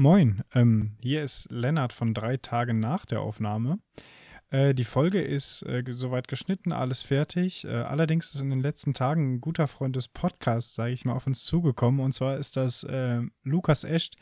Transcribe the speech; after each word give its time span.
Moin, 0.00 0.44
ähm, 0.54 0.90
hier 1.00 1.24
ist 1.24 1.50
Lennart 1.50 1.92
von 1.92 2.14
drei 2.14 2.36
Tagen 2.36 2.78
nach 2.78 3.04
der 3.04 3.20
Aufnahme. 3.20 3.80
Äh, 4.48 4.72
die 4.72 4.84
Folge 4.84 5.20
ist 5.20 5.62
äh, 5.62 5.82
soweit 5.88 6.28
geschnitten, 6.28 6.70
alles 6.70 7.02
fertig. 7.02 7.64
Äh, 7.64 7.70
allerdings 7.70 8.32
ist 8.32 8.40
in 8.40 8.50
den 8.50 8.60
letzten 8.60 8.94
Tagen 8.94 9.34
ein 9.34 9.40
guter 9.40 9.66
Freund 9.66 9.96
des 9.96 10.06
Podcasts, 10.06 10.76
sage 10.76 10.92
ich 10.92 11.04
mal, 11.04 11.14
auf 11.14 11.26
uns 11.26 11.44
zugekommen. 11.44 11.98
Und 11.98 12.12
zwar 12.12 12.36
ist 12.36 12.56
das 12.56 12.84
äh, 12.84 13.22
Lukas 13.42 13.82
Escht. 13.82 14.14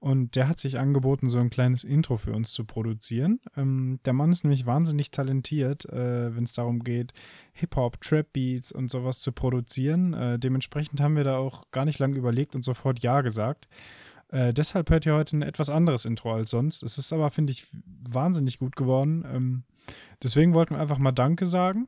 Und 0.00 0.34
der 0.34 0.48
hat 0.48 0.58
sich 0.58 0.80
angeboten, 0.80 1.28
so 1.28 1.38
ein 1.38 1.50
kleines 1.50 1.84
Intro 1.84 2.16
für 2.16 2.32
uns 2.32 2.50
zu 2.50 2.64
produzieren. 2.64 3.38
Ähm, 3.56 4.00
der 4.04 4.14
Mann 4.14 4.32
ist 4.32 4.42
nämlich 4.42 4.66
wahnsinnig 4.66 5.12
talentiert, 5.12 5.84
äh, 5.84 6.34
wenn 6.34 6.42
es 6.42 6.52
darum 6.52 6.82
geht, 6.82 7.12
Hip-Hop, 7.52 8.00
Trap-Beats 8.00 8.72
und 8.72 8.90
sowas 8.90 9.20
zu 9.20 9.30
produzieren. 9.30 10.14
Äh, 10.14 10.40
dementsprechend 10.40 11.00
haben 11.00 11.14
wir 11.14 11.22
da 11.22 11.36
auch 11.36 11.70
gar 11.70 11.84
nicht 11.84 12.00
lange 12.00 12.16
überlegt 12.16 12.56
und 12.56 12.64
sofort 12.64 12.98
Ja 12.98 13.20
gesagt. 13.20 13.68
Äh, 14.32 14.54
deshalb 14.54 14.90
hört 14.90 15.06
ihr 15.06 15.14
heute 15.14 15.36
ein 15.36 15.42
etwas 15.42 15.70
anderes 15.70 16.06
Intro 16.06 16.32
als 16.32 16.50
sonst. 16.50 16.82
Es 16.82 16.98
ist 16.98 17.12
aber, 17.12 17.30
finde 17.30 17.52
ich, 17.52 17.66
wahnsinnig 18.08 18.58
gut 18.58 18.74
geworden. 18.74 19.24
Ähm, 19.30 19.62
deswegen 20.22 20.54
wollten 20.54 20.74
wir 20.74 20.80
einfach 20.80 20.98
mal 20.98 21.12
Danke 21.12 21.46
sagen. 21.46 21.86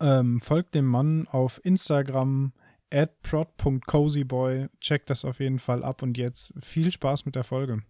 Ähm, 0.00 0.40
folgt 0.40 0.74
dem 0.74 0.86
Mann 0.86 1.26
auf 1.28 1.60
Instagram 1.64 2.52
at 2.92 3.22
prod.cozyboy. 3.22 4.66
Checkt 4.80 5.08
das 5.08 5.24
auf 5.24 5.38
jeden 5.38 5.60
Fall 5.60 5.84
ab 5.84 6.02
und 6.02 6.18
jetzt 6.18 6.52
viel 6.58 6.90
Spaß 6.90 7.24
mit 7.24 7.36
der 7.36 7.44
Folge. 7.44 7.82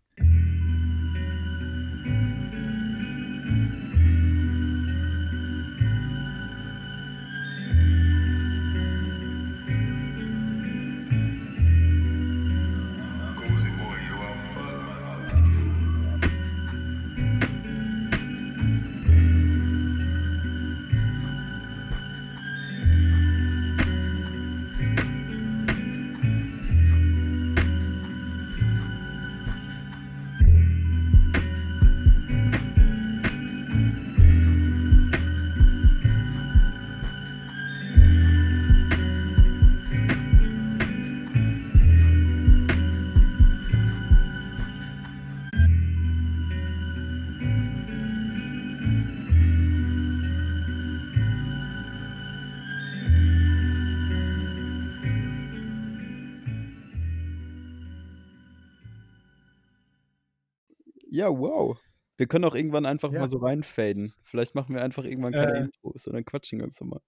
Ja, 61.16 61.28
wow. 61.30 61.78
Wir 62.18 62.26
können 62.26 62.44
auch 62.44 62.54
irgendwann 62.54 62.84
einfach 62.86 63.10
Ja. 63.10 63.20
mal 63.20 63.28
so 63.28 63.38
reinfaden. 63.38 64.12
Vielleicht 64.22 64.54
machen 64.54 64.74
wir 64.74 64.82
einfach 64.82 65.04
irgendwann 65.04 65.32
keine 65.32 65.54
Äh. 65.54 65.60
Intros 65.62 66.06
und 66.06 66.12
dann 66.12 66.24
quatschen 66.26 66.58
wir 66.58 66.64
uns 66.64 66.78
nochmal. 66.80 67.00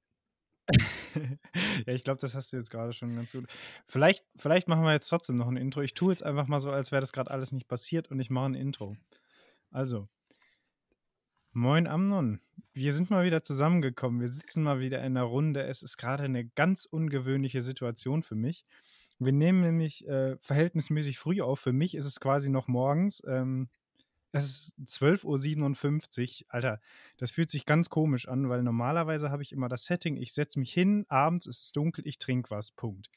ja, 1.86 1.92
ich 1.94 2.04
glaube, 2.04 2.18
das 2.20 2.34
hast 2.34 2.52
du 2.52 2.56
jetzt 2.56 2.70
gerade 2.70 2.92
schon 2.94 3.14
ganz 3.16 3.32
gut. 3.32 3.46
Vielleicht, 3.86 4.24
vielleicht 4.36 4.68
machen 4.68 4.84
wir 4.84 4.92
jetzt 4.92 5.08
trotzdem 5.08 5.36
noch 5.36 5.48
ein 5.48 5.56
Intro. 5.56 5.80
Ich 5.82 5.94
tue 5.94 6.12
jetzt 6.12 6.22
einfach 6.22 6.46
mal 6.46 6.58
so, 6.58 6.70
als 6.70 6.90
wäre 6.90 7.00
das 7.00 7.12
gerade 7.12 7.30
alles 7.30 7.52
nicht 7.52 7.68
passiert 7.68 8.10
und 8.10 8.18
ich 8.20 8.30
mache 8.30 8.46
ein 8.46 8.54
Intro. 8.54 8.96
Also, 9.70 10.08
moin 11.52 11.86
Amnon. 11.86 12.40
Wir 12.72 12.92
sind 12.92 13.10
mal 13.10 13.24
wieder 13.24 13.42
zusammengekommen. 13.42 14.20
Wir 14.20 14.28
sitzen 14.28 14.62
mal 14.62 14.80
wieder 14.80 15.02
in 15.02 15.14
der 15.14 15.24
Runde. 15.24 15.62
Es 15.64 15.82
ist 15.82 15.96
gerade 15.98 16.24
eine 16.24 16.46
ganz 16.46 16.84
ungewöhnliche 16.86 17.60
Situation 17.62 18.22
für 18.22 18.36
mich. 18.36 18.64
Wir 19.18 19.32
nehmen 19.32 19.62
nämlich 19.62 20.06
äh, 20.06 20.36
verhältnismäßig 20.40 21.18
früh 21.18 21.40
auf. 21.40 21.60
Für 21.60 21.72
mich 21.72 21.94
ist 21.94 22.06
es 22.06 22.20
quasi 22.20 22.48
noch 22.50 22.68
morgens. 22.68 23.22
Ähm, 23.26 23.68
es 24.32 24.44
ist 24.76 24.78
12.57 24.86 26.42
Uhr. 26.42 26.46
Alter, 26.48 26.80
das 27.16 27.30
fühlt 27.30 27.50
sich 27.50 27.64
ganz 27.66 27.88
komisch 27.90 28.28
an, 28.28 28.48
weil 28.48 28.62
normalerweise 28.62 29.30
habe 29.30 29.42
ich 29.42 29.52
immer 29.52 29.68
das 29.68 29.84
Setting, 29.84 30.16
ich 30.16 30.32
setze 30.32 30.58
mich 30.58 30.72
hin, 30.72 31.06
abends 31.08 31.46
ist 31.46 31.62
es 31.62 31.72
dunkel, 31.72 32.06
ich 32.06 32.18
trinke 32.18 32.50
was. 32.50 32.70
Punkt. 32.70 33.08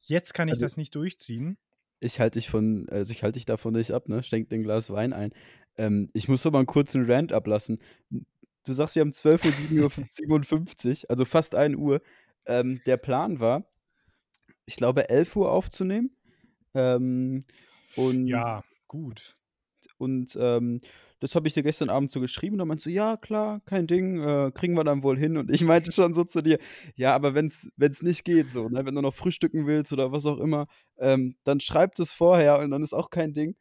Jetzt 0.00 0.32
kann 0.34 0.48
ich 0.48 0.52
Also- 0.54 0.62
das 0.64 0.76
nicht 0.76 0.94
durchziehen. 0.94 1.58
Ich 2.02 2.18
halte 2.18 2.38
dich 2.38 2.48
von, 2.48 2.88
also 2.88 3.12
ich 3.12 3.22
halte 3.22 3.34
dich 3.34 3.44
davon 3.44 3.74
nicht 3.74 3.90
ab, 3.90 4.08
ne? 4.08 4.22
Schenk 4.22 4.48
dir 4.48 4.54
ein 4.56 4.62
Glas 4.62 4.88
Wein 4.88 5.12
ein. 5.12 5.32
Ähm, 5.76 6.08
ich 6.14 6.28
muss 6.28 6.46
aber 6.46 6.56
einen 6.58 6.66
kurzen 6.66 7.04
Rant 7.10 7.32
ablassen. 7.32 7.78
Du 8.64 8.72
sagst, 8.72 8.94
wir 8.94 9.00
haben 9.00 9.12
12.57 9.12 11.04
Uhr, 11.04 11.10
also 11.10 11.24
fast 11.26 11.54
1 11.54 11.76
Uhr. 11.76 12.00
Ähm, 12.46 12.80
der 12.86 12.96
Plan 12.96 13.38
war, 13.40 13.66
ich 14.64 14.76
glaube, 14.76 15.10
11 15.10 15.36
Uhr 15.36 15.52
aufzunehmen. 15.52 16.16
Ähm, 16.72 17.44
und 17.96 18.26
Ja, 18.28 18.62
gut. 18.86 19.36
Und 19.98 20.36
ähm, 20.40 20.80
das 21.20 21.34
habe 21.34 21.46
ich 21.46 21.54
dir 21.54 21.62
gestern 21.62 21.90
Abend 21.90 22.10
so 22.10 22.20
geschrieben. 22.20 22.58
Da 22.58 22.64
meinst 22.64 22.86
du, 22.86 22.90
ja, 22.90 23.16
klar, 23.16 23.60
kein 23.66 23.86
Ding, 23.86 24.22
äh, 24.22 24.50
kriegen 24.52 24.74
wir 24.74 24.84
dann 24.84 25.02
wohl 25.02 25.18
hin. 25.18 25.36
Und 25.36 25.50
ich 25.50 25.62
meinte 25.62 25.92
schon 25.92 26.14
so 26.14 26.24
zu 26.24 26.42
dir, 26.42 26.58
ja, 26.96 27.14
aber 27.14 27.34
wenn 27.34 27.46
es 27.46 28.02
nicht 28.02 28.24
geht, 28.24 28.48
so, 28.48 28.68
ne, 28.68 28.86
wenn 28.86 28.94
du 28.94 29.02
noch 29.02 29.14
frühstücken 29.14 29.66
willst 29.66 29.92
oder 29.92 30.12
was 30.12 30.26
auch 30.26 30.38
immer, 30.38 30.66
ähm, 30.98 31.36
dann 31.44 31.60
schreib 31.60 31.94
das 31.96 32.12
vorher 32.14 32.58
und 32.58 32.70
dann 32.70 32.82
ist 32.82 32.94
auch 32.94 33.10
kein 33.10 33.32
Ding. 33.32 33.56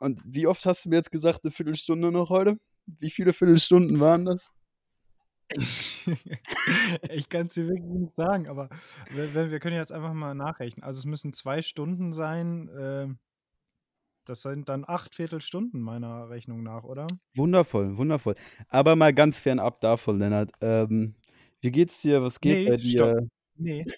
Und 0.00 0.20
wie 0.24 0.46
oft 0.46 0.64
hast 0.66 0.84
du 0.84 0.88
mir 0.88 0.96
jetzt 0.96 1.12
gesagt, 1.12 1.40
eine 1.44 1.50
Viertelstunde 1.50 2.10
noch 2.10 2.30
heute? 2.30 2.58
Wie 2.86 3.10
viele 3.10 3.32
Viertelstunden 3.32 4.00
waren 4.00 4.24
das? 4.24 4.50
ich 7.10 7.28
kann 7.28 7.46
es 7.46 7.54
dir 7.54 7.68
wirklich 7.68 7.90
nicht 7.90 8.16
sagen, 8.16 8.48
aber 8.48 8.70
wir, 9.10 9.50
wir 9.50 9.60
können 9.60 9.76
jetzt 9.76 9.92
einfach 9.92 10.12
mal 10.12 10.34
nachrechnen. 10.34 10.84
Also 10.84 10.98
es 10.98 11.04
müssen 11.04 11.32
zwei 11.32 11.62
Stunden 11.62 12.12
sein. 12.12 12.70
ähm, 12.78 13.18
das 14.24 14.42
sind 14.42 14.68
dann 14.68 14.84
acht 14.86 15.14
Viertelstunden 15.14 15.80
meiner 15.80 16.28
Rechnung 16.30 16.62
nach, 16.62 16.84
oder? 16.84 17.06
Wundervoll, 17.34 17.96
wundervoll. 17.96 18.34
Aber 18.68 18.96
mal 18.96 19.12
ganz 19.14 19.38
fernab 19.38 19.80
davon, 19.80 20.18
Lennart. 20.18 20.50
Ähm, 20.60 21.14
wie 21.60 21.70
geht's 21.70 22.00
dir? 22.02 22.22
Was 22.22 22.40
geht 22.40 22.64
Nee, 22.64 22.70
bei 22.70 22.78
stopp. 22.78 23.16
dir? 23.16 23.28
Nee. 23.56 23.84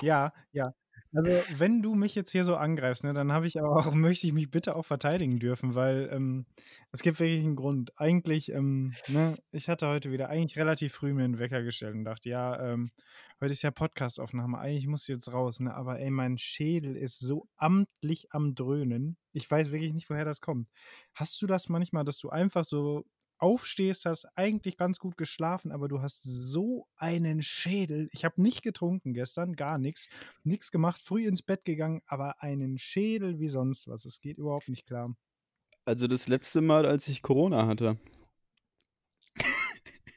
Ja, 0.00 0.32
ja. 0.52 0.72
Also, 1.14 1.42
wenn 1.48 1.80
du 1.80 1.94
mich 1.94 2.14
jetzt 2.14 2.32
hier 2.32 2.44
so 2.44 2.56
angreifst, 2.56 3.02
ne, 3.02 3.14
dann 3.14 3.32
habe 3.32 3.46
ich 3.46 3.58
auch 3.62 3.92
möchte 3.94 4.26
ich 4.26 4.34
mich 4.34 4.50
bitte 4.50 4.76
auch 4.76 4.84
verteidigen 4.84 5.38
dürfen, 5.38 5.74
weil, 5.74 6.10
ähm, 6.12 6.44
es 6.92 7.00
gibt 7.00 7.18
wirklich 7.18 7.42
einen 7.44 7.56
Grund. 7.56 7.92
Eigentlich, 7.98 8.52
ähm, 8.52 8.98
ne, 9.06 9.38
ich 9.50 9.68
hatte 9.70 9.88
heute 9.88 10.12
wieder 10.12 10.28
eigentlich 10.28 10.58
relativ 10.58 10.92
früh 10.92 11.14
mir 11.14 11.24
'n 11.24 11.38
Wecker 11.38 11.62
gestellt 11.62 11.94
und 11.94 12.04
dachte: 12.04 12.28
„Ja, 12.28 12.60
ähm, 12.72 12.90
heute 13.40 13.52
ist 13.52 13.62
ja 13.62 13.70
Podcastaufnahme, 13.70 14.58
eigentlich 14.58 14.86
muss 14.86 15.08
ich 15.08 15.14
jetzt 15.14 15.32
raus“, 15.32 15.60
ne? 15.60 15.74
Aber 15.74 15.98
ey, 15.98 16.10
mein 16.10 16.36
Schädel 16.36 16.94
ist 16.94 17.18
so 17.20 17.48
amtlich 17.56 18.32
am 18.32 18.54
Dröhnen. 18.54 19.16
Ich 19.32 19.50
weiß 19.50 19.72
wirklich 19.72 19.94
nicht, 19.94 20.10
woher 20.10 20.26
das 20.26 20.40
kommt. 20.42 20.68
Hast 21.14 21.40
du 21.40 21.46
das 21.46 21.68
manchmal, 21.70 22.04
dass 22.04 22.18
du 22.18 22.28
einfach 22.28 22.64
so 22.64 23.04
aufstehst, 23.38 24.04
hast 24.04 24.26
eigentlich 24.36 24.76
ganz 24.76 24.98
gut 24.98 25.16
geschlafen, 25.16 25.72
aber 25.72 25.88
du 25.88 26.00
hast 26.00 26.22
so 26.22 26.86
einen 26.96 27.42
Schädel. 27.42 28.08
Ich 28.12 28.24
habe 28.24 28.40
nicht 28.40 28.62
getrunken 28.62 29.14
gestern, 29.14 29.54
gar 29.54 29.78
nichts, 29.78 30.08
nichts 30.44 30.70
gemacht, 30.70 31.00
früh 31.02 31.26
ins 31.26 31.42
Bett 31.42 31.64
gegangen, 31.64 32.02
aber 32.06 32.42
einen 32.42 32.78
Schädel 32.78 33.38
wie 33.38 33.48
sonst 33.48 33.88
was. 33.88 34.04
Es 34.04 34.20
geht 34.20 34.38
überhaupt 34.38 34.68
nicht 34.68 34.86
klar. 34.86 35.14
Also 35.84 36.06
das 36.06 36.28
letzte 36.28 36.60
Mal, 36.60 36.84
als 36.86 37.08
ich 37.08 37.22
Corona 37.22 37.66
hatte. 37.66 37.98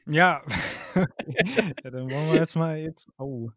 Ja. 0.06 0.42
Ja, 0.94 1.90
dann 1.90 2.10
wollen 2.10 2.32
wir 2.32 2.34
jetzt 2.34 2.54
mal 2.54 2.78
jetzt 2.78 3.08
oh. 3.16 3.48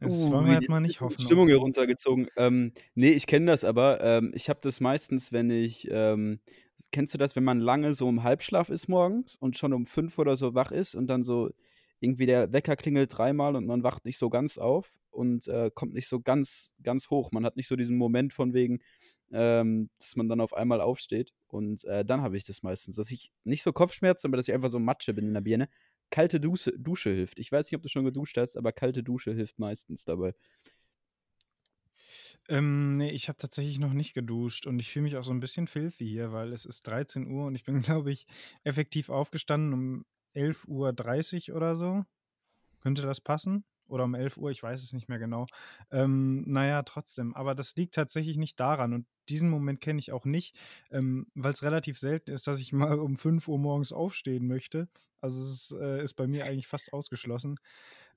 Das 0.00 0.28
wollen 0.28 0.46
wir 0.46 0.54
jetzt 0.54 0.68
mal 0.68 0.80
nicht 0.80 1.00
Uh, 1.00 1.04
hoffen 1.04 1.20
Stimmung 1.20 1.46
hier 1.46 1.58
runtergezogen. 1.58 2.26
Ähm, 2.36 2.72
ne, 2.96 3.10
ich 3.10 3.28
kenne 3.28 3.46
das 3.46 3.62
aber. 3.62 4.00
Ähm, 4.00 4.32
ich 4.34 4.48
habe 4.48 4.58
das 4.62 4.80
meistens, 4.80 5.30
wenn 5.30 5.48
ich 5.48 5.86
ähm, 5.92 6.40
kennst 6.92 7.14
du 7.14 7.18
das, 7.18 7.36
wenn 7.36 7.44
man 7.44 7.60
lange 7.60 7.94
so 7.94 8.08
im 8.08 8.22
Halbschlaf 8.22 8.68
ist 8.68 8.88
morgens 8.88 9.36
und 9.36 9.56
schon 9.56 9.72
um 9.72 9.86
5 9.86 10.18
oder 10.18 10.36
so 10.36 10.54
wach 10.54 10.70
ist 10.72 10.94
und 10.94 11.06
dann 11.06 11.24
so 11.24 11.50
irgendwie 12.00 12.26
der 12.26 12.52
Wecker 12.52 12.76
klingelt 12.76 13.16
dreimal 13.16 13.56
und 13.56 13.66
man 13.66 13.82
wacht 13.82 14.04
nicht 14.04 14.18
so 14.18 14.28
ganz 14.28 14.58
auf 14.58 14.92
und 15.10 15.48
äh, 15.48 15.70
kommt 15.74 15.94
nicht 15.94 16.08
so 16.08 16.20
ganz, 16.20 16.70
ganz 16.82 17.10
hoch. 17.10 17.32
Man 17.32 17.44
hat 17.44 17.56
nicht 17.56 17.68
so 17.68 17.76
diesen 17.76 17.96
Moment 17.96 18.32
von 18.32 18.52
wegen, 18.52 18.80
ähm, 19.32 19.90
dass 19.98 20.16
man 20.16 20.28
dann 20.28 20.40
auf 20.40 20.52
einmal 20.52 20.80
aufsteht. 20.80 21.32
Und 21.48 21.84
äh, 21.84 22.04
dann 22.04 22.20
habe 22.20 22.36
ich 22.36 22.44
das 22.44 22.62
meistens, 22.62 22.96
dass 22.96 23.10
ich 23.10 23.32
nicht 23.44 23.62
so 23.62 23.72
Kopfschmerzen, 23.72 24.28
aber 24.28 24.36
dass 24.36 24.48
ich 24.48 24.54
einfach 24.54 24.68
so 24.68 24.78
Matsche 24.78 25.14
bin 25.14 25.26
in 25.26 25.34
der 25.34 25.40
Birne. 25.40 25.68
Kalte 26.10 26.38
Dusche, 26.38 26.72
Dusche 26.78 27.10
hilft. 27.10 27.38
Ich 27.40 27.50
weiß 27.50 27.66
nicht, 27.66 27.76
ob 27.76 27.82
du 27.82 27.88
schon 27.88 28.04
geduscht 28.04 28.36
hast, 28.36 28.56
aber 28.56 28.72
kalte 28.72 29.02
Dusche 29.02 29.32
hilft 29.32 29.58
meistens 29.58 30.04
dabei. 30.04 30.34
Ähm, 32.48 32.96
ne, 32.98 33.10
ich 33.12 33.28
habe 33.28 33.38
tatsächlich 33.38 33.78
noch 33.78 33.92
nicht 33.92 34.14
geduscht 34.14 34.66
und 34.66 34.78
ich 34.78 34.90
fühle 34.90 35.04
mich 35.04 35.16
auch 35.16 35.24
so 35.24 35.32
ein 35.32 35.40
bisschen 35.40 35.66
filthy 35.66 36.06
hier, 36.06 36.32
weil 36.32 36.52
es 36.52 36.64
ist 36.64 36.82
13 36.86 37.26
Uhr 37.28 37.46
und 37.46 37.54
ich 37.54 37.64
bin, 37.64 37.80
glaube 37.82 38.12
ich, 38.12 38.26
effektiv 38.64 39.08
aufgestanden 39.10 39.72
um 39.72 40.04
11:30 40.34 41.50
Uhr 41.50 41.56
oder 41.56 41.76
so. 41.76 42.04
Könnte 42.80 43.02
das 43.02 43.20
passen? 43.20 43.64
oder 43.88 44.04
um 44.04 44.14
11 44.14 44.36
Uhr, 44.36 44.50
ich 44.50 44.62
weiß 44.62 44.82
es 44.82 44.92
nicht 44.92 45.08
mehr 45.08 45.18
genau. 45.18 45.46
Ähm, 45.90 46.44
naja, 46.46 46.82
trotzdem. 46.82 47.34
Aber 47.34 47.54
das 47.54 47.74
liegt 47.76 47.94
tatsächlich 47.94 48.36
nicht 48.36 48.58
daran. 48.60 48.92
Und 48.92 49.06
diesen 49.28 49.50
Moment 49.50 49.80
kenne 49.80 49.98
ich 49.98 50.12
auch 50.12 50.24
nicht, 50.24 50.56
ähm, 50.90 51.26
weil 51.34 51.52
es 51.52 51.62
relativ 51.62 51.98
selten 51.98 52.30
ist, 52.30 52.46
dass 52.46 52.58
ich 52.58 52.72
mal 52.72 52.98
um 52.98 53.16
5 53.16 53.48
Uhr 53.48 53.58
morgens 53.58 53.92
aufstehen 53.92 54.46
möchte. 54.46 54.88
Also 55.20 55.40
es 55.40 55.70
ist, 55.70 55.80
äh, 55.80 56.02
ist 56.02 56.14
bei 56.14 56.26
mir 56.26 56.44
eigentlich 56.44 56.66
fast 56.66 56.92
ausgeschlossen. 56.92 57.58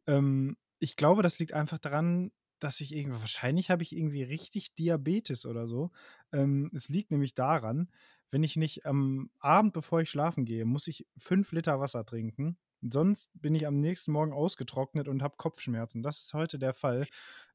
Ähm, 0.08 0.58
ich 0.80 0.96
glaube, 0.96 1.24
das 1.24 1.40
liegt 1.40 1.54
einfach 1.54 1.80
daran, 1.80 2.32
dass 2.60 2.82
ich 2.82 2.96
irgendwie, 2.96 3.20
wahrscheinlich 3.20 3.70
habe 3.70 3.84
ich 3.84 3.96
irgendwie 3.96 4.24
richtig 4.24 4.76
Diabetes 4.76 5.46
oder 5.46 5.68
so. 5.68 5.92
Ähm, 6.32 6.72
es 6.74 6.90
liegt 6.90 7.12
nämlich 7.12 7.34
daran, 7.36 7.90
wenn 8.32 8.44
ich 8.44 8.56
nicht 8.58 8.86
am 8.86 9.32
Abend, 9.40 9.74
bevor 9.74 10.02
ich 10.02 10.10
schlafen 10.10 10.46
gehe, 10.46 10.66
muss 10.66 10.88
ich 10.88 11.08
fünf 11.18 11.52
Liter 11.52 11.80
Wasser 11.80 12.06
trinken. 12.06 12.58
Sonst 12.82 13.32
bin 13.34 13.56
ich 13.56 13.68
am 13.68 13.78
nächsten 13.78 14.12
Morgen 14.12 14.32
ausgetrocknet 14.32 15.08
und 15.08 15.22
habe 15.22 15.36
Kopfschmerzen. 15.38 16.02
Das 16.04 16.22
ist 16.22 16.34
heute 16.34 16.60
der 16.60 16.74
Fall. 16.74 17.08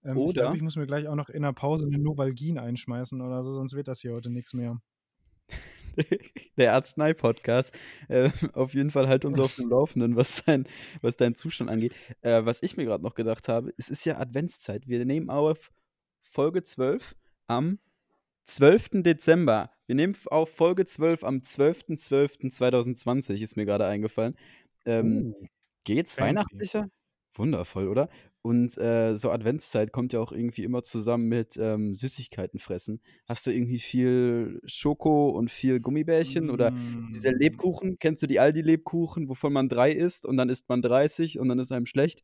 Ähm, 0.03 0.23
ich 0.25 0.35
glaube, 0.35 0.55
Oder 0.55 0.55
ich 0.57 0.63
muss 0.63 0.77
mir 0.77 0.87
gleich 0.87 1.09
auch 1.09 1.15
noch 1.15 1.29
in 1.31 1.43
der 1.43 1.53
Pause 1.53 1.87
eine 1.87 1.99
Novalgin 1.99 2.59
einschmeißen 2.59 3.21
oder 3.21 3.43
so, 3.43 3.53
sonst 3.53 3.75
wird 3.75 3.89
das 3.89 4.01
hier 4.01 4.13
heute 4.13 4.31
nichts 4.31 4.53
mehr. 4.55 4.81
der 6.57 6.75
Arznei-Podcast. 6.75 7.77
Äh, 8.09 8.31
auf 8.53 8.75
jeden 8.75 8.91
Fall 8.91 9.09
halt 9.09 9.25
uns 9.25 9.39
auf 9.39 9.57
dem 9.57 9.71
Laufenden, 9.71 10.17
was, 10.17 10.45
dein, 10.45 10.67
was 11.03 11.17
deinen 11.17 11.35
Zustand 11.35 11.71
angeht. 11.71 11.95
Äh, 12.23 12.45
was 12.45 12.63
ich 12.63 12.77
mir 12.77 12.85
gerade 12.85 13.03
noch 13.03 13.15
gedacht 13.15 13.49
habe, 13.49 13.73
es 13.77 13.89
ist 13.89 14.05
ja 14.05 14.19
Adventszeit. 14.19 14.87
Wir 14.87 15.05
nehmen 15.05 15.31
auf 15.31 15.73
Folge 16.23 16.63
12 16.63 17.15
am 17.47 17.79
12. 18.45 19.03
Dezember. 19.03 19.71
Wir 19.87 19.95
nehmen 19.95 20.17
auf 20.27 20.55
Folge 20.55 20.85
12 20.85 21.25
am 21.25 21.39
12.12.2020, 21.39 23.43
ist 23.43 23.57
mir 23.57 23.67
gerade 23.67 23.87
eingefallen. 23.87 24.37
Ähm, 24.87 25.35
Uh, 25.41 25.47
geht's 25.85 26.15
fancy. 26.17 26.29
weihnachtlicher? 26.29 26.89
Wundervoll, 27.35 27.89
oder? 27.89 28.09
Und 28.45 28.77
äh, 28.77 29.17
so 29.17 29.31
Adventszeit 29.31 29.91
kommt 29.91 30.13
ja 30.13 30.21
auch 30.21 30.31
irgendwie 30.31 30.65
immer 30.65 30.83
zusammen 30.83 31.29
mit 31.29 31.57
ähm, 31.57 31.95
Süßigkeiten 31.95 32.61
fressen. 32.61 33.01
Hast 33.25 33.47
du 33.47 33.51
irgendwie 33.51 33.79
viel 33.79 34.61
Schoko 34.67 35.31
und 35.31 35.51
viel 35.51 35.81
Gummibärchen 35.81 36.51
oder 36.51 36.75
diese 37.09 37.31
Mm. 37.31 37.39
Lebkuchen? 37.39 37.99
Kennst 37.99 38.23
du 38.23 38.27
die 38.27 38.41
Aldi-Lebkuchen, 38.41 39.31
wovon 39.31 39.55
man 39.55 39.71
drei 39.71 39.93
isst 39.93 40.27
und 40.27 40.37
dann 40.37 40.51
isst 40.51 40.69
man 40.69 40.83
30 40.83 41.39
und 41.39 41.49
dann 41.49 41.59
ist 41.59 41.73
einem 41.73 41.87
schlecht? 41.87 42.23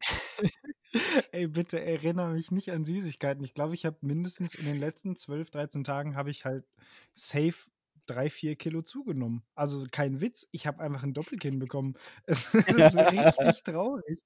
Ey, 1.32 1.48
bitte 1.48 1.80
erinnere 1.84 2.32
mich 2.32 2.50
nicht 2.50 2.70
an 2.72 2.84
Süßigkeiten. 2.84 3.44
Ich 3.44 3.54
glaube, 3.54 3.74
ich 3.74 3.84
habe 3.84 3.98
mindestens 4.00 4.54
in 4.54 4.64
den 4.64 4.78
letzten 4.78 5.16
12, 5.16 5.50
13 5.50 5.84
Tagen 5.84 6.16
habe 6.16 6.30
ich 6.30 6.44
halt 6.44 6.64
safe 7.12 7.70
drei, 8.06 8.30
vier 8.30 8.56
Kilo 8.56 8.82
zugenommen. 8.82 9.42
Also 9.54 9.86
kein 9.90 10.20
Witz, 10.20 10.46
ich 10.52 10.66
habe 10.66 10.80
einfach 10.82 11.02
ein 11.02 11.14
Doppelkinn 11.14 11.58
bekommen. 11.60 11.94
Es, 12.24 12.52
es 12.54 12.68
ist 12.68 12.96
richtig 12.96 13.62
traurig, 13.64 14.22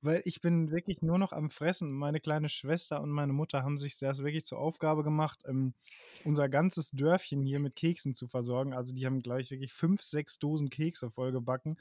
weil 0.00 0.22
ich 0.24 0.40
bin 0.40 0.70
wirklich 0.70 1.02
nur 1.02 1.18
noch 1.18 1.32
am 1.32 1.50
Fressen. 1.50 1.92
Meine 1.92 2.20
kleine 2.20 2.48
Schwester 2.48 3.00
und 3.00 3.10
meine 3.10 3.32
Mutter 3.32 3.62
haben 3.62 3.78
sich 3.78 3.98
das 3.98 4.22
wirklich 4.22 4.44
zur 4.44 4.58
Aufgabe 4.58 5.02
gemacht, 5.04 5.40
ähm, 5.46 5.74
unser 6.24 6.48
ganzes 6.48 6.90
Dörfchen 6.90 7.42
hier 7.42 7.60
mit 7.60 7.76
Keksen 7.76 8.14
zu 8.14 8.28
versorgen. 8.28 8.74
Also 8.74 8.94
die 8.94 9.06
haben 9.06 9.22
gleich 9.22 9.50
wirklich 9.50 9.72
fünf, 9.72 10.02
sechs 10.02 10.38
Dosen 10.38 10.70
Kekse 10.70 11.10
vollgebacken. 11.10 11.78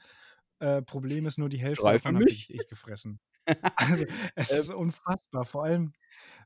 Äh, 0.60 0.82
Problem 0.82 1.26
ist 1.26 1.38
nur, 1.38 1.50
die 1.50 1.60
Hälfte 1.60 1.84
Drei 1.84 1.94
davon 1.94 2.16
habe 2.16 2.26
wirklich 2.26 2.50
ich 2.50 2.68
gefressen. 2.68 3.20
Also, 3.76 4.06
es 4.36 4.52
Ähm, 4.52 4.60
ist 4.60 4.70
unfassbar. 4.72 5.46
Vor 5.46 5.64
allem 5.64 5.94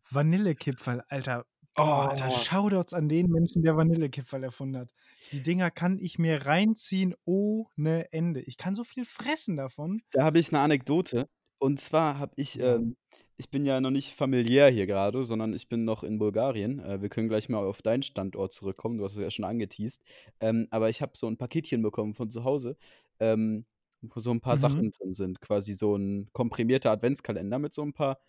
Vanillekipferl, 0.10 1.04
Alter. 1.10 1.46
Alter, 1.75 2.30
oh, 2.30 2.31
Shoutouts 2.31 2.94
an 2.94 3.10
den 3.10 3.28
Menschen, 3.30 3.64
der 3.64 3.75
Vanillekipferl 3.75 4.44
erfunden 4.44 4.78
hat. 4.78 4.94
Die 5.31 5.42
Dinger 5.42 5.72
kann 5.72 5.98
ich 6.00 6.20
mir 6.20 6.46
reinziehen 6.46 7.16
ohne 7.25 8.12
Ende. 8.12 8.42
Ich 8.42 8.58
kann 8.58 8.75
so 8.75 8.84
viel 8.84 9.06
fressen 9.06 9.58
davon. 9.58 10.02
da 10.12 10.24
habe 10.24 10.40
ich 10.40 10.50
eine 10.50 10.60
Anekdote. 10.60 11.28
Und 11.60 11.80
zwar 11.80 12.20
habe 12.20 12.34
ich, 12.36 12.60
ähm, 12.60 12.98
ich 13.38 13.50
bin 13.50 13.66
ja 13.66 13.80
noch 13.81 13.90
nicht 13.92 14.14
familiär 14.14 14.70
hier 14.70 14.86
gerade, 14.86 15.24
sondern 15.24 15.54
ich 15.54 15.70
bin 15.70 15.86
noch 15.86 16.04
in 16.04 16.20
Bulgarien. 16.20 16.80
Äh, 16.80 17.02
wir 17.02 17.10
können 17.10 17.30
gleich 17.30 17.50
mal 17.50 17.66
auf 17.66 17.81
deinen 17.81 18.04
Standort 18.04 18.52
zurückkommen. 18.54 18.98
Du 18.98 19.06
hast 19.06 19.14
es 19.14 19.20
ja 19.20 19.31
schon 19.31 19.46
angeteased. 19.46 20.02
Ähm, 20.40 20.68
aber 20.72 20.90
ich 20.90 21.02
habe 21.02 21.14
so 21.16 21.28
ein 21.28 21.38
Paketchen 21.38 21.81
bekommen 21.81 22.14
von 22.14 22.30
zu 22.30 22.44
Hause, 22.44 22.75
ähm, 23.20 23.66
wo 24.02 24.20
so 24.20 24.31
ein 24.31 24.42
paar 24.42 24.58
Mhm. 24.58 24.60
Sachen 24.60 24.92
drin 24.92 25.14
sind. 25.14 25.42
Quasi 25.42 25.74
so 25.74 25.96
ein 25.96 26.30
komprimierter 26.34 26.92
Adventskalender 26.92 27.58
mit 27.60 27.74
so 27.74 27.81
ein 27.81 27.94
paar 27.94 28.20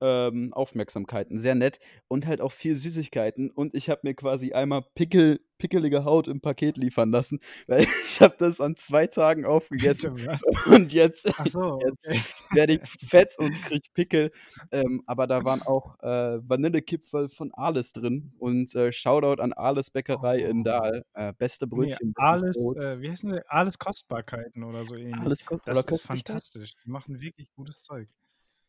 ähm, 0.00 0.52
Aufmerksamkeiten. 0.52 1.38
Sehr 1.38 1.54
nett. 1.54 1.78
Und 2.08 2.26
halt 2.26 2.40
auch 2.40 2.52
viel 2.52 2.74
Süßigkeiten. 2.76 3.50
Und 3.50 3.74
ich 3.74 3.90
habe 3.90 4.00
mir 4.04 4.14
quasi 4.14 4.52
einmal 4.52 4.82
Pickel, 4.94 5.40
pickelige 5.58 6.04
Haut 6.04 6.28
im 6.28 6.40
Paket 6.40 6.76
liefern 6.76 7.10
lassen, 7.10 7.40
weil 7.66 7.86
ich 8.06 8.20
habe 8.20 8.36
das 8.38 8.60
an 8.60 8.76
zwei 8.76 9.06
Tagen 9.08 9.44
aufgegessen. 9.44 10.14
Bitte? 10.14 10.38
Und 10.70 10.92
jetzt, 10.92 11.22
so, 11.48 11.80
jetzt 11.84 12.08
okay. 12.08 12.20
werde 12.52 12.74
ich 12.74 12.80
fett 13.08 13.34
und 13.38 13.50
krieg 13.62 13.92
Pickel. 13.94 14.30
Ähm, 14.70 15.02
aber 15.06 15.26
da 15.26 15.44
waren 15.44 15.62
auch 15.62 15.98
äh, 16.02 16.38
Vanillekipferl 16.48 17.28
von 17.28 17.52
Ales 17.54 17.92
drin. 17.92 18.32
Und 18.38 18.74
äh, 18.74 18.92
Shoutout 18.92 19.42
an 19.42 19.52
Ales 19.52 19.90
Bäckerei 19.90 20.38
in 20.40 20.60
Oh. 20.60 20.62
Dahl. 20.64 21.04
Äh, 21.14 21.32
beste 21.38 21.66
Nee, 21.66 21.70
Brötchen, 21.76 22.12
alles, 22.16 22.56
Brot. 22.56 22.78
äh, 22.78 23.00
wie 23.00 23.10
heißen 23.10 23.30
die? 23.32 23.40
Alles 23.48 23.78
Kostbarkeiten 23.78 24.62
oder 24.64 24.84
so 24.84 24.94
ähnlich. 24.96 25.16
Alles 25.16 25.44
ko 25.44 25.54
oder 25.56 25.62
Das 25.64 25.84
ist 25.86 26.02
fantastisch. 26.02 26.72
Die 26.84 26.90
machen 26.90 27.20
wirklich 27.20 27.50
gutes 27.52 27.82
Zeug. 27.82 28.08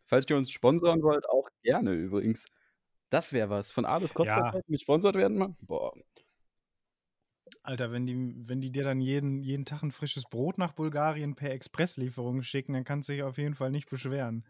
Falls 0.09 0.25
ihr 0.27 0.37
uns 0.37 0.49
sponsoren 0.49 1.03
wollt, 1.03 1.29
auch 1.29 1.47
gerne 1.61 1.93
übrigens. 1.93 2.45
Das 3.11 3.31
wäre 3.31 3.51
was. 3.51 3.69
Von 3.71 3.85
Ales 3.85 4.09
Ja, 4.09 4.15
Kostbarkeiten 4.15 4.71
gesponsert 4.71 5.15
werden 5.15 5.37
mal? 5.37 5.55
Boah. 5.61 5.93
Alter, 7.61 7.91
wenn 7.91 8.07
die, 8.07 8.33
wenn 8.47 8.59
die 8.59 8.71
dir 8.71 8.83
dann 8.83 9.01
jeden, 9.01 9.43
jeden 9.43 9.65
Tag 9.65 9.83
ein 9.83 9.91
frisches 9.91 10.23
Brot 10.23 10.57
nach 10.57 10.71
Bulgarien 10.73 11.35
per 11.35 11.51
Expresslieferung 11.51 12.41
schicken, 12.41 12.73
dann 12.73 12.83
kannst 12.83 13.09
du 13.09 13.13
dich 13.13 13.21
auf 13.21 13.37
jeden 13.37 13.53
Fall 13.53 13.69
nicht 13.69 13.87
beschweren. 13.87 14.45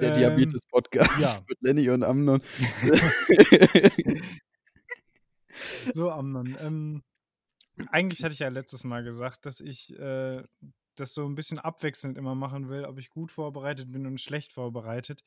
Der 0.00 0.08
Ähm, 0.08 0.14
Diabetes-Podcast 0.14 1.20
ja. 1.20 1.44
mit 1.48 1.58
Lenny 1.60 1.88
und 1.90 2.02
Amnon. 2.02 2.42
So, 5.94 6.10
Amnon. 6.10 6.56
Ähm, 6.60 7.02
eigentlich 7.90 8.22
hatte 8.24 8.32
ich 8.32 8.40
ja 8.40 8.48
letztes 8.48 8.84
Mal 8.84 9.02
gesagt, 9.04 9.46
dass 9.46 9.60
ich 9.60 9.96
äh, 9.98 10.42
das 11.00 11.14
so 11.14 11.26
ein 11.26 11.34
bisschen 11.34 11.58
abwechselnd 11.58 12.16
immer 12.18 12.34
machen 12.34 12.68
will, 12.68 12.84
ob 12.84 12.98
ich 12.98 13.10
gut 13.10 13.32
vorbereitet 13.32 13.92
bin 13.92 14.06
und 14.06 14.20
schlecht 14.20 14.52
vorbereitet. 14.52 15.24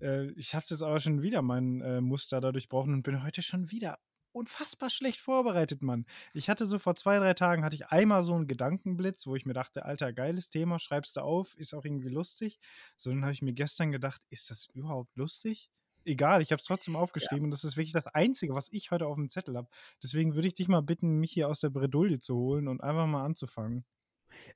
Äh, 0.00 0.30
ich 0.32 0.54
habe 0.54 0.64
jetzt 0.68 0.82
aber 0.82 1.00
schon 1.00 1.22
wieder 1.22 1.42
mein 1.42 1.80
äh, 1.82 2.00
Muster 2.00 2.40
da 2.40 2.52
durchbrochen 2.52 2.94
und 2.94 3.02
bin 3.02 3.22
heute 3.22 3.42
schon 3.42 3.70
wieder 3.70 3.98
unfassbar 4.32 4.90
schlecht 4.90 5.20
vorbereitet, 5.20 5.82
Mann. 5.82 6.04
Ich 6.34 6.50
hatte 6.50 6.66
so 6.66 6.78
vor 6.78 6.94
zwei, 6.94 7.18
drei 7.18 7.32
Tagen 7.34 7.64
hatte 7.64 7.74
ich 7.76 7.86
einmal 7.88 8.22
so 8.22 8.34
einen 8.34 8.46
Gedankenblitz, 8.46 9.26
wo 9.26 9.34
ich 9.34 9.46
mir 9.46 9.54
dachte, 9.54 9.84
Alter, 9.86 10.12
geiles 10.12 10.50
Thema, 10.50 10.78
schreibst 10.78 11.16
du 11.16 11.22
auf, 11.22 11.56
ist 11.56 11.74
auch 11.74 11.84
irgendwie 11.84 12.10
lustig. 12.10 12.58
So, 12.96 13.10
dann 13.10 13.22
habe 13.22 13.32
ich 13.32 13.40
mir 13.42 13.54
gestern 13.54 13.92
gedacht, 13.92 14.20
ist 14.28 14.50
das 14.50 14.66
überhaupt 14.74 15.16
lustig? 15.16 15.70
Egal, 16.04 16.40
ich 16.42 16.52
habe 16.52 16.60
es 16.60 16.66
trotzdem 16.66 16.96
Ja. 17.20 17.28
aufgeschrieben 17.30 17.46
und 17.46 17.50
das 17.54 17.64
ist 17.64 17.76
wirklich 17.76 17.92
das 17.92 18.06
Einzige, 18.06 18.54
was 18.54 18.68
ich 18.70 18.90
heute 18.90 19.06
auf 19.06 19.16
dem 19.16 19.28
Zettel 19.28 19.56
habe. 19.56 19.68
Deswegen 20.02 20.34
würde 20.36 20.48
ich 20.48 20.54
dich 20.54 20.68
mal 20.68 20.82
bitten, 20.82 21.18
mich 21.18 21.32
hier 21.32 21.48
aus 21.48 21.60
der 21.60 21.70
Bredouille 21.70 22.18
zu 22.20 22.36
holen 22.36 22.68
und 22.68 22.82
einfach 22.82 23.06
mal 23.06 23.24
anzufangen. 23.24 23.84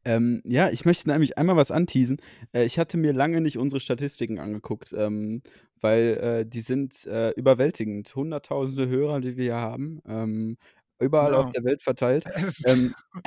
Ähm, 0.05 0.41
ja, 0.45 0.71
ich 0.71 0.85
möchte 0.85 1.09
nämlich 1.09 1.39
einmal 1.39 1.57
was 1.57 1.71
anteasen. 1.71 2.21
Äh, 2.53 2.65
ich 2.65 2.79
hatte 2.79 2.97
mir 2.97 3.13
lange 3.13 3.41
nicht 3.41 3.59
unsere 3.59 3.81
Statistiken 3.81 4.39
angeguckt, 4.39 4.93
ähm, 4.97 5.43
weil 5.81 6.17
äh, 6.43 6.47
die 6.47 6.61
sind 6.63 7.07
äh, 7.07 7.31
überwältigend. 7.31 8.15
Hunderttausende 8.15 8.89
Hörer, 8.89 9.21
die 9.21 9.37
wir 9.37 9.45
hier 9.45 9.55
haben, 9.57 10.01
ähm, 10.07 10.57
überall 11.01 11.35
auf 11.35 11.47
Ja. 11.47 11.51
der 11.53 11.65
Welt 11.65 11.83
verteilt. 11.83 12.25
Ähm, 12.67 12.95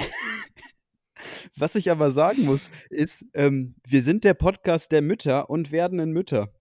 was 1.58 1.76
ich 1.76 1.90
aber 1.92 2.12
sagen 2.12 2.44
muss, 2.46 2.70
ist, 2.90 3.26
ähm, 3.34 3.76
wir 3.88 4.02
sind 4.02 4.24
der 4.24 4.34
Podcast 4.34 4.92
der 4.92 5.02
Mütter 5.02 5.50
und 5.50 5.72
werdenden 5.72 6.12
Mütter. 6.12 6.54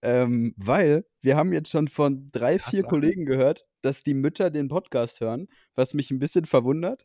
Ähm, 0.00 0.54
weil 0.56 1.04
wir 1.22 1.36
haben 1.36 1.52
jetzt 1.52 1.70
schon 1.70 1.88
von 1.88 2.30
drei, 2.30 2.58
vier 2.58 2.82
Tatsache. 2.82 2.86
Kollegen 2.88 3.26
gehört, 3.26 3.66
dass 3.82 4.04
die 4.04 4.14
Mütter 4.14 4.50
den 4.50 4.68
Podcast 4.68 5.20
hören, 5.20 5.48
was 5.74 5.92
mich 5.94 6.10
ein 6.12 6.20
bisschen 6.20 6.44
verwundert. 6.44 7.04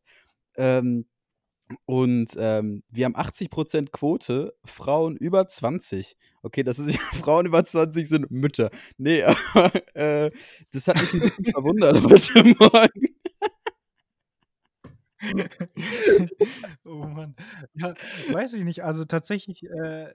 Ähm, 0.57 1.07
und 1.85 2.35
ähm, 2.37 2.83
wir 2.89 3.05
haben 3.05 3.15
80% 3.15 3.91
Quote, 3.91 4.53
Frauen 4.65 5.17
über 5.17 5.47
20. 5.47 6.15
Okay, 6.41 6.63
das 6.63 6.79
ist 6.79 6.93
ja, 6.93 6.99
Frauen 7.21 7.45
über 7.45 7.63
20 7.63 8.07
sind 8.07 8.31
Mütter. 8.31 8.69
Nee, 8.97 9.23
aber 9.23 9.71
äh, 9.95 10.31
das 10.71 10.87
hat 10.87 10.99
mich 11.01 11.13
ein 11.13 11.19
bisschen 11.21 11.45
verwundert 11.45 12.01
heute 12.03 12.43
Morgen. 12.59 13.07
Oh 16.83 17.05
Mann. 17.05 17.35
Ja, 17.75 17.93
weiß 18.31 18.55
ich 18.55 18.63
nicht. 18.63 18.83
Also 18.83 19.05
tatsächlich 19.05 19.63
äh, 19.63 20.13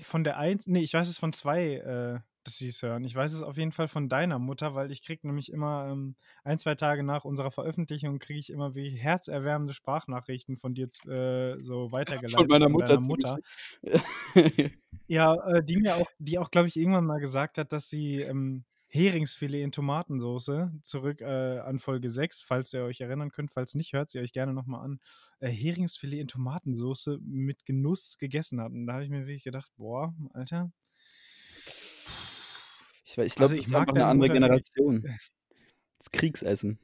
von 0.00 0.24
der 0.24 0.38
eins, 0.38 0.66
nee, 0.66 0.80
ich 0.82 0.94
weiß 0.94 1.08
es 1.08 1.18
von 1.18 1.32
zwei, 1.32 1.74
äh, 1.76 2.20
dass 2.50 2.58
sie 2.58 2.68
es 2.68 2.82
hören. 2.82 3.04
Ich 3.04 3.14
weiß 3.14 3.32
es 3.32 3.42
auf 3.42 3.56
jeden 3.56 3.72
Fall 3.72 3.88
von 3.88 4.08
deiner 4.08 4.38
Mutter, 4.38 4.74
weil 4.74 4.90
ich 4.90 5.02
kriege 5.02 5.26
nämlich 5.26 5.52
immer 5.52 5.88
ähm, 5.90 6.16
ein, 6.44 6.58
zwei 6.58 6.74
Tage 6.74 7.02
nach 7.02 7.24
unserer 7.24 7.50
Veröffentlichung 7.50 8.18
kriege 8.18 8.40
ich 8.40 8.50
immer 8.50 8.74
wie 8.74 8.90
herzerwärmende 8.90 9.72
Sprachnachrichten 9.72 10.56
von 10.56 10.74
dir 10.74 10.88
äh, 11.06 11.60
so 11.60 11.88
Von 11.88 11.92
weitergeleitet 11.92 12.50
meiner 12.50 12.66
von 12.66 12.72
Mutter 12.72 12.86
deiner 12.86 13.00
Mutter. 13.00 13.38
Ja, 15.06 15.34
äh, 15.48 15.64
die 15.64 15.76
mir 15.76 15.96
auch, 15.96 16.06
die 16.20 16.38
auch, 16.38 16.52
glaube 16.52 16.68
ich, 16.68 16.76
irgendwann 16.76 17.04
mal 17.04 17.18
gesagt 17.18 17.58
hat, 17.58 17.72
dass 17.72 17.88
sie, 17.88 18.20
ähm, 18.20 18.64
Heringsfilet 18.92 19.62
in 19.62 19.72
Tomatensoße. 19.72 20.72
Zurück 20.82 21.20
äh, 21.20 21.58
an 21.58 21.78
Folge 21.78 22.10
6, 22.10 22.42
falls 22.42 22.72
ihr 22.72 22.82
euch 22.82 23.00
erinnern 23.00 23.30
könnt. 23.30 23.52
Falls 23.52 23.74
nicht, 23.74 23.92
hört 23.92 24.10
sie 24.10 24.18
euch 24.18 24.32
gerne 24.32 24.52
nochmal 24.52 24.84
an. 24.84 25.00
Äh, 25.38 25.48
Heringsfilet 25.48 26.20
in 26.20 26.28
Tomatensoße 26.28 27.18
mit 27.22 27.64
Genuss 27.66 28.18
gegessen 28.18 28.60
hat. 28.60 28.72
Und 28.72 28.86
da 28.86 28.94
habe 28.94 29.04
ich 29.04 29.10
mir 29.10 29.26
wirklich 29.26 29.44
gedacht, 29.44 29.70
boah, 29.76 30.12
Alter. 30.32 30.70
Ich, 33.10 33.18
ich 33.18 33.34
glaube, 33.34 33.44
Also 33.44 33.54
das 33.54 33.60
ich 33.60 33.66
ist 33.66 33.72
mag 33.72 33.82
einfach 33.82 33.94
eine 33.94 34.06
andere. 34.06 34.32
Generation. 34.32 35.04
Das 35.98 36.10
Kriegsessen. 36.12 36.78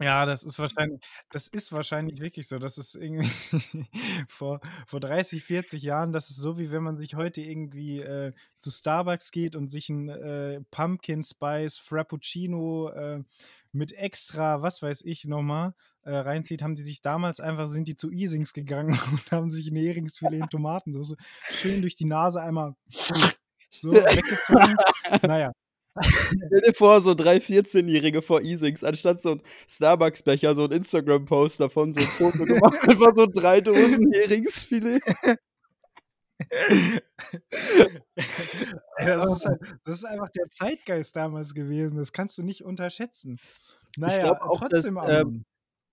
Ja, 0.00 0.26
das 0.26 0.44
ist 0.44 0.58
wahrscheinlich, 0.58 1.00
das 1.30 1.48
ist 1.48 1.72
wahrscheinlich 1.72 2.20
wirklich 2.20 2.46
so. 2.46 2.58
Das 2.60 2.78
ist 2.78 2.94
irgendwie 2.94 3.28
vor, 4.28 4.60
vor 4.86 5.00
30, 5.00 5.42
40 5.42 5.82
Jahren, 5.82 6.12
das 6.12 6.28
ist 6.30 6.36
so, 6.36 6.58
wie 6.58 6.70
wenn 6.70 6.82
man 6.82 6.94
sich 6.96 7.14
heute 7.16 7.40
irgendwie 7.40 8.00
äh, 8.00 8.32
zu 8.58 8.70
Starbucks 8.70 9.30
geht 9.32 9.56
und 9.56 9.68
sich 9.68 9.88
ein 9.88 10.08
äh, 10.10 10.60
Pumpkin 10.70 11.24
Spice 11.24 11.78
Frappuccino 11.78 12.90
äh, 12.90 13.24
mit 13.72 13.92
extra, 13.92 14.60
was 14.62 14.82
weiß 14.82 15.02
ich 15.02 15.24
nochmal, 15.24 15.74
äh, 16.02 16.14
reinzieht, 16.14 16.62
haben 16.62 16.76
die 16.76 16.82
sich 16.82 17.00
damals 17.00 17.40
einfach, 17.40 17.66
sind 17.66 17.88
die 17.88 17.96
zu 17.96 18.12
Easings 18.12 18.52
gegangen 18.52 18.90
und 19.10 19.32
haben 19.32 19.50
sich 19.50 19.66
ein 19.68 19.76
Heringsfilet 19.76 20.40
in 20.42 20.48
Tomatensauce 20.50 21.16
schön 21.50 21.80
durch 21.80 21.96
die 21.96 22.04
Nase 22.04 22.40
einmal 22.42 22.76
so 23.70 23.92
weggezogen. 23.92 24.74
Naja. 25.26 25.52
Stell 25.98 26.60
dir 26.60 26.74
vor, 26.74 27.00
so 27.00 27.14
drei 27.14 27.38
14-Jährige 27.38 28.20
vor 28.20 28.42
Easings, 28.42 28.84
anstatt 28.84 29.22
so 29.22 29.32
ein 29.32 29.42
Starbucks-Becher, 29.68 30.54
so 30.54 30.64
ein 30.64 30.72
Instagram-Post 30.72 31.60
davon, 31.60 31.94
so 31.94 32.00
ein 32.00 32.06
Foto 32.06 32.44
gemacht, 32.44 32.76
einfach 32.88 33.12
so 33.16 33.26
drei 33.26 33.62
Dosen 33.62 34.12
Heringsfilet. 34.12 35.02
Das, 38.98 39.32
ist 39.32 39.46
halt, 39.46 39.60
das 39.84 39.98
ist 39.98 40.04
einfach 40.04 40.28
der 40.30 40.50
Zeitgeist 40.50 41.16
damals 41.16 41.54
gewesen. 41.54 41.96
Das 41.96 42.12
kannst 42.12 42.36
du 42.38 42.42
nicht 42.42 42.62
unterschätzen. 42.64 43.38
Ich 43.92 43.98
Naja, 43.98 44.18
glaube 44.18 44.42
auch, 44.42 44.60
dass, 44.60 44.82
trotzdem, 44.82 44.96
ähm, 44.98 45.00
Amnon. 45.08 45.44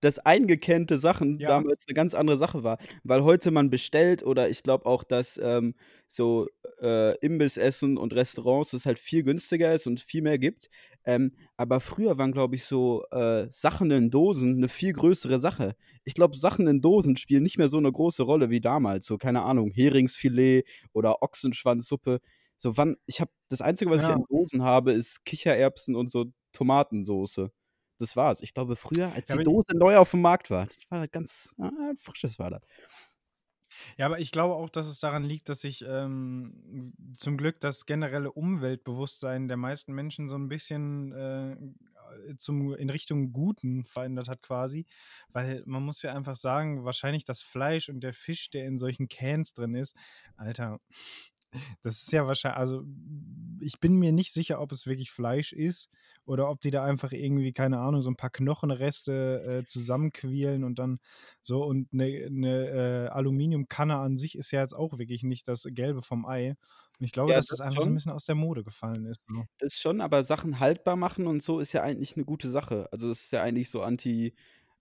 Dass 0.04 0.18
eingekennte 0.18 0.98
Sachen 0.98 1.38
Ja. 1.38 1.48
damals 1.48 1.84
eine 1.88 1.94
ganz 1.94 2.14
andere 2.14 2.36
Sache 2.36 2.62
war. 2.62 2.78
Weil 3.04 3.24
heute 3.24 3.50
man 3.50 3.70
bestellt 3.70 4.22
oder 4.22 4.50
ich 4.50 4.62
glaube 4.62 4.86
auch, 4.86 5.02
dass 5.04 5.40
ähm, 5.42 5.74
so 6.06 6.46
äh, 6.80 7.16
Imbissessen 7.18 7.96
und 7.96 8.14
Restaurants 8.14 8.72
es 8.74 8.86
halt 8.86 8.98
viel 8.98 9.22
günstiger 9.22 9.72
ist 9.72 9.86
und 9.86 10.00
viel 10.00 10.22
mehr 10.22 10.38
gibt. 10.38 10.68
Ähm, 11.06 11.32
aber 11.56 11.80
früher 11.80 12.18
waren, 12.18 12.32
glaube 12.32 12.54
ich, 12.54 12.64
so 12.64 13.04
äh, 13.10 13.48
Sachen 13.52 13.90
in 13.90 14.10
Dosen 14.10 14.56
eine 14.56 14.68
viel 14.68 14.92
größere 14.92 15.38
Sache. 15.38 15.74
Ich 16.04 16.14
glaube, 16.14 16.36
Sachen 16.36 16.66
in 16.66 16.80
Dosen 16.80 17.16
spielen 17.16 17.42
nicht 17.42 17.58
mehr 17.58 17.68
so 17.68 17.78
eine 17.78 17.90
große 17.92 18.22
Rolle 18.22 18.50
wie 18.50 18.60
damals. 18.60 19.06
So, 19.06 19.16
keine 19.18 19.42
Ahnung, 19.42 19.70
Heringsfilet 19.72 20.64
oder 20.92 21.22
Ochsenschwanzsuppe. 21.22 22.20
So, 22.58 22.76
wann, 22.76 22.96
ich 23.06 23.20
habe, 23.20 23.30
das 23.48 23.60
Einzige, 23.60 23.90
was 23.90 24.02
ich 24.02 24.08
Ja. 24.08 24.14
in 24.16 24.24
Dosen 24.28 24.62
habe, 24.62 24.92
ist 24.92 25.24
Kichererbsen 25.24 25.96
und 25.96 26.10
so 26.10 26.26
Tomatensoße. 26.52 27.50
Das 27.98 28.16
war's. 28.16 28.40
Ich 28.40 28.54
glaube, 28.54 28.76
früher, 28.76 29.12
als 29.12 29.28
Ja, 29.28 29.36
die 29.36 29.44
Dose 29.44 29.76
neu 29.76 29.96
auf 29.96 30.10
dem 30.10 30.20
Markt 30.20 30.50
war, 30.50 30.68
war 30.88 31.00
das 31.00 31.10
ganz 31.10 31.54
ah, 31.60 31.70
frisches 31.96 32.38
war 32.38 32.50
das. 32.50 32.62
Ja, 33.96 34.06
aber 34.06 34.20
ich 34.20 34.30
glaube 34.30 34.54
auch, 34.54 34.70
dass 34.70 34.86
es 34.86 34.98
daran 35.00 35.24
liegt, 35.24 35.48
dass 35.48 35.60
sich 35.60 35.84
ähm, 35.86 36.92
zum 37.16 37.36
Glück 37.36 37.60
das 37.60 37.86
generelle 37.86 38.32
Umweltbewusstsein 38.32 39.48
der 39.48 39.56
meisten 39.56 39.92
Menschen 39.92 40.28
so 40.28 40.36
ein 40.36 40.48
bisschen 40.48 41.12
äh, 41.12 41.56
zum, 42.38 42.74
in 42.74 42.90
Richtung 42.90 43.32
Guten 43.32 43.84
verändert 43.84 44.28
hat 44.28 44.42
quasi. 44.42 44.86
Weil 45.28 45.62
man 45.66 45.82
muss 45.82 46.02
ja 46.02 46.14
einfach 46.14 46.36
sagen, 46.36 46.84
wahrscheinlich 46.84 47.24
das 47.24 47.42
Fleisch 47.42 47.88
und 47.88 48.00
der 48.00 48.12
Fisch, 48.12 48.50
der 48.50 48.66
in 48.66 48.78
solchen 48.78 49.08
Cans 49.08 49.52
drin 49.52 49.74
ist, 49.74 49.94
Alter, 50.36 50.80
das 51.82 52.02
ist 52.02 52.12
ja 52.12 52.26
wahrscheinlich, 52.26 52.58
also 52.58 52.84
ich 53.60 53.80
bin 53.80 53.94
mir 53.94 54.12
nicht 54.12 54.32
sicher, 54.32 54.60
ob 54.60 54.72
es 54.72 54.86
wirklich 54.86 55.10
Fleisch 55.10 55.52
ist 55.52 55.88
oder 56.26 56.48
ob 56.50 56.60
die 56.60 56.70
da 56.70 56.84
einfach 56.84 57.12
irgendwie, 57.12 57.52
keine 57.52 57.78
Ahnung, 57.80 58.02
so 58.02 58.10
ein 58.10 58.16
paar 58.16 58.30
Knochenreste 58.30 59.60
äh, 59.62 59.64
zusammenquälen 59.64 60.64
und 60.64 60.78
dann 60.78 60.98
so 61.42 61.64
und 61.64 61.88
eine, 61.92 62.04
eine 62.26 63.06
äh, 63.06 63.08
Aluminiumkanne 63.08 63.96
an 63.96 64.16
sich 64.16 64.36
ist 64.36 64.50
ja 64.50 64.60
jetzt 64.60 64.74
auch 64.74 64.98
wirklich 64.98 65.22
nicht 65.22 65.48
das 65.48 65.64
Gelbe 65.70 66.02
vom 66.02 66.26
Ei. 66.26 66.50
Und 66.98 67.06
ich 67.06 67.12
glaube, 67.12 67.32
Ja, 67.32 67.36
dass 67.36 67.46
das 67.48 67.58
das 67.58 67.60
einfach 67.60 67.80
so 67.80 67.88
ein 67.88 67.94
schon. 67.94 67.94
bisschen 67.94 68.12
aus 68.12 68.24
der 68.26 68.34
Mode 68.36 68.64
gefallen 68.64 69.06
ist. 69.06 69.24
So. 69.28 69.44
Das 69.58 69.74
schon, 69.78 70.00
aber 70.00 70.22
Sachen 70.22 70.58
haltbar 70.60 70.96
machen 70.96 71.26
und 71.26 71.42
so 71.42 71.60
ist 71.60 71.72
ja 71.72 71.82
eigentlich 71.82 72.16
eine 72.16 72.24
gute 72.24 72.50
Sache. 72.50 72.88
Also 72.92 73.10
es 73.10 73.24
ist 73.24 73.32
ja 73.32 73.42
eigentlich 73.42 73.70
so 73.70 73.82
anti 73.82 74.34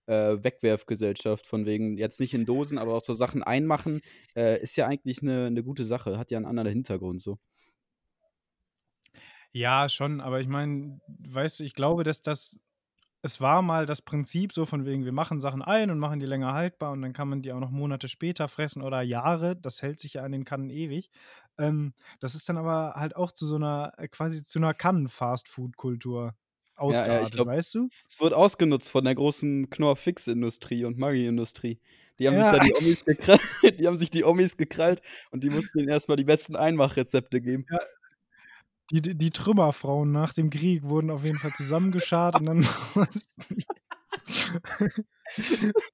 äh, 0.07 0.43
Wegwerfgesellschaft 0.43 1.47
von 1.47 1.65
wegen 1.65 1.97
jetzt 1.97 2.19
nicht 2.19 2.33
in 2.33 2.45
Dosen, 2.45 2.77
aber 2.77 2.95
auch 2.95 3.03
so 3.03 3.13
Sachen 3.13 3.43
einmachen 3.43 4.01
äh, 4.35 4.61
ist 4.61 4.75
ja 4.75 4.87
eigentlich 4.87 5.21
eine, 5.21 5.47
eine 5.47 5.63
gute 5.63 5.85
Sache. 5.85 6.17
Hat 6.17 6.31
ja 6.31 6.37
einen 6.37 6.45
anderen 6.45 6.69
Hintergrund 6.69 7.21
so. 7.21 7.37
Ja, 9.55 9.87
schon, 9.87 10.19
aber 10.19 10.39
ich 10.41 10.47
meine, 10.47 10.99
weißt 11.07 11.59
du, 11.59 11.63
ich 11.63 11.75
glaube, 11.75 12.03
dass 12.03 12.23
das, 12.23 12.59
es 13.21 13.39
war 13.39 13.61
mal 13.61 13.85
das 13.85 14.01
Prinzip 14.01 14.51
so 14.53 14.65
von 14.65 14.85
wegen, 14.85 15.05
wir 15.05 15.11
machen 15.11 15.39
Sachen 15.39 15.61
ein 15.61 15.91
und 15.91 15.99
machen 15.99 16.19
die 16.19 16.25
länger 16.25 16.53
haltbar 16.53 16.91
und 16.91 17.03
dann 17.03 17.13
kann 17.13 17.29
man 17.29 17.43
die 17.43 17.53
auch 17.53 17.59
noch 17.59 17.69
Monate 17.71 18.07
später 18.09 18.47
fressen 18.47 18.81
oder 18.81 19.01
Jahre, 19.03 19.55
das 19.55 19.83
hält 19.83 19.99
sich 19.99 20.15
ja 20.15 20.23
an 20.23 20.31
den 20.31 20.45
Kannen 20.45 20.71
ewig. 20.71 21.11
Ähm, 21.59 21.93
das 22.19 22.35
ist 22.35 22.49
dann 22.49 22.57
aber 22.57 22.93
halt 22.95 23.15
auch 23.15 23.31
zu 23.31 23.45
so 23.45 23.55
einer, 23.55 23.93
äh, 23.97 24.07
quasi 24.07 24.43
zu 24.43 24.59
einer 24.59 24.73
Kannen-Fast-Food-Kultur 24.73 26.35
Ja, 26.77 26.83
ja, 26.83 26.89
ausgeartet, 26.99 27.33
glaube, 27.33 27.51
weißt 27.51 27.75
du? 27.75 27.89
es 28.09 28.19
wird 28.19 28.33
ausgenutzt 28.33 28.91
von 28.91 29.05
der 29.05 29.15
großen 29.15 29.69
Knorr-Fix-Industrie 29.69 30.85
und 30.85 30.97
Maggi-Industrie. 30.97 31.79
Die 32.19 32.27
haben 32.27 32.35
sich 32.35 32.45
Ja. 32.45 32.51
da 32.51 32.59
die 32.59 32.73
Omis 32.75 33.05
gekrallt, 33.05 33.41
die 33.79 33.87
haben 33.87 33.97
sich 33.97 34.09
die 34.09 34.23
Omis 34.23 34.57
gekrallt 34.57 35.01
und 35.31 35.43
die 35.43 35.49
mussten 35.49 35.79
ihnen 35.79 35.89
erstmal 35.89 36.17
die 36.17 36.23
besten 36.25 36.55
Einmachrezepte 36.55 37.41
geben. 37.41 37.65
Ja. 37.71 37.79
Die, 38.91 39.01
die, 39.01 39.15
die 39.15 39.31
Trümmerfrauen 39.31 40.11
nach 40.11 40.33
dem 40.33 40.49
Krieg 40.49 40.83
wurden 40.83 41.09
auf 41.09 41.23
jeden 41.23 41.37
Fall 41.37 41.53
zusammengeschart 41.53 42.35
und 42.35 42.45
dann 42.45 42.67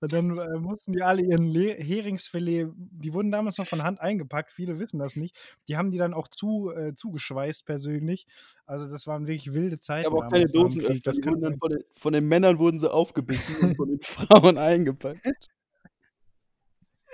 und 0.01 0.11
dann 0.11 0.37
äh, 0.37 0.57
mussten 0.59 0.93
die 0.93 1.01
alle 1.01 1.21
ihren 1.21 1.43
Le 1.43 1.73
Heringsfilet, 1.73 2.67
die 2.75 3.13
wurden 3.13 3.31
damals 3.31 3.57
noch 3.57 3.67
von 3.67 3.83
Hand 3.83 3.99
eingepackt, 4.01 4.51
viele 4.51 4.79
wissen 4.79 4.99
das 4.99 5.15
nicht. 5.15 5.35
Die 5.67 5.77
haben 5.77 5.91
die 5.91 5.97
dann 5.97 6.13
auch 6.13 6.27
zu, 6.27 6.71
äh, 6.71 6.93
zugeschweißt 6.95 7.65
persönlich. 7.65 8.25
Also 8.65 8.89
das 8.89 9.07
waren 9.07 9.27
wirklich 9.27 9.53
wilde 9.53 9.79
Zeiten 9.79 10.07
habe 10.07 10.17
auch 10.17 10.29
keine 10.29 10.45
Dosenöffner. 10.45 10.95
Krieg. 10.95 11.03
Das 11.03 11.21
kann 11.21 11.41
dann 11.41 11.57
von 11.57 11.69
den, 11.69 11.83
von 11.93 12.13
den 12.13 12.27
Männern 12.27 12.59
wurden 12.59 12.79
sie 12.79 12.91
aufgebissen 12.91 13.55
und 13.61 13.75
von 13.75 13.89
den 13.89 14.01
Frauen 14.01 14.57
eingepackt. 14.57 15.25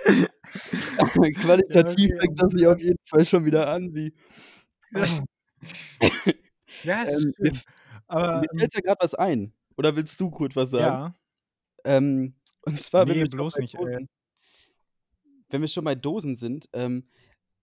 ja, 0.06 1.30
Qualitativ 1.32 2.10
okay, 2.12 2.20
fängt 2.20 2.42
das 2.42 2.52
sich 2.52 2.66
auf 2.66 2.78
jeden 2.80 2.98
Fall 3.04 3.24
schon 3.24 3.44
wieder 3.44 3.68
an, 3.68 3.94
wie. 3.94 4.12
ja, 4.92 5.02
ja, 6.82 7.02
ist 7.02 7.24
Ähm, 7.24 7.32
mir, 7.38 7.54
schön. 7.54 7.60
Aber 8.06 8.40
mir 8.40 8.48
ähm, 8.52 8.58
fällt 8.58 8.74
ja 8.74 8.80
gerade 8.80 8.98
was 9.00 9.14
ein. 9.14 9.52
Oder 9.76 9.96
willst 9.96 10.20
du 10.20 10.30
kurz 10.30 10.56
was 10.56 10.70
sagen? 10.70 10.84
ja, 10.84 11.14
Ähm, 11.86 12.34
und 12.62 12.80
zwar, 12.80 13.06
wenn 13.08 13.14
nee, 13.14 13.20
wir 13.22 13.30
schon 13.30 13.30
bloß 13.30 13.54
bei 13.54 13.60
nicht. 13.62 13.74
Dosen, 13.74 14.08
wenn 15.50 15.60
wir 15.60 15.68
schon 15.68 15.84
bei 15.84 15.94
Dosen 15.94 16.36
sind, 16.36 16.68
ähm, 16.72 17.08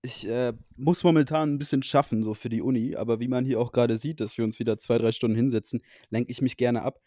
ich 0.01 0.27
äh, 0.27 0.53
muss 0.75 1.03
momentan 1.03 1.53
ein 1.53 1.57
bisschen 1.59 1.83
schaffen, 1.83 2.23
so 2.23 2.33
für 2.33 2.49
die 2.49 2.61
Uni, 2.61 2.95
aber 2.95 3.19
wie 3.19 3.27
man 3.27 3.45
hier 3.45 3.59
auch 3.59 3.71
gerade 3.71 3.97
sieht, 3.97 4.19
dass 4.19 4.37
wir 4.37 4.45
uns 4.45 4.59
wieder 4.59 4.77
zwei, 4.77 4.97
drei 4.97 5.11
Stunden 5.11 5.35
hinsetzen, 5.37 5.81
lenke 6.09 6.31
ich 6.31 6.41
mich 6.41 6.57
gerne 6.57 6.83
ab. 6.83 7.01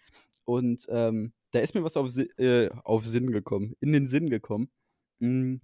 Und 0.45 0.87
ähm, 0.89 1.33
da 1.51 1.61
ist 1.61 1.75
mir 1.75 1.85
was 1.85 1.97
auf, 1.97 2.09
Si- 2.11 2.31
äh, 2.39 2.71
auf 2.85 3.05
Sinn 3.05 3.33
gekommen, 3.33 3.75
in 3.81 3.93
den 3.93 4.07
Sinn 4.07 4.31
gekommen. 4.31 4.71
Mm, 5.19 5.57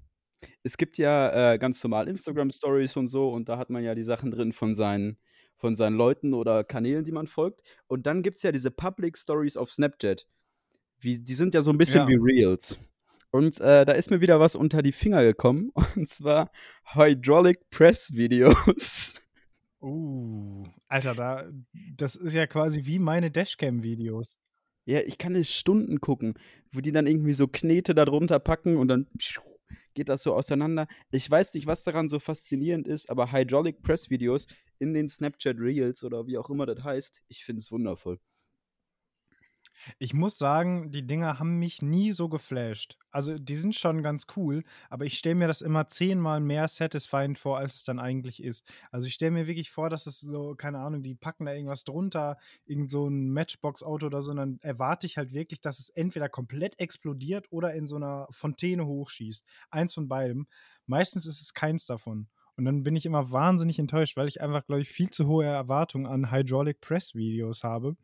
Es 0.62 0.76
gibt 0.76 0.98
ja 0.98 1.52
äh, 1.54 1.58
ganz 1.58 1.82
normal 1.84 2.08
Instagram-Stories 2.08 2.96
und 2.96 3.08
so, 3.08 3.30
und 3.32 3.48
da 3.48 3.58
hat 3.58 3.70
man 3.70 3.84
ja 3.84 3.94
die 3.94 4.02
Sachen 4.02 4.30
drin 4.30 4.52
von 4.52 4.74
seinen, 4.74 5.18
von 5.56 5.76
seinen 5.76 5.96
Leuten 5.96 6.34
oder 6.34 6.64
Kanälen, 6.64 7.04
die 7.04 7.12
man 7.12 7.26
folgt. 7.28 7.62
Und 7.86 8.06
dann 8.06 8.22
gibt 8.22 8.38
es 8.38 8.42
ja 8.42 8.52
diese 8.52 8.70
Public 8.70 9.16
Stories 9.18 9.56
auf 9.56 9.70
Snapchat. 9.70 10.26
Wie, 11.02 11.18
die 11.18 11.34
sind 11.34 11.54
ja 11.54 11.62
so 11.62 11.70
ein 11.70 11.78
bisschen 11.78 12.00
ja. 12.00 12.08
wie 12.08 12.16
Reels. 12.16 12.78
Und 13.30 13.60
äh, 13.60 13.84
da 13.84 13.92
ist 13.92 14.10
mir 14.10 14.20
wieder 14.20 14.40
was 14.40 14.54
unter 14.54 14.82
die 14.82 14.92
Finger 14.92 15.22
gekommen, 15.24 15.72
und 15.96 16.08
zwar 16.08 16.50
Hydraulic 16.94 17.70
Press 17.70 18.12
Videos. 18.12 19.20
Uh, 19.80 20.64
Alter, 20.86 21.14
da, 21.14 21.50
das 21.96 22.14
ist 22.14 22.34
ja 22.34 22.46
quasi 22.46 22.84
wie 22.84 23.00
meine 23.00 23.30
Dashcam-Videos. 23.30 24.38
Ja, 24.84 25.00
ich 25.00 25.18
kann 25.18 25.34
es 25.34 25.52
Stunden 25.52 26.00
gucken, 26.00 26.34
wo 26.72 26.80
die 26.80 26.92
dann 26.92 27.06
irgendwie 27.06 27.32
so 27.32 27.48
Knete 27.48 27.94
da 27.94 28.04
drunter 28.04 28.38
packen 28.38 28.76
und 28.76 28.88
dann 28.88 29.08
geht 29.94 30.08
das 30.08 30.22
so 30.22 30.34
auseinander. 30.34 30.86
Ich 31.10 31.28
weiß 31.28 31.54
nicht, 31.54 31.66
was 31.66 31.84
daran 31.84 32.08
so 32.08 32.18
faszinierend 32.18 32.86
ist, 32.86 33.10
aber 33.10 33.32
Hydraulic 33.32 33.82
Press 33.82 34.10
Videos 34.10 34.46
in 34.78 34.94
den 34.94 35.08
Snapchat 35.08 35.56
Reels 35.58 36.04
oder 36.04 36.26
wie 36.26 36.38
auch 36.38 36.50
immer 36.50 36.66
das 36.66 36.82
heißt, 36.84 37.22
ich 37.28 37.44
finde 37.44 37.60
es 37.60 37.72
wundervoll. 37.72 38.18
Ich 39.98 40.14
muss 40.14 40.38
sagen, 40.38 40.90
die 40.90 41.06
Dinger 41.06 41.38
haben 41.38 41.58
mich 41.58 41.82
nie 41.82 42.12
so 42.12 42.28
geflasht. 42.28 42.96
Also, 43.10 43.38
die 43.38 43.56
sind 43.56 43.74
schon 43.74 44.02
ganz 44.02 44.26
cool, 44.36 44.64
aber 44.90 45.04
ich 45.04 45.18
stelle 45.18 45.34
mir 45.34 45.46
das 45.48 45.62
immer 45.62 45.88
zehnmal 45.88 46.40
mehr 46.40 46.68
satisfying 46.68 47.36
vor, 47.36 47.58
als 47.58 47.76
es 47.76 47.84
dann 47.84 47.98
eigentlich 47.98 48.42
ist. 48.42 48.70
Also, 48.90 49.06
ich 49.08 49.14
stelle 49.14 49.32
mir 49.32 49.46
wirklich 49.46 49.70
vor, 49.70 49.90
dass 49.90 50.06
es 50.06 50.20
so, 50.20 50.54
keine 50.54 50.78
Ahnung, 50.78 51.02
die 51.02 51.14
packen 51.14 51.46
da 51.46 51.52
irgendwas 51.52 51.84
drunter, 51.84 52.38
irgend 52.64 52.90
so 52.90 53.08
ein 53.08 53.30
Matchbox-Auto 53.30 54.06
oder 54.06 54.22
so, 54.22 54.30
und 54.30 54.36
dann 54.38 54.58
erwarte 54.60 55.06
ich 55.06 55.18
halt 55.18 55.32
wirklich, 55.32 55.60
dass 55.60 55.78
es 55.78 55.88
entweder 55.90 56.28
komplett 56.28 56.78
explodiert 56.80 57.46
oder 57.50 57.74
in 57.74 57.86
so 57.86 57.96
einer 57.96 58.28
Fontäne 58.30 58.86
hochschießt. 58.86 59.44
Eins 59.70 59.94
von 59.94 60.08
beidem. 60.08 60.46
Meistens 60.86 61.26
ist 61.26 61.40
es 61.40 61.54
keins 61.54 61.86
davon. 61.86 62.28
Und 62.56 62.64
dann 62.64 62.82
bin 62.82 62.96
ich 62.96 63.06
immer 63.06 63.30
wahnsinnig 63.32 63.78
enttäuscht, 63.78 64.16
weil 64.16 64.28
ich 64.28 64.40
einfach, 64.40 64.66
glaube 64.66 64.82
ich, 64.82 64.88
viel 64.88 65.10
zu 65.10 65.26
hohe 65.26 65.44
Erwartungen 65.44 66.06
an 66.06 66.30
Hydraulic 66.30 66.80
Press 66.80 67.14
Videos 67.14 67.64
habe. 67.64 67.96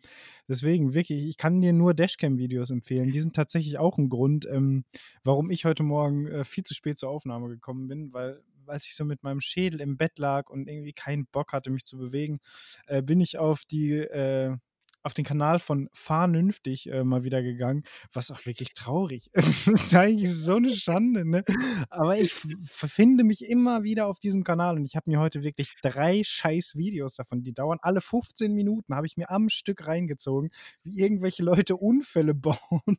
Deswegen 0.48 0.94
wirklich, 0.94 1.26
ich 1.26 1.36
kann 1.36 1.60
dir 1.60 1.72
nur 1.72 1.94
Dashcam-Videos 1.94 2.70
empfehlen. 2.70 3.12
Die 3.12 3.20
sind 3.20 3.36
tatsächlich 3.36 3.78
auch 3.78 3.98
ein 3.98 4.08
Grund, 4.08 4.46
ähm, 4.46 4.84
warum 5.22 5.50
ich 5.50 5.64
heute 5.64 5.82
Morgen 5.82 6.26
äh, 6.26 6.44
viel 6.44 6.64
zu 6.64 6.74
spät 6.74 6.98
zur 6.98 7.10
Aufnahme 7.10 7.48
gekommen 7.48 7.88
bin, 7.88 8.12
weil 8.12 8.42
als 8.66 8.86
ich 8.86 8.96
so 8.96 9.04
mit 9.04 9.22
meinem 9.22 9.40
Schädel 9.40 9.80
im 9.80 9.96
Bett 9.96 10.18
lag 10.18 10.50
und 10.50 10.68
irgendwie 10.68 10.92
keinen 10.92 11.26
Bock 11.26 11.52
hatte, 11.52 11.70
mich 11.70 11.84
zu 11.84 11.96
bewegen, 11.98 12.40
äh, 12.86 13.02
bin 13.02 13.20
ich 13.20 13.38
auf 13.38 13.64
die 13.64 13.92
äh, 13.94 14.56
auf 15.02 15.14
den 15.14 15.24
Kanal 15.24 15.58
von 15.58 15.88
Fahrnünftig 15.92 16.90
äh, 16.90 17.04
mal 17.04 17.24
wieder 17.24 17.42
gegangen, 17.42 17.84
was 18.12 18.30
auch 18.30 18.44
wirklich 18.46 18.74
traurig 18.74 19.30
ist. 19.32 19.66
Das 19.66 19.82
ist 19.82 19.94
eigentlich 19.94 20.32
so 20.34 20.56
eine 20.56 20.72
Schande, 20.72 21.28
ne? 21.28 21.44
Aber 21.90 22.18
ich 22.18 22.34
finde 22.34 23.24
mich 23.24 23.44
immer 23.44 23.82
wieder 23.82 24.06
auf 24.06 24.18
diesem 24.18 24.44
Kanal 24.44 24.76
und 24.76 24.84
ich 24.84 24.96
habe 24.96 25.10
mir 25.10 25.20
heute 25.20 25.42
wirklich 25.42 25.74
drei 25.82 26.22
scheiß 26.24 26.76
Videos 26.76 27.14
davon, 27.14 27.42
die 27.42 27.52
dauern 27.52 27.78
alle 27.82 28.00
15 28.00 28.52
Minuten, 28.52 28.94
habe 28.94 29.06
ich 29.06 29.16
mir 29.16 29.30
am 29.30 29.48
Stück 29.48 29.86
reingezogen, 29.86 30.50
wie 30.82 30.98
irgendwelche 30.98 31.42
Leute 31.42 31.76
Unfälle 31.76 32.34
bauen 32.34 32.98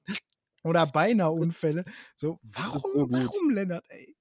oder 0.63 0.85
beinahe 0.85 1.31
Unfälle. 1.31 1.83
So, 2.15 2.39
warum, 2.43 2.81
so 2.93 3.07
warum, 3.11 3.49
Lennart, 3.51 3.85
ey? 3.89 4.15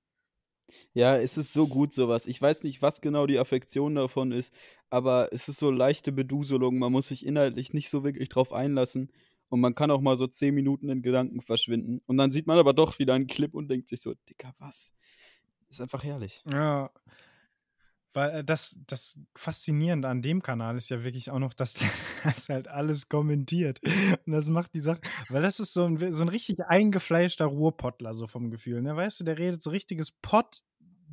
Ja, 0.92 1.16
es 1.16 1.36
ist 1.38 1.52
so 1.52 1.66
gut 1.66 1.92
sowas. 1.92 2.26
Ich 2.26 2.40
weiß 2.40 2.62
nicht, 2.62 2.82
was 2.82 3.00
genau 3.00 3.26
die 3.26 3.38
Affektion 3.38 3.94
davon 3.94 4.32
ist, 4.32 4.54
aber 4.90 5.28
es 5.32 5.48
ist 5.48 5.58
so 5.58 5.70
leichte 5.70 6.12
Beduselung. 6.12 6.78
Man 6.78 6.92
muss 6.92 7.08
sich 7.08 7.24
inhaltlich 7.24 7.72
nicht 7.72 7.90
so 7.90 8.04
wirklich 8.04 8.28
drauf 8.28 8.52
einlassen 8.52 9.10
und 9.48 9.60
man 9.60 9.74
kann 9.74 9.90
auch 9.90 10.00
mal 10.00 10.16
so 10.16 10.26
zehn 10.26 10.54
Minuten 10.54 10.88
in 10.88 11.02
Gedanken 11.02 11.40
verschwinden. 11.40 12.00
Und 12.06 12.16
dann 12.16 12.32
sieht 12.32 12.46
man 12.46 12.58
aber 12.58 12.74
doch 12.74 12.98
wieder 12.98 13.14
einen 13.14 13.26
Clip 13.26 13.54
und 13.54 13.68
denkt 13.68 13.88
sich 13.88 14.00
so, 14.00 14.14
Dicker, 14.28 14.54
was? 14.58 14.92
Ist 15.70 15.80
einfach 15.80 16.04
herrlich. 16.04 16.42
Ja. 16.50 16.90
Weil 18.14 18.30
äh, 18.40 18.44
das, 18.44 18.80
das 18.86 19.18
Faszinierende 19.36 20.08
an 20.08 20.22
dem 20.22 20.42
Kanal 20.42 20.76
ist 20.76 20.88
ja 20.88 21.04
wirklich 21.04 21.30
auch 21.30 21.38
noch, 21.38 21.52
dass 21.54 21.74
das 22.24 22.48
halt 22.48 22.68
alles 22.68 23.08
kommentiert. 23.08 23.80
Und 24.26 24.32
das 24.32 24.48
macht 24.48 24.74
die 24.74 24.80
Sache, 24.80 25.00
weil 25.28 25.42
das 25.42 25.60
ist 25.60 25.72
so 25.74 25.84
ein, 25.84 26.12
so 26.12 26.22
ein 26.24 26.28
richtig 26.28 26.56
eingefleischter 26.66 27.46
Ruhrpottler, 27.46 28.14
so 28.14 28.26
vom 28.26 28.50
Gefühl. 28.50 28.82
Ne? 28.82 28.96
Weißt 28.96 29.20
du, 29.20 29.24
der 29.24 29.38
redet 29.38 29.62
so 29.62 29.70
richtiges 29.70 30.10
Pott, 30.22 30.62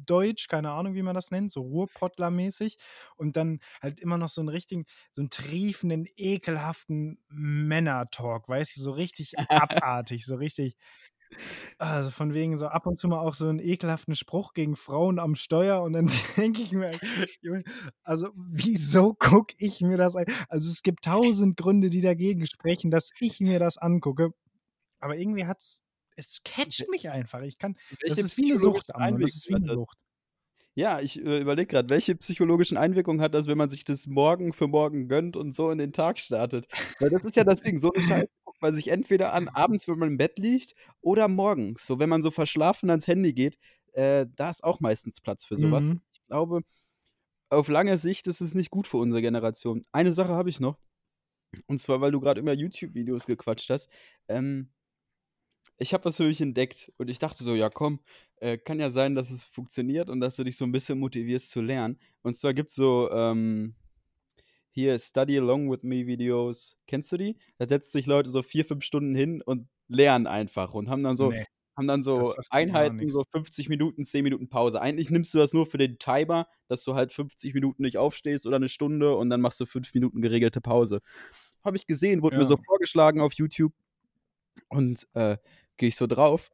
Deutsch, 0.06 0.48
keine 0.48 0.72
Ahnung, 0.72 0.94
wie 0.94 1.02
man 1.02 1.16
das 1.16 1.32
nennt, 1.32 1.52
so 1.52 1.62
Ruhrpottler-mäßig. 1.62 2.78
Und 3.16 3.38
dann 3.38 3.60
halt 3.82 4.00
immer 4.00 4.18
noch 4.18 4.30
so 4.30 4.42
einen 4.42 4.50
richtigen, 4.50 4.86
so 5.12 5.22
einen 5.22 5.30
triefenden, 5.30 6.06
ekelhaften 6.16 7.20
Männer-Talk, 7.30 8.48
weißt 8.50 8.78
du, 8.78 8.82
so 8.82 8.92
richtig 8.92 9.34
abartig, 9.50 10.26
so 10.26 10.36
richtig. 10.36 10.76
Also 11.78 12.10
von 12.10 12.34
wegen 12.34 12.58
so 12.58 12.68
ab 12.68 12.88
und 12.88 13.00
zu 13.00 13.08
mal 13.08 13.20
auch 13.20 13.34
so 13.34 13.48
einen 13.48 13.60
ekelhaften 13.60 14.16
Spruch 14.16 14.54
gegen 14.54 14.76
Frauen 14.76 15.20
am 15.20 15.36
Steuer 15.36 15.82
und 15.82 15.94
dann 15.94 16.08
denke 16.38 16.62
ich 16.62 16.72
mir, 16.72 16.92
also 18.04 18.30
wieso 18.36 19.14
gucke 19.14 19.56
ich 19.58 19.82
mir 19.82 19.98
das 19.98 20.16
an? 20.16 20.26
Also 20.50 20.70
es 20.70 20.82
gibt 20.82 21.04
tausend 21.04 21.58
Gründe, 21.58 21.90
die 21.90 22.02
dagegen 22.02 22.46
sprechen, 22.48 22.92
dass 22.92 23.10
ich 23.20 23.40
mir 23.40 23.60
das 23.60 23.78
angucke. 23.78 24.32
Aber 25.00 25.18
irgendwie 25.18 25.46
hat 25.46 25.60
es 25.60 25.86
es 26.16 26.40
catcht 26.44 26.90
mich 26.90 27.10
einfach. 27.10 27.42
Ich 27.42 27.58
kann, 27.58 27.76
das 28.08 28.18
ist 28.20 28.38
wie 28.38 28.46
eine 28.46 28.58
Sucht, 28.58 28.96
Amnon, 28.96 29.20
das 29.20 29.36
ist 29.36 29.50
wie 29.50 29.56
eine 29.56 29.74
Sucht. 29.74 29.98
Ja, 30.78 31.00
ich 31.00 31.24
äh, 31.24 31.40
überlege 31.40 31.68
gerade, 31.68 31.90
welche 31.90 32.16
psychologischen 32.16 32.78
Einwirkungen 32.78 33.22
hat 33.22 33.34
das, 33.34 33.48
wenn 33.48 33.58
man 33.58 33.70
sich 33.70 33.86
das 33.86 34.08
morgen 34.08 34.52
für 34.52 34.68
morgen 34.68 35.08
gönnt 35.08 35.38
und 35.38 35.56
so 35.56 35.72
in 35.72 35.78
den 35.78 35.94
Tag 35.94 36.20
startet? 36.20 36.68
Weil 37.00 37.10
das 37.10 37.24
ist 37.24 37.38
ja 37.38 37.46
das 37.46 37.62
Ding, 37.62 37.78
so 37.78 37.94
eine 37.94 38.04
Scheiße 38.08 38.30
guckt 38.56 38.62
man 38.62 38.76
sich 38.76 38.88
entweder 38.88 39.34
an 39.34 39.50
abends, 39.50 39.88
wenn 39.88 40.00
man 40.00 40.10
im 40.10 40.18
Bett 40.18 40.40
liegt, 40.40 40.76
oder 41.02 41.28
morgens. 41.28 41.86
So, 41.86 42.00
wenn 42.00 42.10
man 42.10 42.22
so 42.22 42.32
verschlafen 42.32 42.90
ans 42.90 43.08
Handy 43.08 43.34
geht, 43.34 43.58
äh, 43.94 44.26
da 44.36 44.50
ist 44.50 44.64
auch 44.64 44.80
meistens 44.80 45.22
Platz 45.22 45.46
für 45.46 45.58
sowas. 45.58 45.84
Mhm. 45.84 46.02
Ich 46.14 46.26
glaube, 46.28 46.62
auf 47.50 47.68
lange 47.68 47.98
Sicht 47.98 48.28
ist 48.28 48.42
es 48.42 48.56
nicht 48.56 48.72
gut 48.72 48.88
für 48.88 48.98
unsere 48.98 49.22
Generation. 49.22 49.86
Eine 49.92 50.14
Sache 50.14 50.34
habe 50.34 50.50
ich 50.50 50.60
noch. 50.60 50.78
Und 51.68 51.80
zwar, 51.80 52.02
weil 52.02 52.12
du 52.12 52.20
gerade 52.20 52.40
immer 52.40 52.54
YouTube-Videos 52.54 53.26
gequatscht 53.26 53.70
hast. 53.70 53.90
Ähm, 54.28 54.70
ich 55.78 55.94
habe 55.94 56.06
was 56.06 56.16
für 56.16 56.24
mich 56.24 56.40
entdeckt 56.40 56.92
und 56.98 57.10
ich 57.10 57.20
dachte 57.20 57.44
so, 57.44 57.54
ja 57.54 57.70
komm, 57.70 58.00
äh, 58.38 58.58
kann 58.58 58.80
ja 58.80 58.90
sein, 58.90 59.16
dass 59.16 59.30
es 59.30 59.44
funktioniert 59.44 60.10
und 60.10 60.22
dass 60.22 60.38
du 60.38 60.46
dich 60.46 60.56
so 60.56 60.64
ein 60.64 60.72
bisschen 60.72 61.00
motivierst 61.00 61.52
zu 61.52 61.62
lernen. 61.62 62.00
Und 62.22 62.38
zwar 62.38 62.54
gibt 62.54 62.70
es 62.70 62.76
so, 62.76 63.10
ähm, 63.12 63.76
hier 64.76 65.00
Study 65.00 65.40
Along 65.40 65.72
with 65.72 65.84
Me 65.84 66.06
Videos. 66.06 66.78
Kennst 66.86 67.12
du 67.12 67.18
die? 67.18 67.38
Da 67.58 67.66
setzen 67.66 67.92
sich 67.92 68.06
Leute 68.06 68.30
so 68.30 68.44
vier, 68.44 68.66
fünf 68.66 68.84
Stunden 68.84 69.16
hin 69.16 69.42
und 69.42 69.68
lernen 69.88 70.28
einfach 70.28 70.74
und 70.74 70.90
haben 70.90 71.02
dann 71.02 71.16
so, 71.16 71.32
nee, 71.32 71.46
haben 71.78 71.88
dann 71.88 72.04
so 72.04 72.34
Einheiten, 72.50 73.10
so 73.10 73.24
50 73.32 73.70
Minuten, 73.70 74.04
10 74.04 74.24
Minuten 74.24 74.50
Pause. 74.50 74.82
Eigentlich 74.82 75.10
nimmst 75.10 75.34
du 75.34 75.38
das 75.38 75.54
nur 75.54 75.66
für 75.66 75.78
den 75.78 75.98
Timer, 75.98 76.48
dass 76.68 76.84
du 76.84 76.94
halt 76.96 77.14
50 77.14 77.54
Minuten 77.54 77.84
nicht 77.84 77.98
aufstehst 77.98 78.46
oder 78.46 78.58
eine 78.58 78.70
Stunde 78.70 79.16
und 79.16 79.30
dann 79.30 79.42
machst 79.42 79.62
du 79.62 79.66
5 79.66 79.94
Minuten 79.94 80.22
geregelte 80.22 80.60
Pause. 80.60 81.02
Habe 81.64 81.78
ich 81.78 81.88
gesehen, 81.88 82.22
wurde 82.22 82.36
ja. 82.36 82.40
mir 82.40 82.46
so 82.46 82.58
vorgeschlagen 82.58 83.22
auf 83.22 83.34
YouTube. 83.34 83.74
Und 84.70 85.08
äh, 85.14 85.38
gehe 85.78 85.90
ich 85.90 85.96
so 85.96 86.08
drauf. 86.08 86.52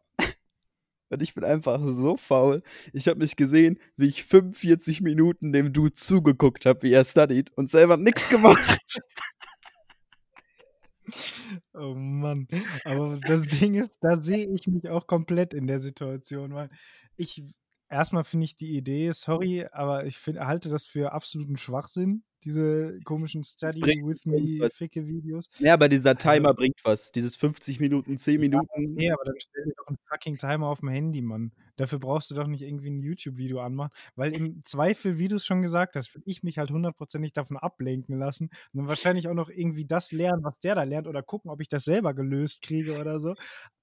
Und 1.11 1.21
ich 1.21 1.33
bin 1.33 1.43
einfach 1.43 1.79
so 1.85 2.15
faul. 2.17 2.63
Ich 2.93 3.07
habe 3.07 3.19
mich 3.19 3.35
gesehen, 3.35 3.77
wie 3.97 4.07
ich 4.07 4.23
45 4.23 5.01
Minuten 5.01 5.51
dem 5.51 5.73
Dude 5.73 5.93
zugeguckt 5.93 6.65
habe, 6.65 6.83
wie 6.83 6.93
er 6.93 7.03
studied 7.03 7.51
und 7.55 7.69
selber 7.69 7.97
nichts 7.97 8.29
gemacht. 8.29 8.79
Oh 11.73 11.93
Mann. 11.93 12.47
Aber 12.85 13.19
das 13.27 13.41
Ding 13.41 13.75
ist, 13.75 13.97
da 14.01 14.15
sehe 14.15 14.47
ich 14.47 14.67
mich 14.67 14.87
auch 14.87 15.07
komplett 15.07 15.53
in 15.53 15.67
der 15.67 15.81
Situation, 15.81 16.53
weil 16.53 16.69
ich 17.17 17.43
erstmal 17.91 18.23
finde 18.23 18.45
ich 18.45 18.57
die 18.57 18.75
Idee, 18.75 19.11
sorry, 19.11 19.65
aber 19.71 20.05
ich 20.05 20.17
find, 20.17 20.39
halte 20.39 20.69
das 20.69 20.87
für 20.87 21.11
absoluten 21.11 21.57
Schwachsinn, 21.57 22.23
diese 22.43 22.99
komischen 23.03 23.43
Study 23.43 23.81
with 23.81 24.25
me 24.25 24.69
ficke 24.69 25.05
Videos. 25.05 25.49
Ja, 25.59 25.73
aber 25.73 25.89
dieser 25.89 26.11
also 26.11 26.29
Timer 26.29 26.49
also, 26.49 26.57
bringt 26.57 26.79
was. 26.83 27.11
Dieses 27.11 27.35
50 27.35 27.79
Minuten, 27.79 28.17
10 28.17 28.39
Minuten. 28.39 28.67
Ja, 28.73 28.89
okay, 28.89 29.11
aber 29.11 29.25
dann 29.25 29.35
stell 29.37 29.63
dir 29.65 29.73
doch 29.77 29.87
einen 29.87 29.97
fucking 30.09 30.37
Timer 30.37 30.67
auf 30.67 30.79
dem 30.79 30.89
Handy, 30.89 31.21
Mann. 31.21 31.51
Dafür 31.75 31.99
brauchst 31.99 32.31
du 32.31 32.35
doch 32.35 32.47
nicht 32.47 32.63
irgendwie 32.63 32.89
ein 32.89 33.01
YouTube-Video 33.01 33.59
anmachen. 33.59 33.91
Weil 34.15 34.35
im 34.35 34.61
Zweifel, 34.63 35.19
wie 35.19 35.27
du 35.27 35.35
es 35.35 35.45
schon 35.45 35.61
gesagt 35.61 35.95
hast, 35.95 36.15
würde 36.15 36.29
ich 36.29 36.41
mich 36.41 36.57
halt 36.57 36.71
hundertprozentig 36.71 37.33
davon 37.33 37.57
ablenken 37.57 38.17
lassen 38.17 38.45
und 38.73 38.79
dann 38.79 38.87
wahrscheinlich 38.87 39.27
auch 39.27 39.35
noch 39.35 39.49
irgendwie 39.49 39.85
das 39.85 40.11
lernen, 40.11 40.43
was 40.43 40.59
der 40.59 40.75
da 40.75 40.83
lernt 40.83 41.07
oder 41.07 41.21
gucken, 41.21 41.51
ob 41.51 41.61
ich 41.61 41.69
das 41.69 41.83
selber 41.83 42.13
gelöst 42.13 42.63
kriege 42.63 42.99
oder 42.99 43.19
so. 43.19 43.35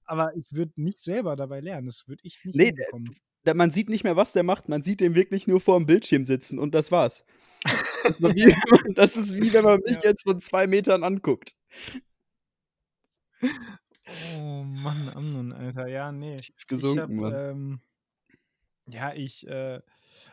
Aber 0.03 0.35
ich 0.35 0.51
würde 0.51 0.73
nicht 0.75 0.99
selber 0.99 1.35
dabei 1.35 1.61
lernen. 1.61 1.85
Das 1.85 2.07
würde 2.07 2.21
ich 2.23 2.39
nicht 2.43 2.57
nee, 2.57 2.65
hinbekommen 2.65 3.15
man 3.53 3.71
sieht 3.71 3.89
nicht 3.89 4.03
mehr, 4.03 4.15
was 4.15 4.33
der 4.33 4.43
macht. 4.43 4.69
Man 4.69 4.83
sieht 4.83 4.99
den 4.99 5.15
wirklich 5.15 5.47
nur 5.47 5.59
vor 5.59 5.77
dem 5.77 5.85
Bildschirm 5.85 6.25
sitzen 6.25 6.59
und 6.59 6.73
das 6.73 6.91
war's. 6.91 7.25
Das, 8.95 9.17
ist 9.17 9.35
wie, 9.35 9.51
wenn 9.51 9.65
man 9.65 9.81
mich 9.81 9.97
ja. 9.97 10.11
jetzt 10.11 10.23
von 10.23 10.39
zwei 10.39 10.67
Metern 10.67 11.03
anguckt. 11.03 11.53
Oh 13.41 14.63
Mann, 14.63 15.09
Amnon, 15.09 15.51
Alter. 15.51 15.87
Ja, 15.87 16.11
nee. 16.11 16.37
Tief 16.37 16.65
gesunken, 16.67 17.19
ich 17.19 17.25
hab, 17.25 17.33
ähm, 17.33 17.81
ja, 18.87 19.13
ich 19.13 19.47
äh, 19.47 19.81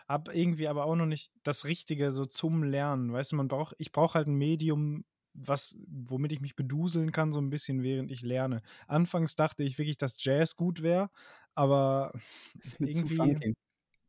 habe 0.08 0.32
irgendwie 0.34 0.68
aber 0.68 0.84
auch 0.84 0.96
noch 0.96 1.06
nicht 1.06 1.30
das 1.42 1.64
Richtige 1.64 2.12
so 2.12 2.24
zum 2.24 2.62
Lernen. 2.62 3.12
Weißt 3.12 3.32
du, 3.32 3.36
man 3.36 3.48
braucht, 3.48 3.74
ich 3.78 3.92
brauche 3.92 4.14
halt 4.14 4.28
ein 4.28 4.34
Medium, 4.34 5.04
was, 5.34 5.76
womit 5.86 6.32
ich 6.32 6.40
mich 6.40 6.56
beduseln 6.56 7.12
kann, 7.12 7.32
so 7.32 7.40
ein 7.40 7.50
bisschen, 7.50 7.82
während 7.82 8.10
ich 8.10 8.22
lerne. 8.22 8.62
Anfangs 8.86 9.36
dachte 9.36 9.62
ich 9.62 9.78
wirklich, 9.78 9.98
dass 9.98 10.14
Jazz 10.18 10.56
gut 10.56 10.82
wäre, 10.82 11.10
aber 11.56 12.12
das 12.54 12.66
ist 12.74 12.80
mir 12.80 12.88
irgendwie. 12.90 13.16
Zu 13.16 13.16
funky. 13.16 13.54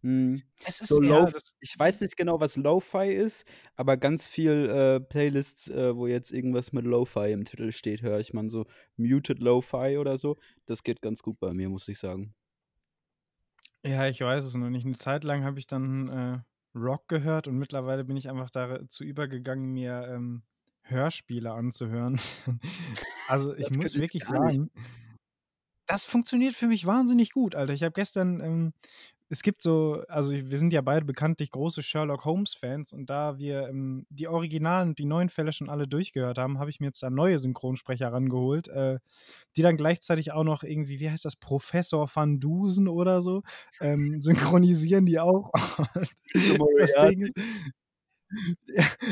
Hm. 0.01 0.43
Es 0.63 0.79
ist 0.79 0.89
so 0.89 1.01
ja, 1.01 1.27
ich 1.60 1.77
weiß 1.77 2.01
nicht 2.01 2.15
genau, 2.15 2.39
was 2.39 2.55
Lo-Fi 2.55 3.10
ist, 3.10 3.45
aber 3.75 3.97
ganz 3.97 4.27
viel 4.27 4.69
äh, 4.69 4.99
Playlists, 4.99 5.69
äh, 5.69 5.95
wo 5.95 6.05
jetzt 6.05 6.31
irgendwas 6.31 6.71
mit 6.71 6.86
Lo-Fi 6.86 7.31
im 7.31 7.45
Titel 7.45 7.71
steht, 7.71 8.03
höre 8.03 8.19
ich 8.19 8.31
mal 8.31 8.47
so 8.47 8.65
Muted 8.95 9.39
Lo-Fi 9.39 9.97
oder 9.97 10.17
so. 10.17 10.38
Das 10.67 10.83
geht 10.83 11.01
ganz 11.01 11.23
gut 11.23 11.39
bei 11.39 11.51
mir, 11.53 11.69
muss 11.69 11.88
ich 11.88 11.97
sagen. 11.97 12.36
Ja, 13.83 14.07
ich 14.07 14.21
weiß 14.21 14.43
es 14.43 14.53
noch 14.53 14.69
nicht. 14.69 14.86
Eine 14.86 14.97
Zeit 14.97 15.23
lang 15.23 15.43
habe 15.43 15.57
ich 15.57 15.65
dann 15.65 16.10
äh, 16.10 16.39
Rock 16.77 17.07
gehört 17.07 17.47
und 17.47 17.57
mittlerweile 17.57 18.05
bin 18.05 18.17
ich 18.17 18.29
einfach 18.29 18.51
dazu 18.51 19.03
übergegangen, 19.03 19.73
mir 19.73 20.07
ähm, 20.10 20.43
Hörspiele 20.83 21.51
anzuhören. 21.51 22.19
also 23.27 23.55
ich 23.55 23.67
das 23.67 23.77
muss 23.77 23.99
wirklich 23.99 24.23
sagen, 24.23 24.69
das 25.88 26.06
funktioniert 26.06 26.54
für 26.54 26.67
mich 26.67 26.86
wahnsinnig 26.86 27.32
gut, 27.32 27.56
Alter. 27.56 27.73
Ich 27.73 27.84
habe 27.84 27.93
gestern, 27.93 28.41
ähm, 28.41 28.73
es 29.30 29.41
gibt 29.41 29.62
so, 29.62 30.04
also 30.08 30.32
wir 30.32 30.58
sind 30.58 30.71
ja 30.71 30.82
beide 30.82 31.06
bekanntlich 31.06 31.52
große 31.52 31.84
Sherlock 31.84 32.23
Holmes-Fans 32.23 32.93
und 32.93 33.10
da 33.10 33.38
wir 33.38 33.67
ähm, 33.67 34.06
die 34.10 34.28
Originalen 34.28 34.89
und 34.89 35.00
die 35.00 35.06
neuen 35.06 35.30
Fälle 35.30 35.52
schon 35.52 35.69
alle 35.69 35.88
durchgehört 35.88 36.38
haben, 36.38 36.60
habe 36.60 36.69
ich 36.69 36.80
mir 36.80 36.88
jetzt 36.88 37.04
da 37.04 37.10
neue 37.10 37.39
Synchronsprecher 37.39 38.12
rangeholt, 38.12 38.67
äh, 38.69 39.00
die 39.56 39.62
dann 39.63 39.76
gleichzeitig 39.76 40.32
auch 40.32 40.43
noch 40.43 40.63
irgendwie, 40.63 41.00
wie 41.00 41.10
heißt 41.10 41.26
das, 41.26 41.36
Professor 41.36 42.10
van 42.13 42.39
Dusen 42.39 42.88
oder 42.88 43.21
so, 43.21 43.43
ähm, 43.82 44.21
synchronisieren 44.62 45.06
die 45.06 45.19
auch. 45.19 45.52
das 46.34 46.93
Ding 46.93 47.21
ist, 47.21 47.36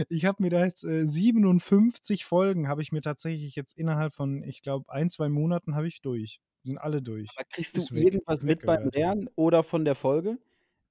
ich 0.10 0.26
habe 0.26 0.44
mir 0.44 0.50
da 0.50 0.66
jetzt 0.66 0.84
äh, 0.84 1.06
57 1.06 2.26
Folgen, 2.26 2.68
habe 2.68 2.82
ich 2.82 2.92
mir 2.92 3.02
tatsächlich 3.02 3.56
jetzt 3.56 3.78
innerhalb 3.78 4.16
von, 4.16 4.44
ich 4.44 4.62
glaube, 4.62 4.92
ein, 4.92 5.10
zwei 5.10 5.30
Monaten 5.30 5.76
habe 5.76 5.88
ich 5.88 6.02
durch. 6.02 6.40
Sind 6.64 6.78
alle 6.78 7.02
durch. 7.02 7.30
Aber 7.36 7.46
kriegst 7.50 7.78
du 7.78 7.96
irgendwas 7.96 8.44
mit 8.44 8.66
beim 8.66 8.90
Lernen 8.90 9.30
oder 9.36 9.64
von 9.64 9.86
der 9.86 9.96
Folge? 9.96 10.40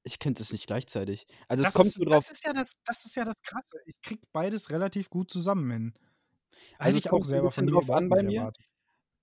Ich 0.05 0.19
könnte 0.19 0.43
es 0.43 0.53
nicht 0.53 0.67
gleichzeitig. 0.67 1.27
Also, 1.49 1.63
es 1.63 1.69
Das 1.69 1.75
kommt 1.75 1.87
ist 1.89 1.95
so 1.95 2.05
drauf 2.05 2.27
das 2.27 2.31
ist 2.31 2.45
ja 2.45 2.53
das 2.53 2.77
das 2.85 3.05
ist 3.07 3.17
ja 3.17 3.25
das 3.25 3.43
Krasse. 3.43 3.79
Ich 3.87 4.01
kriege 4.03 4.23
beides 4.33 4.71
relativ 4.71 5.09
gut 5.11 5.31
zusammen 5.31 5.71
hin. 5.71 5.95
Also, 6.79 6.99
es 6.99 7.07
ich 7.07 7.11
auch 7.11 7.25
selber 7.25 7.51
von 7.51 7.67
drauf 7.67 7.91
an 7.91 8.09
bei 8.09 8.23
mir. 8.23 8.41
erwartet. 8.41 8.65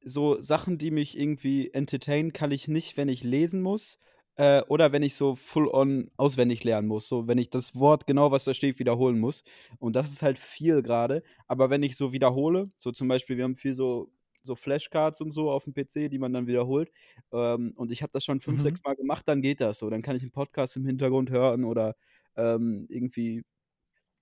So 0.04 0.42
Sachen, 0.42 0.78
die 0.80 0.92
mich 0.92 1.18
irgendwie 1.18 1.72
entertainen, 1.72 2.34
kann 2.34 2.52
ich 2.52 2.68
nicht, 2.68 2.98
wenn 2.98 3.08
ich 3.08 3.24
lesen 3.24 3.62
muss, 3.62 4.00
äh, 4.42 4.62
oder 4.68 4.92
wenn 4.92 5.04
ich 5.04 5.16
so 5.16 5.36
full 5.36 5.68
on 5.68 6.10
auswendig 6.18 6.64
lernen 6.64 6.88
muss, 6.88 7.08
so 7.08 7.28
wenn 7.28 7.38
ich 7.38 7.50
das 7.50 7.76
Wort 7.76 8.08
genau, 8.08 8.32
was 8.32 8.46
da 8.46 8.54
steht, 8.54 8.80
wiederholen 8.80 9.20
muss. 9.20 9.44
Und 9.80 9.96
das 9.96 10.12
ist 10.12 10.22
halt 10.22 10.38
viel 10.40 10.82
grade. 10.84 11.24
Aber 11.48 11.70
wenn 11.70 11.84
ich 11.84 11.98
so 11.98 12.12
wiederhole, 12.14 12.72
so 12.78 12.92
zum 12.92 13.08
Beispiel, 13.08 13.38
wir 13.38 13.44
haben 13.46 13.56
viel 13.56 13.74
so 13.74 14.12
so 14.44 14.56
Flashcards 14.56 15.22
und 15.22 15.32
so 15.32 15.52
aufm 15.52 15.72
PC, 15.74 16.10
die 16.10 16.18
man 16.18 16.34
dann 16.34 16.48
wiederholt, 16.48 16.92
ähm, 17.32 17.74
und 17.76 17.92
ich 17.92 18.02
habe 18.02 18.12
das 18.12 18.26
schon 18.26 18.40
5, 18.42 18.60
Mhm. 18.60 18.80
6 18.80 18.84
Mal 18.84 18.96
gemacht, 18.96 19.28
dann 19.28 19.42
geht 19.44 19.62
das 19.62 19.78
so. 19.80 19.90
Dann 19.90 20.02
kann 20.02 20.16
ich 20.16 20.24
'n 20.24 20.32
Podcast 20.32 20.76
im 20.78 20.86
Hintergrund 20.86 21.30
hören 21.30 21.64
oder, 21.64 21.96
ähm, 22.36 22.88
irgendwie 22.90 23.44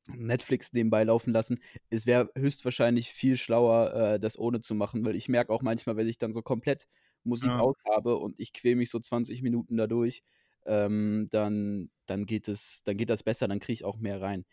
Netflix 0.08 0.74
nebenbei 0.74 1.04
laufen 1.04 1.34
lassen. 1.34 1.60
Es 1.90 2.06
wäre 2.08 2.32
höchstwahrscheinlich 2.36 3.12
viel 3.12 3.38
schlauer, 3.38 3.94
äh, 4.16 4.20
das 4.20 4.40
ohne 4.40 4.62
zu 4.62 4.74
machen, 4.76 5.06
weil 5.06 5.16
ich 5.16 5.30
merke 5.30 5.52
auch 5.54 5.62
manchmal, 5.62 5.98
wenn 5.98 6.08
ich 6.08 6.18
dann 6.18 6.34
so 6.34 6.42
komplett 6.42 6.88
Musik 7.24 7.56
Ja. 7.56 7.60
aus 7.60 7.76
habe 7.94 8.18
und 8.18 8.40
ich 8.40 8.54
quäle 8.54 8.76
mich 8.78 8.90
so 8.90 9.00
20 9.00 9.42
Minuten 9.44 9.78
da 9.78 9.88
durch, 9.88 10.24
ähm, 10.66 11.28
dann 11.32 11.92
dann 12.08 12.26
geht 12.26 12.48
es 12.48 12.84
dann 12.86 12.98
geht 12.98 13.10
das 13.10 13.24
besser, 13.24 13.48
dann 13.48 13.60
kriege 13.60 13.74
ich 13.74 13.86
auch 13.86 13.98
mehr 13.98 14.22
rein. 14.22 14.46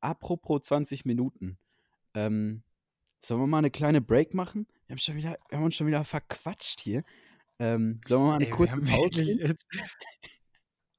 Apropos 0.00 0.62
20 0.62 1.04
Minuten, 1.06 1.58
ähm, 2.14 2.64
sollen 3.24 3.40
wir 3.42 3.46
mal 3.48 3.62
'ne 3.62 3.70
kleine 3.72 4.00
Break 4.02 4.34
machen? 4.34 4.68
Wir 4.88 4.94
haben 4.94 4.98
schon 5.00 5.16
wieder 5.16 5.38
wir 5.50 5.58
haben 5.58 5.64
uns 5.66 5.76
schon 5.76 5.86
wieder 5.88 6.04
verquatscht 6.04 6.80
hier. 6.80 7.04
Ähm, 7.60 8.00
sollen 8.06 8.22
wir 8.24 8.28
mal 8.32 8.38
'ne 8.40 8.46
Ey, 8.46 8.48
kurze 8.48 8.82
Pause 8.84 9.32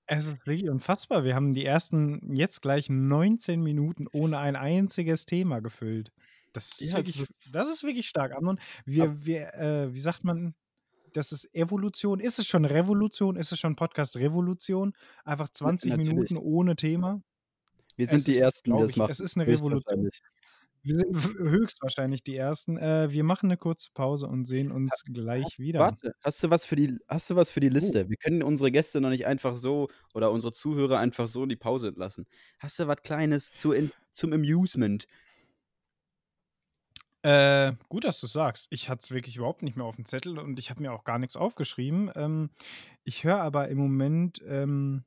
es 0.07 0.25
ist 0.25 0.45
wirklich 0.47 0.69
unfassbar. 0.69 1.23
Wir 1.23 1.35
haben 1.35 1.53
die 1.53 1.65
ersten 1.65 2.35
jetzt 2.35 2.61
gleich 2.61 2.89
19 2.89 3.61
Minuten 3.61 4.07
ohne 4.11 4.39
ein 4.39 4.55
einziges 4.55 5.25
Thema 5.25 5.59
gefüllt. 5.61 6.11
Das 6.53 6.81
ist 6.81 6.81
Ja, 6.81 6.97
wirklich 6.97 7.27
das 7.43 7.67
ist 7.69 7.83
wirklich 7.83 8.07
stark, 8.07 8.33
Amnon. 8.33 8.59
Wir 8.85 9.25
wir, 9.25 9.53
äh, 9.53 9.93
wie 9.93 9.99
sagt 9.99 10.23
man, 10.23 10.55
das 11.13 11.31
ist 11.31 11.53
Evolution. 11.55 12.19
Ist 12.19 12.39
es 12.39 12.47
schon 12.47 12.65
Revolution? 12.65 13.35
Ist 13.35 13.51
es 13.51 13.59
schon 13.59 13.75
Podcast-Revolution? 13.75 14.93
Einfach 15.25 15.49
Na 15.63 15.73
20 15.77 15.85
natürlich. 15.85 16.35
Minuten 16.35 16.37
ohne 16.37 16.75
Thema? 16.75 17.21
Wir 17.97 18.07
Es 18.07 18.11
sind 18.11 18.27
die 18.27 18.35
ist, 18.35 18.37
Ersten, 18.37 18.71
die 18.71 18.77
das 18.77 18.95
machen, 18.95 19.11
es 19.11 19.19
ist 19.21 19.37
'ne 19.37 19.47
Revolution. 19.47 20.09
Wir 20.83 20.95
sind 20.95 21.15
höchstwahrscheinlich 21.39 22.23
die 22.23 22.35
Ersten. 22.37 22.77
Äh, 22.77 23.11
wir 23.11 23.23
machen 23.25 23.49
'ne 23.49 23.57
kurze 23.57 23.89
Pause 23.93 24.27
und 24.27 24.45
sehen 24.45 24.71
uns 24.71 25.03
gleich 25.05 25.45
hast 25.45 25.59
wieder. 25.59 25.93
warte, 25.93 26.13
hast 26.23 26.43
du 26.43 26.49
was 26.49 26.65
für 26.65 26.75
die 26.75 26.97
hast 27.07 27.29
du 27.29 27.35
was 27.35 27.51
für 27.51 27.59
die 27.59 27.69
Oh. 27.77 27.93
Liste? 27.93 28.09
Wir 28.09 28.17
können 28.17 28.43
unsere 28.43 28.71
Gäste 28.71 29.01
doch 29.01 29.09
nicht 29.09 29.25
einfach 29.25 29.55
so 29.55 29.89
oder 30.13 30.31
unsere 30.31 30.51
Zuhörer 30.53 30.99
einfach 30.99 31.27
so 31.27 31.43
in 31.43 31.49
die 31.49 31.55
Pause 31.55 31.87
entlassen. 31.89 32.25
Hast 32.59 32.79
du 32.79 32.87
was 32.87 32.97
Kleines 33.03 33.53
zu 33.53 33.71
in 33.71 33.91
zum 34.11 34.33
Amusement? 34.33 35.07
Äh, 37.21 37.73
gut, 37.89 38.05
dass 38.05 38.21
du's 38.21 38.31
sagst. 38.31 38.67
Ich 38.69 38.89
hatte 38.89 39.01
es 39.03 39.11
wirklich 39.11 39.35
überhaupt 39.35 39.61
nicht 39.61 39.75
mehr 39.75 39.85
aufm 39.85 40.05
Zettel 40.05 40.39
und 40.39 40.57
ich 40.57 40.69
habe 40.69 40.81
mir 40.81 40.93
auch 40.93 41.03
gar 41.03 41.19
nix 41.19 41.35
aufgeschrieben. 41.35 42.09
Ähm, 42.15 42.49
ich 43.03 43.23
höre 43.23 43.41
aber 43.41 43.67
im 43.67 43.77
Moment, 43.77 44.41
ähm, 44.47 45.03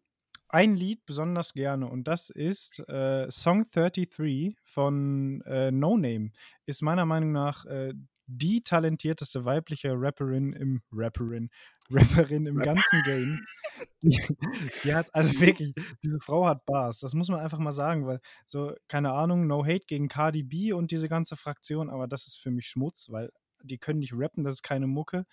ein 0.48 0.74
Lied 0.74 1.06
besonders 1.06 1.54
gerne 1.54 1.88
und 1.88 2.04
das 2.04 2.28
ist, 2.28 2.80
äh, 2.88 3.30
Song 3.30 3.64
33 3.70 4.56
von, 4.62 5.40
äh, 5.46 5.70
Noname. 5.70 6.32
Ist 6.66 6.82
meiner 6.82 7.06
Meinung 7.06 7.32
nach, 7.32 7.64
äh, 7.64 7.94
die 8.26 8.62
talentierteste 8.62 9.44
weibliche 9.44 9.92
Rapperin 9.94 10.52
im 10.52 10.82
Rapperin 10.92 11.50
Rapperin 11.90 12.46
im 12.46 12.58
ganzen 12.58 13.02
Game. 13.04 13.40
Die 14.02 14.20
die 14.84 14.94
hat 14.94 15.14
also 15.14 15.40
wirklich 15.40 15.74
diese 16.02 16.20
Frau 16.20 16.46
hat 16.46 16.64
Bars. 16.66 17.00
Das 17.00 17.14
muss 17.14 17.28
man 17.28 17.40
einfach 17.40 17.58
mal 17.58 17.72
sagen, 17.72 18.06
weil 18.06 18.20
so, 18.46 18.74
keine 18.88 19.12
Ahnung, 19.12 19.46
no 19.46 19.64
hate 19.64 19.86
gegen 19.86 20.08
Cardi 20.08 20.42
B 20.42 20.72
und 20.72 20.90
diese 20.90 21.08
ganze 21.08 21.36
Fraktion, 21.36 21.90
aber 21.90 22.06
das 22.08 22.26
ist 22.26 22.38
für 22.40 22.50
mich 22.50 22.66
Schmutz, 22.66 23.10
weil 23.10 23.30
die 23.62 23.78
können 23.78 24.00
nicht 24.00 24.14
rappen, 24.14 24.44
das 24.44 24.56
ist 24.56 24.62
keine 24.62 24.86
Mucke. 24.86 25.24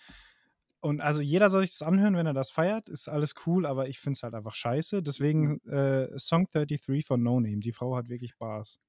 Und 0.80 1.02
also 1.02 1.20
jeder 1.20 1.50
soll 1.50 1.62
sich 1.62 1.72
das 1.76 1.86
anhören, 1.86 2.16
wenn 2.16 2.26
er 2.26 2.32
das 2.32 2.50
feiert, 2.50 2.88
ist 2.88 3.08
alles 3.08 3.34
cool, 3.46 3.66
aber 3.66 3.88
ich 3.88 4.00
finde 4.00 4.16
es 4.16 4.22
halt 4.22 4.34
einfach 4.34 4.54
scheiße. 4.54 4.98
Mhm. 4.98 5.04
Deswegen, 5.04 5.60
äh, 5.68 6.18
Song 6.18 6.46
33 6.50 7.04
von 7.04 7.22
Noname. 7.22 7.60
Die 7.60 7.72
Frau 7.72 7.96
hat 7.96 8.08
wirklich 8.08 8.36
Bars. 8.38 8.80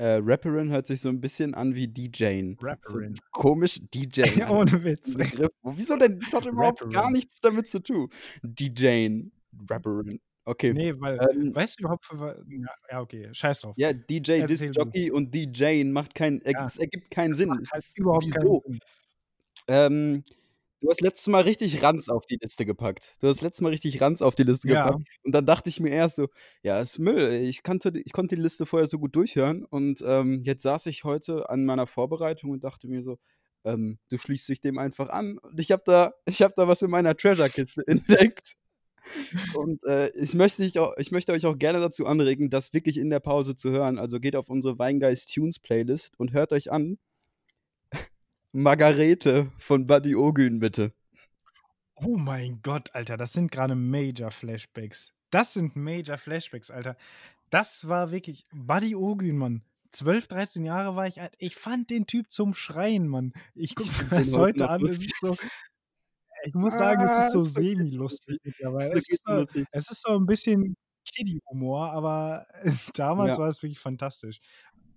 Äh, 0.00 0.18
Rapperin 0.24 0.70
hört 0.70 0.86
sich 0.86 1.02
so 1.02 1.10
'n 1.10 1.20
bisschen 1.20 1.52
an 1.54 1.74
wie 1.74 1.86
DJen. 1.86 2.56
So 2.58 2.66
Rapperin. 2.66 3.18
komisch 3.32 3.80
DJen 3.94 4.40
an 4.44 4.50
Ohne 4.56 4.82
Witz. 4.82 5.14
Wieso 5.62 5.96
denn? 5.98 6.18
Das 6.20 6.32
hat 6.32 6.46
überhaupt 6.46 6.80
gar 6.90 7.04
Rapperin. 7.04 7.12
nichts 7.12 7.38
damit 7.42 7.68
zu 7.68 7.80
tun. 7.82 8.08
DJen, 8.42 9.30
Rapperin. 9.68 10.18
Okay. 10.46 10.72
Ne, 10.72 10.98
weil 10.98 11.18
Ähm 11.30 11.54
weißt 11.54 11.78
du 11.78 11.82
überhaupt 11.82 12.06
für 12.06 12.42
ja, 12.90 13.00
okay, 13.02 13.28
scheiß 13.30 13.60
drauf. 13.60 13.74
Ja, 13.76 13.92
DJ, 13.92 14.40
Erzähl 14.40 14.46
du. 14.46 14.46
Diskjockey 14.46 15.10
und 15.10 15.34
DJen 15.34 15.92
macht 15.92 16.14
keinen 16.14 16.40
Ja. 16.46 16.64
es 16.64 16.78
ergibt 16.78 17.10
keinen 17.10 17.32
Das 17.32 17.38
Sinn. 17.38 17.48
macht 17.50 17.60
Es 17.64 17.70
halt 17.72 17.84
überhaupt 17.96 18.30
keinen 18.32 18.44
wieso? 18.44 18.58
Sinn. 18.64 18.78
Ähm, 19.68 20.24
du 20.80 20.88
hast 20.90 21.00
letztes 21.00 21.28
Mal 21.28 21.42
richtig 21.42 21.82
Ranz 21.82 22.08
auf 22.08 22.26
die 22.26 22.38
Liste 22.40 22.64
gepackt. 22.66 23.16
Du 23.20 23.28
hast 23.28 23.40
letztes 23.42 23.60
Mal 23.62 23.70
richtig 23.70 24.00
Ranz 24.00 24.22
auf 24.22 24.34
die 24.34 24.42
Liste 24.44 24.66
Ja. 24.66 24.90
gepackt 24.90 25.00
und 25.24 25.32
dann 25.34 25.46
dachte 25.46 25.68
ich 25.68 25.80
mir 25.80 25.90
erst 25.90 26.16
so: 26.16 26.28
„Ja, 26.62 26.80
ist 26.80 26.98
Müll.“ 26.98 27.32
Ich 27.42 27.62
kannte 27.62 27.92
ich 28.02 28.12
konnte 28.12 28.36
die 28.36 28.42
Liste 28.42 28.66
vorher 28.66 28.88
so 28.88 28.98
gut 28.98 29.14
durchhören 29.16 29.64
und, 29.64 30.02
ähm, 30.06 30.42
jetzt 30.44 30.62
saß 30.62 30.86
ich 30.86 31.04
heute 31.04 31.48
an 31.50 31.64
meiner 31.64 31.86
Vorbereitung 31.86 32.50
und 32.50 32.64
dachte 32.64 32.88
mir 32.88 33.02
so: 33.02 33.18
„Ähm, 33.64 33.98
du 34.10 34.16
schließt 34.18 34.48
dich 34.48 34.60
dem 34.60 34.78
einfach 34.78 35.08
an.“ 35.10 35.38
Und 35.38 35.60
ich 35.60 35.70
habe 35.72 35.82
da 35.86 36.14
ich 36.26 36.42
habe 36.42 36.54
da 36.56 36.68
was 36.68 36.82
in 36.82 36.90
meiner 36.90 37.16
Treasure-Kiste 37.16 37.82
entdeckt. 37.86 38.54
Und, 39.52 39.82
äh, 39.84 40.10
ich 40.16 40.34
möchte 40.34 40.62
dich 40.62 40.78
au 40.78 40.92
ich 40.98 41.10
möchte 41.12 41.32
euch 41.32 41.46
auch 41.46 41.58
gerne 41.58 41.80
dazu 41.80 42.06
anregen, 42.06 42.50
das 42.50 42.72
wirklich 42.72 42.96
in 42.98 43.10
der 43.10 43.20
Pause 43.20 43.56
zu 43.56 43.70
hören. 43.70 43.98
Also, 43.98 44.20
geht 44.20 44.36
auf 44.36 44.48
unsere 44.50 44.78
Weingeist 44.78 45.32
Tunes 45.34 45.58
Playlist 45.58 46.18
und 46.18 46.32
hört 46.32 46.52
euch 46.52 46.70
an 46.72 46.98
„Margarete“ 48.54 49.52
von 49.58 49.86
Buddy 49.86 50.16
Ogün, 50.16 50.58
bitte. 50.60 50.92
Oh 51.96 52.16
mein 52.16 52.60
Gott, 52.62 52.94
Alter, 52.94 53.16
das 53.16 53.32
sind 53.32 53.50
grade 53.52 53.74
Major 53.74 54.30
Flashbacks. 54.30 55.12
Das 55.30 55.54
sind 55.54 55.76
Major 55.76 56.18
Flashbacks, 56.18 56.70
Alter. 56.70 56.96
Das 57.50 57.88
war 57.88 58.10
wirklich 58.10 58.46
Buddy 58.52 58.94
Ogün, 58.96 59.36
Mann. 59.36 59.62
12, 59.90 60.28
13 60.28 60.64
Jahre 60.64 60.96
war 60.96 61.06
ich 61.08 61.20
alt. 61.20 61.34
Ich 61.38 61.56
fand 61.56 61.90
den 61.90 62.06
Typ 62.06 62.30
zum 62.32 62.54
Schreien, 62.54 63.08
Mann. 63.08 63.32
Ich 63.54 63.74
gucke 63.74 63.90
mir 64.04 64.10
das 64.10 64.36
heute 64.36 64.68
an, 64.68 64.82
es 64.84 64.98
ist 65.04 65.20
so 65.20 65.34
ich 66.44 66.54
muss 66.54 66.78
sagen, 66.78 67.02
es 67.02 67.10
Ah, 67.10 67.18
ist 67.18 67.32
so 67.32 67.44
so 67.44 67.44
semi-lustig 67.44 67.94
lustig. 67.96 68.40
mittlerweile. 68.44 68.94
Es 68.94 69.08
ist 69.10 69.24
so 69.26 69.44
es 69.72 69.90
ist 69.90 70.02
so 70.02 70.16
'n 70.16 70.26
bisschen 70.26 70.76
Kiddie-Humor, 71.14 71.90
aber 71.92 72.46
damals 72.94 73.36
Ja. 73.36 73.38
war 73.38 73.48
es 73.48 73.62
wirklich 73.62 73.80
fantastisch. 73.80 74.40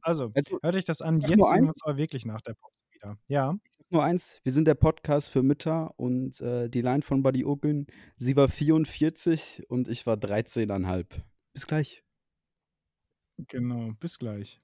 Also, 0.02 0.34
Also, 0.36 0.60
hört 0.62 0.76
euch 0.76 0.86
das 0.86 1.02
an. 1.02 1.20
Jetzt 1.22 1.50
sehen 1.50 1.63
wir 1.63 1.70
uns 1.70 1.84
aber 1.84 1.98
wirklich 1.98 2.26
nach 2.26 2.42
der 2.42 2.54
Pause 2.56 2.74
wieder. 3.04 3.18
Ja? 3.28 3.56
Ich 3.80 3.92
nur 3.92 4.04
eins: 4.04 4.39
Wir 4.44 4.52
sind 4.52 4.66
der 4.66 4.76
Podcast 4.76 5.30
für 5.30 5.44
Mütter 5.44 5.94
und, 5.98 6.39
äh, 6.42 6.70
die 6.70 6.82
Line 6.82 7.02
von 7.02 7.24
Buddy 7.24 7.46
Ogün, 7.46 7.88
sie 8.18 8.36
war 8.36 8.48
44 8.48 9.63
und 9.70 9.88
ich 9.88 10.06
war 10.06 10.16
13,5. 10.16 11.22
Bis 11.54 11.68
gleich. 11.68 12.04
Genau, 13.48 13.92
bis 14.00 14.20
gleich. 14.20 14.60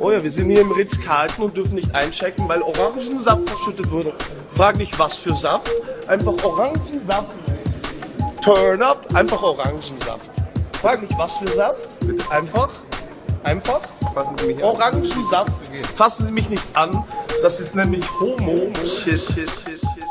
Oh 0.00 0.10
ja, 0.10 0.22
wir 0.22 0.32
sind 0.32 0.48
hier 0.48 0.62
im 0.62 0.70
Ritz-Carlton 0.72 1.46
und 1.46 1.56
dürfen 1.56 1.74
nicht 1.74 1.94
einchecken, 1.94 2.48
weil 2.48 2.62
Orangensaft 2.62 3.48
verschüttet 3.48 3.90
wurde. 3.90 4.12
Frag 4.52 4.78
nicht, 4.78 4.98
was 4.98 5.18
für 5.18 5.34
Saft. 5.34 5.70
Einfach 6.08 6.42
Orangensaft. 6.44 7.36
Turn 8.42 8.80
up, 8.80 9.14
einfach 9.14 9.42
Orangensaft. 9.42 10.30
Frag 10.78 11.02
nicht, 11.02 11.16
was 11.18 11.36
für 11.36 11.48
Saft. 11.48 11.90
Einfach, 12.30 12.70
einfach 13.44 13.82
Fassen 14.14 14.38
Sie 14.38 14.46
mich 14.46 14.58
an. 14.58 14.64
Orangensaft. 14.64 15.66
Fassen 15.94 16.26
Sie 16.26 16.32
mich 16.32 16.50
nicht 16.50 16.64
an. 16.76 17.04
Das 17.42 17.58
ist 17.60 17.74
nämlich 17.74 18.04
Homo. 18.20 18.72
Shit, 18.84 19.20
shit, 19.20 19.48
shit, 19.50 19.80
shit. 19.80 20.04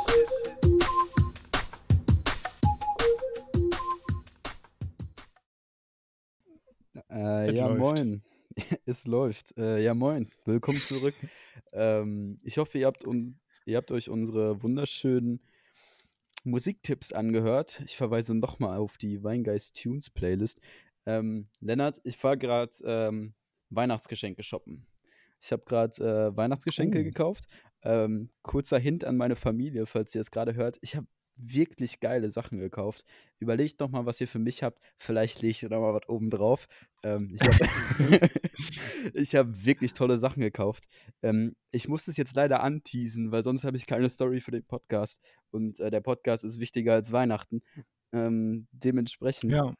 Äh, 7.09 7.49
Es 7.49 7.55
ja, 7.55 7.67
läuft. 7.67 7.79
moin. 7.79 8.21
Es 8.85 9.05
läuft. 9.05 9.57
Äh, 9.57 9.83
ja, 9.83 9.93
moin. 9.93 10.29
Willkommen 10.45 10.79
zurück. 10.79 11.15
Ähm, 11.71 12.39
ich 12.43 12.57
hoffe, 12.57 12.79
ihr 12.79 12.87
habt 12.87 13.05
un 13.05 13.39
ihr 13.67 13.77
habt 13.77 13.91
euch 13.91 14.09
unsere 14.09 14.63
wunderschönen 14.63 15.39
Musiktipps 16.43 17.11
angehört. 17.11 17.83
Ich 17.85 17.95
verweise 17.95 18.33
noch 18.33 18.57
mal 18.57 18.79
auf 18.79 18.97
die 18.97 19.23
Weingeist 19.23 19.79
Tunes 19.79 20.09
Playlist. 20.09 20.61
Ähm, 21.05 21.47
Lennart, 21.59 22.01
ich 22.05 22.23
war 22.23 22.37
grad, 22.37 22.81
ähm, 22.83 23.35
Weihnachtsgeschenke 23.69 24.41
shoppen. 24.41 24.87
Ich 25.41 25.51
habe 25.51 25.63
grad, 25.65 25.97
äh, 25.99 26.35
Weihnachtsgeschenke 26.35 26.99
Oh. 26.99 27.03
gekauft. 27.03 27.45
Ähm, 27.81 28.29
kurzer 28.41 28.77
Hint 28.79 29.05
an 29.05 29.15
meine 29.17 29.35
Familie, 29.35 29.85
falls 29.85 30.13
ihr 30.15 30.21
es 30.21 30.31
grade 30.31 30.53
hört. 30.55 30.77
Ich 30.81 30.95
habe 30.95 31.07
wirklich 31.41 32.01
geile 32.01 32.29
Sachen 32.29 32.59
gekauft. 32.59 33.05
Überlegt 33.39 33.79
noch 33.79 33.89
mal, 33.89 34.05
was 34.05 34.19
ihr 34.19 34.27
für 34.27 34.39
mich 34.39 34.61
habt. 34.61 34.81
Vielleicht 34.97 35.41
lege 35.41 35.51
ich 35.51 35.59
da 35.61 35.79
mal 35.79 35.93
was 35.93 36.09
oben 36.09 36.29
drauf. 36.29 36.67
Ähm, 37.03 37.33
ich 37.33 37.41
habe 37.41 37.57
habe 39.35 39.65
wirklich 39.65 39.93
tolle 39.93 40.17
Sachen 40.17 40.41
gekauft. 40.41 40.85
Ähm, 41.21 41.55
ich 41.71 41.87
muss 41.87 42.03
das 42.05 42.17
jetzt 42.17 42.35
leider 42.35 42.61
anteasen, 42.61 43.31
weil 43.31 43.43
sonst 43.43 43.63
habe 43.63 43.77
ich 43.77 43.85
keine 43.87 44.09
Story 44.09 44.41
für 44.41 44.51
den 44.51 44.65
Podcast 44.65 45.21
und, 45.51 45.79
äh, 45.79 45.89
der 45.89 46.01
Podcast 46.01 46.43
ist 46.43 46.59
wichtiger 46.59 46.93
als 46.93 47.13
Weihnachten. 47.13 47.61
Ähm, 48.11 48.67
dementsprechend 48.71 49.53
Ja. 49.53 49.73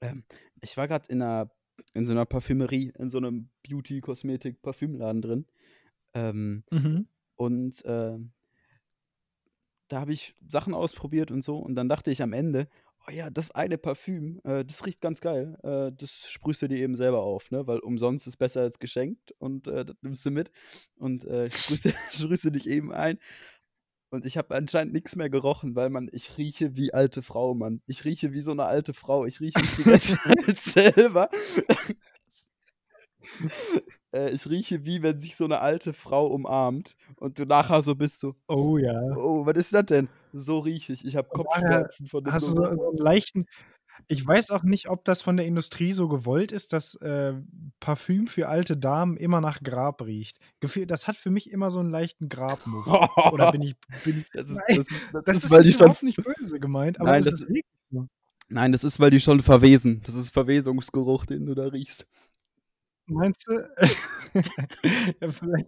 Ähm, 0.00 0.24
ich 0.60 0.76
war 0.76 0.88
gerade 0.88 1.06
in 1.12 1.22
einer 1.22 1.48
in 1.94 2.06
so 2.06 2.12
einer 2.12 2.26
Parfümerie, 2.26 2.92
in 2.98 3.10
so 3.10 3.18
einem 3.18 3.48
Beauty-Kosmetik-Parfümladen 3.68 5.22
drin. 5.22 5.46
Ähm, 6.14 6.64
Mhm. 6.70 7.06
und 7.36 7.84
äh, 7.84 8.18
da 9.88 10.00
habe 10.00 10.12
ich 10.12 10.34
Sachen 10.48 10.74
ausprobiert 10.74 11.30
und 11.30 11.42
so. 11.42 11.58
Und 11.58 11.74
dann 11.74 11.88
dachte 11.88 12.10
ich 12.10 12.22
am 12.22 12.32
Ende, 12.32 12.68
oh 13.06 13.10
ja, 13.10 13.28
das 13.30 13.50
eine 13.50 13.76
Parfüm, 13.78 14.40
äh, 14.44 14.64
das 14.64 14.86
riecht 14.86 15.00
ganz 15.00 15.20
geil. 15.20 15.58
Äh, 15.62 15.92
das 15.96 16.30
sprühst 16.30 16.62
du 16.62 16.68
dir 16.68 16.78
eben 16.78 16.94
selber 16.94 17.20
auf, 17.22 17.50
ne? 17.50 17.66
Weil 17.66 17.78
umsonst 17.80 18.26
ist 18.26 18.36
besser 18.38 18.62
als 18.62 18.78
geschenkt. 18.78 19.34
Und 19.38 19.68
äh, 19.68 19.84
das 19.84 19.96
nimmst 20.02 20.24
du 20.24 20.30
mit 20.30 20.50
und 20.96 21.24
äh, 21.24 21.50
sprühst, 21.50 21.92
sprühst 22.10 22.44
du 22.44 22.50
dich 22.50 22.68
eben 22.68 22.92
ein. 22.92 23.18
Und 24.12 24.26
ich 24.26 24.36
habe 24.36 24.54
anscheinend 24.54 24.92
nichts 24.92 25.16
mehr 25.16 25.30
gerochen, 25.30 25.74
weil 25.74 25.88
man, 25.88 26.10
ich 26.12 26.36
rieche 26.36 26.76
wie 26.76 26.92
alte 26.92 27.22
Frau, 27.22 27.54
Mann. 27.54 27.80
Ich 27.86 28.04
rieche 28.04 28.32
wie 28.34 28.42
so 28.42 28.50
eine 28.50 28.66
alte 28.66 28.92
Frau. 28.92 29.24
Ich 29.24 29.40
rieche 29.40 29.58
nicht 29.58 30.02
Zeit 30.02 30.58
selber. 30.58 31.30
äh, 34.14 34.30
ich 34.30 34.46
rieche 34.50 34.84
wie 34.84 35.02
wenn 35.02 35.18
sich 35.18 35.34
so 35.34 35.46
eine 35.46 35.60
alte 35.60 35.94
Frau 35.94 36.26
umarmt 36.26 36.94
und 37.16 37.38
du 37.38 37.46
nachher 37.46 37.80
so 37.80 37.94
bist 37.94 38.22
du, 38.22 38.34
Oh 38.48 38.76
ja. 38.76 39.00
oh, 39.16 39.46
was 39.46 39.56
ist 39.56 39.72
das 39.72 39.86
denn? 39.86 40.10
So 40.34 40.58
rieche 40.58 40.92
ich. 40.92 41.06
Ich 41.06 41.16
habe 41.16 41.30
Kopfschmerzen 41.30 42.06
von 42.06 42.22
dem 42.22 42.34
hast 42.34 42.48
du 42.48 42.56
so 42.56 42.64
einen 42.64 42.96
leichten. 42.98 43.46
Ich 44.08 44.26
weiß 44.26 44.50
auch 44.50 44.62
nicht, 44.64 44.88
ob 44.88 45.04
das 45.04 45.22
von 45.22 45.36
der 45.36 45.46
Industrie 45.46 45.92
so 45.92 46.08
gewollt 46.08 46.52
ist, 46.52 46.72
dass 46.72 46.94
äh, 46.96 47.34
Parfüm 47.80 48.26
für 48.26 48.48
alte 48.48 48.76
Damen 48.76 49.16
immer 49.16 49.40
nach 49.40 49.62
Grab 49.62 50.02
riecht. 50.02 50.38
Gefühl, 50.60 50.86
das 50.86 51.06
hat 51.08 51.16
für 51.16 51.30
mich 51.30 51.50
immer 51.50 51.70
so 51.70 51.78
einen 51.80 51.90
leichten 51.90 52.28
Grabmuff. 52.28 52.86
Oder 53.32 53.52
bin 53.52 53.62
ich. 53.62 53.76
Bin 54.04 54.24
Das 54.34 54.50
ist, 54.50 54.56
nein, 54.56 54.76
das, 54.76 54.78
ist- 54.78 54.90
das 55.12 55.24
das 55.24 55.36
ist, 55.38 55.44
ist 55.44 55.50
weil 55.50 55.62
die 55.62 55.72
schon. 55.72 55.96
nicht 56.02 56.22
böse 56.22 56.58
gemeint, 56.60 57.00
aber 57.00 57.10
Nein, 57.10 57.22
das, 57.22 57.32
das, 57.32 57.40
ist 57.42 57.48
wirklich 57.48 57.64
so. 57.90 58.06
nein, 58.48 58.72
das 58.72 58.84
ist, 58.84 58.98
weil 59.00 59.10
die 59.10 59.20
schon 59.20 59.40
verwesen. 59.42 60.02
Das 60.04 60.14
ist 60.14 60.30
Verwesungsgeruch, 60.30 61.24
den 61.26 61.46
du 61.46 61.54
da 61.54 61.66
riechst. 61.68 62.06
Meinst 63.06 63.46
du? 63.48 63.52
ja, 65.20 65.30
vielleicht. 65.30 65.66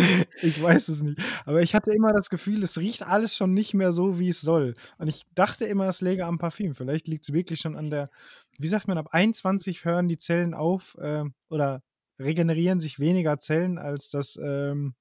ich 0.42 0.62
weiß 0.62 0.88
es 0.88 1.02
nicht. 1.02 1.20
Aber 1.44 1.62
ich 1.62 1.74
hatte 1.74 1.92
immer 1.92 2.12
das 2.12 2.30
Gefühl, 2.30 2.62
es 2.62 2.78
riecht 2.78 3.02
alles 3.02 3.36
schon 3.36 3.54
nicht 3.54 3.74
mehr 3.74 3.92
so, 3.92 4.18
wie 4.18 4.28
es 4.28 4.40
soll. 4.40 4.74
Und 4.98 5.08
ich 5.08 5.22
dachte 5.34 5.64
immer, 5.64 5.88
es 5.88 6.00
läge 6.00 6.26
am 6.26 6.38
Parfüm. 6.38 6.74
Vielleicht 6.74 7.08
liegt 7.08 7.24
es 7.24 7.32
wirklich 7.32 7.60
schon 7.60 7.76
an 7.76 7.90
der, 7.90 8.10
wie 8.58 8.68
sagt 8.68 8.88
man, 8.88 8.98
ab 8.98 9.08
21 9.12 9.84
hören 9.84 10.08
die 10.08 10.18
Zellen 10.18 10.54
auf 10.54 10.96
äh, 11.00 11.24
oder 11.48 11.82
regenerieren 12.18 12.80
sich 12.80 13.00
weniger 13.00 13.38
Zellen 13.38 13.78
als 13.78 14.10
das 14.10 14.38
ähm, 14.42 14.94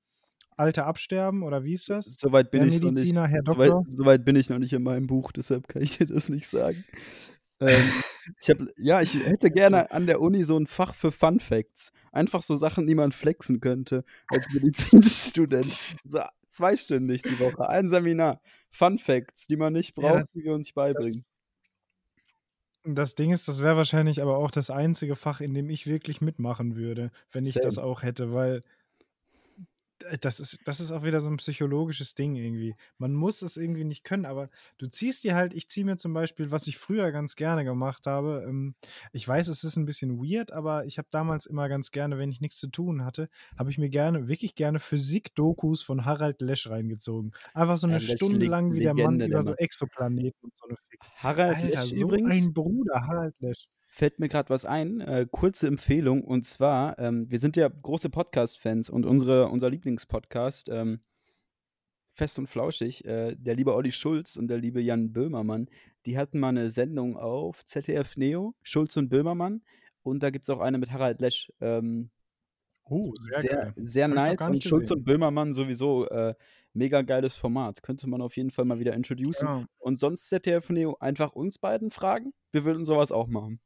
alte 0.59 0.85
Absterben 0.85 1.43
oder 1.43 1.63
wie 1.63 1.73
ist 1.73 1.89
das? 1.89 2.15
Soweit 2.19 2.51
bin 2.51 2.61
Herr 2.61 2.67
ich 2.67 2.75
noch 2.75 2.89
nicht. 2.89 2.95
Mediziner, 2.95 3.27
Herr 3.27 3.41
Doktor. 3.43 3.85
soweit 3.87 4.25
bin 4.25 4.35
ich 4.35 4.49
noch 4.49 4.59
nicht 4.59 4.73
in 4.73 4.83
meinem 4.83 5.07
Buch, 5.07 5.31
deshalb 5.31 5.67
kann 5.67 5.81
ich 5.81 5.97
dir 5.97 6.05
das 6.05 6.29
nicht 6.29 6.47
sagen. 6.47 6.83
Ähm, 7.61 7.69
ich 8.41 8.49
hab, 8.49 8.57
ja, 8.77 9.01
ich 9.01 9.13
hätte 9.25 9.51
gerne 9.51 9.91
an 9.91 10.05
der 10.07 10.21
Uni 10.21 10.43
so 10.43 10.57
ein 10.57 10.67
Fach 10.67 10.95
für 10.95 11.11
Fun 11.11 11.39
Facts. 11.39 11.91
Einfach 12.11 12.43
so 12.43 12.55
Sachen, 12.55 12.87
die 12.87 12.95
man 12.95 13.11
flexen 13.11 13.59
könnte 13.61 14.03
als 14.27 14.49
Medizinstudent. 14.51 15.97
So 16.05 16.21
zweistündig 16.49 17.23
die 17.23 17.39
Woche, 17.39 17.69
ein 17.69 17.87
Seminar. 17.87 18.41
Fun 18.69 18.97
Facts, 18.99 19.47
die 19.47 19.57
man 19.57 19.73
nicht 19.73 19.95
Ja, 19.97 20.13
braucht, 20.13 20.23
das, 20.23 20.33
die 20.33 20.43
wir 20.43 20.53
uns 20.53 20.73
nicht 20.73 20.73
beibringen. 20.73 21.23
das, 21.23 21.31
das 22.83 23.15
Ding 23.15 23.31
ist, 23.31 23.47
das 23.47 23.61
wäre 23.61 23.77
wahrscheinlich 23.77 24.21
aber 24.21 24.37
auch 24.37 24.51
das 24.51 24.69
einzige 24.69 25.15
Fach, 25.15 25.41
in 25.41 25.53
dem 25.53 25.69
ich 25.69 25.87
wirklich 25.87 26.21
mitmachen 26.21 26.75
würde, 26.75 27.11
wenn 27.31 27.45
ich 27.45 27.59
das 27.59 27.75
Same. 27.75 27.79
auch 27.79 28.03
hätte, 28.03 28.33
weil 28.33 28.61
das 30.21 30.39
ist, 30.39 30.59
das 30.65 30.79
ist 30.79 30.91
auch 30.91 31.03
wieder 31.03 31.21
so 31.21 31.29
ein 31.29 31.37
psychologisches 31.37 32.15
Ding 32.15 32.35
irgendwie. 32.35 32.75
Man 32.97 33.13
muss 33.13 33.41
es 33.41 33.57
irgendwie 33.57 33.83
nicht 33.83 34.03
können, 34.03 34.25
aber 34.25 34.49
du 34.77 34.87
ziehst 34.87 35.23
dir 35.23 35.35
halt, 35.35 35.53
ich 35.53 35.69
ziehe 35.69 35.85
mir 35.85 35.97
zum 35.97 36.13
Beispiel, 36.13 36.51
was 36.51 36.67
ich 36.67 36.77
früher 36.77 37.11
ganz 37.11 37.35
gerne 37.35 37.63
gemacht 37.63 38.07
habe, 38.07 38.45
ähm, 38.47 38.75
ich 39.13 39.27
weiß, 39.27 39.47
es 39.47 39.63
ist 39.63 39.75
ein 39.77 39.85
bisschen 39.85 40.17
weird, 40.19 40.51
aber 40.51 40.85
ich 40.85 40.97
habe 40.97 41.07
damals 41.11 41.45
immer 41.45 41.69
ganz 41.69 41.91
gerne, 41.91 42.17
wenn 42.17 42.31
ich 42.31 42.41
nichts 42.41 42.57
zu 42.59 42.67
tun 42.67 43.03
hatte, 43.05 43.29
habe 43.57 43.69
ich 43.71 43.77
mir 43.77 43.89
gerne, 43.89 44.27
wirklich 44.27 44.55
gerne 44.55 44.79
Physik-Dokus 44.79 45.83
von 45.83 46.05
Harald 46.05 46.41
Lesch 46.41 46.67
reingezogen. 46.69 47.31
Einfach 47.53 47.77
so 47.77 47.87
Ja, 47.87 47.95
eine 47.95 47.99
Lesch, 47.99 48.11
Stunde 48.15 48.45
lang, 48.45 48.73
wie 48.73 48.79
der 48.81 48.93
Mann 48.93 49.19
Legende, 49.19 49.25
über 49.25 49.43
so. 49.43 49.53
Exoplaneten 49.55 50.39
und 50.41 50.55
so 50.57 50.65
eine 50.67 50.77
Fick. 50.89 50.99
Harald 51.15 51.63
Alter, 51.63 51.85
Lesch 51.85 51.91
so 51.91 52.05
übrigens, 52.05 52.29
ein 52.29 52.53
Bruder, 52.53 53.01
Harald 53.07 53.35
Lesch. 53.39 53.67
Fällt 53.99 54.17
mir 54.17 54.29
gerade 54.29 54.49
was 54.49 54.63
ein. 54.63 55.01
Äh, 55.01 55.27
kurze 55.29 55.67
Empfehlung. 55.67 56.23
Und 56.23 56.45
zwar, 56.45 56.97
ähm, 56.99 57.29
wir 57.29 57.37
sind 57.37 57.57
ja 57.57 57.67
große 57.67 58.09
Podcast-Fans 58.09 58.89
und 58.89 59.05
unsere, 59.05 59.49
unser 59.49 59.69
Lieblingspodcast, 59.69 60.69
ähm, 60.69 61.01
Fest 62.09 62.39
und 62.39 62.47
Flauschig, 62.47 63.03
äh, 63.03 63.35
der 63.35 63.55
liebe 63.55 63.75
Olli 63.75 63.91
Schulz 63.91 64.37
und 64.37 64.47
der 64.47 64.57
liebe 64.57 64.81
Jan 64.81 65.11
Böhmermann, 65.11 65.69
die 66.05 66.17
hatten 66.17 66.39
mal 66.39 66.47
eine 66.47 66.69
Sendung 66.69 67.17
auf 67.17 67.65
ZDF 67.65 68.15
Neo, 68.15 68.55
Schulz 68.63 68.95
und 68.95 69.09
Böhmermann. 69.09 69.63
Und 70.01 70.23
da 70.23 70.29
gibt 70.29 70.43
es 70.43 70.49
auch 70.49 70.61
eine 70.61 70.77
mit 70.77 70.91
Harald 70.91 71.19
Lesch. 71.19 71.51
Ähm, 71.59 72.09
Oh, 72.91 73.13
sehr 73.15 73.41
sehr, 73.41 73.55
geil. 73.55 73.73
sehr 73.75 74.07
nice. 74.07 74.47
Und 74.47 74.63
Schulz 74.63 74.89
gesehen. 74.89 74.97
und 74.97 75.03
Böhmermann 75.03 75.53
sowieso 75.53 76.07
äh, 76.07 76.33
mega 76.73 77.03
geiles 77.03 77.35
Format. 77.35 77.83
Könnte 77.83 78.07
man 78.09 78.19
auf 78.19 78.35
jeden 78.35 78.49
Fall 78.49 78.65
mal 78.65 78.79
wieder 78.79 78.93
introducen. 78.93 79.45
Ja. 79.45 79.65
Und 79.77 79.99
sonst 79.99 80.27
ZDF 80.29 80.69
Neo 80.71 80.97
einfach 80.99 81.33
uns 81.33 81.59
beiden 81.59 81.91
fragen. 81.91 82.33
Wir 82.51 82.65
würden 82.65 82.85
sowas 82.85 83.11
auch 83.11 83.27
machen. 83.27 83.59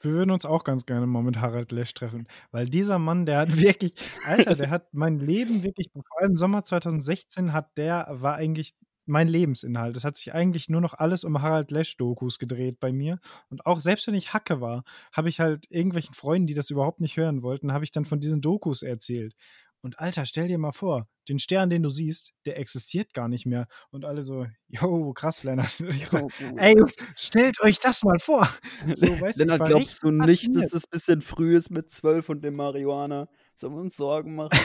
Wir 0.00 0.12
würden 0.12 0.30
uns 0.30 0.44
auch 0.44 0.64
ganz 0.64 0.86
gerne 0.86 1.06
mal 1.06 1.22
mit 1.22 1.40
Harald 1.40 1.72
Lesch 1.72 1.94
treffen, 1.94 2.26
weil 2.50 2.68
dieser 2.68 2.98
Mann, 2.98 3.26
der 3.26 3.38
hat 3.38 3.56
wirklich, 3.60 3.94
Alter, 4.24 4.54
der 4.54 4.70
hat 4.70 4.92
mein 4.92 5.18
Leben 5.18 5.62
wirklich, 5.62 5.88
vor 5.92 6.04
allem 6.20 6.36
Sommer 6.36 6.64
2016 6.64 7.52
hat 7.52 7.76
der, 7.76 8.06
war 8.10 8.34
eigentlich 8.34 8.74
mein 9.06 9.28
Lebensinhalt. 9.28 9.96
Es 9.96 10.04
hat 10.04 10.16
sich 10.16 10.34
eigentlich 10.34 10.68
nur 10.68 10.80
noch 10.80 10.94
alles 10.94 11.24
um 11.24 11.40
Harald 11.40 11.70
Lesch-Dokus 11.70 12.38
gedreht 12.38 12.80
bei 12.80 12.92
mir. 12.92 13.20
Und 13.48 13.64
auch 13.64 13.80
selbst 13.80 14.06
wenn 14.08 14.14
ich 14.14 14.34
Hacke 14.34 14.60
war, 14.60 14.82
habe 15.12 15.28
ich 15.28 15.40
halt 15.40 15.66
irgendwelchen 15.70 16.14
Freunden, 16.14 16.48
die 16.48 16.54
das 16.54 16.70
überhaupt 16.70 17.00
nicht 17.00 17.16
hören 17.16 17.42
wollten, 17.42 17.72
habe 17.72 17.84
ich 17.84 17.92
dann 17.92 18.04
von 18.04 18.20
diesen 18.20 18.40
Dokus 18.40 18.82
erzählt. 18.82 19.34
Und 19.82 20.00
Alter, 20.00 20.24
stell 20.26 20.48
dir 20.48 20.58
mal 20.58 20.72
vor, 20.72 21.06
den 21.28 21.38
Stern, 21.38 21.70
den 21.70 21.82
du 21.82 21.88
siehst, 21.88 22.32
der 22.44 22.58
existiert 22.58 23.12
gar 23.12 23.28
nicht 23.28 23.46
mehr. 23.46 23.66
Und 23.90 24.04
alle 24.04 24.22
so, 24.22 24.46
yo, 24.68 25.12
krass, 25.12 25.44
Lennart. 25.44 25.80
Ich 25.90 26.08
so, 26.08 26.28
ey 26.56 26.76
Jungs, 26.76 26.96
stellt 27.16 27.60
euch 27.62 27.78
das 27.80 28.02
mal 28.02 28.18
vor. 28.18 28.48
So, 28.94 29.06
weißt 29.20 29.40
du, 29.40 29.44
Lennart, 29.44 29.60
war 29.60 29.68
glaubst 29.68 30.02
du 30.02 30.10
nicht, 30.10 30.54
dass 30.54 30.68
das 30.68 30.84
ein 30.84 30.90
bisschen 30.90 31.20
früh 31.20 31.56
ist 31.56 31.70
mit 31.70 31.90
12 31.90 32.28
und 32.28 32.42
dem 32.42 32.54
Marihuana? 32.54 33.28
Sollen 33.54 33.74
wir 33.74 33.80
uns 33.80 33.96
Sorgen 33.96 34.34
machen? 34.34 34.58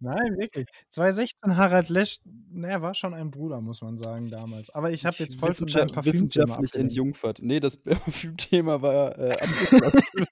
Nein, 0.00 0.36
wirklich. 0.38 0.66
2016 0.90 1.56
Harald 1.56 1.88
Lesch, 1.88 2.18
er 2.62 2.82
war 2.82 2.94
schon 2.94 3.14
ein 3.14 3.30
Bruder, 3.30 3.60
muss 3.60 3.82
man 3.82 3.98
sagen, 3.98 4.30
damals. 4.30 4.70
Aber 4.70 4.90
ich 4.90 5.06
habe 5.06 5.16
jetzt 5.18 5.38
voll 5.38 5.54
von 5.54 5.66
deinem 5.66 5.88
Parfümthema 5.88 6.12
wissenschaftlich 6.12 6.52
abgelenkt. 6.52 6.76
entjungfert. 6.76 7.38
Nee, 7.42 7.60
das 7.60 7.76
Parfümthema 7.76 8.82
war 8.82 9.18
äh, 9.18 9.36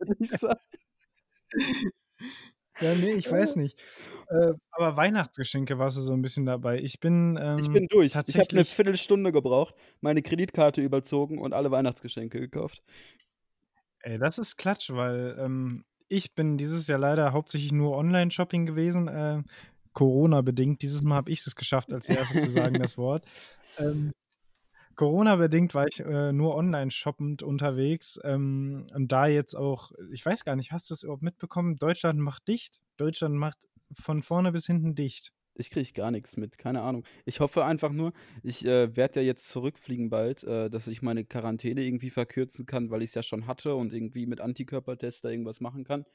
würde 0.00 0.16
ich 0.20 0.30
sagen. 0.30 0.60
Ja, 2.80 2.94
nee, 2.94 3.12
ich 3.12 3.30
weiß 3.30 3.56
nicht. 3.56 3.78
Äh, 4.28 4.52
aber 4.70 4.96
Weihnachtsgeschenke 4.96 5.78
warst 5.78 5.96
du 5.96 6.00
so 6.02 6.12
ein 6.12 6.22
bisschen 6.22 6.46
dabei. 6.46 6.78
Ich 6.78 7.00
bin 7.00 7.36
Ich 7.58 7.66
ähm, 7.66 7.72
bin 7.72 7.86
durch. 7.88 8.06
Ich 8.06 8.16
habe 8.16 8.26
eine 8.26 8.34
tatsächlich. 8.34 8.68
Viertelstunde 8.74 9.32
gebraucht, 9.32 9.74
meine 10.00 10.22
Kreditkarte 10.22 10.80
überzogen 10.80 11.38
und 11.38 11.54
alle 11.54 11.70
Weihnachtsgeschenke 11.70 12.40
gekauft. 12.40 12.82
Ey, 14.00 14.18
das 14.18 14.38
ist 14.38 14.56
Klatsch, 14.56 14.90
weil 14.90 15.36
ähm, 15.38 15.84
ich 16.08 16.34
bin 16.34 16.56
dieses 16.56 16.86
Jahr 16.86 16.98
leider 16.98 17.32
hauptsächlich 17.32 17.72
nur 17.72 17.96
Online-Shopping 17.96 18.66
gewesen. 18.66 19.08
Äh, 19.08 19.42
Corona-bedingt. 19.92 20.80
Dieses 20.82 21.02
Mal 21.02 21.16
habe 21.16 21.30
ich 21.32 21.44
es 21.44 21.56
geschafft, 21.56 21.92
als 21.92 22.08
erstes 22.08 22.42
zu 22.42 22.50
sagen, 22.50 22.78
das 22.78 22.96
Wort. 22.98 23.24
Ähm, 23.78 24.12
Corona-bedingt 24.98 25.76
war 25.76 25.86
ich 25.86 26.00
äh, 26.00 26.32
nur 26.32 26.56
online 26.56 26.90
shoppend 26.90 27.44
unterwegs. 27.44 28.18
Ähm, 28.24 28.88
und 28.92 29.12
da 29.12 29.28
jetzt 29.28 29.54
auch, 29.54 29.92
ich 30.10 30.26
weiß 30.26 30.44
gar 30.44 30.56
nicht, 30.56 30.72
hast 30.72 30.90
du 30.90 30.94
es 30.94 31.04
überhaupt 31.04 31.22
mitbekommen? 31.22 31.76
Deutschland 31.76 32.18
macht 32.18 32.48
dicht. 32.48 32.80
Deutschland 32.96 33.36
macht 33.36 33.58
von 33.92 34.22
vorne 34.22 34.50
bis 34.50 34.66
hinten 34.66 34.96
dicht. 34.96 35.32
Ich 35.54 35.70
kriege 35.70 35.92
gar 35.92 36.10
nichts 36.10 36.36
mit, 36.36 36.58
keine 36.58 36.82
Ahnung. 36.82 37.04
Ich 37.26 37.38
hoffe 37.38 37.64
einfach 37.64 37.92
nur, 37.92 38.12
ich 38.42 38.64
äh, 38.66 38.96
werde 38.96 39.20
ja 39.20 39.26
jetzt 39.26 39.48
zurückfliegen 39.48 40.10
bald, 40.10 40.42
äh, 40.42 40.68
dass 40.68 40.88
ich 40.88 41.00
meine 41.00 41.24
Quarantäne 41.24 41.84
irgendwie 41.84 42.10
verkürzen 42.10 42.66
kann, 42.66 42.90
weil 42.90 43.02
ich 43.02 43.10
es 43.10 43.14
ja 43.14 43.22
schon 43.22 43.46
hatte 43.46 43.76
und 43.76 43.92
irgendwie 43.92 44.26
mit 44.26 44.40
Antikörpertest 44.40 45.24
da 45.24 45.28
irgendwas 45.28 45.60
machen 45.60 45.84
kann. 45.84 46.06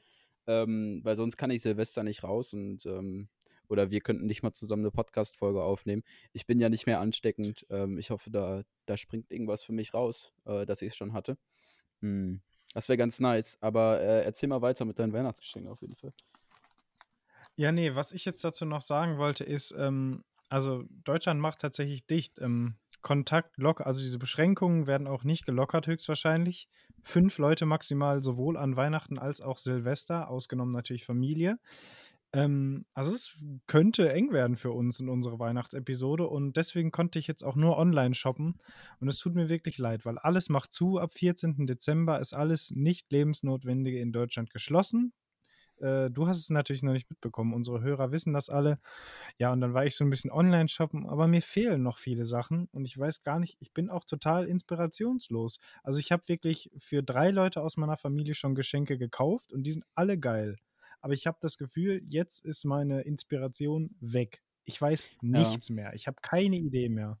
Ähm, 0.46 1.00
weil 1.04 1.16
sonst 1.16 1.38
kann 1.38 1.50
ich 1.50 1.62
Silvester 1.62 2.02
nicht 2.02 2.22
raus 2.22 2.52
und 2.52 2.84
ähm, 2.84 3.28
oder 3.68 3.90
wir 3.90 4.00
könnten 4.00 4.26
nicht 4.26 4.42
mal 4.42 4.52
zusammen 4.52 4.82
eine 4.82 4.90
Podcast-Folge 4.90 5.62
aufnehmen. 5.62 6.02
Ich 6.32 6.46
bin 6.46 6.58
ja 6.60 6.68
nicht 6.68 6.86
mehr 6.86 7.00
ansteckend. 7.00 7.66
Ähm, 7.70 7.98
ich 7.98 8.10
hoffe, 8.10 8.30
da, 8.30 8.62
da 8.86 8.96
springt 8.96 9.30
irgendwas 9.30 9.62
für 9.62 9.72
mich 9.72 9.94
raus, 9.94 10.32
äh, 10.44 10.66
dass 10.66 10.82
ich 10.82 10.88
es 10.88 10.96
schon 10.96 11.12
hatte. 11.12 11.36
Hm, 12.00 12.40
das 12.74 12.88
wäre 12.88 12.96
ganz 12.96 13.20
nice. 13.20 13.58
Aber 13.60 14.00
äh, 14.00 14.24
erzähl 14.24 14.48
mal 14.48 14.62
weiter 14.62 14.84
mit 14.84 14.98
deinen 14.98 15.12
Weihnachtsgeschenken 15.12 15.70
auf 15.70 15.80
jeden 15.80 15.96
Fall. 15.96 16.12
Ja, 17.56 17.70
nee, 17.70 17.94
was 17.94 18.12
ich 18.12 18.24
jetzt 18.24 18.42
dazu 18.42 18.64
noch 18.64 18.82
sagen 18.82 19.18
wollte, 19.18 19.44
ist, 19.44 19.72
ähm, 19.78 20.24
also 20.48 20.84
Deutschland 21.04 21.40
macht 21.40 21.60
tatsächlich 21.60 22.06
dicht. 22.06 22.40
Ähm, 22.40 22.76
Kontakt 23.04 23.58
locker, 23.58 23.86
also 23.86 24.00
diese 24.00 24.18
Beschränkungen 24.18 24.86
werden 24.86 25.06
auch 25.06 25.24
nicht 25.24 25.44
gelockert, 25.44 25.86
höchstwahrscheinlich. 25.86 26.68
Fünf 27.02 27.36
Leute 27.36 27.66
maximal, 27.66 28.22
sowohl 28.22 28.56
an 28.56 28.76
Weihnachten 28.76 29.18
als 29.18 29.42
auch 29.42 29.58
Silvester, 29.58 30.30
ausgenommen 30.30 30.72
natürlich 30.72 31.04
Familie. 31.04 31.58
Ähm, 32.34 32.84
also 32.94 33.12
es 33.12 33.44
könnte 33.68 34.12
eng 34.12 34.32
werden 34.32 34.56
für 34.56 34.72
uns 34.72 34.98
in 34.98 35.08
unsere 35.08 35.38
Weihnachtsepisode 35.38 36.26
und 36.26 36.56
deswegen 36.56 36.90
konnte 36.90 37.18
ich 37.20 37.28
jetzt 37.28 37.44
auch 37.44 37.54
nur 37.54 37.78
online 37.78 38.14
shoppen 38.14 38.58
und 38.98 39.08
es 39.08 39.18
tut 39.18 39.36
mir 39.36 39.48
wirklich 39.48 39.78
leid, 39.78 40.04
weil 40.04 40.18
alles 40.18 40.48
macht 40.48 40.72
zu. 40.72 40.98
Ab 40.98 41.12
14. 41.12 41.66
Dezember 41.66 42.18
ist 42.20 42.34
alles 42.34 42.72
nicht 42.72 43.12
lebensnotwendige 43.12 44.00
in 44.00 44.10
Deutschland 44.10 44.50
geschlossen. 44.50 45.12
Äh, 45.78 46.10
du 46.10 46.26
hast 46.26 46.38
es 46.38 46.50
natürlich 46.50 46.82
noch 46.82 46.92
nicht 46.92 47.08
mitbekommen. 47.08 47.54
Unsere 47.54 47.82
Hörer 47.82 48.10
wissen 48.10 48.32
das 48.32 48.50
alle. 48.50 48.80
Ja, 49.38 49.52
und 49.52 49.60
dann 49.60 49.72
war 49.72 49.86
ich 49.86 49.94
so 49.94 50.04
ein 50.04 50.10
bisschen 50.10 50.32
online 50.32 50.68
shoppen, 50.68 51.06
aber 51.06 51.28
mir 51.28 51.42
fehlen 51.42 51.84
noch 51.84 51.98
viele 51.98 52.24
Sachen 52.24 52.68
und 52.72 52.84
ich 52.84 52.98
weiß 52.98 53.22
gar 53.22 53.38
nicht, 53.38 53.56
ich 53.60 53.72
bin 53.72 53.90
auch 53.90 54.04
total 54.04 54.46
inspirationslos. 54.46 55.60
Also 55.84 56.00
ich 56.00 56.10
habe 56.10 56.26
wirklich 56.26 56.70
für 56.78 57.04
drei 57.04 57.30
Leute 57.30 57.62
aus 57.62 57.76
meiner 57.76 57.96
Familie 57.96 58.34
schon 58.34 58.56
Geschenke 58.56 58.98
gekauft 58.98 59.52
und 59.52 59.62
die 59.64 59.72
sind 59.72 59.84
alle 59.94 60.18
geil 60.18 60.56
aber 61.04 61.12
ich 61.12 61.26
habe 61.26 61.36
das 61.42 61.58
Gefühl, 61.58 62.02
jetzt 62.08 62.46
ist 62.46 62.64
meine 62.64 63.02
Inspiration 63.02 63.94
weg. 64.00 64.42
Ich 64.64 64.80
weiß 64.80 65.18
nichts 65.20 65.68
ja. 65.68 65.74
mehr. 65.74 65.92
Ich 65.92 66.06
habe 66.06 66.16
keine 66.22 66.56
Idee 66.56 66.88
mehr. 66.88 67.18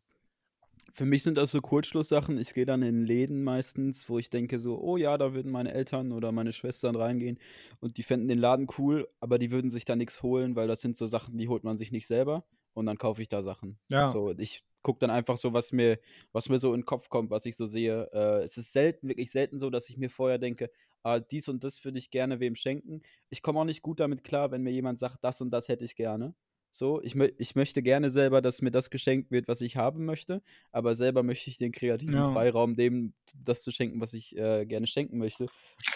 Für 0.94 1.04
mich 1.04 1.22
sind 1.22 1.36
das 1.36 1.50
so 1.50 1.60
Kurzschlusssachen. 1.60 2.38
Ich 2.38 2.54
gehe 2.54 2.64
dann 2.64 2.80
in 2.80 3.04
Läden 3.04 3.44
meistens, 3.44 4.08
wo 4.08 4.18
ich 4.18 4.30
denke 4.30 4.58
so, 4.58 4.80
oh 4.80 4.96
ja, 4.96 5.18
da 5.18 5.34
würden 5.34 5.52
meine 5.52 5.74
Eltern 5.74 6.12
oder 6.12 6.32
meine 6.32 6.54
Schwestern 6.54 6.96
reingehen 6.96 7.38
und 7.80 7.98
die 7.98 8.02
fänden 8.02 8.26
den 8.26 8.38
Laden 8.38 8.68
cool, 8.78 9.06
aber 9.20 9.38
die 9.38 9.52
würden 9.52 9.70
sich 9.70 9.84
da 9.84 9.96
nichts 9.96 10.22
holen, 10.22 10.56
weil 10.56 10.66
das 10.66 10.80
sind 10.80 10.96
so 10.96 11.06
Sachen, 11.06 11.36
die 11.36 11.48
holt 11.48 11.62
man 11.62 11.76
sich 11.76 11.92
nicht 11.92 12.06
selber 12.06 12.46
und 12.72 12.86
dann 12.86 12.96
kaufe 12.96 13.20
ich 13.20 13.28
da 13.28 13.42
Sachen. 13.42 13.78
Ja. 13.88 14.08
So, 14.08 14.32
ich 14.38 14.64
gucke 14.84 15.00
dann 15.00 15.10
einfach 15.10 15.36
so, 15.36 15.52
was 15.52 15.72
mir, 15.72 15.98
was 16.30 16.48
mir 16.48 16.60
so 16.60 16.72
in 16.72 16.82
den 16.82 16.86
Kopf 16.86 17.08
kommt, 17.08 17.30
was 17.30 17.46
ich 17.46 17.56
so 17.56 17.66
sehe. 17.66 18.08
Äh, 18.12 18.44
es 18.44 18.56
ist 18.56 18.72
selten, 18.72 19.08
wirklich 19.08 19.32
selten 19.32 19.58
so, 19.58 19.70
dass 19.70 19.88
ich 19.90 19.96
mir 19.96 20.10
vorher 20.10 20.38
denke, 20.38 20.70
ah, 21.02 21.18
dies 21.18 21.48
und 21.48 21.64
das 21.64 21.84
würde 21.84 21.98
ich 21.98 22.10
gerne 22.10 22.38
wem 22.38 22.54
schenken. 22.54 23.02
Ich 23.30 23.42
komme 23.42 23.58
auch 23.58 23.64
nicht 23.64 23.82
gut 23.82 23.98
damit 23.98 24.22
klar, 24.22 24.52
wenn 24.52 24.62
mir 24.62 24.70
jemand 24.70 25.00
sagt, 25.00 25.24
das 25.24 25.40
und 25.40 25.50
das 25.50 25.68
hätte 25.68 25.84
ich 25.84 25.96
gerne. 25.96 26.34
So, 26.70 27.00
ich, 27.02 27.14
mö 27.14 27.30
ich 27.38 27.54
möchte 27.54 27.82
gerne 27.82 28.10
selber, 28.10 28.42
dass 28.42 28.60
mir 28.60 28.72
das 28.72 28.90
geschenkt 28.90 29.30
wird, 29.30 29.46
was 29.46 29.60
ich 29.60 29.76
haben 29.76 30.04
möchte, 30.04 30.42
aber 30.72 30.96
selber 30.96 31.22
möchte 31.22 31.48
ich 31.48 31.56
den 31.56 31.70
kreativen 31.70 32.16
ja. 32.16 32.32
Freiraum, 32.32 32.74
dem 32.74 33.14
das 33.32 33.62
zu 33.62 33.70
schenken, 33.70 34.00
was 34.00 34.12
ich 34.12 34.36
äh, 34.36 34.66
gerne 34.66 34.88
schenken 34.88 35.18
möchte. 35.18 35.46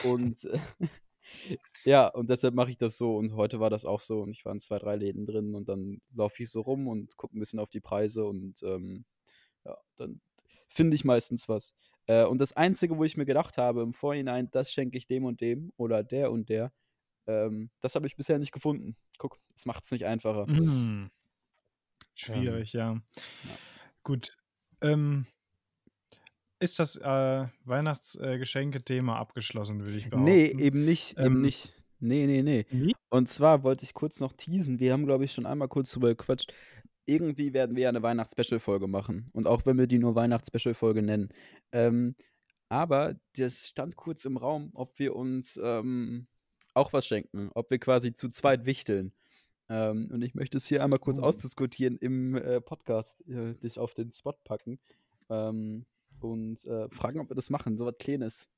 Und 0.05 0.45
äh, 0.45 0.59
ja, 1.85 2.09
und 2.09 2.31
deshalb 2.31 2.55
mache 2.55 2.71
ich 2.71 2.79
das 2.79 2.97
so. 2.97 3.17
Und 3.17 3.35
heute 3.35 3.61
war 3.61 3.71
das 3.71 3.85
auch 3.85 4.01
so. 4.01 4.21
Und 4.21 4.31
ich 4.31 4.45
war 4.45 4.53
in 4.53 4.61
zwei, 4.61 4.79
drei 4.79 4.97
Läden 4.97 5.27
drin 5.27 5.55
und 5.55 5.69
dann 5.69 6.01
laufe 6.15 6.43
ich 6.43 6.51
so 6.51 6.61
rum 6.61 6.89
und 6.89 7.17
gucke 7.17 7.37
ein 7.37 7.41
bisschen 7.41 7.61
auf 7.61 7.71
die 7.71 7.81
Preise 7.81 8.25
und 8.25 8.63
ähm, 8.63 9.05
ja, 9.65 9.77
dann 9.97 10.21
finde 10.69 10.95
ich 10.95 11.05
meistens 11.05 11.49
was. 11.49 11.75
Äh, 12.07 12.25
und 12.25 12.39
das 12.39 12.53
Einzige, 12.53 12.97
wo 12.97 13.05
ich 13.05 13.17
mir 13.17 13.27
gedacht 13.27 13.59
habe 13.59 13.83
im 13.83 13.95
Vorhinein, 13.95 14.51
das 14.51 14.73
schenke 14.73 14.99
ich 14.99 15.07
dem 15.07 15.25
und 15.25 15.41
dem 15.41 15.73
oder 15.77 16.03
der 16.03 16.31
und 16.31 16.49
der, 16.49 16.73
ähm, 17.27 17.71
das 17.81 17.95
habe 17.95 18.07
ich 18.07 18.17
bisher 18.17 18.39
nicht 18.39 18.53
gefunden. 18.53 18.97
Guck, 19.19 19.39
das 19.53 19.67
macht 19.67 19.85
es 19.85 19.91
nicht 19.91 20.07
einfacher. 20.07 20.47
Mhm. 20.47 21.11
Schwierig, 22.15 22.75
ähm, 22.75 22.81
ja. 22.81 22.93
ja. 22.93 23.01
Gut. 24.03 24.37
Ähm, 24.81 25.27
ist 26.61 26.79
das 26.79 26.97
äh, 26.97 27.47
Weihnachtsgeschenke-Thema 27.65 29.17
abgeschlossen, 29.17 29.85
würde 29.85 29.99
ich 29.99 30.11
behaupten. 30.11 30.31
Nee, 30.31 30.47
eben 30.47 30.85
nicht, 30.85 31.17
ähm, 31.19 31.27
eben 31.27 31.41
nicht. 31.41 31.73
Nee, 32.01 32.27
nee, 32.27 32.43
nee. 32.43 32.67
Nie? 32.71 32.95
Und 33.11 33.29
zwar 33.29 33.63
wollte 33.65 33.85
ich 33.85 33.95
kurz 33.95 34.21
noch 34.21 34.33
teasen. 34.33 34.79
Wir 34.79 34.93
haben, 34.93 35.07
glaube 35.07 35.25
ich, 35.25 35.33
schon 35.33 35.47
einmal 35.47 35.69
kurz 35.69 35.91
drüber 35.91 36.09
gequatscht. 36.09 36.53
Irgendwie 37.07 37.55
werden 37.55 37.75
wir 37.75 37.85
ja 37.85 37.89
eine 37.89 38.03
Weihnachts-Special-Folge 38.03 38.87
machen. 38.87 39.31
Und 39.33 39.47
auch 39.47 39.67
wenn 39.67 39.79
wir 39.79 39.87
die 39.87 39.99
nur 39.99 40.15
Weihnachts-Special-Folge 40.15 41.03
nennen. 41.03 41.31
Ähm, 41.73 42.15
aber 42.69 43.15
das 43.37 43.67
stand 43.67 43.97
kurz 43.97 44.25
im 44.27 44.37
Raum, 44.37 44.71
ob 44.75 44.99
wir 44.99 45.17
uns 45.17 45.59
ähm, 45.63 46.27
auch 46.75 46.93
was 46.93 47.07
schenken. 47.07 47.51
Ob 47.55 47.71
wir 47.71 47.79
quasi 47.79 48.13
zu 48.13 48.29
zweit 48.29 48.67
wichteln. 48.67 49.13
Ähm, 49.69 50.11
und 50.13 50.23
ich 50.23 50.35
möchte 50.35 50.57
es 50.57 50.67
hier 50.67 50.85
einmal 50.85 51.01
kurz 51.01 51.19
oh. 51.19 51.23
ausdiskutieren 51.23 51.97
im 51.99 52.37
äh, 52.37 52.61
Podcast, 52.61 53.27
äh, 53.29 53.55
dich 53.55 53.79
auf 53.79 53.95
den 53.95 54.13
Spot 54.13 54.35
packen. 54.45 54.79
Ähm, 55.31 55.85
und 56.21 56.65
äh, 56.65 56.89
fragen, 56.91 57.21
ob 57.21 57.31
wir 57.31 57.37
das 57.37 57.51
machen, 57.51 57.77
so 57.77 57.87
was 57.87 57.97
Kleines. 57.99 58.49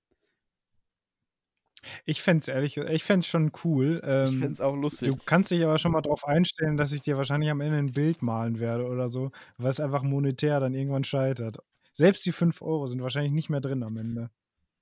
Ich 2.05 2.21
fände 2.21 2.41
es 2.41 2.49
ehrlich, 2.49 2.77
ich 2.77 3.05
fände 3.05 3.21
es 3.21 3.27
schon 3.27 3.53
cool. 3.65 4.03
Ähm, 4.05 4.25
ich 4.27 4.39
fände 4.39 4.53
es 4.53 4.61
auch 4.61 4.77
lustig. 4.77 5.09
Du 5.09 5.17
kannst 5.25 5.51
dich 5.51 5.65
aber 5.65 5.79
schon 5.79 5.93
mal 5.93 6.03
darauf 6.03 6.27
einstellen, 6.27 6.77
dass 6.77 6.93
ich 6.93 7.01
dir 7.01 7.17
wahrscheinlich 7.17 7.51
am 7.51 7.61
Ende 7.61 7.79
ein 7.79 7.93
Bild 7.93 8.23
malen 8.23 8.59
werde 8.59 8.87
oder 8.87 9.09
so, 9.09 9.31
weil 9.57 9.71
es 9.71 9.81
einfach 9.81 10.03
monetär 10.03 10.61
dann 10.61 10.75
irgendwann 10.75 11.05
scheitert. 11.05 11.59
Selbst 11.93 12.25
die 12.27 12.33
5 12.33 12.63
Euro 12.63 12.87
sind 12.87 13.03
wahrscheinlich 13.03 13.33
nicht 13.33 13.51
mehr 13.51 13.61
drin 13.61 13.83
am 13.83 13.97
Ende. 13.97 14.31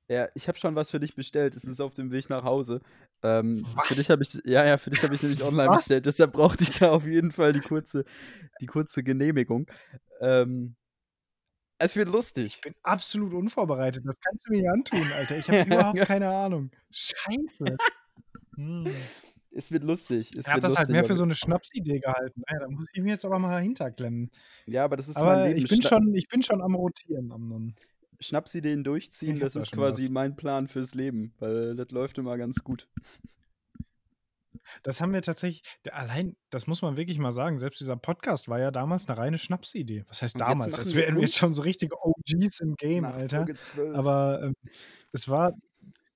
Ja, 0.08 0.28
ich 0.34 0.48
habe 0.48 0.58
schon 0.58 0.74
was 0.74 0.90
für 0.90 1.00
dich 1.00 1.14
bestellt. 1.14 1.54
Es 1.54 1.64
ist 1.64 1.80
auf 1.80 1.92
dem 1.92 2.10
Weg 2.10 2.30
nach 2.30 2.42
Hause. 2.42 2.80
Ähm, 3.22 3.62
was? 3.74 3.88
Für 3.88 3.94
dich 3.94 4.10
habe 4.10 4.22
ich, 4.22 4.40
ja, 4.44 4.64
ja, 4.64 4.78
für 4.78 4.90
dich 4.90 5.02
habe 5.02 5.14
ich 5.14 5.22
nämlich 5.22 5.42
online 5.42 5.68
was? 5.68 5.82
bestellt. 5.82 6.06
Deshalb 6.06 6.32
brauchte 6.32 6.62
ich 6.62 6.78
da 6.78 6.90
auf 6.90 7.06
jeden 7.06 7.30
Fall 7.30 7.52
die 7.52 7.60
kurze, 7.60 8.04
die 8.60 8.66
kurze 8.66 9.02
Genehmigung. 9.02 9.70
Ähm, 10.20 10.76
es 11.78 11.96
wird 11.96 12.08
lustig. 12.08 12.46
Ich 12.46 12.60
bin 12.60 12.74
absolut 12.82 13.32
unvorbereitet. 13.32 14.04
Das 14.06 14.18
kannst 14.20 14.46
du 14.46 14.52
mir 14.52 14.58
nicht 14.58 14.70
antun, 14.70 15.06
Alter. 15.16 15.38
Ich 15.38 15.48
habe 15.48 15.58
überhaupt 15.66 16.00
keine 16.00 16.28
Ahnung. 16.28 16.70
Scheiße. 16.90 17.76
Hm. 18.56 18.86
Es 19.50 19.72
wird 19.72 19.84
lustig. 19.84 20.30
Es 20.36 20.46
er 20.46 20.54
hat 20.54 20.64
das 20.64 20.76
halt 20.76 20.88
mehr 20.88 21.04
für 21.04 21.14
so 21.14 21.24
eine 21.24 21.34
Schnapsidee 21.34 22.00
gehalten. 22.00 22.42
Naja, 22.46 22.60
da 22.60 22.68
muss 22.68 22.86
ich 22.92 23.02
mir 23.02 23.10
jetzt 23.10 23.24
aber 23.24 23.38
mal 23.38 23.60
hinterklemmen. 23.62 24.30
Ja, 24.66 24.84
aber 24.84 24.96
das 24.96 25.08
ist 25.08 25.16
aber 25.16 25.36
mein 25.36 25.48
Leben. 25.48 25.58
Ich 25.64 25.68
bin, 25.70 25.82
schon, 25.82 26.14
ich 26.14 26.28
bin 26.28 26.42
schon 26.42 26.60
am 26.60 26.74
Rotieren. 26.74 27.32
Am 27.32 27.74
Schnapsideen 28.20 28.84
durchziehen, 28.84 29.38
das 29.38 29.56
ist 29.56 29.72
quasi 29.72 30.04
was. 30.04 30.10
mein 30.10 30.36
Plan 30.36 30.68
fürs 30.68 30.94
Leben, 30.94 31.32
weil 31.38 31.76
das 31.76 31.90
läuft 31.90 32.18
immer 32.18 32.36
ganz 32.36 32.62
gut. 32.62 32.88
Das 34.82 35.00
haben 35.00 35.12
wir 35.12 35.22
tatsächlich, 35.22 35.62
allein, 35.90 36.36
das 36.50 36.66
muss 36.66 36.82
man 36.82 36.96
wirklich 36.96 37.18
mal 37.18 37.32
sagen, 37.32 37.58
selbst 37.58 37.80
dieser 37.80 37.96
Podcast 37.96 38.48
war 38.48 38.60
ja 38.60 38.70
damals 38.70 39.08
eine 39.08 39.18
reine 39.18 39.38
Schnapsidee. 39.38 40.04
Was 40.08 40.22
heißt 40.22 40.40
damals? 40.40 40.78
Es 40.78 40.94
wären 40.94 41.18
jetzt 41.18 41.36
schon 41.36 41.52
so 41.52 41.62
richtige 41.62 41.96
OGs 42.00 42.60
im 42.60 42.74
Game, 42.76 43.04
Nach 43.04 43.14
Alter. 43.14 43.46
Aber 43.94 44.42
ähm, 44.42 44.54
es 45.12 45.28
war 45.28 45.52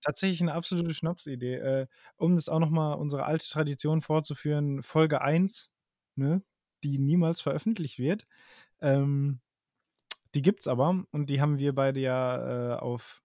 tatsächlich 0.02 0.40
eine 0.40 0.52
absolute 0.52 0.92
Schnapsidee. 0.92 1.54
Äh, 1.54 1.86
um 2.16 2.34
das 2.34 2.48
auch 2.48 2.58
nochmal 2.58 2.98
unsere 2.98 3.24
alte 3.24 3.48
Tradition 3.48 4.02
fortzuführen, 4.02 4.82
Folge 4.82 5.22
1, 5.22 5.70
ne, 6.16 6.42
die 6.84 6.98
niemals 6.98 7.40
veröffentlicht 7.40 7.98
wird. 7.98 8.26
Ähm, 8.80 9.40
die 10.34 10.42
gibt's 10.42 10.66
aber 10.66 11.04
und 11.10 11.30
die 11.30 11.40
haben 11.40 11.58
wir 11.58 11.74
beide 11.74 12.00
ja 12.00 12.74
äh, 12.74 12.78
auf 12.78 13.21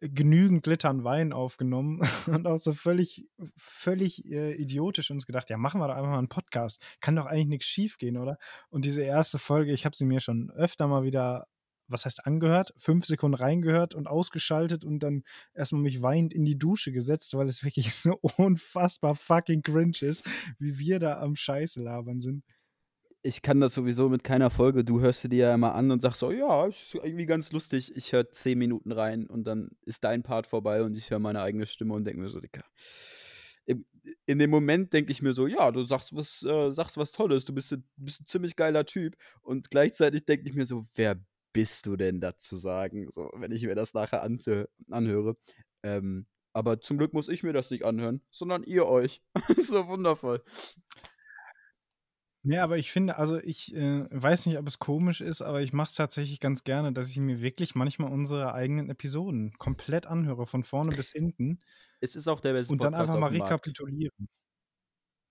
genügend 0.00 0.66
Litern 0.66 1.04
Wein 1.04 1.32
aufgenommen 1.32 2.00
und 2.26 2.46
auch 2.46 2.58
so 2.58 2.72
völlig, 2.72 3.28
völlig 3.56 4.24
äh, 4.30 4.54
idiotisch 4.54 5.10
uns 5.10 5.26
gedacht, 5.26 5.50
ja, 5.50 5.58
machen 5.58 5.80
wir 5.80 5.88
doch 5.88 5.94
einfach 5.94 6.10
mal 6.10 6.18
einen 6.18 6.28
Podcast. 6.28 6.82
Kann 7.00 7.16
doch 7.16 7.26
eigentlich 7.26 7.48
nichts 7.48 7.66
schief 7.66 7.98
gehen, 7.98 8.16
oder? 8.16 8.38
Und 8.70 8.84
diese 8.84 9.02
erste 9.02 9.38
Folge, 9.38 9.72
ich 9.72 9.84
habe 9.84 9.96
sie 9.96 10.06
mir 10.06 10.20
schon 10.20 10.50
öfter 10.50 10.86
mal 10.88 11.04
wieder, 11.04 11.46
was 11.86 12.04
heißt 12.04 12.26
angehört, 12.26 12.72
fünf 12.76 13.04
Sekunden 13.04 13.34
reingehört 13.34 13.94
und 13.94 14.06
ausgeschaltet 14.06 14.84
und 14.84 15.00
dann 15.00 15.22
erstmal 15.54 15.82
mich 15.82 16.00
weinend 16.00 16.32
in 16.32 16.44
die 16.44 16.58
Dusche 16.58 16.92
gesetzt, 16.92 17.34
weil 17.34 17.48
es 17.48 17.64
wirklich 17.64 17.94
so 17.94 18.18
unfassbar 18.36 19.14
fucking 19.14 19.62
cringe 19.62 19.98
ist, 20.00 20.24
wie 20.58 20.78
wir 20.78 20.98
da 20.98 21.20
am 21.20 21.36
Scheiße 21.36 21.82
labern 21.82 22.20
sind 22.20 22.44
ich 23.22 23.42
kann 23.42 23.60
das 23.60 23.74
sowieso 23.74 24.08
mit 24.08 24.24
keiner 24.24 24.50
Folge. 24.50 24.84
Du 24.84 25.00
hörst 25.00 25.30
dir 25.30 25.36
ja 25.36 25.54
immer 25.54 25.74
an 25.74 25.90
und 25.90 26.00
sagst 26.00 26.20
so, 26.20 26.30
ja, 26.30 26.66
ist 26.66 26.94
irgendwie 26.94 27.26
ganz 27.26 27.52
lustig. 27.52 27.94
Ich 27.94 28.12
höre 28.12 28.30
zehn 28.30 28.58
Minuten 28.58 28.92
rein 28.92 29.26
und 29.26 29.44
dann 29.44 29.70
ist 29.82 30.04
dein 30.04 30.22
Part 30.22 30.46
vorbei 30.46 30.82
und 30.82 30.96
ich 30.96 31.10
höre 31.10 31.18
meine 31.18 31.42
eigene 31.42 31.66
Stimme 31.66 31.94
und 31.94 32.04
denke 32.04 32.20
mir 32.20 32.30
so, 32.30 32.40
Dicker. 32.40 32.64
In 34.26 34.38
dem 34.38 34.50
Moment 34.50 34.92
denke 34.92 35.12
ich 35.12 35.20
mir 35.20 35.34
so, 35.34 35.46
ja, 35.46 35.70
du 35.70 35.84
sagst 35.84 36.16
was, 36.16 36.42
äh, 36.42 36.72
sagst 36.72 36.96
was 36.96 37.12
Tolles, 37.12 37.44
du 37.44 37.54
bist, 37.54 37.76
bist 37.96 38.22
ein 38.22 38.26
ziemlich 38.26 38.56
geiler 38.56 38.86
Typ. 38.86 39.16
Und 39.42 39.70
gleichzeitig 39.70 40.24
denke 40.24 40.48
ich 40.48 40.54
mir 40.54 40.66
so, 40.66 40.86
wer 40.94 41.16
bist 41.52 41.86
du 41.86 41.96
denn 41.96 42.20
da 42.20 42.36
zu 42.36 42.56
sagen, 42.56 43.10
so, 43.10 43.30
wenn 43.34 43.52
ich 43.52 43.62
mir 43.62 43.74
das 43.74 43.92
nachher 43.92 44.22
anhöre. 44.22 45.36
Ähm, 45.82 46.26
aber 46.52 46.80
zum 46.80 46.98
Glück 46.98 47.12
muss 47.12 47.28
ich 47.28 47.42
mir 47.42 47.52
das 47.52 47.70
nicht 47.70 47.84
anhören, 47.84 48.22
sondern 48.30 48.62
ihr 48.62 48.86
euch. 48.86 49.22
so 49.58 49.86
wundervoll. 49.86 50.42
Ne, 52.44 52.62
aber 52.62 52.78
ich 52.78 52.90
finde, 52.90 53.16
also 53.18 53.38
ich 53.38 53.74
äh, 53.74 54.06
weiß 54.10 54.46
nicht, 54.46 54.56
ob 54.58 54.66
es 54.66 54.78
komisch 54.78 55.20
ist, 55.20 55.42
aber 55.42 55.60
ich 55.60 55.74
mache 55.74 55.88
es 55.88 55.92
tatsächlich 55.94 56.40
ganz 56.40 56.64
gerne, 56.64 56.90
dass 56.92 57.10
ich 57.10 57.18
mir 57.18 57.42
wirklich 57.42 57.74
manchmal 57.74 58.10
unsere 58.10 58.54
eigenen 58.54 58.88
Episoden 58.88 59.52
komplett 59.58 60.06
anhöre, 60.06 60.46
von 60.46 60.64
vorne 60.64 60.92
bis 60.94 61.12
hinten. 61.12 61.60
Es 62.00 62.16
ist 62.16 62.28
auch 62.28 62.40
der 62.40 62.54
beste 62.54 62.72
und 62.72 62.84
dann 62.84 62.94
einfach 62.94 63.16
mal 63.16 63.28
rekapitulieren. 63.28 64.28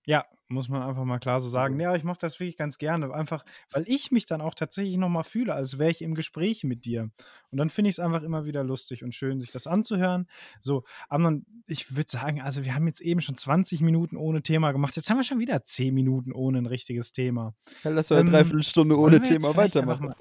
Ja, 0.06 0.24
muss 0.50 0.68
man 0.68 0.82
einfach 0.82 1.04
mal 1.04 1.18
klar 1.18 1.40
so 1.40 1.48
sagen. 1.48 1.78
Ja, 1.78 1.94
ich 1.94 2.02
mache 2.02 2.18
das 2.20 2.40
wirklich 2.40 2.56
ganz 2.56 2.78
gerne. 2.78 3.14
Einfach, 3.14 3.44
weil 3.70 3.84
ich 3.86 4.10
mich 4.10 4.26
dann 4.26 4.40
auch 4.40 4.54
tatsächlich 4.54 4.96
nochmal 4.96 5.22
fühle, 5.22 5.54
als 5.54 5.78
wäre 5.78 5.90
ich 5.90 6.02
im 6.02 6.14
Gespräch 6.14 6.64
mit 6.64 6.84
dir. 6.84 7.10
Und 7.50 7.58
dann 7.58 7.70
finde 7.70 7.90
ich 7.90 7.94
es 7.94 8.00
einfach 8.00 8.22
immer 8.22 8.44
wieder 8.44 8.64
lustig 8.64 9.04
und 9.04 9.14
schön, 9.14 9.40
sich 9.40 9.52
das 9.52 9.68
anzuhören. 9.68 10.26
So, 10.60 10.84
aber 11.08 11.38
ich 11.66 11.94
würde 11.94 12.10
sagen, 12.10 12.40
also 12.40 12.64
wir 12.64 12.74
haben 12.74 12.86
jetzt 12.88 13.00
eben 13.00 13.20
schon 13.20 13.36
20 13.36 13.80
Minuten 13.80 14.16
ohne 14.16 14.42
Thema 14.42 14.72
gemacht. 14.72 14.96
Jetzt 14.96 15.08
haben 15.08 15.18
wir 15.18 15.24
schon 15.24 15.38
wieder 15.38 15.62
10 15.64 15.94
Minuten 15.94 16.32
ohne 16.32 16.58
ein 16.58 16.66
richtiges 16.66 17.12
Thema. 17.12 17.54
Ja, 17.84 17.90
lass 17.90 18.10
mal 18.10 18.16
eine 18.16 18.28
ähm, 18.28 18.32
Dreiviertelstunde 18.32 18.98
ohne 18.98 19.22
Thema 19.22 19.54
weitermachen. 19.54 20.14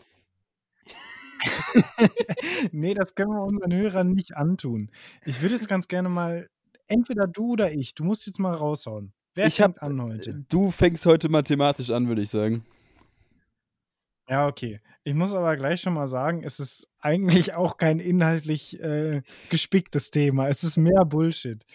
nee, 2.72 2.94
das 2.94 3.16
können 3.16 3.32
wir 3.32 3.44
unseren 3.44 3.74
Hörern 3.74 4.12
nicht 4.12 4.36
antun. 4.36 4.92
Ich 5.26 5.42
würde 5.42 5.56
jetzt 5.56 5.70
ganz 5.70 5.88
gerne 5.88 6.10
mal, 6.10 6.50
entweder 6.88 7.28
du 7.28 7.54
oder 7.54 7.72
ich, 7.72 7.96
du 7.96 8.04
musst 8.04 8.28
jetzt 8.28 8.40
mal 8.40 8.54
raushauen. 8.54 9.14
Wer 9.36 9.48
Ich 9.48 9.56
fängt 9.56 9.78
hab, 9.78 9.84
an 9.84 10.02
heute? 10.02 10.46
du 10.50 10.70
fängst 10.72 11.06
heute 11.06 11.30
mathematisch 11.30 11.90
an, 11.92 12.08
würde 12.08 12.22
ich 12.22 12.30
sagen. 12.30 12.66
Ja, 14.28 14.48
okay. 14.48 14.80
Ich 15.04 15.14
muss 15.16 15.34
aber 15.34 15.58
gleich 15.58 15.82
schon 15.82 15.94
mal 15.94 16.06
sagen, 16.08 16.44
es 16.44 16.60
ist 16.60 16.88
eigentlich 17.00 17.54
auch 17.56 17.78
kein 17.78 18.00
inhaltlich 18.00 18.80
äh, 18.80 19.24
gespicktes 19.50 20.12
Thema. 20.12 20.48
Es 20.50 20.64
ist 20.64 20.78
mehr 20.78 21.04
Bullshit. 21.06 21.66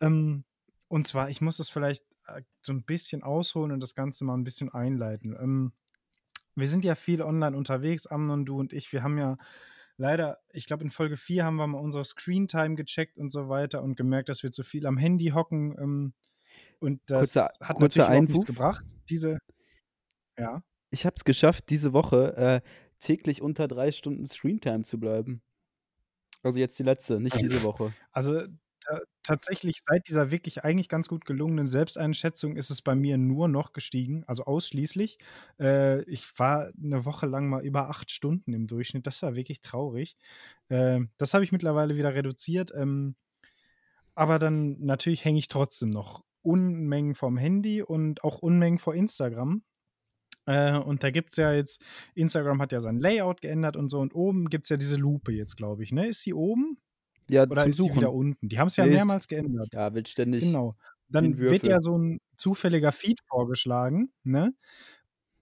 Ähm, 0.00 0.44
und 0.88 1.06
zwar, 1.06 1.28
ich 1.30 1.40
muss 1.40 1.58
das 1.58 1.68
vielleicht 1.70 2.04
äh, 2.26 2.42
so 2.62 2.72
ein 2.72 2.84
bisschen 2.84 3.22
ausholen 3.22 3.72
und 3.72 3.80
das 3.80 3.94
Ganze 3.94 4.24
mal 4.24 4.34
ein 4.34 4.44
bisschen 4.44 4.70
einleiten. 4.72 5.36
Ähm, 5.38 5.72
wir 6.54 6.68
sind 6.68 6.84
ja 6.84 6.94
viel 6.94 7.22
online 7.22 7.56
unterwegs, 7.56 8.06
Amnon, 8.06 8.44
du 8.44 8.58
und 8.58 8.72
ich. 8.72 8.92
Wir 8.92 9.02
haben 9.02 9.18
ja 9.18 9.36
leider, 9.96 10.38
ich 10.52 10.66
glaube, 10.66 10.84
in 10.84 10.90
Folge 10.90 11.16
4 11.16 11.44
haben 11.44 11.56
wir 11.56 11.66
mal 11.66 11.78
unsere 11.78 12.04
Screentime 12.04 12.74
gecheckt 12.74 13.18
und 13.18 13.30
so 13.30 13.48
weiter 13.48 13.82
und 13.82 13.96
gemerkt, 13.96 14.28
dass 14.28 14.42
wir 14.42 14.50
zu 14.52 14.62
viel 14.62 14.86
am 14.86 14.96
Handy 14.98 15.28
hocken. 15.28 15.74
Ähm, 15.78 16.14
und 16.82 17.00
das 17.06 17.34
Kurzer, 17.34 17.48
hat 17.60 17.76
kurzer 17.76 18.08
natürlich 18.08 18.30
nichts 18.30 18.46
gebracht. 18.46 18.84
Diese, 19.08 19.38
ja. 20.36 20.62
Ich 20.90 21.06
habe 21.06 21.14
es 21.16 21.24
geschafft, 21.24 21.70
diese 21.70 21.92
Woche 21.92 22.36
äh, 22.36 22.60
täglich 22.98 23.40
unter 23.40 23.68
drei 23.68 23.92
Stunden 23.92 24.26
Screentime 24.26 24.82
zu 24.82 24.98
bleiben. 24.98 25.42
Also 26.42 26.58
jetzt 26.58 26.78
die 26.78 26.82
letzte, 26.82 27.20
nicht 27.20 27.40
diese 27.40 27.62
Woche. 27.62 27.94
Also 28.10 28.42
ta 28.80 29.00
tatsächlich 29.22 29.80
seit 29.84 30.08
dieser 30.08 30.32
wirklich 30.32 30.64
eigentlich 30.64 30.88
ganz 30.88 31.06
gut 31.06 31.24
gelungenen 31.24 31.68
Selbsteinschätzung 31.68 32.56
ist 32.56 32.70
es 32.70 32.82
bei 32.82 32.96
mir 32.96 33.16
nur 33.16 33.46
noch 33.46 33.72
gestiegen, 33.72 34.24
also 34.26 34.44
ausschließlich. 34.44 35.18
Äh, 35.60 36.02
ich 36.10 36.26
war 36.38 36.72
eine 36.82 37.04
Woche 37.04 37.26
lang 37.26 37.48
mal 37.48 37.64
über 37.64 37.88
acht 37.88 38.10
Stunden 38.10 38.52
im 38.52 38.66
Durchschnitt. 38.66 39.06
Das 39.06 39.22
war 39.22 39.36
wirklich 39.36 39.62
traurig. 39.62 40.16
Äh, 40.68 41.00
das 41.16 41.32
habe 41.32 41.44
ich 41.44 41.52
mittlerweile 41.52 41.96
wieder 41.96 42.14
reduziert. 42.14 42.72
Ähm, 42.74 43.14
aber 44.14 44.38
dann 44.38 44.78
natürlich 44.80 45.24
hänge 45.24 45.38
ich 45.38 45.48
trotzdem 45.48 45.90
noch 45.90 46.24
Unmengen 46.42 47.14
vom 47.14 47.36
Handy 47.36 47.82
und 47.82 48.22
auch 48.24 48.38
Unmengen 48.38 48.78
vor 48.78 48.94
Instagram. 48.94 49.62
Äh, 50.46 50.76
und 50.76 51.04
da 51.04 51.10
gibt 51.10 51.30
es 51.30 51.36
ja 51.36 51.52
jetzt, 51.52 51.80
Instagram 52.14 52.60
hat 52.60 52.72
ja 52.72 52.80
sein 52.80 52.98
Layout 52.98 53.40
geändert 53.40 53.76
und 53.76 53.88
so, 53.88 54.00
und 54.00 54.14
oben 54.14 54.48
gibt 54.50 54.64
es 54.64 54.70
ja 54.70 54.76
diese 54.76 54.96
Lupe 54.96 55.32
jetzt, 55.32 55.56
glaube 55.56 55.82
ich, 55.84 55.92
ne? 55.92 56.06
Ist 56.08 56.26
die 56.26 56.34
oben? 56.34 56.78
Ja, 57.30 57.44
Oder 57.44 57.64
ist 57.66 57.78
die 57.78 57.84
wieder 57.84 57.94
Suchen. 57.94 58.06
unten? 58.06 58.48
Die 58.48 58.58
haben 58.58 58.66
es 58.66 58.76
ja 58.76 58.84
Nee, 58.84 58.90
ist- 58.92 58.96
mehrmals 58.96 59.28
geändert. 59.28 59.68
Ja, 59.72 59.94
wird 59.94 60.08
ständig. 60.08 60.42
Genau. 60.42 60.74
Dann 61.08 61.38
wird 61.38 61.66
ja 61.66 61.80
so 61.80 61.96
ein 61.96 62.18
zufälliger 62.36 62.90
Feed 62.90 63.20
vorgeschlagen, 63.28 64.12
ne? 64.24 64.52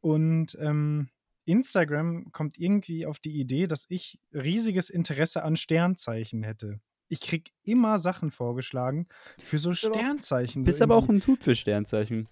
Und 0.00 0.56
ähm, 0.60 1.08
Instagram 1.46 2.30
kommt 2.32 2.58
irgendwie 2.58 3.06
auf 3.06 3.18
die 3.18 3.38
Idee, 3.40 3.66
dass 3.66 3.86
ich 3.88 4.18
riesiges 4.32 4.90
Interesse 4.90 5.42
an 5.44 5.56
Sternzeichen 5.56 6.42
hätte. 6.42 6.80
Ich 7.10 7.20
krieg 7.20 7.52
immer 7.64 7.98
Sachen 7.98 8.30
vorgeschlagen 8.30 9.06
für 9.38 9.58
so 9.58 9.70
Bist 9.70 9.84
Sternzeichen. 9.84 10.64
so 10.64 10.68
Bist 10.68 10.80
aber 10.80 10.96
auch 10.96 11.08
ein 11.08 11.20
Typ 11.20 11.42
für 11.42 11.54
Sternzeichen. 11.54 12.28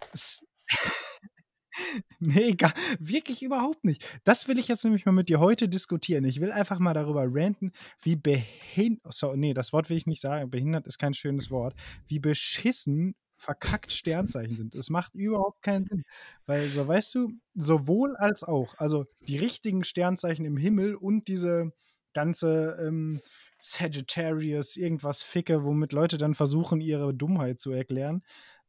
Nee, 2.19 2.55
gar, 2.55 2.75
wirklich 2.99 3.43
überhaupt 3.43 3.85
nicht. 3.85 4.05
Das 4.25 4.49
will 4.49 4.59
ich 4.59 4.67
jetzt 4.67 4.85
nämlich 4.85 5.07
mal 5.07 5.13
mit 5.13 5.29
dir 5.29 5.39
heute 5.39 5.69
diskutieren. 5.69 6.25
Ich 6.25 6.41
will 6.41 6.51
einfach 6.51 6.81
mal 6.81 6.95
darüber 6.95 7.25
ranten, 7.29 7.73
wie 8.03 8.17
behindert, 8.17 9.13
so, 9.15 9.37
nee, 9.37 9.55
das 9.55 9.73
Wort 9.73 9.89
will 9.89 9.97
ich 9.97 10.07
nicht 10.07 10.21
sagen, 10.21 10.51
behindert 10.51 10.87
ist 10.87 10.99
kein 10.99 11.15
schönes 11.15 11.53
Wort, 11.53 11.75
wie 12.09 12.19
beschissen 12.19 13.15
verkackt 13.37 13.93
Sternzeichen 13.93 14.57
sind. 14.57 14.75
Es 14.75 14.91
macht 14.91 15.15
überhaupt 15.15 15.63
keinen 15.63 15.87
Sinn. 15.87 16.03
Weil, 16.47 16.69
so 16.69 16.87
weißt 16.87 17.15
du, 17.15 17.33
sowohl 17.55 18.17
als 18.17 18.43
auch, 18.43 18.75
also 18.79 19.07
die 19.21 19.37
richtigen 19.37 19.85
Sternzeichen 19.85 20.45
im 20.45 20.57
Himmel 20.57 20.97
und 20.97 21.29
diese 21.29 21.71
ganze 22.15 22.77
ähm, 22.85 23.21
Sagittarius, 23.61 24.77
irgendwas 24.77 25.23
Ficke, 25.23 25.65
womit 25.65 25.93
Leute 25.93 26.19
dann 26.19 26.35
versuchen, 26.35 26.81
ihre 26.81 27.15
Dummheit 27.15 27.59
zu 27.59 27.71
erklären. 27.73 28.23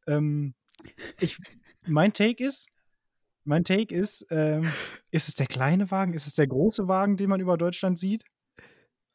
Ähm, 0.08 0.56
ich, 1.20 1.38
mein 1.88 2.14
Take 2.14 2.44
ist, 2.44 2.68
mein 3.44 3.64
Take 3.64 3.94
ist, 3.94 4.26
ähm, 4.30 4.72
ist 5.12 5.28
es 5.28 5.36
der 5.36 5.48
kleine 5.48 5.90
Wagen? 5.92 6.14
Ist 6.14 6.28
es 6.28 6.36
der 6.36 6.48
große 6.48 6.88
Wagen, 6.88 7.18
den 7.18 7.30
man 7.30 7.40
über 7.42 7.58
Deutschland 7.58 7.98
sieht? 7.98 8.24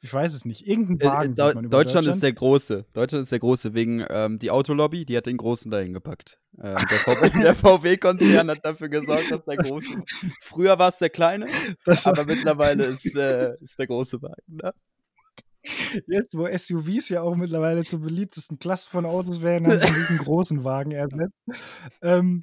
Ich 0.01 0.13
weiß 0.13 0.35
es 0.35 0.45
nicht. 0.45 0.67
Irgendein 0.67 0.99
Äh, 1.01 1.05
Wagen 1.11 1.35
Deu 1.35 1.47
sieht 1.47 1.55
man 1.55 1.65
über 1.65 1.77
Deutschland, 1.79 2.07
Deutschland. 2.07 2.17
ist 2.17 2.23
der 2.23 2.33
große. 2.35 2.85
Deutschland 2.93 3.23
ist 3.23 3.33
der 3.33 3.39
große 3.39 3.73
wegen 3.73 4.05
ähm, 4.11 4.39
die 4.39 4.51
Autolobby, 4.51 5.07
die 5.07 5.17
hat 5.17 5.25
den 5.25 5.39
großen 5.39 5.71
dahin 5.71 5.95
gepackt. 5.95 6.39
Ähm, 6.59 6.77
der 6.77 6.99
VW 6.99 7.31
der 7.43 7.55
VW-Konzern 7.55 8.51
hat 8.51 8.63
dafür 8.65 8.91
gesorgt, 8.91 9.31
dass 9.31 9.43
der 9.45 9.57
große. 9.57 10.03
Früher 10.43 10.79
war 10.79 10.91
es 10.91 10.99
der 10.99 11.09
kleine, 11.11 11.47
war- 11.87 12.07
aber 12.07 12.27
mittlerweile 12.27 12.85
ist, 12.85 13.17
äh, 13.17 13.55
ist 13.63 13.79
der 13.79 13.87
große 13.87 14.21
Wagen. 14.21 14.43
Ne? 14.49 14.75
Jetzt, 16.07 16.37
wo 16.37 16.47
SUVs 16.47 17.09
ja 17.09 17.23
auch 17.23 17.37
mittlerweile 17.37 17.85
zur 17.85 18.01
beliebtesten 18.01 18.59
Klasse 18.59 18.91
von 18.91 19.07
Autos 19.07 19.43
werden, 19.43 19.67
haben 19.67 19.81
sie 19.81 19.87
diesen 19.87 20.19
großen 20.19 20.65
Wagen 20.65 20.93
ersetzt. 20.93 21.35
Ähm, 22.03 22.43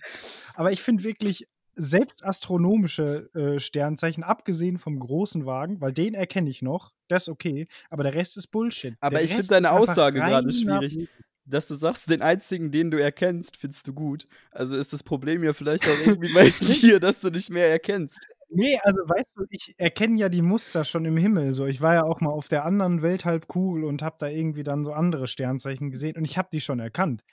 aber 0.55 0.71
ich 0.71 0.81
finde 0.81 1.03
wirklich, 1.03 1.47
selbst 1.75 2.25
astronomische 2.25 3.29
äh, 3.33 3.59
Sternzeichen, 3.59 4.23
abgesehen 4.23 4.77
vom 4.77 4.99
großen 4.99 5.45
Wagen, 5.45 5.79
weil 5.81 5.93
den 5.93 6.13
erkenne 6.13 6.49
ich 6.49 6.61
noch, 6.61 6.91
das 7.07 7.23
ist 7.23 7.29
okay, 7.29 7.67
aber 7.89 8.03
der 8.03 8.13
Rest 8.13 8.37
ist 8.37 8.47
Bullshit. 8.47 8.95
Aber 8.99 9.15
der 9.15 9.23
ich 9.23 9.33
finde 9.33 9.47
deine 9.47 9.71
Aussage 9.71 10.19
gerade 10.19 10.51
schwierig. 10.51 11.09
Dass 11.43 11.67
du 11.67 11.75
sagst, 11.75 12.09
den 12.09 12.21
einzigen, 12.21 12.71
den 12.71 12.91
du 12.91 13.01
erkennst, 13.01 13.57
findest 13.57 13.87
du 13.87 13.93
gut. 13.93 14.27
Also 14.51 14.75
ist 14.75 14.93
das 14.93 15.01
Problem 15.01 15.43
ja 15.43 15.53
vielleicht 15.53 15.83
auch 15.85 16.05
irgendwie 16.05 16.31
bei 16.33 16.49
dir, 16.65 16.99
dass 16.99 17.19
du 17.19 17.29
nicht 17.29 17.49
mehr 17.49 17.69
erkennst. 17.69 18.19
Nee, 18.53 18.77
also 18.83 18.99
weißt 19.07 19.31
du, 19.37 19.45
ich 19.49 19.73
erkenne 19.77 20.19
ja 20.19 20.27
die 20.27 20.41
Muster 20.41 20.83
schon 20.83 21.05
im 21.05 21.15
Himmel. 21.15 21.53
So, 21.53 21.65
ich 21.67 21.79
war 21.79 21.93
ja 21.93 22.03
auch 22.03 22.19
mal 22.19 22.31
auf 22.31 22.49
der 22.49 22.65
anderen 22.65 23.01
Welthalbkugel 23.01 23.85
und 23.85 24.01
habe 24.01 24.17
da 24.19 24.27
irgendwie 24.27 24.63
dann 24.63 24.83
so 24.83 24.91
andere 24.91 25.27
Sternzeichen 25.27 25.89
gesehen 25.89 26.17
und 26.17 26.25
ich 26.25 26.37
habe 26.37 26.49
die 26.51 26.59
schon 26.59 26.79
erkannt. 26.79 27.23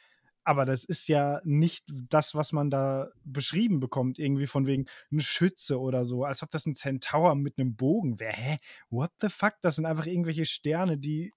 Aber 0.45 0.65
das 0.65 0.85
ist 0.85 1.09
ja 1.09 1.41
nicht 1.45 1.85
das, 1.89 2.35
was 2.37 2.53
man 2.53 2.71
da 2.71 3.09
beschrieben 3.25 3.81
bekommt, 3.81 4.19
irgendwie 4.21 4.47
von 4.47 4.67
wegen 4.69 4.87
ein 5.13 5.21
Schütze 5.21 5.81
oder 5.81 6.05
so, 6.05 6.25
als 6.25 6.43
ob 6.45 6.51
das 6.53 6.67
ein 6.67 6.77
Centaur 6.77 7.35
mit 7.35 7.59
einem 7.59 7.75
Bogen 7.75 8.21
wäre. 8.21 8.33
Hä? 8.33 8.59
What 8.89 9.11
the 9.21 9.29
fuck? 9.29 9.55
Das 9.61 9.77
sind 9.77 9.87
einfach 9.87 10.07
irgendwelche 10.07 10.47
Sterne, 10.47 10.99
die 10.99 11.33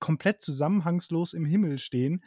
komplett 0.00 0.42
zusammenhangslos 0.42 1.34
im 1.34 1.44
Himmel 1.44 1.78
stehen. 1.78 2.24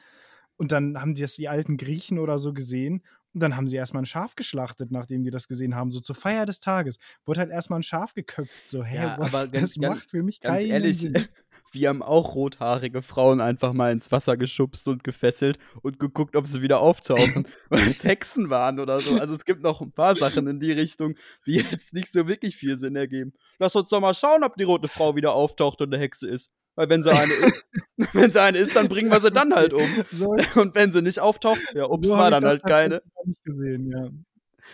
Und 0.56 0.72
dann 0.72 1.00
haben 1.00 1.16
die 1.16 1.22
das 1.22 1.36
die 1.36 1.50
alten 1.50 1.78
Griechen 1.78 2.18
oder 2.18 2.38
so 2.38 2.54
gesehen. 2.54 3.04
Dann 3.36 3.56
haben 3.56 3.68
sie 3.68 3.76
erstmal 3.78 4.04
ein 4.04 4.06
Schaf 4.06 4.36
geschlachtet, 4.36 4.92
nachdem 4.92 5.24
die 5.24 5.32
das 5.32 5.48
gesehen 5.48 5.76
haben. 5.76 5.90
So 5.92 6.00
zur 6.00 6.16
Feier 6.16 6.46
des 6.46 6.60
Tages. 6.60 6.98
Wurde 7.26 7.40
halt 7.40 7.50
erstmal 7.52 7.80
ein 7.80 7.84
Schaf 7.84 8.14
geköpft. 8.14 8.70
So, 8.70 8.84
hä, 8.84 8.96
Ja, 8.96 9.16
ganz- 9.18 9.32
das 9.32 9.52
ganz- 9.52 9.78
macht 9.78 10.10
für 10.12 10.22
mich 10.22 10.40
Ganz 10.40 10.62
ehrlich, 10.64 11.00
Sinn. 11.00 11.14
wir 11.72 11.90
haben 11.90 12.04
auch 12.04 12.36
rothaarige 12.36 13.02
Frauen 13.02 13.42
einfach 13.42 13.74
mal 13.74 13.92
ins 13.92 14.12
Wasser 14.12 14.38
geschubst 14.38 14.88
und 14.88 15.04
gefesselt 15.04 15.58
und 15.82 15.98
geguckt, 16.00 16.36
ob 16.36 16.46
sie 16.48 16.62
wieder 16.62 16.80
auftauchen, 16.80 17.48
weil 17.70 17.88
es 17.90 18.04
Hexen 18.04 18.52
waren 18.52 18.80
oder 18.80 19.00
so. 19.00 19.20
Also 19.20 19.34
es 19.34 19.46
gibt 19.46 19.64
noch 19.64 19.82
ein 19.82 19.92
paar 19.92 20.14
Sachen 20.16 20.46
in 20.48 20.60
die 20.60 20.72
Richtung, 20.72 21.16
die 21.48 21.54
jetzt 21.56 21.94
nicht 21.94 22.12
so 22.14 22.28
wirklich 22.28 22.56
viel 22.56 22.78
Sinn 22.78 22.96
ergeben. 22.96 23.34
Lass 23.58 23.76
uns 23.76 23.90
doch 23.90 24.00
mal 24.00 24.14
schauen, 24.14 24.44
ob 24.44 24.56
die 24.58 24.64
rote 24.64 24.88
Frau 24.88 25.16
wieder 25.16 25.34
auftaucht 25.34 25.82
und 25.82 25.92
eine 25.94 26.02
Hexe 26.02 26.28
ist. 26.30 26.52
Weil 26.76 26.90
wenn 26.90 27.04
sie 27.04 27.12
eine 27.12 27.32
ist, 27.34 27.66
wenn 28.14 28.32
sie 28.32 28.42
eine 28.42 28.58
ist, 28.58 28.76
dann 28.76 28.88
bringen 28.90 29.12
wir 29.12 29.20
sie 29.22 29.32
dann 29.32 29.54
halt 29.54 29.74
um. 29.74 29.88
So, 30.12 30.28
Und 30.56 30.76
wenn 30.76 30.92
sie 30.92 31.02
nicht 31.02 31.20
auftaucht, 31.20 31.62
ja, 31.74 31.86
ups, 31.88 32.08
so 32.08 32.14
war 32.18 32.32
dann 32.32 32.44
halt 32.46 32.64
keine. 32.64 33.02
nicht 33.26 33.44
gesehen, 33.44 33.90
ja. 33.92 34.10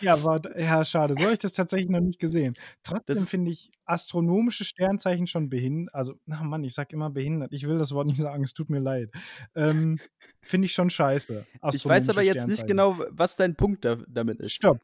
Ja, 0.02 0.24
war, 0.24 0.40
ja, 0.58 0.86
schade. 0.86 1.16
So 1.16 1.24
habe 1.24 1.34
ich 1.34 1.40
das 1.40 1.52
tatsächlich 1.52 1.90
noch 1.90 2.00
nicht 2.00 2.20
gesehen. 2.20 2.54
Trotzdem 2.84 3.26
finde 3.26 3.52
ich 3.52 3.72
astronomische 3.86 4.64
Sternzeichen 4.64 5.26
schon 5.26 5.50
behindert. 5.50 5.94
Also, 5.96 6.14
na 6.26 6.42
Mann, 6.44 6.64
ich 6.64 6.76
sag 6.76 6.94
immer 6.94 7.10
behindert. 7.10 7.52
Ich 7.54 7.68
will 7.68 7.80
das 7.80 7.92
Wort 7.94 8.06
nicht 8.06 8.20
sagen, 8.20 8.44
es 8.44 8.54
tut 8.54 8.70
mir 8.70 8.80
leid. 8.80 9.10
Ähm, 9.56 10.00
finde 10.42 10.68
ich 10.68 10.74
schon 10.74 10.92
scheiße. 10.92 11.46
Ich 11.74 11.86
weiß 11.86 12.08
aber 12.10 12.22
jetzt 12.22 12.48
nicht 12.48 12.68
genau, 12.68 12.98
was 13.10 13.36
dein 13.36 13.56
Punkt 13.56 13.84
da, 13.84 13.98
damit 14.08 14.40
ist. 14.40 14.54
Stopp. 14.54 14.80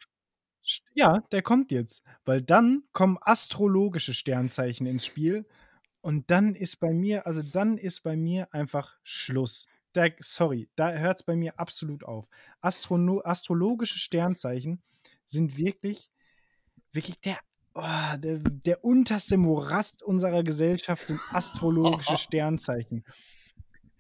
St- 0.66 0.82
Ja, 0.96 1.20
der 1.32 1.44
kommt 1.44 1.72
jetzt. 1.72 2.02
Weil 2.26 2.42
dann 2.42 2.82
kommen 2.92 3.18
astrologische 3.22 4.14
Sternzeichen 4.16 4.88
ins 4.88 5.06
Spiel. 5.06 5.46
Und 6.06 6.30
dann 6.30 6.54
ist 6.54 6.80
bei 6.80 6.94
mir, 6.94 7.26
also 7.26 7.42
dann 7.42 7.80
ist 7.80 8.04
bei 8.04 8.16
mir 8.16 8.54
einfach 8.54 8.96
Schluss. 9.02 9.66
Da, 9.92 10.06
sorry, 10.20 10.70
da 10.76 10.92
hört 10.92 11.22
es 11.22 11.24
bei 11.24 11.36
mir 11.36 11.60
absolut 11.60 12.04
auf. 12.04 12.28
Astrono 12.62 13.22
astrologische 13.24 13.98
Sternzeichen 13.98 14.84
sind 15.24 15.58
wirklich, 15.58 16.12
wirklich 16.92 17.20
der, 17.22 17.40
oh, 17.74 18.18
der, 18.20 18.38
der 18.38 18.86
unterste 18.86 19.38
Morast 19.38 20.04
unserer 20.04 20.44
Gesellschaft 20.44 21.08
sind 21.08 21.20
astrologische 21.32 22.18
Sternzeichen. 22.20 23.04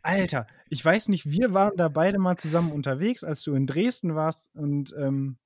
Alter, 0.04 0.46
ich 0.70 0.86
weiß 0.86 1.08
nicht, 1.08 1.26
wir 1.26 1.56
waren 1.56 1.76
da 1.76 1.88
beide 1.88 2.20
mal 2.20 2.38
zusammen 2.38 2.72
unterwegs, 2.72 3.24
als 3.24 3.42
du 3.42 3.56
in 3.56 3.66
Dresden 3.66 4.14
warst 4.14 4.52
und 4.54 4.94
ähm, 5.00 5.40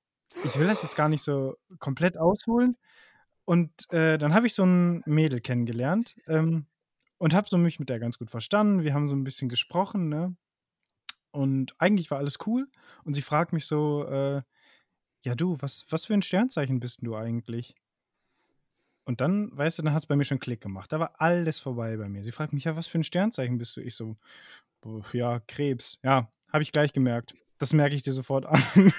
ich 0.44 0.58
will 0.58 0.66
das 0.66 0.82
jetzt 0.82 0.94
gar 0.94 1.08
nicht 1.08 1.24
so 1.24 1.56
komplett 1.78 2.18
ausholen. 2.18 2.76
Und 3.50 3.92
äh, 3.92 4.16
dann 4.16 4.32
habe 4.32 4.46
ich 4.46 4.54
so 4.54 4.62
ein 4.64 5.02
Mädel 5.06 5.40
kennengelernt 5.40 6.14
ähm, 6.28 6.66
und 7.18 7.34
habe 7.34 7.48
so 7.48 7.58
mich 7.58 7.80
mit 7.80 7.88
der 7.88 7.98
ganz 7.98 8.16
gut 8.16 8.30
verstanden. 8.30 8.84
Wir 8.84 8.94
haben 8.94 9.08
so 9.08 9.16
ein 9.16 9.24
bisschen 9.24 9.48
gesprochen, 9.48 10.08
ne? 10.08 10.36
Und 11.32 11.74
eigentlich 11.80 12.12
war 12.12 12.18
alles 12.18 12.38
cool. 12.46 12.68
Und 13.02 13.14
sie 13.14 13.22
fragt 13.22 13.52
mich 13.52 13.66
so, 13.66 14.04
äh, 14.04 14.42
ja 15.24 15.34
du, 15.34 15.56
was, 15.58 15.84
was 15.90 16.04
für 16.04 16.14
ein 16.14 16.22
Sternzeichen 16.22 16.78
bist 16.78 17.00
du 17.02 17.16
eigentlich? 17.16 17.74
Und 19.04 19.20
dann, 19.20 19.50
weißt 19.58 19.80
du, 19.80 19.82
dann 19.82 19.94
hat 19.94 20.02
es 20.02 20.06
bei 20.06 20.14
mir 20.14 20.24
schon 20.24 20.38
Klick 20.38 20.60
gemacht. 20.60 20.92
Da 20.92 21.00
war 21.00 21.20
alles 21.20 21.58
vorbei 21.58 21.96
bei 21.96 22.08
mir. 22.08 22.22
Sie 22.22 22.30
fragt 22.30 22.52
mich, 22.52 22.62
ja, 22.62 22.76
was 22.76 22.86
für 22.86 23.00
ein 23.00 23.04
Sternzeichen 23.04 23.58
bist 23.58 23.76
du? 23.76 23.80
Ich 23.80 23.96
so, 23.96 24.16
"Boah, 24.80 25.04
ja, 25.12 25.40
Krebs. 25.48 25.98
Ja, 26.04 26.30
habe 26.52 26.62
ich 26.62 26.70
gleich 26.70 26.92
gemerkt. 26.92 27.34
Das 27.58 27.72
merke 27.72 27.96
ich 27.96 28.02
dir 28.02 28.12
sofort 28.12 28.46
an. 28.46 28.62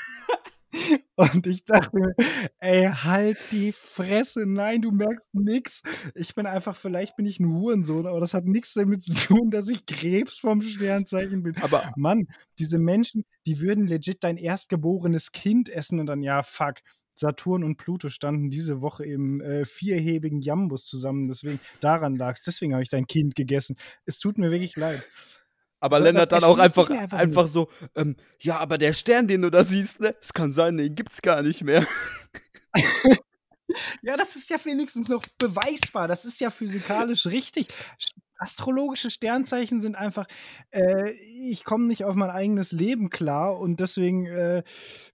Und 1.15 1.45
ich 1.47 1.65
dachte 1.65 1.95
mir, 1.97 2.13
ey, 2.59 2.89
halt 2.89 3.37
die 3.51 3.71
Fresse. 3.71 4.45
Nein, 4.45 4.81
du 4.81 4.91
merkst 4.91 5.29
nix. 5.33 5.81
Ich 6.15 6.33
bin 6.35 6.45
einfach, 6.45 6.75
vielleicht 6.75 7.15
bin 7.15 7.25
ich 7.25 7.39
ein 7.39 7.53
Hurensohn, 7.53 8.07
aber 8.07 8.19
das 8.19 8.33
hat 8.33 8.45
nichts 8.45 8.73
damit 8.73 9.03
zu 9.03 9.13
tun, 9.13 9.51
dass 9.51 9.69
ich 9.69 9.85
Krebs 9.85 10.37
vom 10.37 10.61
Sternzeichen 10.61 11.43
bin. 11.43 11.55
Aber 11.61 11.91
Mann, 11.95 12.27
diese 12.59 12.79
Menschen, 12.79 13.25
die 13.45 13.59
würden 13.59 13.87
legit 13.87 14.23
dein 14.23 14.37
erstgeborenes 14.37 15.31
Kind 15.31 15.69
essen 15.69 15.99
und 15.99 16.07
dann, 16.07 16.23
ja, 16.23 16.43
fuck. 16.43 16.75
Saturn 17.13 17.63
und 17.63 17.75
Pluto 17.75 18.09
standen 18.09 18.49
diese 18.49 18.81
Woche 18.81 19.05
im 19.05 19.41
äh, 19.41 19.65
vierhebigen 19.65 20.41
Jambus 20.41 20.87
zusammen. 20.87 21.27
Deswegen, 21.27 21.59
daran 21.81 22.15
lag 22.15 22.35
es. 22.37 22.43
Deswegen 22.43 22.73
habe 22.73 22.83
ich 22.83 22.89
dein 22.89 23.05
Kind 23.05 23.35
gegessen. 23.35 23.75
Es 24.05 24.17
tut 24.17 24.37
mir 24.37 24.49
wirklich 24.49 24.75
leid. 24.77 25.07
Aber 25.81 25.97
So, 25.97 26.03
Lennart 26.05 26.31
dann 26.31 26.43
auch 26.45 26.57
einfach, 26.57 26.89
einfach 26.89 27.17
einfach, 27.19 27.47
so, 27.49 27.67
ähm, 27.95 28.15
ja, 28.39 28.57
aber 28.59 28.77
der 28.77 28.93
Stern, 28.93 29.27
den 29.27 29.41
du 29.41 29.49
da 29.49 29.63
siehst, 29.65 29.99
ne, 29.99 30.15
es 30.21 30.31
kann 30.31 30.53
sein, 30.53 30.77
den 30.77 30.95
gibt's 30.95 31.21
gar 31.21 31.41
nicht 31.41 31.63
mehr. 31.63 31.85
Ja, 34.01 34.17
das 34.17 34.35
ist 34.35 34.49
ja 34.49 34.57
wenigstens 34.65 35.07
noch 35.07 35.23
beweisbar. 35.39 36.09
Das 36.09 36.25
ist 36.25 36.41
ja 36.41 36.49
physikalisch 36.49 37.25
richtig. 37.27 37.67
Sch- 37.97 38.11
Astrologische 38.37 39.09
Sternzeichen 39.11 39.79
sind 39.79 39.95
einfach, 39.95 40.25
äh, 40.71 41.11
ich 41.11 41.63
komme 41.63 41.85
nicht 41.85 42.03
auf 42.03 42.15
mein 42.15 42.31
eigenes 42.31 42.71
Leben 42.73 43.09
klar 43.09 43.57
und 43.59 43.79
deswegen, 43.79 44.25
äh, 44.25 44.63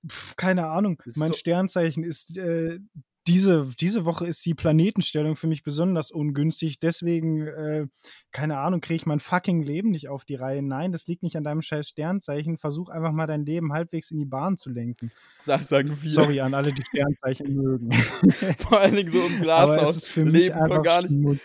pf, 0.09 0.37
keine 0.37 0.67
Ahnung, 0.69 1.03
mein 1.15 1.27
so- 1.27 1.33
Sternzeichen 1.35 2.03
ist, 2.03 2.35
äh, 2.37 2.79
diese, 3.27 3.67
diese 3.79 4.05
Woche 4.05 4.25
ist 4.25 4.45
die 4.45 4.53
Planetenstellung 4.53 5.35
für 5.35 5.47
mich 5.47 5.63
besonders 5.63 6.11
ungünstig. 6.11 6.79
Deswegen, 6.79 7.45
äh, 7.47 7.87
keine 8.31 8.59
Ahnung, 8.59 8.81
kriege 8.81 8.95
ich 8.95 9.05
mein 9.05 9.19
fucking 9.19 9.61
Leben 9.61 9.91
nicht 9.91 10.07
auf 10.07 10.23
die 10.25 10.35
Reihe. 10.35 10.61
Nein, 10.61 10.91
das 10.91 11.07
liegt 11.07 11.23
nicht 11.23 11.35
an 11.35 11.43
deinem 11.43 11.61
scheiß 11.61 11.89
Sternzeichen. 11.89 12.57
Versuch 12.57 12.89
einfach 12.89 13.11
mal 13.11 13.27
dein 13.27 13.45
Leben 13.45 13.73
halbwegs 13.73 14.11
in 14.11 14.17
die 14.17 14.25
Bahn 14.25 14.57
zu 14.57 14.69
lenken. 14.69 15.11
Sag, 15.41 15.63
sagen 15.63 15.97
wir. 16.01 16.09
Sorry 16.09 16.39
an 16.39 16.53
alle, 16.53 16.71
die 16.71 16.83
Sternzeichen 16.83 17.53
mögen. 17.53 17.91
Vor 18.59 18.79
allen 18.79 18.95
Dingen 18.95 19.09
so 19.09 19.19
im 19.19 19.33
Aber 19.33 19.41
Glashaus. 19.41 19.89
es 19.89 19.95
ist 19.97 20.07
für 20.09 20.25
mich 20.25 20.33
Leben, 20.33 20.55
einfach 20.55 20.83
gar 20.83 21.07
nicht. 21.07 21.41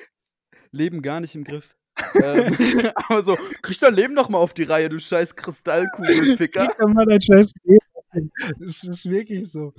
Leben 0.70 1.02
gar 1.02 1.20
nicht 1.20 1.34
im 1.34 1.44
Griff. 1.44 1.76
ähm, 2.22 2.54
aber 2.94 3.22
so, 3.22 3.36
krieg 3.60 3.78
dein 3.80 3.94
Leben 3.94 4.14
doch 4.14 4.28
mal 4.28 4.38
auf 4.38 4.54
die 4.54 4.62
Reihe, 4.62 4.88
du 4.88 4.98
scheiß 4.98 5.36
Kristallkugelficker. 5.36 6.66
Krieg 6.66 6.78
doch 6.78 6.88
mal 6.88 7.04
dein 7.04 7.20
scheiß 7.20 7.52
Leben. 7.64 7.91
Es 8.60 8.84
ist 8.84 9.08
wirklich 9.08 9.50
so. 9.50 9.72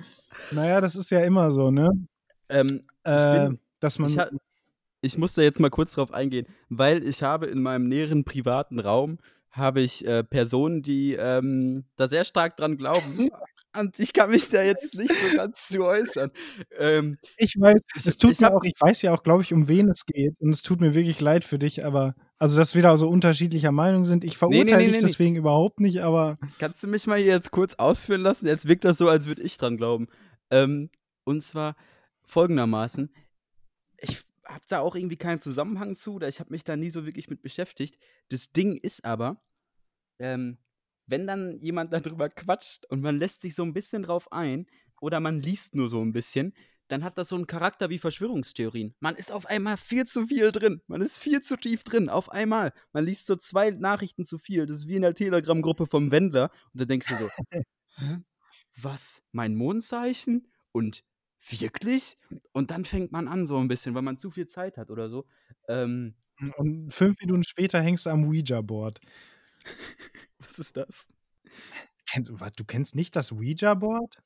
Naja, 0.52 0.82
das 0.82 0.96
ist 0.96 1.10
ja 1.12 1.22
immer 1.22 1.52
so, 1.52 1.72
ne? 1.72 1.92
ähm, 2.50 2.84
Äh, 3.04 3.48
bin- 3.50 3.60
dass 3.80 4.00
man. 4.00 4.10
ich, 4.12 4.18
ha 4.20 4.30
ich 5.02 5.18
muss 5.18 5.34
da 5.34 5.42
jetzt 5.42 5.60
mal 5.60 5.70
kurz 5.70 5.94
drauf 5.94 6.14
eingehen, 6.14 6.48
weil 6.70 7.04
ich 7.06 7.24
habe 7.24 7.48
in 7.48 7.62
meinem 7.62 7.88
näheren 7.88 8.24
privaten 8.24 8.80
Raum 8.80 9.20
habe 9.52 9.82
ich 9.82 10.06
äh, 10.08 10.24
Personen, 10.24 10.82
die 10.82 11.14
ähm, 11.14 11.84
da 11.98 12.08
sehr 12.08 12.24
stark 12.26 12.58
dran 12.58 12.78
glauben. 12.78 13.30
Und 13.76 14.00
ich 14.00 14.14
kann 14.14 14.30
mich 14.30 14.50
da 14.50 14.62
jetzt 14.62 14.98
nicht 15.00 15.12
so 15.12 15.36
ganz 15.36 15.68
zu 15.68 15.84
äußern. 15.84 16.32
Ähm, 16.78 17.18
ich 17.38 17.56
weiß, 17.60 17.82
es 18.06 18.18
tut 18.18 18.32
ich 18.32 18.40
mir 18.40 18.54
auch, 18.54 18.64
ich 18.64 18.80
weiß 18.80 19.02
ja 19.02 19.14
auch, 19.14 19.24
glaube 19.24 19.42
ich, 19.42 19.54
um 19.54 19.68
wen 19.68 19.90
es 19.90 20.06
geht. 20.06 20.40
Und 20.40 20.52
es 20.52 20.62
tut 20.62 20.80
mir 20.80 20.94
wirklich 20.94 21.20
leid 21.20 21.44
für 21.44 21.58
dich, 21.58 21.84
aber, 21.84 22.16
also, 22.38 22.58
dass 22.58 22.76
wir 22.76 22.84
da 22.84 22.96
so 22.98 23.08
unterschiedlicher 23.08 23.72
Meinung 23.72 24.06
sind. 24.06 24.24
Ich 24.24 24.38
verurteile 24.38 24.66
nee, 24.66 24.78
nee, 24.78 24.86
dich 24.86 24.98
nee. 24.98 25.08
deswegen 25.08 25.36
überhaupt 25.36 25.80
nicht, 25.80 26.04
aber. 26.04 26.38
Kannst 26.60 26.84
du 26.84 26.88
mich 26.88 27.08
mal 27.08 27.18
hier 27.18 27.34
jetzt 27.34 27.52
kurz 27.52 27.76
ausführen 27.76 28.22
lassen? 28.22 28.46
Jetzt 28.46 28.68
wirkt 28.68 28.86
das 28.86 28.98
so, 28.98 29.10
als 29.10 29.28
würde 29.28 29.42
ich 29.42 29.58
dran 29.58 29.78
glauben. 29.78 30.08
Ähm, 30.52 30.90
und 31.24 31.42
zwar 31.42 31.76
folgendermaßen: 32.26 33.12
Ich 33.98 34.22
habe 34.46 34.64
da 34.68 34.80
auch 34.80 34.96
irgendwie 34.96 35.18
keinen 35.18 35.42
Zusammenhang 35.42 35.96
zu, 35.96 36.14
oder 36.14 36.28
ich 36.28 36.40
habe 36.40 36.52
mich 36.52 36.64
da 36.64 36.76
nie 36.76 36.92
so 36.92 37.06
wirklich 37.06 37.30
mit 37.30 37.42
beschäftigt. 37.42 37.98
Das 38.30 38.52
Ding 38.52 38.78
ist 38.78 39.04
aber, 39.04 39.42
ähm, 40.20 40.58
wenn 41.08 41.28
dann 41.28 41.58
jemand 41.60 41.94
darüber 41.94 42.30
quatscht 42.30 42.86
und 42.86 43.02
man 43.02 43.18
lässt 43.18 43.42
sich 43.42 43.56
so 43.56 43.64
ein 43.64 43.74
bisschen 43.74 44.04
drauf 44.04 44.32
ein 44.32 44.68
oder 45.02 45.20
man 45.20 45.40
liest 45.40 45.76
nur 45.76 45.90
so 45.90 46.02
ein 46.02 46.14
bisschen, 46.14 46.54
dann 46.88 47.04
hat 47.04 47.18
das 47.18 47.30
so 47.30 47.36
einen 47.36 47.48
Charakter 47.48 47.90
wie 47.90 47.98
Verschwörungstheorien. 48.00 48.94
Man 49.00 49.16
ist 49.16 49.32
auf 49.32 49.46
einmal 49.46 49.78
viel 49.78 50.06
zu 50.06 50.28
viel 50.28 50.52
drin. 50.52 50.82
Man 50.88 51.02
ist 51.02 51.20
viel 51.20 51.42
zu 51.42 51.58
tief 51.58 51.84
drin. 51.84 52.10
Auf 52.10 52.30
einmal. 52.32 52.74
Man 52.92 53.06
liest 53.06 53.28
so 53.28 53.36
zwei 53.36 53.72
Nachrichten 53.72 54.26
zu 54.26 54.38
viel. 54.38 54.66
Das 54.66 54.78
ist 54.78 54.88
wie 54.88 54.96
in 54.96 55.02
der 55.02 55.14
Telegram-Gruppe 55.14 55.88
vom 55.88 56.12
Wendler. 56.12 56.52
Und 56.74 56.82
da 56.82 56.86
denkst 56.86 57.08
du 57.08 57.18
so, 57.18 57.30
Hä? 57.96 58.18
was? 58.82 59.22
Mein 59.32 59.56
Mondzeichen? 59.56 60.48
Und 60.72 61.04
wirklich? 61.48 62.18
Und 62.52 62.72
dann 62.72 62.86
fängt 62.86 63.12
man 63.12 63.28
an 63.28 63.46
so 63.48 63.58
ein 63.58 63.68
bisschen, 63.68 63.96
weil 63.96 64.02
man 64.02 64.18
zu 64.18 64.30
viel 64.32 64.48
Zeit 64.48 64.78
hat 64.78 64.90
oder 64.90 65.10
so. 65.10 65.26
Ähm, 65.68 66.16
Und 66.58 66.94
fünf 66.94 67.16
Minuten 67.22 67.44
später 67.44 67.82
hängst 67.82 68.06
du 68.06 68.10
am 68.10 68.26
Ouija-Board. 68.26 69.00
was 70.44 70.60
ist 70.60 70.78
das? 70.78 71.08
Kennst, 72.10 72.30
du- 72.32 72.66
kennst 72.66 72.96
nicht 72.96 73.16
das 73.16 73.32
Ouija-Board? 73.32 74.22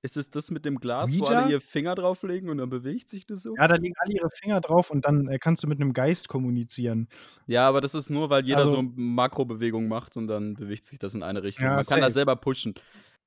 Ist 0.00 0.16
es 0.16 0.30
das 0.30 0.52
mit 0.52 0.64
dem 0.64 0.78
Glas, 0.78 1.12
wo 1.18 1.24
Ouija? 1.24 1.40
alle 1.42 1.52
ihr 1.52 1.60
Finger 1.60 1.96
drauflegen 1.96 2.50
und 2.50 2.58
dann 2.58 2.70
bewegt 2.70 3.08
sich 3.08 3.26
das 3.26 3.42
so? 3.42 3.54
Ja, 3.56 3.66
da 3.66 3.74
liegen 3.74 3.94
alle 3.98 4.14
ihre 4.14 4.30
Finger 4.30 4.60
drauf 4.60 4.90
und 4.90 5.04
dann 5.04 5.26
äh, 5.26 5.38
kannst 5.40 5.64
du 5.64 5.66
mit 5.66 5.80
einem 5.80 5.92
Geist 5.92 6.28
kommunizieren. 6.28 7.08
Ja, 7.48 7.66
aber 7.68 7.80
das 7.80 7.94
ist 7.94 8.08
nur, 8.08 8.30
weil 8.30 8.44
jeder 8.44 8.58
Also- 8.58 8.70
so 8.70 8.82
Makrobewegung 8.82 9.88
macht 9.88 10.16
und 10.16 10.28
dann 10.28 10.54
bewegt 10.54 10.86
sich 10.86 11.00
das 11.00 11.14
in 11.14 11.24
eine 11.24 11.42
Richtung. 11.42 11.64
Ja, 11.64 11.70
Man 11.70 11.78
kann 11.78 11.84
safe. 11.84 12.00
das 12.00 12.14
selber 12.14 12.36
pushen. 12.36 12.74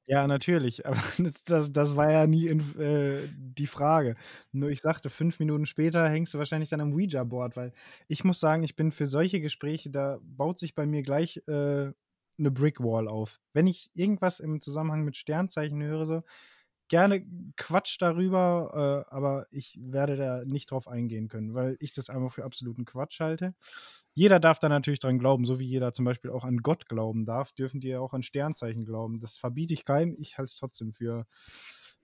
Ja, 0.08 0.26
natürlich. 0.28 0.86
Aber 0.88 0.98
das, 1.20 1.44
das, 1.44 1.74
das 1.74 1.96
war 1.98 2.10
ja 2.12 2.26
nie 2.26 2.48
in, 2.48 2.60
äh, 2.80 3.28
die 3.36 3.68
Frage. 3.68 4.16
Nur 4.54 4.70
ich 4.70 4.82
sagte, 4.82 5.10
fünf 5.10 5.40
Minuten 5.40 5.66
später 5.66 6.08
hängst 6.10 6.34
du 6.34 6.38
wahrscheinlich 6.38 6.70
dann 6.70 6.82
am 6.82 6.94
Ouija-Board, 6.94 7.56
weil 7.58 7.74
ich 8.08 8.24
muss 8.24 8.40
sagen, 8.40 8.64
ich 8.64 8.76
bin 8.78 8.92
für 8.94 9.08
solche 9.08 9.42
Gespräche, 9.42 9.90
da 9.90 10.20
baut 10.24 10.58
sich 10.58 10.74
bei 10.74 10.86
mir 10.88 11.04
gleich 11.04 11.38
äh, 11.48 11.92
eine 12.42 12.52
Brickwall 12.52 13.08
auf. 13.08 13.40
Wenn 13.54 13.68
ich 13.68 13.90
irgendwas 13.94 14.40
im 14.40 14.60
Zusammenhang 14.62 15.04
mit 15.06 15.16
Sternzeichen 15.16 15.82
höre, 15.82 16.06
so 16.06 16.24
gerne 16.90 17.26
Quatsch 17.56 17.96
darüber, 18.00 19.06
äh, 19.10 19.16
aber 19.16 19.48
ich 19.50 19.80
werde 19.82 20.18
da 20.18 20.44
nicht 20.44 20.72
drauf 20.72 20.90
eingehen 20.90 21.30
können, 21.30 21.54
weil 21.54 21.78
ich 21.80 21.94
das 21.94 22.10
einfach 22.10 22.34
für 22.34 22.44
absoluten 22.44 22.84
Quatsch 22.84 23.22
halte. 23.22 23.56
Jeder 24.14 24.42
darf 24.42 24.60
da 24.60 24.68
natürlich 24.68 25.00
dran 25.00 25.18
glauben, 25.18 25.46
so 25.46 25.58
wie 25.58 25.66
jeder 25.66 25.94
zum 25.94 26.04
Beispiel 26.04 26.32
auch 26.32 26.44
an 26.44 26.58
Gott 26.58 26.90
glauben 26.90 27.26
darf, 27.26 27.54
dürfen 27.54 27.80
die 27.80 27.88
ja 27.88 28.02
auch 28.02 28.14
an 28.14 28.24
Sternzeichen 28.24 28.84
glauben. 28.84 29.22
Das 29.22 29.38
verbiete 29.38 29.74
ich 29.74 29.86
keinem, 29.86 30.18
ich 30.20 30.38
halte 30.38 30.50
es 30.50 30.58
trotzdem 30.58 30.92
für 30.92 31.26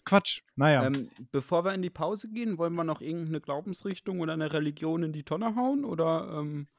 Quatsch. 0.05 0.43
Naja, 0.55 0.85
Ähm, 0.85 1.09
bevor 1.33 1.65
wir 1.65 1.73
in 1.73 1.81
die 1.81 1.89
Pause 1.89 2.29
gehen, 2.29 2.57
wollen 2.57 2.73
wir 2.75 2.85
noch 2.85 3.01
irgendeine 3.01 3.41
Glaubensrichtung 3.41 4.21
oder 4.21 4.31
eine 4.31 4.53
Religion 4.53 5.03
in 5.03 5.11
die 5.11 5.23
Tonne 5.23 5.57
hauen? 5.57 5.83
Oder 5.83 6.29
ähm, 6.39 6.69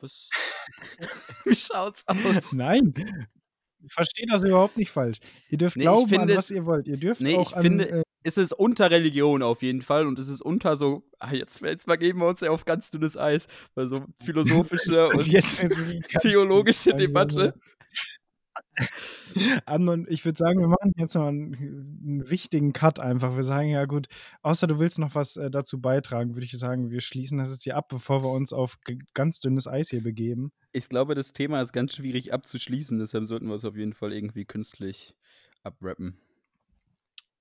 was? 0.00 0.30
Wie 1.44 1.54
schaut's 1.54 2.02
aus? 2.06 2.52
nein. 2.52 2.94
Versteht 3.88 4.30
das 4.30 4.44
überhaupt 4.44 4.76
nicht 4.76 4.90
falsch. 4.90 5.18
Ihr 5.48 5.56
dürft 5.58 5.76
Nee, 5.76 5.84
glauben 5.84 6.14
an 6.18 6.28
was 6.28 6.44
es- 6.46 6.50
ihr 6.50 6.66
wollt. 6.66 6.86
Ihr 6.86 6.98
dürft 6.98 7.22
Nee, 7.22 7.36
auch 7.36 7.50
ich 7.50 7.56
an, 7.56 7.62
finde, 7.62 7.88
äh, 7.88 8.02
es 8.22 8.36
ist 8.36 8.52
unter 8.52 8.90
Religion 8.90 9.42
auf 9.42 9.62
jeden 9.62 9.80
Fall 9.80 10.06
und 10.06 10.18
es 10.18 10.28
ist 10.28 10.42
unter 10.42 10.76
so, 10.76 11.02
ah, 11.18 11.32
jetzt, 11.32 11.62
jetzt 11.62 11.86
mal 11.86 11.96
geben 11.96 12.18
wir 12.20 12.26
uns 12.28 12.40
ja 12.40 12.50
auf 12.50 12.66
ganz 12.66 12.90
dünnes 12.90 13.16
Eis, 13.16 13.46
weil 13.74 13.88
so 13.88 14.04
philosophische 14.22 15.08
und 15.08 15.20
theologische. 16.20 16.94
Debatte. 16.94 17.54
Amnon, 19.66 20.06
ich 20.08 20.24
würde 20.24 20.38
sagen, 20.38 20.60
wir 20.60 20.68
machen 20.68 20.92
jetzt 20.96 21.14
noch 21.14 21.26
einen, 21.26 21.54
einen 21.54 22.30
wichtigen 22.30 22.72
Cut 22.72 22.98
einfach. 22.98 23.36
Wir 23.36 23.44
sagen 23.44 23.68
ja 23.68 23.84
gut, 23.84 24.08
außer 24.42 24.66
du 24.66 24.78
willst 24.78 24.98
noch 24.98 25.14
was 25.14 25.36
äh, 25.36 25.50
dazu 25.50 25.80
beitragen, 25.80 26.34
würde 26.34 26.46
ich 26.46 26.58
sagen, 26.58 26.90
wir 26.90 27.00
schließen 27.00 27.38
das 27.38 27.50
jetzt 27.50 27.64
hier 27.64 27.76
ab, 27.76 27.88
bevor 27.88 28.22
wir 28.22 28.30
uns 28.30 28.52
auf 28.52 28.78
ganz 29.14 29.40
dünnes 29.40 29.66
Eis 29.66 29.90
hier 29.90 30.02
begeben. 30.02 30.52
Ich 30.72 30.88
glaube, 30.88 31.14
das 31.14 31.32
Thema 31.32 31.60
ist 31.60 31.72
ganz 31.72 31.94
schwierig 31.94 32.32
abzuschließen, 32.32 32.98
deshalb 32.98 33.24
sollten 33.24 33.48
wir 33.48 33.54
es 33.54 33.64
auf 33.64 33.76
jeden 33.76 33.94
Fall 33.94 34.12
irgendwie 34.12 34.44
künstlich 34.44 35.14
abrappen. 35.62 36.18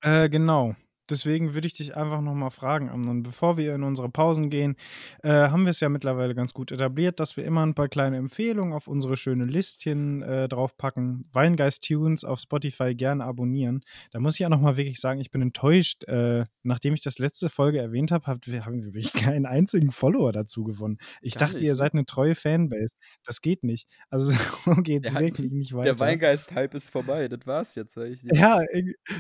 Äh, 0.02 0.30
genau. 0.30 0.76
Deswegen 1.10 1.54
würde 1.54 1.68
ich 1.68 1.74
dich 1.74 1.98
einfach 1.98 2.22
nochmal 2.22 2.52
fragen, 2.52 2.90
Amnon, 2.90 3.24
bevor 3.24 3.58
wir 3.58 3.74
in 3.76 3.84
unsere 3.84 4.10
Pausen 4.10 4.50
gehen, 4.50 4.76
äh, 5.24 5.30
haben 5.30 5.64
wir 5.64 5.72
es 5.72 5.80
ja 5.80 5.90
mittlerweile 5.90 6.36
ganz 6.36 6.54
gut 6.54 6.72
etabliert, 6.72 7.20
dass 7.20 7.38
wir 7.38 7.44
immer 7.46 7.66
ein 7.66 7.74
paar 7.74 7.88
kleine 7.88 8.18
Empfehlungen 8.18 8.74
auf 8.74 8.88
unsere 8.88 9.18
schöne 9.18 9.46
Listchen 9.46 10.22
äh, 10.22 10.48
draufpacken. 10.48 11.22
Weingeist 11.32 11.84
Tunes 11.88 12.24
auf 12.24 12.40
Spotify 12.40 12.96
gerne 12.96 13.24
abonnieren. 13.24 13.82
Da 14.12 14.20
muss 14.20 14.40
ich 14.40 14.46
auch 14.46 14.50
nochmal 14.50 14.78
wirklich 14.78 15.00
sagen, 15.00 15.20
ich 15.20 15.32
bin 15.32 15.42
enttäuscht. 15.42 16.04
Äh, 16.06 16.46
nachdem 16.64 16.94
ich 16.94 17.02
das 17.02 17.20
letzte 17.20 17.50
Folge 17.50 17.80
erwähnt 17.80 18.12
habe, 18.12 18.28
habt, 18.28 18.48
haben 18.48 18.84
wir 18.84 18.94
wirklich 18.94 19.14
keinen 19.36 19.46
einzigen 19.46 19.92
Follower 19.92 20.32
dazu 20.32 20.64
gewonnen. 20.64 20.98
Ich 21.22 21.36
Gar 21.36 21.48
dachte, 21.48 21.58
nicht, 21.58 21.66
ihr 21.66 21.72
ne? 21.72 21.76
seid 21.76 21.94
eine 21.94 22.06
treue 22.06 22.36
Fanbase. 22.36 22.96
Das 23.26 23.42
geht 23.42 23.64
nicht. 23.64 23.88
Also 24.10 24.32
so 24.66 24.76
geht's 24.76 25.12
Der- 25.12 25.22
wirklich 25.22 25.52
nicht 25.52 25.74
weiter. 25.74 25.96
Der 25.96 26.00
Weingeist-Hype 26.00 26.74
ist 26.76 26.90
vorbei, 26.90 27.28
das 27.28 27.46
war's 27.46 27.76
jetzt. 27.76 27.98
Ja, 28.32 28.60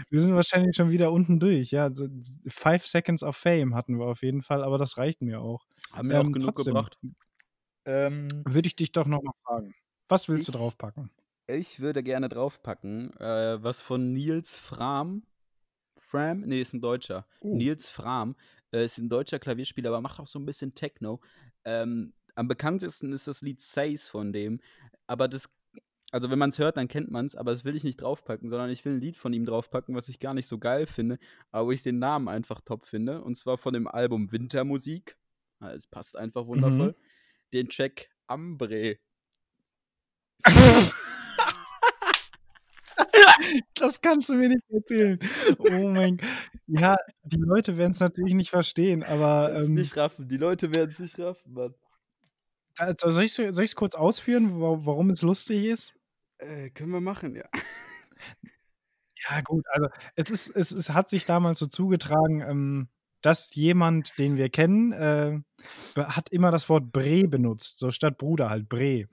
wir 0.09 0.19
sind 0.19 0.35
wahrscheinlich 0.35 0.75
schon 0.75 0.91
wieder 0.91 1.11
unten 1.11 1.39
durch. 1.39 1.71
Ja, 1.71 1.78
so 1.93 2.07
Five 2.47 2.85
Seconds 2.87 3.23
of 3.23 3.35
Fame 3.37 3.75
hatten 3.75 3.97
wir 3.99 4.05
auf 4.05 4.21
jeden 4.23 4.41
Fall, 4.41 4.63
aber 4.63 4.77
das 4.77 4.97
reicht 4.97 5.21
mir 5.21 5.41
auch. 5.41 5.65
Haben 5.93 6.09
wir 6.09 6.19
auch 6.21 6.25
Ähm, 6.25 6.33
genug 6.33 6.55
trotzdem. 6.55 6.73
gebracht. 6.73 6.97
Ähm, 7.85 8.27
Würde 8.45 8.67
ich 8.67 8.75
dich 8.75 8.91
doch 8.91 9.07
nochmal 9.07 9.33
fragen. 9.43 9.73
Was 10.07 10.27
willst 10.29 10.47
du 10.47 10.51
Ich- 10.51 10.57
draufpacken? 10.57 11.09
ich 11.47 11.79
würde 11.79 12.03
gerne 12.03 12.29
draufpacken, 12.29 13.11
äh, 13.17 13.63
was 13.63 13.81
von 13.81 14.13
Nils 14.13 14.55
Fram. 14.57 15.23
Fram? 15.97 16.41
Nee, 16.41 16.61
ist 16.61 16.73
ein 16.73 16.81
Deutscher. 16.81 17.25
Oh. 17.41 17.55
Nils 17.55 17.89
Fram 17.89 18.35
äh, 18.71 18.85
ist 18.85 18.97
ein 18.99 19.09
deutscher 19.09 19.39
Klavierspieler, 19.39 19.89
aber 19.89 20.01
macht 20.01 20.19
auch 20.19 20.27
so 20.27 20.37
ein 20.39 20.45
bisschen 20.45 20.75
Techno. 20.75 21.19
Ähm, 21.65 22.13
am 22.35 22.47
bekanntesten 22.47 23.11
ist 23.13 23.27
das 23.27 23.41
Lied 23.41 23.61
Says 23.61 24.09
von 24.09 24.31
dem. 24.31 24.61
Aber 25.07 25.27
das 25.27 25.49
Also 26.11 26.31
wenn 26.31 26.39
man 26.39 26.49
es 26.49 26.57
hört, 26.57 26.77
dann 26.77 26.87
kennt 26.87 27.11
man 27.11 27.25
es, 27.27 27.35
aber 27.35 27.51
das 27.51 27.65
will 27.65 27.75
ich 27.75 27.83
nicht 27.83 28.01
draufpacken, 28.01 28.49
sondern 28.49 28.69
ich 28.71 28.83
will 28.83 28.93
ein 28.93 29.01
Lied 29.01 29.15
von 29.15 29.31
ihm 29.31 29.45
draufpacken, 29.45 29.95
was 29.95 30.09
ich 30.09 30.19
gar 30.19 30.33
nicht 30.33 30.47
so 30.47 30.57
geil 30.57 30.87
finde, 30.87 31.19
aber 31.51 31.67
wo 31.67 31.71
ich 31.71 31.83
den 31.83 31.99
Namen 31.99 32.27
einfach 32.27 32.61
top 32.61 32.87
finde. 32.87 33.21
Und 33.21 33.35
zwar 33.35 33.57
von 33.59 33.73
dem 33.73 33.87
Album 33.87 34.31
Wintermusik. 34.31 35.17
Ja, 35.61 35.71
Es 35.73 35.85
passt 35.85 36.17
einfach 36.17 36.47
wundervoll. 36.47 36.95
Den 37.53 37.69
Track 37.69 38.09
Ambre. 38.27 38.97
Das 43.75 44.01
kannst 44.01 44.29
du 44.29 44.35
mir 44.35 44.49
nicht 44.49 44.63
erzählen. 44.69 45.19
Oh 45.57 45.87
mein 45.89 46.17
Gott. 46.17 46.27
Ja, 46.67 46.97
die 47.23 47.37
Leute 47.37 47.77
werden 47.77 47.91
es 47.91 47.99
natürlich 47.99 48.33
nicht 48.33 48.49
verstehen, 48.49 49.03
aber 49.03 49.55
ähm, 49.55 49.73
nicht 49.75 49.95
raffen. 49.97 50.27
Die 50.27 50.37
Leute 50.37 50.73
werden 50.75 50.91
es 50.91 50.99
nicht 50.99 51.17
raffen, 51.19 51.53
Mann. 51.53 51.73
also 52.77 53.09
soll 53.11 53.23
ich 53.23 53.37
es 53.39 53.75
kurz 53.75 53.95
ausführen, 53.95 54.59
wa- 54.59 54.77
warum 54.81 55.09
es 55.09 55.21
lustig 55.21 55.65
ist? 55.65 55.95
Äh, 56.39 56.69
können 56.71 56.91
wir 56.91 57.01
machen, 57.01 57.35
ja. 57.35 57.45
Ja, 59.29 59.41
gut, 59.41 59.65
also 59.71 59.87
es 60.15 60.31
ist, 60.31 60.49
es, 60.55 60.71
es 60.71 60.89
hat 60.91 61.09
sich 61.09 61.25
damals 61.25 61.59
so 61.59 61.65
zugetragen, 61.65 62.41
ähm, 62.41 62.87
dass 63.21 63.53
jemand, 63.53 64.17
den 64.17 64.37
wir 64.37 64.49
kennen, 64.49 64.93
äh, 64.93 65.39
hat 65.97 66.29
immer 66.29 66.51
das 66.51 66.69
Wort 66.69 66.93
Bre 66.93 67.27
benutzt, 67.27 67.79
so 67.79 67.91
statt 67.91 68.17
Bruder 68.17 68.49
halt 68.49 68.69
Bre. 68.69 69.07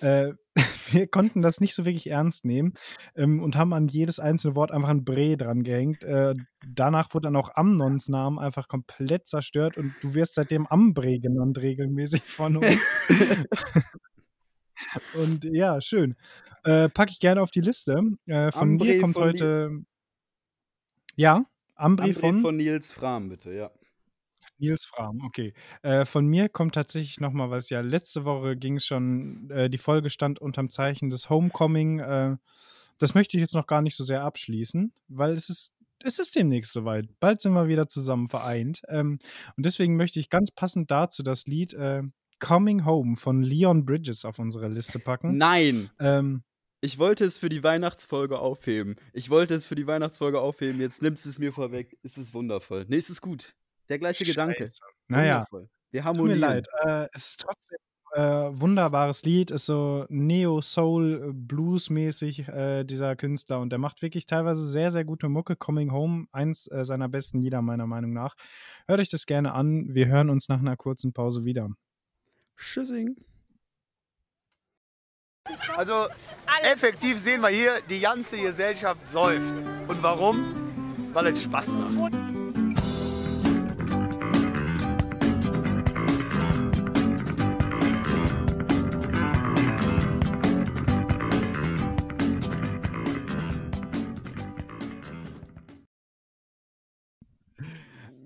Äh, 0.00 0.32
wir 0.92 1.06
konnten 1.08 1.42
das 1.42 1.60
nicht 1.60 1.74
so 1.74 1.84
wirklich 1.84 2.08
ernst 2.08 2.46
nehmen 2.46 2.72
ähm, 3.16 3.42
und 3.42 3.56
haben 3.56 3.74
an 3.74 3.88
jedes 3.88 4.18
einzelne 4.18 4.54
Wort 4.54 4.72
einfach 4.72 4.88
ein 4.88 5.04
Bre 5.04 5.36
dran 5.36 5.62
gehängt. 5.62 6.02
Äh, 6.04 6.34
danach 6.66 7.12
wurde 7.12 7.26
dann 7.26 7.36
auch 7.36 7.50
Amnons 7.54 8.08
Namen 8.08 8.38
einfach 8.38 8.66
komplett 8.66 9.26
zerstört 9.26 9.76
und 9.76 9.94
du 10.00 10.14
wirst 10.14 10.34
seitdem 10.34 10.66
Ambre 10.66 11.20
genannt 11.20 11.58
regelmäßig 11.58 12.22
von 12.22 12.56
uns. 12.56 12.94
und 15.14 15.44
ja, 15.44 15.80
schön. 15.80 16.16
Äh, 16.64 16.88
packe 16.88 17.12
ich 17.12 17.20
gerne 17.20 17.42
auf 17.42 17.50
die 17.50 17.60
Liste. 17.60 18.00
Äh, 18.26 18.52
von 18.52 18.72
Ambre 18.72 18.86
mir 18.86 19.00
kommt 19.00 19.14
von 19.14 19.24
heute. 19.24 19.84
Ja, 21.16 21.44
Ambri 21.80 22.08
Ambre 22.08 22.20
von, 22.20 22.40
von 22.42 22.56
Nils 22.56 22.92
Fram, 22.92 23.28
bitte, 23.30 23.52
ja. 23.54 23.70
Nils 24.58 24.84
Fram, 24.84 25.22
okay. 25.24 25.54
Äh, 25.82 26.04
von 26.04 26.26
mir 26.26 26.50
kommt 26.50 26.74
tatsächlich 26.74 27.20
nochmal 27.20 27.50
was. 27.50 27.70
Ja, 27.70 27.80
letzte 27.80 28.26
Woche 28.26 28.56
ging 28.56 28.76
es 28.76 28.86
schon, 28.86 29.50
äh, 29.50 29.70
die 29.70 29.78
Folge 29.78 30.10
stand 30.10 30.38
unterm 30.40 30.68
Zeichen 30.68 31.08
des 31.08 31.30
Homecoming. 31.30 32.00
Äh, 32.00 32.36
das 32.98 33.14
möchte 33.14 33.38
ich 33.38 33.40
jetzt 33.40 33.54
noch 33.54 33.66
gar 33.66 33.80
nicht 33.80 33.96
so 33.96 34.04
sehr 34.04 34.22
abschließen, 34.22 34.92
weil 35.08 35.32
es 35.32 35.48
ist, 35.48 35.72
es 36.02 36.18
ist 36.18 36.36
demnächst 36.36 36.72
soweit. 36.72 37.08
Bald 37.18 37.40
sind 37.40 37.54
wir 37.54 37.68
wieder 37.68 37.88
zusammen 37.88 38.28
vereint. 38.28 38.82
Ähm, 38.88 39.18
und 39.56 39.64
deswegen 39.64 39.96
möchte 39.96 40.20
ich 40.20 40.28
ganz 40.28 40.50
passend 40.50 40.90
dazu 40.90 41.22
das 41.22 41.46
Lied 41.46 41.72
äh, 41.72 42.02
Coming 42.40 42.84
Home 42.84 43.16
von 43.16 43.42
Leon 43.42 43.84
Bridges 43.84 44.24
auf 44.24 44.38
unsere 44.38 44.68
Liste 44.68 44.98
packen. 44.98 45.36
Nein! 45.38 45.90
Ähm, 46.00 46.42
Ich 46.82 46.98
wollte 46.98 47.24
es 47.26 47.36
für 47.38 47.48
die 47.50 47.62
Weihnachtsfolge 47.62 48.38
aufheben. 48.38 48.96
Ich 49.12 49.28
wollte 49.30 49.54
es 49.54 49.66
für 49.66 49.74
die 49.74 49.86
Weihnachtsfolge 49.86 50.40
aufheben. 50.40 50.80
Jetzt 50.80 51.02
nimmst 51.02 51.24
du 51.26 51.28
es 51.28 51.38
mir 51.38 51.52
vorweg. 51.52 51.96
Es 52.02 52.16
ist 52.18 52.32
wundervoll. 52.34 52.86
Nee, 52.88 52.96
es 52.96 53.10
ist 53.10 53.20
gut. 53.20 53.54
Der 53.90 53.98
gleiche 53.98 54.24
Gedanke. 54.24 54.56
Scheiße. 54.62 54.80
Naja, 55.08 55.44
Wundervoll. 55.50 55.68
Wir 55.90 56.02
Tut 56.02 56.12
mir 56.16 56.18
harmonieren. 56.18 56.38
leid. 56.40 56.66
Äh, 56.84 57.08
es 57.12 57.28
ist 57.28 57.40
trotzdem 57.40 57.78
äh, 58.14 58.22
wunderbares 58.60 59.22
Lied, 59.24 59.50
ist 59.50 59.66
so 59.66 60.04
Neo-Soul-Blues-mäßig, 61.10 62.48
äh, 62.48 62.84
dieser 62.84 63.16
Künstler. 63.16 63.60
Und 63.60 63.70
der 63.70 63.78
macht 63.78 64.02
wirklich 64.02 64.26
teilweise 64.26 64.64
sehr, 64.66 64.90
sehr 64.90 65.04
gute 65.04 65.28
Mucke. 65.28 65.56
Coming 65.56 65.92
Home, 65.92 66.26
eins 66.32 66.66
äh, 66.68 66.84
seiner 66.84 67.08
besten 67.08 67.40
Lieder, 67.40 67.62
meiner 67.62 67.86
Meinung 67.86 68.12
nach. 68.12 68.34
Hört 68.86 69.00
euch 69.00 69.10
das 69.10 69.26
gerne 69.26 69.52
an. 69.52 69.94
Wir 69.94 70.06
hören 70.06 70.30
uns 70.30 70.48
nach 70.48 70.60
einer 70.60 70.76
kurzen 70.76 71.12
Pause 71.12 71.44
wieder. 71.44 71.68
Tschüssing. 72.60 73.16
Also 75.76 76.06
effektiv 76.62 77.18
sehen 77.18 77.40
wir 77.40 77.48
hier, 77.48 77.80
die 77.88 78.00
ganze 78.00 78.36
Gesellschaft 78.36 79.08
säuft. 79.08 79.64
Und 79.88 80.02
warum? 80.02 81.12
Weil 81.12 81.28
es 81.28 81.42
Spaß 81.42 81.68
macht. 81.68 82.12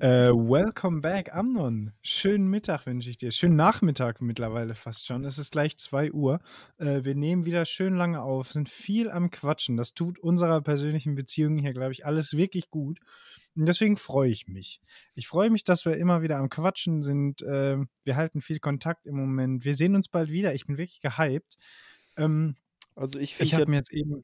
Äh, 0.04 0.32
welcome 0.34 1.00
back, 1.00 1.34
Amnon. 1.34 1.94
Schönen 2.02 2.48
Mittag 2.48 2.84
wünsche 2.84 3.08
ich 3.08 3.16
dir. 3.16 3.30
Schönen 3.30 3.56
Nachmittag 3.56 4.20
mittlerweile 4.20 4.74
fast 4.74 5.06
schon. 5.06 5.24
Es 5.24 5.38
ist 5.38 5.52
gleich 5.52 5.78
2 5.78 6.12
Uhr. 6.12 6.40
Äh, 6.76 7.04
wir 7.04 7.14
nehmen 7.14 7.46
wieder 7.46 7.64
schön 7.64 7.94
lange 7.94 8.20
auf, 8.20 8.52
sind 8.52 8.68
viel 8.68 9.10
am 9.10 9.30
Quatschen. 9.30 9.78
Das 9.78 9.94
tut 9.94 10.18
unserer 10.18 10.60
persönlichen 10.60 11.14
Beziehung 11.14 11.56
hier, 11.56 11.72
glaube 11.72 11.92
ich, 11.92 12.04
alles 12.04 12.36
wirklich 12.36 12.68
gut. 12.68 12.98
Und 13.56 13.64
deswegen 13.64 13.96
freue 13.96 14.28
ich 14.28 14.46
mich. 14.46 14.82
Ich 15.14 15.26
freue 15.26 15.48
mich, 15.48 15.64
dass 15.64 15.86
wir 15.86 15.96
immer 15.96 16.20
wieder 16.20 16.36
am 16.36 16.50
Quatschen 16.50 17.02
sind. 17.02 17.40
Äh, 17.40 17.78
wir 18.02 18.16
halten 18.16 18.42
viel 18.42 18.58
Kontakt 18.58 19.06
im 19.06 19.16
Moment. 19.16 19.64
Wir 19.64 19.74
sehen 19.74 19.96
uns 19.96 20.08
bald 20.08 20.28
wieder. 20.28 20.52
Ich 20.54 20.66
bin 20.66 20.76
wirklich 20.76 21.00
gehypt. 21.00 21.54
Ähm, 22.18 22.56
Also 22.94 23.18
ich 23.18 23.40
ich 23.40 23.50
finde 23.50 23.54
habe 23.54 23.64
ja, 23.64 23.70
mir 23.70 23.76
jetzt 23.76 23.92
eben. 23.94 24.22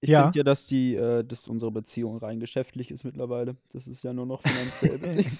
Ich 0.00 0.10
Ja. 0.10 0.22
find 0.24 0.36
ja, 0.36 0.42
dass 0.44 0.66
die, 0.66 0.94
äh, 0.94 1.24
dass 1.24 1.48
unsere 1.48 1.70
Beziehung 1.72 2.18
rein 2.18 2.38
geschäftlich 2.40 2.90
ist 2.90 3.04
mittlerweile. 3.04 3.56
Das 3.72 3.88
ist 3.88 4.02
ja 4.04 4.12
nur 4.12 4.26
noch 4.26 4.42
finanziell. 4.42 5.24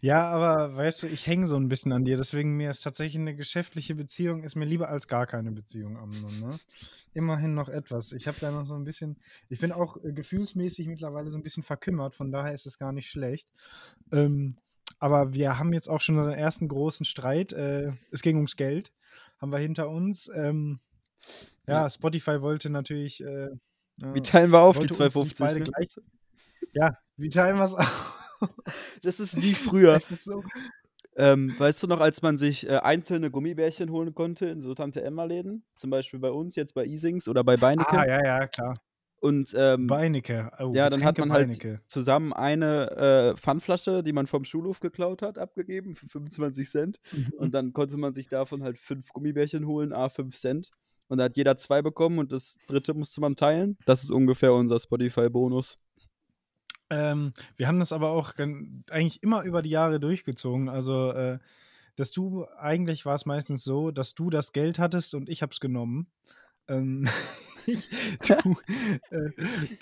Ja, 0.00 0.30
aber 0.30 0.76
weißt 0.76 1.02
du, 1.02 1.06
ich 1.08 1.26
hänge 1.26 1.46
so 1.46 1.56
ein 1.56 1.68
bisschen 1.68 1.92
an 1.92 2.04
dir, 2.04 2.16
deswegen 2.16 2.56
mir 2.56 2.70
ist 2.70 2.82
tatsächlich 2.82 3.20
eine 3.20 3.34
geschäftliche 3.34 3.96
Beziehung 3.96 4.44
ist 4.44 4.54
mir 4.54 4.64
lieber 4.64 4.88
als 4.88 5.08
gar 5.08 5.26
keine 5.26 5.50
Beziehung, 5.50 5.96
Amnon, 5.96 6.38
ne? 6.40 6.58
Immerhin 7.14 7.54
noch 7.54 7.68
etwas. 7.68 8.12
Ich 8.12 8.28
habe 8.28 8.38
da 8.40 8.52
noch 8.52 8.64
so 8.64 8.74
ein 8.74 8.84
bisschen, 8.84 9.16
ich 9.48 9.58
bin 9.58 9.72
auch 9.72 9.96
äh, 10.04 10.12
gefühlsmäßig 10.12 10.86
mittlerweile 10.86 11.30
so 11.30 11.36
ein 11.36 11.42
bisschen 11.42 11.64
verkümmert, 11.64 12.14
von 12.14 12.30
daher 12.30 12.52
ist 12.54 12.66
es 12.66 12.78
gar 12.78 12.92
nicht 12.92 13.10
schlecht. 13.10 13.48
Ähm, 14.12 14.56
aber 15.00 15.34
wir 15.34 15.58
haben 15.58 15.72
jetzt 15.72 15.88
auch 15.90 16.00
schon 16.00 16.16
unseren 16.16 16.34
ersten 16.38 16.68
großen 16.68 17.04
Streit. 17.04 17.52
Äh, 17.52 17.92
es 18.12 18.22
ging 18.22 18.36
ums 18.36 18.56
Geld, 18.56 18.92
haben 19.40 19.50
wir 19.50 19.58
hinter 19.58 19.88
uns. 19.88 20.30
Ähm, 20.34 20.78
ja. 21.66 21.88
Spotify 21.90 22.40
wollte 22.40 22.70
natürlich. 22.70 23.22
Äh, 23.22 23.50
Wie 23.96 24.18
äh, 24.18 24.22
teilen 24.22 24.50
wir 24.50 24.60
auf 24.60 24.78
die 24.78 24.90
wollte 24.90 25.04
uns 25.04 25.14
nicht 25.16 25.36
250? 25.36 25.38
beide 25.38 25.60
gleich. 25.60 25.96
ja, 26.72 26.96
wie 27.16 27.28
teilen 27.28 27.56
wir 27.56 27.64
es 27.64 27.74
auf? 27.74 28.18
Das 29.02 29.20
ist 29.20 29.40
wie 29.40 29.54
früher. 29.54 29.94
Ist 29.96 30.24
so, 30.24 30.42
Ähm, 31.16 31.54
weißt 31.58 31.82
du 31.82 31.86
noch, 31.86 32.00
als 32.00 32.22
man 32.22 32.38
sich 32.38 32.66
äh, 32.68 32.76
einzelne 32.78 33.30
Gummibärchen 33.30 33.90
holen 33.90 34.14
konnte 34.14 34.46
in 34.46 34.62
so 34.62 34.74
Tante 34.74 35.02
Emma-Läden? 35.02 35.64
Zum 35.74 35.90
Beispiel 35.90 36.18
bei 36.18 36.30
uns, 36.30 36.56
jetzt 36.56 36.74
bei 36.74 36.84
Isings 36.86 37.28
oder 37.28 37.44
bei 37.44 37.56
Beinecke. 37.56 37.92
ah, 37.92 38.06
ja, 38.06 38.24
ja, 38.24 38.46
klar. 38.46 38.74
Und 39.20 39.54
ähm, 39.56 39.86
Beinecke. 39.86 40.50
Oh, 40.58 40.72
ja, 40.74 40.90
dann 40.90 41.04
hat 41.04 41.18
man 41.18 41.30
halt 41.30 41.46
Beinecke. 41.46 41.80
zusammen 41.86 42.32
eine 42.32 42.90
äh, 42.90 43.36
Pfandflasche, 43.36 44.02
die 44.02 44.12
man 44.12 44.26
vom 44.26 44.44
Schulhof 44.44 44.80
geklaut 44.80 45.22
hat, 45.22 45.38
abgegeben 45.38 45.94
für 45.94 46.08
25 46.08 46.68
Cent. 46.68 47.00
Mhm. 47.12 47.32
Und 47.36 47.54
dann 47.54 47.72
konnte 47.72 47.96
man 47.98 48.14
sich 48.14 48.26
davon 48.26 48.64
halt 48.64 48.78
fünf 48.78 49.12
Gummibärchen 49.12 49.66
holen, 49.66 49.92
a 49.92 50.08
5 50.08 50.36
Cent. 50.36 50.72
Und 51.12 51.18
da 51.18 51.24
hat 51.24 51.36
jeder 51.36 51.58
zwei 51.58 51.82
bekommen 51.82 52.18
und 52.18 52.32
das 52.32 52.56
dritte 52.66 52.94
musste 52.94 53.20
man 53.20 53.36
teilen. 53.36 53.76
Das 53.84 54.02
ist 54.02 54.10
ungefähr 54.10 54.54
unser 54.54 54.80
Spotify-Bonus. 54.80 55.78
Ähm, 56.88 57.32
wir 57.58 57.68
haben 57.68 57.78
das 57.78 57.92
aber 57.92 58.12
auch 58.12 58.32
eigentlich 58.38 59.22
immer 59.22 59.42
über 59.42 59.60
die 59.60 59.68
Jahre 59.68 60.00
durchgezogen. 60.00 60.70
Also, 60.70 61.10
äh, 61.10 61.38
dass 61.96 62.12
du, 62.12 62.46
eigentlich 62.56 63.04
war 63.04 63.14
es 63.14 63.26
meistens 63.26 63.62
so, 63.62 63.90
dass 63.90 64.14
du 64.14 64.30
das 64.30 64.54
Geld 64.54 64.78
hattest 64.78 65.14
und 65.14 65.28
ich 65.28 65.42
hab's 65.42 65.60
genommen. 65.60 66.06
Ähm, 66.66 67.06
du, 67.66 68.56
äh, 69.10 69.30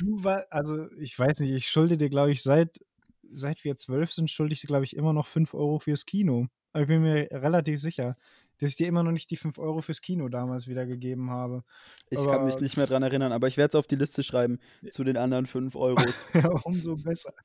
du 0.00 0.24
war, 0.24 0.46
also 0.50 0.90
ich 0.98 1.16
weiß 1.16 1.38
nicht, 1.38 1.52
ich 1.52 1.68
schulde 1.68 1.96
dir, 1.96 2.08
glaube 2.08 2.32
ich, 2.32 2.42
seit, 2.42 2.84
seit 3.32 3.62
wir 3.62 3.76
zwölf 3.76 4.12
sind, 4.12 4.30
schulde 4.30 4.54
ich 4.54 4.62
dir, 4.62 4.66
glaube 4.66 4.84
ich, 4.84 4.96
immer 4.96 5.12
noch 5.12 5.28
5 5.28 5.54
Euro 5.54 5.78
fürs 5.78 6.06
Kino. 6.06 6.48
Aber 6.72 6.82
ich 6.82 6.88
bin 6.88 7.02
mir 7.02 7.28
relativ 7.30 7.80
sicher, 7.80 8.16
dass 8.60 8.70
ich 8.70 8.76
dir 8.76 8.86
immer 8.88 9.02
noch 9.02 9.12
nicht 9.12 9.30
die 9.30 9.36
5 9.36 9.58
Euro 9.58 9.80
fürs 9.82 10.00
Kino 10.02 10.28
damals 10.28 10.68
wiedergegeben 10.68 11.30
habe. 11.30 11.64
Ich 12.10 12.16
kann 12.18 12.44
mich 12.44 12.54
Aber- 12.54 12.60
nicht 12.62 12.76
mehr 12.76 12.86
dran 12.86 13.02
erinnern, 13.02 13.32
aber 13.32 13.48
ich 13.48 13.56
werde 13.56 13.70
es 13.70 13.74
auf 13.74 13.86
die 13.86 13.96
Liste 13.96 14.22
schreiben 14.22 14.58
zu 14.90 15.02
den 15.04 15.16
anderen 15.16 15.46
5 15.46 15.74
Euros. 15.76 16.14
Ja, 16.34 16.48
umso 16.64 16.96
besser. 16.96 17.32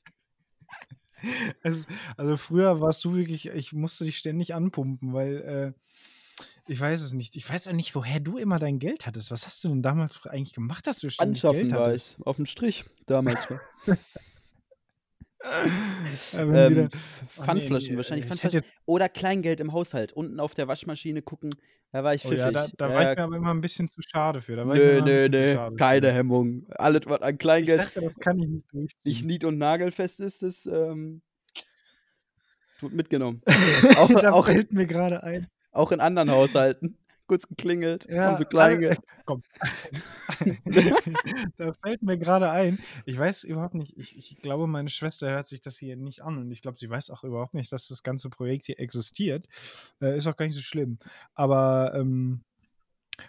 Es, 1.63 1.87
also 2.17 2.37
früher 2.37 2.81
warst 2.81 3.03
du 3.05 3.15
wirklich, 3.15 3.47
ich 3.47 3.73
musste 3.73 4.03
dich 4.03 4.17
ständig 4.17 4.53
anpumpen, 4.53 5.13
weil 5.13 5.73
äh, 6.37 6.43
ich 6.67 6.79
weiß 6.79 7.01
es 7.01 7.13
nicht. 7.13 7.35
Ich 7.35 7.49
weiß 7.49 7.67
auch 7.67 7.73
nicht, 7.73 7.95
woher 7.95 8.19
du 8.19 8.37
immer 8.37 8.59
dein 8.59 8.77
Geld 8.79 9.07
hattest. 9.07 9.31
Was 9.31 9.45
hast 9.45 9.63
du 9.63 9.69
denn 9.69 9.81
damals 9.81 10.23
eigentlich 10.27 10.53
gemacht, 10.53 10.85
dass 10.85 10.99
du 10.99 11.09
ständig 11.09 11.43
Anschaffen 11.43 11.69
Geld 11.69 11.79
war 11.79 11.87
hattest? 11.87 12.17
ich. 12.19 12.27
Auf 12.27 12.35
dem 12.35 12.45
Strich 12.45 12.83
damals. 13.07 13.47
Äh, 15.45 16.41
ähm, 16.41 16.89
Oh, 17.37 17.41
Pfandflaschen, 17.43 17.91
nee, 17.91 17.97
wahrscheinlich 17.97 18.25
ich 18.25 18.29
Pfandflaschen. 18.29 18.61
Oder 18.85 19.09
Kleingeld 19.09 19.59
im 19.59 19.73
Haushalt. 19.73 20.13
Unten 20.13 20.39
auf 20.39 20.53
der 20.53 20.67
Waschmaschine 20.67 21.21
gucken. 21.21 21.51
Da 21.91 22.03
war 22.03 22.13
ich 22.13 22.25
oh 22.25 22.29
pfiffig. 22.29 22.39
ja, 22.39 22.51
da, 22.51 22.67
da 22.77 22.89
Ja, 22.89 22.93
war 22.93 23.11
ich 23.11 23.17
mir 23.17 23.23
aber 23.23 23.35
immer 23.37 23.51
ein 23.53 23.61
bisschen 23.61 23.87
zu 23.87 24.01
schade 24.01 24.41
für. 24.41 24.55
Da 24.55 24.67
war 24.67 24.75
ich 24.75 24.81
nö, 24.81 25.01
nö, 25.01 25.29
nö. 25.29 25.75
Keine 25.77 26.07
für. 26.07 26.13
Hemmung. 26.13 26.65
Alles, 26.71 27.01
was 27.05 27.21
an 27.21 27.33
Ich 27.33 27.39
Kleingeld 27.39 27.79
dachte, 27.79 28.01
das 28.01 28.17
kann 28.19 28.37
ich 28.39 28.47
nicht 28.47 28.73
nicht 28.73 28.73
durchziehen. 28.73 29.27
nied- 29.27 29.43
und 29.45 29.57
nagelfest 29.57 30.19
ist, 30.19 30.43
das 30.43 30.65
ähm, 30.65 31.21
wird 32.81 32.93
mitgenommen. 32.93 33.41
auch, 33.97 34.09
da 34.19 34.31
auch, 34.31 34.45
fällt 34.47 34.73
mir 34.73 34.85
gerade 34.87 35.23
ein. 35.23 35.47
auch 35.71 35.91
in 35.91 35.99
anderen 35.99 36.31
Haushalten. 36.31 36.97
Kurz 37.27 37.47
geklingelt, 37.47 38.07
Ja, 38.09 38.27
haben 38.27 38.37
so 38.37 38.45
klein 38.45 38.79
ge 38.79 38.95
komm. 39.25 39.43
da 41.57 41.73
fällt 41.83 42.01
mir 42.01 42.17
gerade 42.17 42.49
ein, 42.49 42.79
ich 43.05 43.17
weiß 43.17 43.43
überhaupt 43.43 43.75
nicht, 43.75 43.97
ich, 43.97 44.17
ich 44.17 44.37
glaube, 44.37 44.67
meine 44.67 44.89
Schwester 44.89 45.29
hört 45.29 45.47
sich 45.47 45.61
das 45.61 45.77
hier 45.77 45.95
nicht 45.95 46.21
an 46.21 46.37
und 46.37 46.51
ich 46.51 46.61
glaube, 46.61 46.77
sie 46.77 46.89
weiß 46.89 47.09
auch 47.09 47.23
überhaupt 47.23 47.53
nicht, 47.53 47.71
dass 47.71 47.87
das 47.87 48.03
ganze 48.03 48.29
Projekt 48.29 48.65
hier 48.65 48.79
existiert. 48.79 49.47
Äh, 50.01 50.17
ist 50.17 50.27
auch 50.27 50.35
gar 50.35 50.45
nicht 50.45 50.55
so 50.55 50.61
schlimm. 50.61 50.99
Aber 51.33 51.93
ähm, 51.95 52.43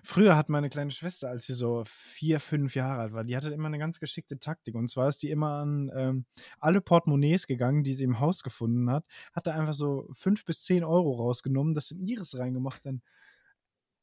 früher 0.02 0.36
hat 0.36 0.48
meine 0.48 0.68
kleine 0.68 0.90
Schwester, 0.90 1.28
als 1.28 1.46
sie 1.46 1.54
so 1.54 1.84
vier, 1.86 2.40
fünf 2.40 2.74
Jahre 2.74 3.02
alt 3.02 3.12
war, 3.12 3.24
die 3.24 3.36
hatte 3.36 3.50
immer 3.50 3.68
eine 3.68 3.78
ganz 3.78 4.00
geschickte 4.00 4.38
Taktik. 4.38 4.74
Und 4.74 4.88
zwar 4.88 5.08
ist 5.08 5.22
die 5.22 5.30
immer 5.30 5.58
an 5.58 5.90
ähm, 5.94 6.26
alle 6.60 6.80
Portemonnaies 6.80 7.46
gegangen, 7.46 7.84
die 7.84 7.94
sie 7.94 8.04
im 8.04 8.20
Haus 8.20 8.42
gefunden 8.42 8.90
hat, 8.90 9.04
hat 9.32 9.46
da 9.46 9.52
einfach 9.52 9.74
so 9.74 10.08
fünf 10.12 10.44
bis 10.44 10.64
zehn 10.64 10.84
Euro 10.84 11.14
rausgenommen, 11.14 11.74
das 11.74 11.90
in 11.90 12.06
ihres 12.06 12.36
reingemacht, 12.38 12.84
dann 12.84 13.02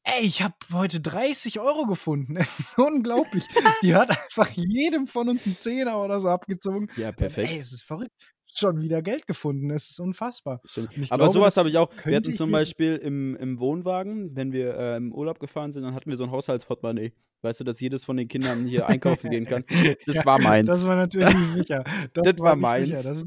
Ey, 0.06 0.26
ich 0.26 0.42
habe 0.42 0.54
heute 0.72 1.00
30 1.00 1.60
Euro 1.60 1.86
gefunden. 1.86 2.36
Es 2.44 2.58
ist 2.58 2.78
unglaublich. 2.78 3.44
Die 3.82 3.94
hat 3.94 4.10
einfach 4.10 4.50
jedem 4.50 5.06
von 5.06 5.28
uns 5.30 5.46
einen 5.46 5.56
Zehner 5.56 6.02
oder 6.02 6.20
so 6.20 6.28
abgezogen. 6.28 6.88
Ja, 6.96 7.08
Und, 7.08 7.16
perfekt. 7.16 7.50
ey, 7.50 7.58
es 7.58 7.72
ist 7.72 7.84
verrückt. 7.84 8.12
Schon 8.56 8.80
wieder 8.82 9.02
Geld 9.02 9.26
gefunden. 9.26 9.70
Es 9.70 9.90
ist 9.90 9.98
unfassbar. 9.98 10.60
Und 10.76 10.88
Aber 11.10 11.24
glaube, 11.24 11.32
sowas 11.32 11.56
habe 11.56 11.68
ich 11.68 11.76
auch. 11.78 11.90
Wir 12.04 12.16
hatten 12.16 12.34
zum 12.34 12.52
Beispiel 12.52 12.96
im, 12.96 13.34
im 13.36 13.58
Wohnwagen, 13.58 14.36
wenn 14.36 14.52
wir 14.52 14.76
äh, 14.76 14.96
im 14.96 15.12
Urlaub 15.12 15.40
gefahren 15.40 15.72
sind, 15.72 15.82
dann 15.82 15.94
hatten 15.94 16.08
wir 16.08 16.16
so 16.16 16.22
ein 16.24 16.30
Haushaltsportemonnaie. 16.30 17.12
Weißt 17.42 17.60
du, 17.60 17.64
dass 17.64 17.80
jedes 17.80 18.04
von 18.04 18.16
den 18.16 18.28
Kindern 18.28 18.66
hier 18.66 18.86
einkaufen 18.88 19.30
gehen 19.30 19.46
kann. 19.46 19.64
Das 20.06 20.16
Ja, 20.16 20.24
war 20.24 20.40
meins. 20.40 20.68
Das 20.68 20.86
war 20.86 20.94
natürlich 20.96 21.34
nicht 21.34 21.52
sicher. 21.52 21.82
Das, 22.12 22.22
Das 22.24 22.38
war 22.38 22.54
sicher. 22.54 22.56
meins. 22.56 23.02
Das, 23.02 23.26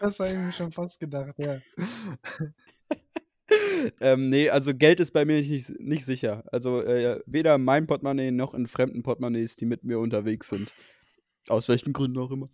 das 0.00 0.20
habe 0.20 0.30
ich 0.30 0.36
mir 0.38 0.52
schon 0.52 0.72
fast 0.72 0.98
gedacht, 0.98 1.34
ja. 1.38 1.58
Ähm, 4.00 4.28
nee, 4.28 4.50
also 4.50 4.74
Geld 4.74 5.00
ist 5.00 5.12
bei 5.12 5.24
mir 5.24 5.40
nicht, 5.40 5.78
nicht 5.80 6.04
sicher. 6.04 6.44
Also 6.52 6.82
äh, 6.82 7.20
weder 7.26 7.54
in 7.54 7.64
meinem 7.64 7.86
Portemonnaie 7.86 8.30
noch 8.30 8.54
in 8.54 8.66
fremden 8.66 9.02
Portemonnaies, 9.02 9.56
die 9.56 9.66
mit 9.66 9.84
mir 9.84 9.98
unterwegs 9.98 10.48
sind. 10.48 10.72
Aus 11.48 11.68
welchen 11.68 11.92
Gründen 11.92 12.18
auch 12.18 12.30
immer. 12.30 12.48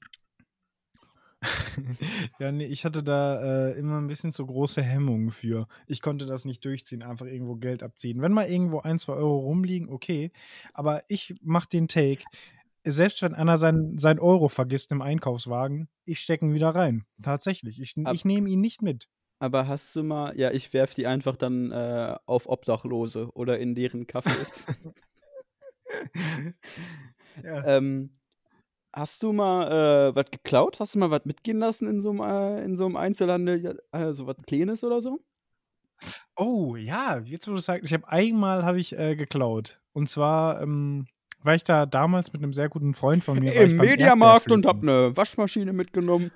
Ja, 2.38 2.52
nee, 2.52 2.66
ich 2.66 2.84
hatte 2.84 3.02
da 3.02 3.70
äh, 3.70 3.78
immer 3.78 3.98
ein 3.98 4.06
bisschen 4.06 4.32
zu 4.32 4.46
große 4.46 4.82
Hemmungen 4.82 5.30
für. 5.30 5.66
Ich 5.86 6.02
konnte 6.02 6.26
das 6.26 6.44
nicht 6.44 6.64
durchziehen, 6.64 7.02
einfach 7.02 7.26
irgendwo 7.26 7.56
Geld 7.56 7.82
abziehen. 7.82 8.20
Wenn 8.20 8.32
mal 8.32 8.48
irgendwo 8.48 8.80
ein, 8.80 8.98
zwei 8.98 9.14
Euro 9.14 9.38
rumliegen, 9.38 9.88
okay. 9.88 10.32
Aber 10.74 11.02
ich 11.08 11.34
mach 11.42 11.66
den 11.66 11.88
Take. 11.88 12.24
Selbst 12.84 13.22
wenn 13.22 13.34
einer 13.34 13.58
sein, 13.58 13.98
sein 13.98 14.18
Euro 14.18 14.48
vergisst 14.48 14.90
im 14.92 15.02
Einkaufswagen, 15.02 15.88
ich 16.04 16.20
stecke 16.20 16.46
ihn 16.46 16.54
wieder 16.54 16.70
rein. 16.70 17.04
Tatsächlich. 17.22 17.80
Ich, 17.80 17.94
ich 17.96 18.24
nehme 18.24 18.48
ihn 18.48 18.60
nicht 18.60 18.82
mit. 18.82 19.08
Aber 19.40 19.66
hast 19.66 19.96
du 19.96 20.02
mal, 20.02 20.38
ja, 20.38 20.50
ich 20.50 20.72
werf 20.74 20.94
die 20.94 21.06
einfach 21.06 21.34
dann 21.34 21.72
äh, 21.72 22.14
auf 22.26 22.46
Obdachlose 22.46 23.30
oder 23.32 23.58
in 23.58 23.74
deren 23.74 24.06
Cafés. 24.06 24.66
Ja. 27.42 27.64
ähm, 27.64 28.10
hast 28.92 29.22
du 29.22 29.32
mal 29.32 30.10
äh, 30.10 30.14
was 30.14 30.30
geklaut? 30.30 30.78
Hast 30.78 30.94
du 30.94 30.98
mal 30.98 31.10
was 31.10 31.24
mitgehen 31.24 31.58
lassen 31.58 31.86
in 31.86 32.00
so 32.00 32.10
einem, 32.10 32.20
äh, 32.20 32.64
in 32.64 32.76
so 32.76 32.84
einem 32.84 32.96
Einzelhandel? 32.96 33.60
Ja, 33.60 33.72
äh, 33.92 34.12
so 34.12 34.26
was 34.26 34.36
Kleines 34.46 34.84
oder 34.84 35.00
so? 35.00 35.20
Oh, 36.36 36.76
ja, 36.76 37.18
jetzt 37.18 37.48
wo 37.48 37.52
du 37.52 37.58
sagst, 37.58 37.86
ich 37.86 37.92
habe 37.92 38.08
einmal 38.08 38.64
habe 38.64 38.78
ich 38.78 38.96
äh, 38.96 39.16
geklaut. 39.16 39.80
Und 39.92 40.08
zwar 40.08 40.60
ähm, 40.62 41.06
war 41.42 41.54
ich 41.54 41.64
da 41.64 41.86
damals 41.86 42.32
mit 42.32 42.42
einem 42.42 42.52
sehr 42.52 42.68
guten 42.68 42.94
Freund 42.94 43.24
von 43.24 43.38
mir. 43.38 43.52
Im 43.54 43.76
Mediamarkt 43.76 44.50
und 44.50 44.64
Erdbeerpflücken. 44.64 44.66
hab 44.66 44.82
eine 44.82 45.16
Waschmaschine 45.16 45.72
mitgenommen. 45.72 46.30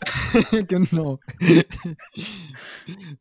genau. 0.68 1.18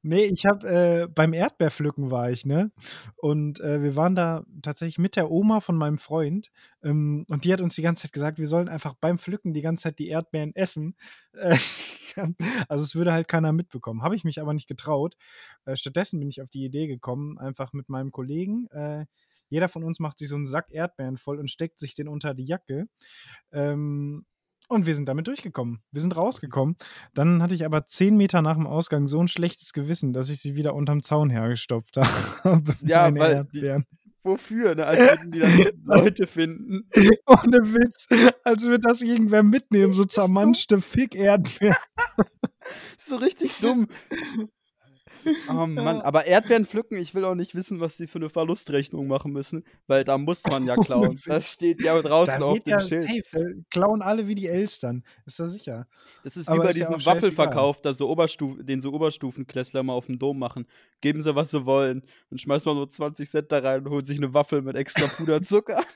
nee, 0.02 0.26
ich 0.26 0.46
habe 0.46 0.68
äh, 0.68 1.08
beim 1.08 1.34
Erdbeerpflücken 1.34 2.12
war 2.12 2.32
ich, 2.32 2.46
ne? 2.46 2.72
Und 3.16 3.60
äh, 3.60 3.82
wir 3.82 3.96
waren 3.96 4.16
da 4.16 4.44
tatsächlich 4.62 4.98
mit 4.98 5.16
der 5.16 5.32
Oma 5.32 5.60
von 5.60 5.78
meinem 5.78 5.98
Freund. 5.98 6.52
Ähm, 6.84 7.26
und 7.30 7.44
die 7.46 7.54
hat 7.54 7.62
uns 7.62 7.76
die 7.76 7.82
ganze 7.82 8.04
Zeit 8.04 8.14
gesagt, 8.14 8.40
wir 8.40 8.48
sollen 8.48 8.70
einfach 8.70 8.96
beim 9.00 9.18
Pflücken 9.18 9.54
die 9.54 9.62
ganze 9.62 9.84
Zeit 9.84 10.00
die 10.00 10.10
Erdbeeren 10.10 10.56
essen. 10.56 10.96
Äh, 11.34 11.58
also 12.68 12.84
es 12.84 12.96
würde 12.96 13.14
halt 13.14 13.28
keiner 13.28 13.54
mitbekommen. 13.54 14.04
Habe 14.04 14.16
ich 14.16 14.24
mich 14.24 14.42
aber 14.42 14.54
nicht 14.54 14.68
getraut. 14.68 15.16
Äh, 15.66 15.76
stattdessen 15.76 16.20
bin 16.20 16.30
ich 16.30 16.42
auf 16.42 16.50
die 16.50 16.66
Idee 16.66 16.88
gekommen, 16.88 17.38
einfach 17.38 17.74
mit 17.74 17.90
meinem 17.90 18.12
Kollegen. 18.12 18.68
Äh, 18.72 19.06
jeder 19.50 19.70
von 19.70 19.84
uns 19.84 20.00
macht 20.00 20.18
sich 20.18 20.30
so 20.30 20.36
einen 20.36 20.46
Sack 20.46 20.72
Erdbeeren 20.72 21.18
voll 21.18 21.40
und 21.40 21.50
steckt 21.50 21.80
sich 21.80 21.96
den 21.96 22.08
unter 22.08 22.34
die 22.34 22.46
Jacke. 22.46 22.88
Ähm, 23.52 24.26
und 24.68 24.86
wir 24.86 24.96
sind 24.96 25.08
damit 25.08 25.28
durchgekommen. 25.28 25.82
Wir 25.92 26.02
sind 26.02 26.16
rausgekommen. 26.16 26.76
Dann 27.14 27.42
hatte 27.42 27.56
ich 27.56 27.66
aber 27.66 27.86
zehn 27.86 28.18
Meter 28.18 28.42
nach 28.42 28.56
dem 28.56 28.68
Ausgang 28.68 29.08
so 29.08 29.20
ein 29.20 29.28
schlechtes 29.28 29.74
Gewissen, 29.74 30.14
dass 30.14 30.30
ich 30.30 30.40
sie 30.40 30.56
wieder 30.56 30.76
unterm 30.76 31.04
Zaun 31.04 31.30
hergestopft 31.30 31.98
habe. 32.44 32.76
Ja, 32.82 33.14
weil 33.16 33.46
die-. 33.54 33.84
Wofür? 34.24 34.76
Ne? 34.76 34.86
Als 34.86 35.00
würden 35.00 35.32
die 35.32 35.40
dann 35.40 35.52
Leute 35.86 36.28
finden. 36.28 36.90
Ohne 37.26 37.60
Witz. 37.74 38.08
Als 38.44 38.66
würde 38.66 38.82
das 38.82 39.02
irgendwer 39.02 39.42
mitnehmen, 39.42 39.94
so 39.94 40.04
zermanschte 40.04 40.82
Fick-Erdbeeren. 40.82 41.76
So 42.98 43.16
richtig 43.16 43.60
dumm. 43.62 43.88
Oh 45.50 45.66
Mann, 45.68 45.98
Ja. 45.98 46.04
aber 46.04 46.26
Erdbeeren 46.26 46.66
pflücken, 46.66 46.98
ich 46.98 47.14
will 47.16 47.24
auch 47.26 47.36
nicht 47.36 47.56
wissen, 47.56 47.80
was 47.80 47.98
die 47.98 48.08
für 48.08 48.20
eine 48.20 48.30
Verlustrechnung 48.30 49.08
machen 49.08 49.32
müssen, 49.32 49.64
weil 49.88 50.04
da 50.04 50.18
muss 50.18 50.44
man 50.46 50.66
ja 50.66 50.76
klauen. 50.76 51.20
Das 51.26 51.52
steht 51.54 51.82
ja 51.82 52.02
draußen 52.02 52.40
Da 52.40 52.46
auf 52.46 52.60
dem 52.64 52.72
ja 52.72 52.80
Schild. 52.80 53.04
safe. 53.04 53.64
Klauen 53.70 54.02
alle 54.02 54.28
wie 54.28 54.36
die 54.36 54.48
Elstern. 54.48 55.04
Ist 55.26 55.40
da 55.40 55.48
sicher. 55.48 55.88
Das 56.24 56.38
ist 56.38 56.48
wie 56.48 56.52
Aber 56.54 56.64
bei 56.64 56.70
ist 56.70 56.78
ja 56.78 56.88
diesem 56.88 57.00
scheißegal. 57.00 57.16
Waffelverkauf, 57.16 57.82
dass 57.82 57.98
so 57.98 58.10
Oberstuf 58.10 58.58
den 58.62 58.82
so 58.82 58.92
Oberstufenklässler 58.94 59.84
mal 59.84 59.94
auf 59.94 60.08
dem 60.08 60.20
Dom 60.20 60.40
machen. 60.40 60.68
Geben 61.02 61.22
sie, 61.22 61.36
was 61.36 61.52
sie 61.52 61.66
wollen. 61.66 62.04
Und 62.30 62.42
schmeißt 62.42 62.66
mal 62.66 62.76
so 62.76 62.86
20 62.86 63.30
Cent 63.30 63.52
da 63.52 63.60
rein 63.60 63.82
und 63.86 63.90
holt 63.92 64.08
sich 64.08 64.18
eine 64.18 64.34
Waffel 64.34 64.62
mit 64.62 64.76
extra 64.76 65.08
Puderzucker. 65.08 65.82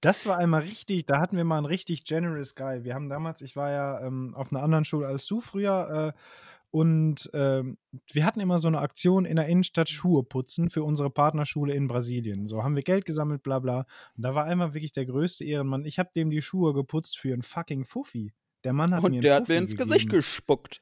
Das 0.00 0.26
war 0.26 0.38
einmal 0.38 0.62
richtig, 0.62 1.06
da 1.06 1.20
hatten 1.20 1.36
wir 1.36 1.44
mal 1.44 1.58
einen 1.58 1.66
richtig 1.66 2.04
generous 2.04 2.54
Guy. 2.54 2.84
Wir 2.84 2.94
haben 2.94 3.08
damals, 3.08 3.42
ich 3.42 3.56
war 3.56 3.70
ja 3.70 4.00
ähm, 4.06 4.34
auf 4.34 4.52
einer 4.52 4.62
anderen 4.62 4.84
Schule 4.84 5.06
als 5.06 5.26
du 5.26 5.40
früher, 5.40 6.14
äh, 6.14 6.18
und 6.72 7.30
ähm, 7.34 7.76
wir 8.10 8.24
hatten 8.24 8.40
immer 8.40 8.58
so 8.58 8.66
eine 8.66 8.78
Aktion 8.78 9.26
in 9.26 9.36
der 9.36 9.46
Innenstadt 9.46 9.90
Schuhe 9.90 10.24
putzen 10.24 10.70
für 10.70 10.82
unsere 10.82 11.10
Partnerschule 11.10 11.74
in 11.74 11.86
Brasilien. 11.86 12.46
So 12.46 12.64
haben 12.64 12.76
wir 12.76 12.82
Geld 12.82 13.04
gesammelt, 13.04 13.42
bla 13.42 13.58
bla. 13.58 13.80
Und 14.16 14.24
da 14.24 14.34
war 14.34 14.46
einmal 14.46 14.72
wirklich 14.72 14.92
der 14.92 15.04
größte 15.04 15.44
Ehrenmann. 15.44 15.84
Ich 15.84 15.98
habe 15.98 16.08
dem 16.16 16.30
die 16.30 16.40
Schuhe 16.40 16.72
geputzt 16.72 17.18
für 17.18 17.34
einen 17.34 17.42
fucking 17.42 17.84
Fuffi. 17.84 18.32
Der 18.64 18.72
Mann 18.72 18.94
hat 18.94 19.02
mir 19.02 19.06
Und 19.06 19.12
einen 19.12 19.20
der 19.20 19.34
hat 19.34 19.42
Fuffi 19.42 19.52
mir 19.52 19.58
ins 19.58 19.72
gegeben. 19.72 19.90
Gesicht 19.90 20.08
gespuckt. 20.08 20.80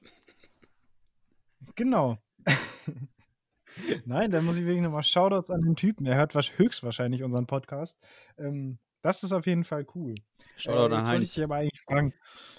Genau. 1.74 2.18
Nein, 4.04 4.30
da 4.30 4.42
muss 4.42 4.58
ich 4.58 4.66
wirklich 4.66 4.84
nochmal 4.84 5.02
Shoutouts 5.02 5.50
an 5.50 5.62
den 5.62 5.74
Typen. 5.74 6.06
Er 6.06 6.14
hört 6.14 6.34
höchstwahrscheinlich 6.56 7.24
unseren 7.24 7.48
Podcast. 7.48 7.98
Ähm, 8.38 8.78
das 9.02 9.22
ist 9.22 9.32
auf 9.32 9.46
jeden 9.46 9.64
Fall 9.64 9.86
cool. 9.94 10.14
Shoutout 10.56 10.94
äh, 10.94 10.98
jetzt 10.98 11.08
wollte 11.08 11.24
ich 11.24 11.34
dich 11.34 11.44
aber 11.44 11.56
eigentlich 11.56 11.82
fragen. 11.82 12.14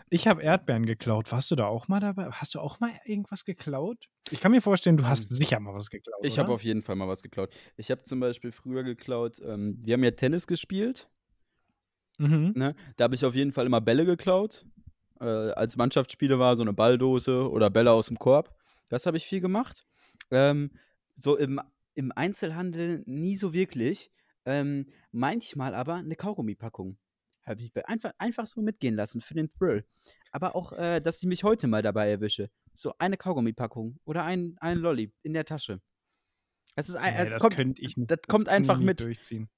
Ich 0.09 0.27
habe 0.27 0.41
Erdbeeren 0.41 0.85
geklaut. 0.85 1.31
Warst 1.31 1.51
du 1.51 1.55
da 1.55 1.65
auch 1.67 1.87
mal 1.87 1.99
dabei? 1.99 2.25
Hast 2.31 2.55
du 2.55 2.59
auch 2.59 2.79
mal 2.79 2.91
irgendwas 3.05 3.45
geklaut? 3.45 4.09
Ich 4.29 4.41
kann 4.41 4.51
mir 4.51 4.61
vorstellen, 4.61 4.97
du 4.97 5.05
hast 5.05 5.29
sicher 5.35 5.59
mal 5.59 5.73
was 5.73 5.89
geklaut. 5.89 6.19
Ich 6.23 6.39
habe 6.39 6.51
auf 6.51 6.63
jeden 6.63 6.81
Fall 6.81 6.95
mal 6.95 7.07
was 7.07 7.21
geklaut. 7.21 7.53
Ich 7.77 7.91
habe 7.91 8.03
zum 8.03 8.19
Beispiel 8.19 8.51
früher 8.51 8.83
geklaut, 8.83 9.39
ähm, 9.43 9.79
wir 9.83 9.93
haben 9.93 10.03
ja 10.03 10.11
Tennis 10.11 10.47
gespielt. 10.47 11.09
Mhm. 12.17 12.53
Ne? 12.55 12.75
Da 12.97 13.05
habe 13.05 13.15
ich 13.15 13.25
auf 13.25 13.35
jeden 13.35 13.51
Fall 13.51 13.65
immer 13.65 13.81
Bälle 13.81 14.05
geklaut. 14.05 14.65
Äh, 15.19 15.25
als 15.25 15.77
Mannschaftsspiele 15.77 16.39
war 16.39 16.55
so 16.55 16.63
eine 16.63 16.73
Balldose 16.73 17.49
oder 17.49 17.69
Bälle 17.69 17.91
aus 17.91 18.07
dem 18.07 18.17
Korb. 18.17 18.55
Das 18.89 19.05
habe 19.05 19.17
ich 19.17 19.25
viel 19.25 19.39
gemacht. 19.39 19.85
Ähm, 20.29 20.71
so 21.15 21.37
im, 21.37 21.61
im 21.93 22.11
Einzelhandel 22.11 23.03
nie 23.05 23.35
so 23.35 23.53
wirklich. 23.53 24.11
Ähm, 24.45 24.87
manchmal 25.11 25.75
aber 25.75 25.95
eine 25.95 26.15
Kaugummipackung. 26.15 26.97
Habe 27.43 27.61
ich 27.61 27.71
einfach, 27.87 28.13
einfach 28.19 28.45
so 28.47 28.61
mitgehen 28.61 28.95
lassen 28.95 29.19
für 29.21 29.33
den 29.33 29.51
Thrill. 29.51 29.85
Aber 30.31 30.55
auch, 30.55 30.73
äh, 30.73 30.99
dass 31.01 31.17
ich 31.21 31.27
mich 31.27 31.43
heute 31.43 31.67
mal 31.67 31.81
dabei 31.81 32.09
erwische. 32.09 32.49
So 32.73 32.93
eine 32.99 33.17
Kaugummipackung 33.17 33.99
oder 34.05 34.23
ein, 34.23 34.55
ein 34.59 34.77
Lolli 34.77 35.11
in 35.23 35.33
der 35.33 35.45
Tasche. 35.45 35.81
Das 36.75 36.87
ist 36.89 36.95
ein, 36.95 37.13
Nee, 37.15 37.19
äh, 37.27 37.29
das 37.29 37.41
kommt, 37.41 37.55
könnte 37.55 37.81
ich 37.81 37.97
nicht. 37.97 38.09
das 38.11 38.19
kommt 38.27 38.45
kann 38.47 38.63
ich 38.63 38.69
einfach 38.69 38.79
mit. 38.79 39.01
durchziehen. 39.01 39.49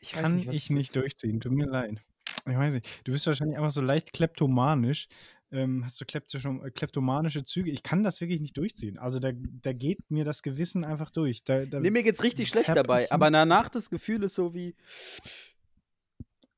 Ich 0.00 0.12
Kann 0.12 0.36
nicht, 0.36 0.48
ich 0.52 0.70
nicht 0.70 0.96
durchziehen. 0.96 1.40
Tut 1.40 1.52
mir 1.52 1.66
leid. 1.66 2.02
Ich 2.46 2.56
weiß 2.56 2.74
nicht. 2.74 3.06
Du 3.06 3.12
bist 3.12 3.26
wahrscheinlich 3.26 3.58
einfach 3.58 3.70
so 3.70 3.82
leicht 3.82 4.12
kleptomanisch. 4.12 5.08
Ähm, 5.50 5.82
hast 5.84 6.00
du 6.00 6.04
äh, 6.04 6.70
kleptomanische 6.70 7.44
Züge? 7.44 7.70
Ich 7.70 7.82
kann 7.82 8.02
das 8.02 8.20
wirklich 8.20 8.40
nicht 8.40 8.56
durchziehen. 8.56 8.98
Also 8.98 9.18
da, 9.18 9.30
da 9.34 9.72
geht 9.72 10.10
mir 10.10 10.24
das 10.24 10.42
Gewissen 10.42 10.84
einfach 10.84 11.10
durch. 11.10 11.42
Da, 11.44 11.64
da 11.64 11.80
Nee, 11.80 11.90
mir 11.90 12.02
geht's 12.02 12.22
richtig 12.22 12.48
schlecht 12.48 12.68
dabei, 12.68 13.10
aber 13.10 13.30
danach 13.30 13.70
das 13.70 13.88
Gefühl 13.88 14.22
ist 14.24 14.34
so 14.34 14.54
wie, 14.54 14.74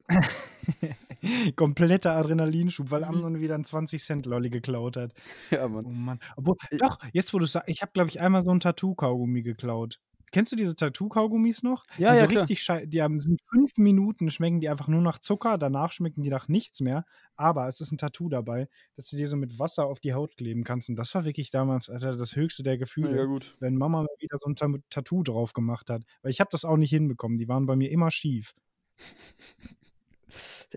kompletter 1.56 2.12
Adrenalinschub, 2.12 2.90
weil 2.90 3.04
Amnon 3.04 3.40
wieder 3.40 3.54
einen 3.54 3.64
20-Cent-Lolli 3.64 4.50
geklaut 4.50 4.96
hat. 4.96 5.14
ja, 5.50 5.64
Oh 5.64 5.68
Mann. 5.68 6.04
Mann. 6.04 6.20
Obwohl, 6.36 6.56
Äh, 6.70 6.78
doch, 6.78 6.98
jetzt 7.12 7.32
wo 7.34 7.38
du 7.38 7.46
sagst, 7.46 7.68
ich 7.68 7.82
habe, 7.82 7.92
glaube 7.92 8.10
ich, 8.10 8.20
einmal 8.20 8.42
so 8.42 8.50
ein 8.50 8.60
Tattoo-Kaugummi 8.60 9.42
geklaut. 9.42 10.00
Kennst 10.32 10.52
du 10.52 10.56
diese 10.56 10.76
Tattoo-Kaugummis 10.76 11.62
noch? 11.62 11.84
Ja, 11.98 12.12
die 12.12 12.18
ja, 12.18 12.28
so 12.28 12.38
richtig 12.38 12.66
die 12.90 13.02
haben 13.02 13.20
sind 13.20 13.40
fünf 13.52 13.72
Minuten, 13.76 14.30
schmecken 14.30 14.60
die 14.60 14.68
einfach 14.68 14.88
nur 14.88 15.00
nach 15.02 15.18
Zucker, 15.18 15.58
danach 15.58 15.92
schmecken 15.92 16.22
die 16.22 16.30
nach 16.30 16.48
nichts 16.48 16.80
mehr. 16.80 17.04
Aber 17.36 17.66
es 17.68 17.80
ist 17.80 17.92
ein 17.92 17.98
Tattoo 17.98 18.28
dabei, 18.28 18.68
dass 18.96 19.08
du 19.08 19.16
dir 19.16 19.28
so 19.28 19.36
mit 19.36 19.58
Wasser 19.58 19.86
auf 19.86 20.00
die 20.00 20.14
Haut 20.14 20.36
kleben 20.36 20.64
kannst. 20.64 20.88
Und 20.88 20.96
das 20.96 21.14
war 21.14 21.24
wirklich 21.24 21.50
damals, 21.50 21.88
Alter, 21.88 22.16
das 22.16 22.36
höchste 22.36 22.62
der 22.62 22.78
Gefühle, 22.78 23.16
Ja, 23.16 23.24
gut. 23.24 23.56
wenn 23.60 23.76
Mama 23.76 24.02
mal 24.02 24.08
wieder 24.18 24.36
so 24.38 24.48
ein 24.48 24.56
Ta 24.56 24.68
Tattoo 24.90 25.22
drauf 25.22 25.52
gemacht 25.52 25.90
hat. 25.90 26.02
Weil 26.22 26.30
ich 26.30 26.40
habe 26.40 26.50
das 26.52 26.64
auch 26.64 26.76
nicht 26.76 26.90
hinbekommen. 26.90 27.36
Die 27.38 27.48
waren 27.48 27.66
bei 27.66 27.76
mir 27.76 27.90
immer 27.90 28.10
schief. 28.10 28.54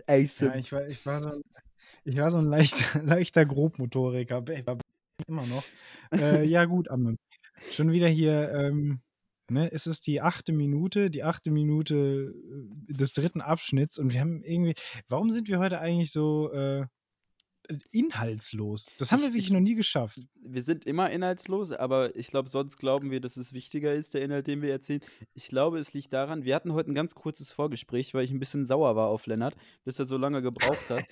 Ey, 0.06 0.28
Ja, 0.40 0.54
ich 0.56 0.72
war, 0.72 0.88
ich 0.88 1.04
war 1.06 1.22
so 1.22 1.28
ein, 1.30 1.42
ich 2.04 2.16
war 2.16 2.30
so 2.30 2.38
ein 2.38 2.46
leichter, 2.46 3.02
leichter 3.02 3.44
Grobmotoriker. 3.46 4.44
Immer 5.28 5.46
noch. 5.46 5.64
Äh, 6.12 6.44
ja, 6.44 6.64
gut, 6.64 6.90
Amnon. 6.90 7.16
Schon 7.70 7.92
wieder 7.92 8.08
hier, 8.08 8.50
ähm, 8.52 9.00
ne, 9.50 9.70
es 9.72 9.86
ist 9.86 10.06
die 10.06 10.20
achte 10.20 10.52
Minute, 10.52 11.10
die 11.10 11.22
achte 11.24 11.50
Minute 11.50 12.34
äh, 12.88 12.92
des 12.94 13.12
dritten 13.12 13.40
Abschnitts 13.40 13.98
und 13.98 14.12
wir 14.12 14.20
haben 14.20 14.42
irgendwie, 14.42 14.74
warum 15.08 15.32
sind 15.32 15.48
wir 15.48 15.58
heute 15.58 15.78
eigentlich 15.80 16.12
so 16.12 16.50
äh, 16.52 16.86
inhaltslos? 17.92 18.90
Das 18.98 19.10
haben 19.10 19.20
wir 19.20 19.28
Ich- 19.28 19.34
wirklich 19.34 19.46
ich- 19.46 19.52
noch 19.52 19.60
nie 19.60 19.74
geschafft. 19.74 20.18
wir 20.46 20.62
sind 20.62 20.84
immer 20.84 21.10
inhaltslos, 21.10 21.72
aber 21.72 22.14
ich 22.16 22.28
glaube, 22.28 22.48
sonst 22.48 22.76
glauben 22.76 23.10
wir, 23.10 23.20
dass 23.20 23.36
es 23.38 23.52
wichtiger 23.54 23.94
ist, 23.94 24.12
der 24.14 24.22
Inhalt, 24.22 24.46
den 24.46 24.60
wir 24.62 24.70
erzählen. 24.70 25.00
Ich 25.32 25.48
glaube, 25.48 25.78
es 25.78 25.94
liegt 25.94 26.12
daran, 26.12 26.44
wir 26.44 26.54
hatten 26.54 26.72
heute 26.74 26.90
ein 26.90 26.94
ganz 26.94 27.14
kurzes 27.14 27.50
Vorgespräch, 27.52 28.12
weil 28.12 28.24
ich 28.24 28.30
ein 28.30 28.38
bisschen 28.40 28.64
sauer 28.66 28.96
war 28.96 29.08
auf 29.08 29.26
Lennart, 29.26 29.56
dass 29.84 29.98
er 29.98 30.04
so 30.04 30.18
lange 30.18 30.42
gebraucht 30.42 30.90
hat. 30.90 31.04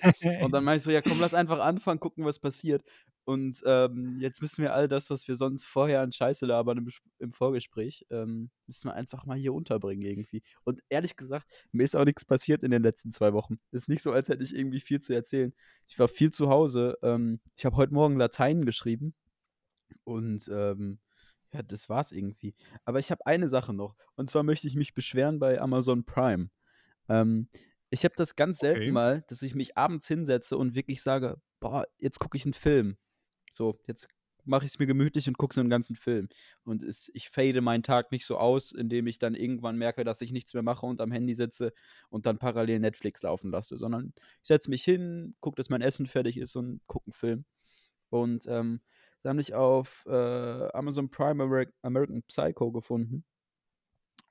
Und 0.43 0.51
dann 0.51 0.63
meinte 0.63 0.77
ich 0.77 0.83
so, 0.83 0.91
ja 0.91 1.01
komm, 1.01 1.19
lass 1.19 1.33
einfach 1.33 1.59
anfangen, 1.59 1.99
gucken, 1.99 2.23
was 2.25 2.39
passiert. 2.39 2.83
Und 3.25 3.61
ähm, 3.65 4.17
jetzt 4.19 4.41
müssen 4.41 4.63
wir 4.63 4.73
all 4.73 4.87
das, 4.87 5.09
was 5.09 5.27
wir 5.27 5.35
sonst 5.35 5.65
vorher 5.65 6.01
an 6.01 6.11
Scheiße 6.11 6.45
labern 6.45 6.77
im, 6.79 6.89
im 7.19 7.31
Vorgespräch, 7.31 8.05
ähm, 8.09 8.49
müssen 8.67 8.89
wir 8.89 8.95
einfach 8.95 9.25
mal 9.25 9.37
hier 9.37 9.53
unterbringen 9.53 10.03
irgendwie. 10.03 10.41
Und 10.65 10.81
ehrlich 10.89 11.15
gesagt, 11.15 11.47
mir 11.71 11.83
ist 11.83 11.95
auch 11.95 12.03
nichts 12.03 12.25
passiert 12.25 12.63
in 12.63 12.71
den 12.71 12.83
letzten 12.83 13.11
zwei 13.11 13.31
Wochen. 13.31 13.59
Ist 13.71 13.87
nicht 13.87 14.03
so, 14.03 14.11
als 14.11 14.27
hätte 14.27 14.43
ich 14.43 14.53
irgendwie 14.53 14.81
viel 14.81 14.99
zu 14.99 15.13
erzählen. 15.13 15.53
Ich 15.87 15.97
war 15.99 16.09
viel 16.09 16.31
zu 16.31 16.49
Hause. 16.49 16.97
Ähm, 17.01 17.39
ich 17.55 17.65
habe 17.65 17.77
heute 17.77 17.93
Morgen 17.93 18.17
Latein 18.17 18.65
geschrieben. 18.65 19.13
Und 20.03 20.49
ähm, 20.49 20.99
ja, 21.53 21.61
das 21.61 21.87
war's 21.87 22.11
irgendwie. 22.11 22.55
Aber 22.83 22.99
ich 22.99 23.09
habe 23.09 23.25
eine 23.25 23.47
Sache 23.47 23.73
noch. 23.73 23.95
Und 24.15 24.29
zwar 24.29 24.43
möchte 24.43 24.67
ich 24.67 24.75
mich 24.75 24.93
beschweren 24.93 25.39
bei 25.39 25.61
Amazon 25.61 26.03
Prime. 26.03 26.49
Ähm, 27.07 27.47
ich 27.89 28.03
habe 28.03 28.15
das 28.17 28.35
ganz 28.35 28.59
selten 28.59 28.81
Okay. 28.81 28.91
mal, 28.91 29.23
dass 29.27 29.43
ich 29.43 29.55
mich 29.55 29.77
abends 29.77 30.07
hinsetze 30.07 30.57
und 30.57 30.75
wirklich 30.75 31.03
sage, 31.03 31.39
boah, 31.59 31.85
jetzt 31.99 32.19
gucke 32.19 32.35
ich 32.37 32.45
einen 32.45 32.55
Film. 32.55 32.97
So, 33.53 33.79
jetzt 33.87 34.07
mache 34.45 34.65
ich 34.65 34.71
es 34.71 34.79
mir 34.79 34.87
gemütlich 34.87 35.27
und 35.27 35.37
gucke 35.37 35.53
so 35.53 35.61
einen 35.61 35.69
ganzen 35.69 35.95
Film. 35.95 36.27
Und 36.63 36.83
es, 36.83 37.09
ich 37.13 37.29
fade 37.29 37.61
meinen 37.61 37.83
Tag 37.83 38.11
nicht 38.11 38.25
so 38.25 38.37
aus, 38.37 38.71
indem 38.71 39.07
ich 39.07 39.19
dann 39.19 39.35
irgendwann 39.35 39.77
merke, 39.77 40.03
dass 40.03 40.21
ich 40.21 40.31
nichts 40.31 40.53
mehr 40.53 40.63
mache 40.63 40.85
und 40.85 41.01
am 41.01 41.11
Handy 41.11 41.33
sitze 41.33 41.73
und 42.09 42.25
dann 42.25 42.37
parallel 42.39 42.79
Netflix 42.79 43.21
laufen 43.21 43.51
lasse, 43.51 43.77
sondern 43.77 44.13
ich 44.41 44.47
setze 44.47 44.69
mich 44.69 44.83
hin, 44.83 45.35
gucke, 45.39 45.55
dass 45.55 45.69
mein 45.69 45.81
Essen 45.81 46.07
fertig 46.07 46.37
ist 46.37 46.55
und 46.55 46.81
gucke 46.87 47.07
einen 47.07 47.13
Film. 47.13 47.45
Und 48.09 48.45
ähm, 48.47 48.81
da 49.21 49.29
habe 49.29 49.41
ich 49.41 49.53
auf 49.53 50.05
äh, 50.07 50.11
Amazon 50.73 51.09
Prime 51.09 51.41
Ameri 51.43 51.67
American 51.81 52.23
Psycho 52.23 52.71
gefunden 52.71 53.23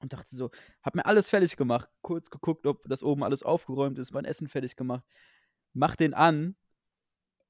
und 0.01 0.13
dachte 0.13 0.37
so, 0.37 0.51
hab 0.83 0.95
mir 0.95 1.07
alles 1.07 1.31
fertig 1.31 1.57
gemacht, 1.57 1.89
kurz 2.03 2.29
geguckt, 2.29 2.67
ob 2.67 2.83
das 2.89 3.03
oben 3.03 3.23
alles 3.23 3.43
aufgeräumt 3.43 3.99
ist, 3.99 4.13
mein 4.13 4.25
Essen 4.25 4.49
fertig 4.49 4.77
gemacht, 4.77 5.05
mach 5.73 5.97
den 5.97 6.13
an 6.13 6.57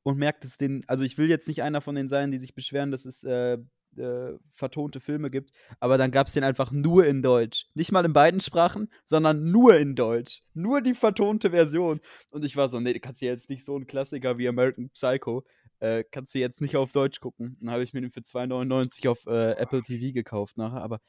und 0.02 0.18
merkt 0.18 0.44
es 0.44 0.58
den, 0.58 0.84
also 0.88 1.04
ich 1.04 1.18
will 1.18 1.28
jetzt 1.28 1.48
nicht 1.48 1.62
einer 1.62 1.80
von 1.80 1.94
denen 1.94 2.08
sein, 2.08 2.30
die 2.30 2.38
sich 2.38 2.54
beschweren, 2.54 2.90
dass 2.90 3.04
es 3.04 3.22
äh, 3.24 3.58
äh, 3.96 4.32
vertonte 4.52 5.00
Filme 5.00 5.30
gibt, 5.30 5.52
aber 5.80 5.98
dann 5.98 6.10
gab 6.10 6.26
es 6.26 6.32
den 6.32 6.44
einfach 6.44 6.70
nur 6.72 7.06
in 7.06 7.22
Deutsch. 7.22 7.66
Nicht 7.74 7.92
mal 7.92 8.04
in 8.04 8.12
beiden 8.12 8.40
Sprachen, 8.40 8.90
sondern 9.04 9.50
nur 9.50 9.76
in 9.76 9.94
Deutsch. 9.94 10.42
Nur 10.54 10.80
die 10.80 10.94
vertonte 10.94 11.50
Version. 11.50 12.00
Und 12.30 12.44
ich 12.44 12.56
war 12.56 12.68
so, 12.68 12.80
nee, 12.80 12.92
du 12.92 13.00
kannst 13.00 13.22
ja 13.22 13.28
jetzt 13.28 13.50
nicht 13.50 13.64
so 13.64 13.76
einen 13.76 13.86
Klassiker 13.86 14.38
wie 14.38 14.48
American 14.48 14.90
Psycho, 14.90 15.44
äh, 15.80 16.04
kannst 16.10 16.34
du 16.34 16.38
jetzt 16.38 16.60
nicht 16.60 16.76
auf 16.76 16.92
Deutsch 16.92 17.20
gucken. 17.20 17.56
Dann 17.60 17.70
habe 17.70 17.82
ich 17.82 17.92
mir 17.92 18.00
den 18.00 18.10
für 18.10 18.20
2,99 18.20 19.08
auf 19.08 19.26
äh, 19.26 19.52
Apple 19.52 19.82
TV 19.82 20.12
gekauft 20.12 20.56
nachher, 20.56 20.82
aber 20.82 21.00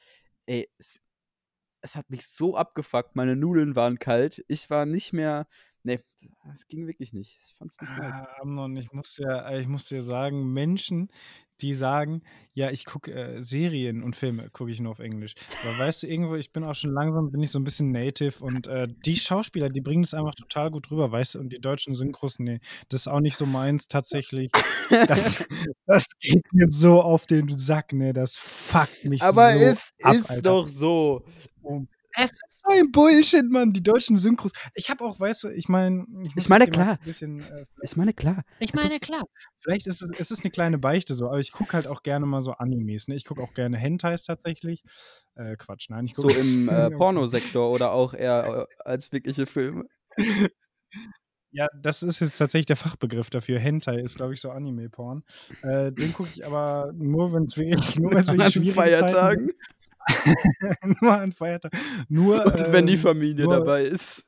ey, 0.46 0.70
es, 0.78 1.00
es 1.82 1.96
hat 1.96 2.10
mich 2.10 2.28
so 2.28 2.56
abgefuckt, 2.56 3.16
meine 3.16 3.36
Nudeln 3.36 3.76
waren 3.76 4.00
kalt, 4.00 4.44
ich 4.48 4.70
war 4.70 4.86
nicht 4.86 5.14
mehr, 5.14 5.48
nee, 5.84 6.00
es 6.54 6.68
ging 6.68 6.88
wirklich 6.88 7.14
nicht. 7.14 7.38
Ich 7.46 7.56
fand's 7.56 7.80
nicht 7.80 7.98
nice. 7.98 8.14
Ah, 8.14 8.42
Amnon, 8.42 8.76
ich 8.78 8.92
muss 8.92 9.16
dir, 9.16 9.46
äh, 9.48 9.62
ich 9.62 9.68
muss 9.68 9.86
dir 9.88 10.02
sagen, 10.02 10.52
Menschen, 10.54 11.10
die 11.62 11.74
sagen, 11.74 12.24
ja, 12.54 12.72
ich 12.72 12.86
gucke 12.86 13.12
äh, 13.12 13.42
Serien 13.42 14.04
und 14.04 14.16
Filme, 14.16 14.50
gucke 14.50 14.72
ich 14.72 14.80
nur 14.82 14.92
auf 14.92 15.00
Englisch. 15.00 15.34
Aber 15.64 15.78
weißt 15.78 16.04
du, 16.04 16.08
irgendwo, 16.08 16.36
ich 16.36 16.52
bin 16.52 16.64
auch 16.64 16.76
schon 16.76 16.92
langsam, 16.92 17.32
bin 17.32 17.42
ich 17.42 17.52
so 17.52 17.60
ein 17.60 17.64
bisschen 17.64 17.92
native 17.92 18.44
und 18.44 18.68
äh, 18.68 18.88
die 19.06 19.16
Schauspieler, 19.16 19.70
die 19.70 19.82
bringen 19.82 20.04
das 20.04 20.14
einfach 20.14 20.36
total 20.36 20.72
gut 20.72 20.92
rüber, 20.92 21.12
weißt 21.12 21.36
du, 21.36 21.40
und 21.40 21.50
die 21.54 21.60
deutschen 21.60 21.96
Synchros, 21.96 22.40
nee, 22.40 22.60
das 22.90 23.02
ist 23.02 23.08
auch 23.08 23.22
nicht 23.22 23.38
so 23.38 23.46
meins 23.46 23.88
tatsächlich. 23.88 24.50
Das, 25.08 25.46
das 25.86 26.08
geht 26.20 26.44
mir 26.52 26.68
so 26.70 27.02
auf 27.02 27.26
den 27.28 27.48
Sack, 27.58 27.94
ne, 27.94 28.14
das 28.14 28.36
fuckt 28.36 29.06
mich 29.06 29.22
Aber 29.22 29.54
so 29.54 29.60
es 29.60 29.90
ab, 30.02 30.16
ist 30.16 30.30
Alter. 30.30 30.42
doch 30.42 30.68
so. 30.68 31.26
Es 32.16 32.32
ist 32.32 32.62
so 32.64 32.72
ein 32.72 32.92
Bullshit, 32.92 33.50
Mann, 33.50 33.72
die 33.72 33.82
deutschen 33.82 34.18
Synchros. 34.18 34.52
Ich 34.76 34.90
habe 34.90 35.04
auch, 35.04 35.20
weißt 35.20 35.44
du, 35.46 35.50
ich 35.50 35.68
meine, 35.68 36.06
Ich 36.36 36.48
meine, 36.50 36.68
klar. 36.68 36.94
Ein 37.00 37.06
bisschen, 37.06 37.40
äh, 37.42 37.66
Ich 37.82 37.96
meine, 37.96 38.14
klar. 38.14 38.44
ich 38.60 38.74
meine, 38.74 39.00
klar. 39.00 39.24
Vielleicht 39.62 39.88
ist 39.88 40.02
es, 40.04 40.12
es 40.20 40.30
ist 40.32 40.44
eine 40.44 40.52
kleine 40.52 40.78
Beichte 40.78 41.16
so, 41.16 41.28
aber 41.28 41.40
ich 41.40 41.52
gucke 41.52 41.74
halt 41.74 41.88
auch 41.88 42.04
gerne 42.04 42.26
mal 42.26 42.42
so 42.42 42.52
Animes. 42.52 43.08
Ne? 43.08 43.16
Ich 43.16 43.26
gucke 43.26 43.42
auch 43.42 43.54
gerne 43.54 43.78
Hentais 43.78 44.26
tatsächlich. 44.26 44.84
Äh, 45.36 45.56
Quatsch, 45.58 45.90
nein, 45.90 46.06
ich 46.06 46.16
So 46.16 46.24
gucke. 46.24 46.40
im 46.40 46.70
äh, 46.70 46.92
Pornosektor 46.92 47.72
oder 47.72 47.92
auch 47.94 48.14
eher 48.14 48.68
äh, 48.70 48.76
als 48.84 49.12
wirkliche 49.12 49.46
Filme. 49.46 49.86
ja, 51.52 51.68
das 51.82 52.04
ist 52.04 52.20
jetzt 52.20 52.38
tatsächlich 52.38 52.66
der 52.68 52.76
Fachbegriff 52.76 53.30
dafür. 53.30 53.60
Hentai 53.60 54.00
ist, 54.00 54.18
glaube 54.18 54.34
ich, 54.34 54.42
so 54.42 54.52
Anime-Porn. 54.52 55.24
Äh, 55.64 55.92
den 55.92 56.14
gucke 56.14 56.30
ich 56.34 56.46
aber 56.46 56.92
nur, 56.96 57.32
wenn 57.34 57.44
es 57.46 57.58
wirklich, 57.58 57.98
nur 58.00 58.12
wenn's 58.14 58.28
wirklich 58.28 58.54
schwierige 58.54 58.74
Feiertagen. 58.74 59.10
Zeiten 59.10 59.46
sind. 59.48 59.83
nur 61.02 61.14
an 61.14 61.32
Feiertagen. 61.32 61.80
Nur, 62.10 62.46
Und 62.46 62.72
wenn 62.72 62.88
die 62.88 62.94
ähm, 62.94 63.00
Familie 63.00 63.46
nur- 63.46 63.58
dabei 63.60 63.84
ist. 63.84 64.26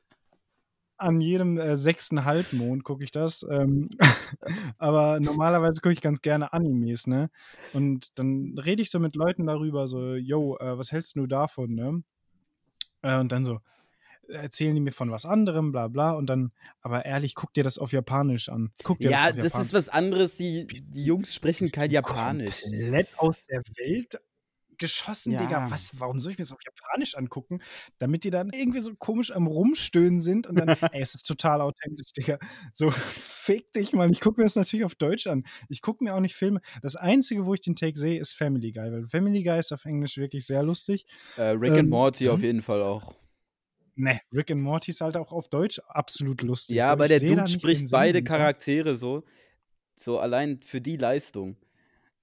an 0.98 1.20
jedem 1.20 1.58
äh, 1.58 1.76
sechsten 1.76 2.24
Halbmond 2.24 2.82
gucke 2.84 3.04
ich 3.04 3.10
das. 3.10 3.44
Ähm, 3.50 3.90
aber 4.78 5.20
normalerweise 5.20 5.80
gucke 5.80 5.92
ich 5.92 6.00
ganz 6.00 6.22
gerne 6.22 6.52
Animes, 6.52 7.06
ne? 7.06 7.30
Und 7.74 8.18
dann 8.18 8.56
rede 8.58 8.80
ich 8.82 8.90
so 8.90 8.98
mit 8.98 9.14
Leuten 9.14 9.46
darüber, 9.46 9.86
so, 9.88 10.14
yo, 10.14 10.56
äh, 10.58 10.78
was 10.78 10.92
hältst 10.92 11.16
du 11.16 11.26
davon, 11.26 11.74
ne? 11.74 12.02
Äh, 13.02 13.18
und 13.18 13.30
dann 13.30 13.44
so, 13.44 13.58
erzählen 14.28 14.74
die 14.74 14.80
mir 14.80 14.90
von 14.92 15.10
was 15.10 15.24
anderem, 15.24 15.70
bla 15.70 15.88
bla. 15.88 16.12
Und 16.12 16.26
dann, 16.28 16.52
aber 16.80 17.04
ehrlich, 17.04 17.34
guck 17.34 17.52
dir 17.54 17.62
das 17.62 17.78
auf 17.78 17.92
Japanisch 17.92 18.48
an. 18.48 18.72
Guck 18.82 18.98
dir 18.98 19.10
Ja, 19.10 19.32
das 19.32 19.52
das 19.52 19.64
ist 19.66 19.74
was 19.74 19.88
anderes. 19.88 20.36
Die, 20.36 20.66
die 20.66 21.04
Jungs 21.04 21.34
sprechen 21.34 21.70
kein 21.70 21.90
Japanisch. 21.90 22.62
Komplett 22.62 23.08
aus 23.18 23.44
der 23.46 23.60
Welt 23.76 24.18
geschossen, 24.78 25.32
Ja. 25.32 25.40
Digga. 25.40 25.70
Was, 25.70 25.98
warum 26.00 26.20
soll 26.20 26.32
ich 26.32 26.38
mir 26.38 26.44
das 26.44 26.52
auf 26.52 26.60
Japanisch 26.64 27.16
angucken? 27.16 27.60
Damit 27.98 28.24
die 28.24 28.30
dann 28.30 28.50
irgendwie 28.52 28.80
so 28.80 28.94
komisch 28.94 29.32
am 29.32 29.46
Rumstöhnen 29.46 30.20
sind 30.20 30.46
und 30.46 30.58
dann, 30.58 30.68
ey, 30.68 31.00
es 31.00 31.14
ist 31.14 31.26
total 31.26 31.60
authentisch, 31.60 32.12
Digga. 32.12 32.38
So, 32.72 32.90
fick 32.90 33.72
dich, 33.72 33.92
Mann. 33.92 34.10
Ich 34.10 34.20
gucke 34.20 34.40
mir 34.40 34.44
das 34.44 34.56
natürlich 34.56 34.84
auf 34.84 34.94
Deutsch 34.94 35.26
an. 35.26 35.44
Ich 35.68 35.82
gucke 35.82 36.04
mir 36.04 36.14
auch 36.14 36.20
nicht 36.20 36.34
Filme. 36.34 36.60
Das 36.82 36.96
Einzige, 36.96 37.46
wo 37.46 37.54
ich 37.54 37.60
den 37.60 37.74
Take 37.74 37.98
sehe, 37.98 38.20
ist 38.20 38.32
Family 38.34 38.72
Guy, 38.72 38.92
weil 38.92 39.06
Family 39.06 39.42
Guy 39.42 39.58
ist 39.58 39.72
auf 39.72 39.84
Englisch 39.84 40.16
wirklich 40.16 40.46
sehr 40.46 40.62
lustig. 40.62 41.06
Äh, 41.36 41.42
Rick 41.42 41.72
and 41.72 41.78
Ähm, 41.80 41.88
Morty 41.88 42.28
auf 42.28 42.42
jeden 42.42 42.62
Fall 42.62 42.82
auch. 42.82 43.14
Ne, 43.98 44.20
Rick 44.32 44.50
and 44.50 44.60
Morty 44.60 44.90
ist 44.90 45.00
halt 45.00 45.16
auch 45.16 45.32
auf 45.32 45.48
Deutsch 45.48 45.80
absolut 45.88 46.42
lustig. 46.42 46.76
Ja, 46.76 46.88
So, 46.88 46.92
aber 46.92 47.08
der 47.08 47.20
Dude 47.20 47.48
spricht 47.48 47.90
beide. 47.90 48.22
Charaktere 48.22 48.96
so. 48.96 49.24
So 49.98 50.18
allein 50.18 50.60
für 50.60 50.82
die 50.82 50.98
Leistung. 50.98 51.56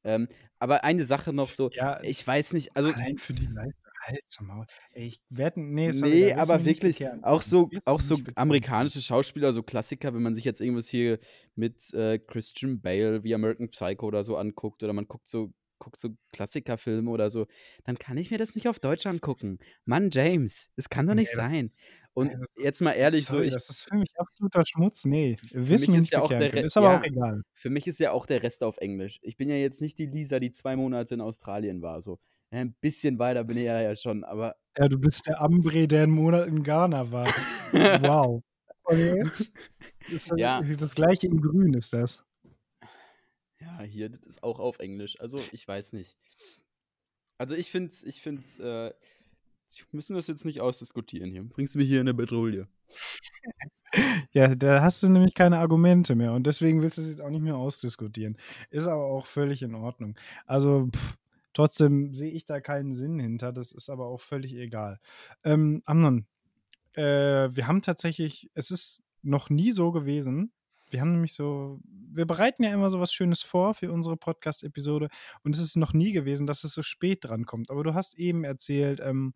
Ähm, 0.03 0.27
aber 0.59 0.83
eine 0.83 1.05
Sache 1.05 1.33
noch 1.33 1.49
so. 1.51 1.69
Ja, 1.73 2.01
Ich 2.03 2.25
weiß 2.25 2.53
nicht, 2.53 2.75
also. 2.75 2.91
Allein 2.91 3.17
für 3.17 3.33
die 3.33 3.45
Leistung. 3.45 3.79
Halt's 4.05 4.41
Maul. 4.41 4.65
Ey, 4.91 5.07
ich 5.07 5.21
werde. 5.29 5.61
Nee, 5.61 5.91
sorry, 5.91 6.11
Nee, 6.11 6.33
aber 6.33 6.65
wirklich, 6.65 6.97
bekehren. 6.97 7.23
auch 7.23 7.41
so, 7.41 7.69
auch 7.85 8.01
so 8.01 8.17
bekehren. 8.17 8.35
amerikanische 8.35 8.99
Schauspieler, 8.99 9.53
so 9.53 9.63
Klassiker, 9.63 10.13
wenn 10.13 10.21
man 10.21 10.35
sich 10.35 10.43
jetzt 10.43 10.59
irgendwas 10.59 10.89
hier 10.89 11.19
mit 11.55 11.93
äh, 11.93 12.19
Christian 12.19 12.81
Bale 12.81 13.23
wie 13.23 13.33
American 13.33 13.69
Psycho 13.69 14.05
oder 14.05 14.23
so 14.25 14.35
anguckt, 14.35 14.83
oder 14.83 14.91
man 14.91 15.07
guckt 15.07 15.27
so, 15.29 15.53
guckt 15.84 15.97
so 15.99 16.09
Klassikerfilme 16.31 17.09
oder 17.11 17.29
so, 17.29 17.45
dann 17.84 17.97
kann 17.99 18.17
ich 18.17 18.31
mir 18.31 18.38
das 18.38 18.55
nicht 18.55 18.67
auf 18.67 18.79
Deutsch 18.79 19.05
angucken. 19.05 19.59
Mann, 19.86 20.09
James, 20.11 20.69
das 20.75 20.89
kann 20.89 21.05
doch 21.07 21.13
Nee, 21.13 21.21
nicht 21.21 21.34
sein. 21.34 21.65
ist- 21.65 21.79
Und 22.15 22.31
ist- 22.31 22.57
jetzt 22.63 22.81
mal 22.81 22.91
ehrlich, 22.93 23.25
Sorry, 23.25 23.39
so, 23.39 23.43
ich, 23.47 23.53
das 23.53 23.69
ist 23.69 23.81
für 23.89 23.95
mich 23.97 24.09
absoluter 24.17 24.63
Schmutz. 24.65 25.03
Nee, 25.05 25.38
mich 25.51 25.69
ist 25.71 25.88
nicht 25.89 26.11
ja 26.13 26.21
auch 26.21 26.29
der 26.29 26.39
können. 26.39 26.51
Re- 26.59 26.65
Ist 26.65 26.77
aber 26.77 26.91
ja. 26.93 26.99
auch 26.99 27.03
egal. 27.03 27.41
für 27.53 27.69
mich 27.71 27.88
ist 27.88 27.99
ja 27.99 28.11
auch 28.11 28.25
der 28.25 28.43
Rest 28.43 28.63
auf 28.63 28.77
Englisch. 28.77 29.19
Ich 29.23 29.36
bin 29.36 29.49
ja 29.49 29.55
jetzt 29.55 29.81
nicht 29.81 29.97
die 29.97 30.05
Lisa, 30.05 30.39
die 30.39 30.51
zwei 30.51 30.75
Monate 30.75 31.15
in 31.15 31.21
Australien 31.21 31.81
war, 31.81 32.01
so. 32.01 32.19
Ein 32.51 32.73
bisschen 32.81 33.17
weiter 33.17 33.43
bin 33.45 33.57
ich 33.57 33.63
ja, 33.63 33.81
ja 33.81 33.95
schon, 33.95 34.23
aber 34.23 34.55
Ja, 34.77 34.88
du 34.88 34.99
bist 34.99 35.25
der 35.25 35.41
Ambre, 35.41 35.88
der 35.88 36.03
einen 36.03 36.11
Monat 36.11 36.47
in 36.47 36.61
Ghana 36.63 37.11
war. 37.11 37.25
wow. 37.73 38.43
Und 38.84 38.97
jetzt? 38.99 39.51
Das, 40.11 40.29
Ja. 40.38 40.61
das 40.61 40.93
gleiche 40.93 41.25
in 41.27 41.41
Grün 41.41 41.73
ist 41.73 41.93
das. 41.93 42.23
Ja, 43.64 43.82
hier, 43.84 44.09
das 44.09 44.22
ist 44.24 44.43
auch 44.43 44.59
auf 44.59 44.80
Englisch. 44.80 45.20
Also, 45.20 45.39
ich 45.51 45.68
weiß 45.68 45.93
nicht. 45.93 46.18
Also 47.38 47.55
ich 47.55 47.72
finde, 47.72 47.93
ich 48.03 48.22
finde, 48.22 48.43
äh, 48.59 48.93
wir 49.78 49.86
müssen 49.91 50.16
das 50.16 50.28
jetzt 50.28 50.45
nicht 50.45 50.61
ausdiskutieren 50.61 51.32
hier. 51.32 51.43
Bringst 51.43 51.76
du 51.76 51.80
mich 51.80 51.88
hier 51.88 51.99
in 52.01 52.07
eine 52.07 52.14
Bedrohung. 52.14 52.68
Ja, 54.32 54.55
da 54.55 54.82
hast 54.82 55.03
du 55.03 55.09
nämlich 55.09 55.36
keine 55.36 55.59
Argumente 55.59 56.16
mehr 56.16 56.34
und 56.34 56.47
deswegen 56.47 56.82
willst 56.82 56.97
du 56.97 57.01
es 57.03 57.09
jetzt 57.09 57.22
auch 57.22 57.30
nicht 57.30 57.43
mehr 57.43 57.57
ausdiskutieren. 57.57 58.39
Ist 58.72 58.88
aber 58.88 59.05
auch 59.05 59.28
völlig 59.28 59.61
in 59.61 59.76
Ordnung. 59.76 60.18
Also 60.47 60.89
pff, 60.91 61.18
trotzdem 61.53 62.11
sehe 62.11 62.32
ich 62.32 62.43
da 62.43 62.59
keinen 62.59 62.93
Sinn 62.93 63.20
hinter, 63.20 63.53
das 63.53 63.72
ist 63.72 63.91
aber 63.91 64.07
auch 64.07 64.20
völlig 64.20 64.55
egal. 64.55 64.99
Ähm, 65.43 65.84
Amnon, 65.86 66.26
äh, 66.93 67.49
wir 67.53 67.68
haben 67.68 67.84
tatsächlich, 67.84 68.49
es 68.55 68.72
ist 68.72 69.03
noch 69.22 69.51
nie 69.51 69.72
so 69.72 69.91
gewesen, 69.91 70.51
wir 70.93 71.01
haben 71.01 71.09
nämlich 71.09 71.33
so, 71.33 71.79
wir 71.83 72.25
bereiten 72.25 72.63
ja 72.63 72.73
immer 72.73 72.89
so 72.89 72.99
was 72.99 73.11
Schönes 73.11 73.41
vor 73.41 73.73
für 73.73 73.91
unsere 73.91 74.15
Podcast-Episode 74.15 75.09
und 75.43 75.55
es 75.55 75.61
ist 75.61 75.75
noch 75.75 75.93
nie 75.93 76.13
gewesen, 76.13 76.47
dass 76.47 76.63
es 76.63 76.73
so 76.73 76.83
spät 76.83 77.25
dran 77.25 77.45
kommt. 77.45 77.71
Aber 77.71 77.83
du 77.83 77.95
hast 77.95 78.17
eben 78.17 78.43
erzählt, 78.43 79.01
ähm, 79.03 79.33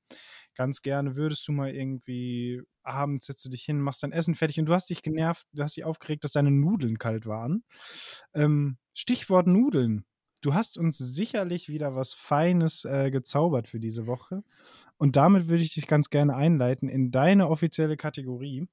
ganz 0.56 0.82
gerne 0.82 1.16
würdest 1.16 1.48
du 1.48 1.52
mal 1.52 1.74
irgendwie 1.74 2.62
abends 2.84 3.26
setzt 3.26 3.44
du 3.44 3.50
dich 3.50 3.64
hin, 3.64 3.82
machst 3.82 4.04
dein 4.04 4.12
Essen 4.12 4.36
fertig 4.36 4.60
und 4.60 4.68
du 4.68 4.74
hast 4.74 4.90
dich 4.90 5.02
genervt, 5.02 5.48
du 5.52 5.64
hast 5.64 5.76
dich 5.76 5.84
aufgeregt, 5.84 6.24
dass 6.24 6.32
deine 6.32 6.52
Nudeln 6.52 6.98
kalt 6.98 7.26
waren. 7.26 7.64
Ähm, 8.34 8.78
Stichwort 8.94 9.48
Nudeln. 9.48 10.06
Du 10.42 10.54
hast 10.54 10.78
uns 10.78 11.00
sicherlich 11.00 11.68
wieder 11.68 11.96
was 11.96 12.14
Feines 12.14 12.86
äh, 12.86 13.10
gezaubert 13.10 13.68
für 13.68 13.80
diese 13.80 14.06
Woche. 14.06 14.44
Und 14.98 15.16
damit 15.16 15.48
würde 15.48 15.64
ich 15.64 15.74
dich 15.74 15.88
ganz 15.88 16.10
gerne 16.10 16.36
einleiten 16.36 16.90
in 16.90 17.12
deine 17.12 17.50
offizielle 17.50 17.98
Kategorie. 17.98 18.68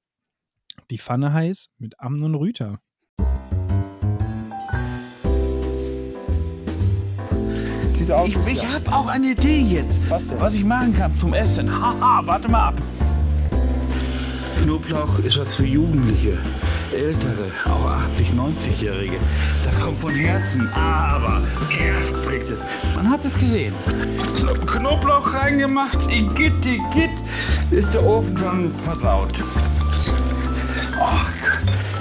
Die 0.89 0.97
Pfanne 0.99 1.33
heiß 1.33 1.69
mit 1.79 1.99
Amnon 1.99 2.35
Rüter. 2.35 2.79
Ich, 8.25 8.35
ich 8.47 8.61
habe 8.63 8.91
auch 8.95 9.07
eine 9.07 9.31
Idee 9.31 9.61
jetzt, 9.61 10.09
Was 10.09 10.39
was, 10.39 10.53
ich 10.53 10.63
machen 10.63 10.93
kann 10.95 11.17
zum 11.19 11.33
Essen. 11.33 11.69
Haha, 11.71 12.21
warte 12.25 12.47
mal 12.49 12.67
ab. 12.67 12.75
Knoblauch 14.61 15.19
ist 15.19 15.37
was 15.39 15.55
für 15.55 15.65
Jugendliche, 15.65 16.37
Ältere, 16.93 17.51
auch 17.65 17.85
80, 17.85 18.29
90-Jährige. 18.31 19.15
Das 19.63 19.79
kommt 19.81 19.99
von 19.99 20.11
Herzen, 20.13 20.67
aber 20.73 21.41
erst 21.87 22.21
bringt 22.23 22.49
es. 22.49 22.59
Man 22.95 23.09
hat 23.09 23.23
es 23.25 23.35
gesehen. 23.39 23.73
Kno- 24.37 24.65
Knoblauch 24.65 25.33
reingemacht, 25.33 25.99
igitt, 26.11 26.65
igitt, 26.65 27.11
ist 27.71 27.93
der 27.93 28.03
Ofen 28.05 28.37
schon 28.37 28.73
versaut. 28.75 29.33
Ach, 30.99 31.33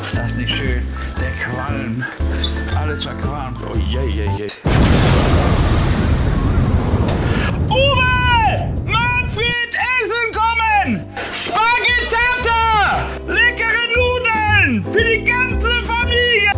ist 0.02 0.16
das 0.16 0.32
nicht 0.34 0.54
schön? 0.54 0.86
Der 1.20 1.30
Qualm, 1.32 2.04
alles 2.76 3.02
verqualmt. 3.02 3.58
Oh 3.68 3.76
je, 3.76 4.04
je, 4.08 4.24
je. 4.36 4.46
Uwe! 7.68 8.72
Manfred, 8.84 9.74
Essen 9.74 10.32
kommen! 10.32 11.04
Spaghettata! 11.32 13.08
Leckere 13.26 13.88
Nudeln! 13.96 14.84
Für 14.92 15.04
die 15.04 15.24
ganze 15.24 15.70
Familie! 15.82 16.52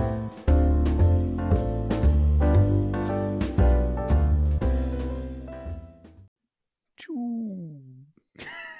Tschu. 6.97 7.81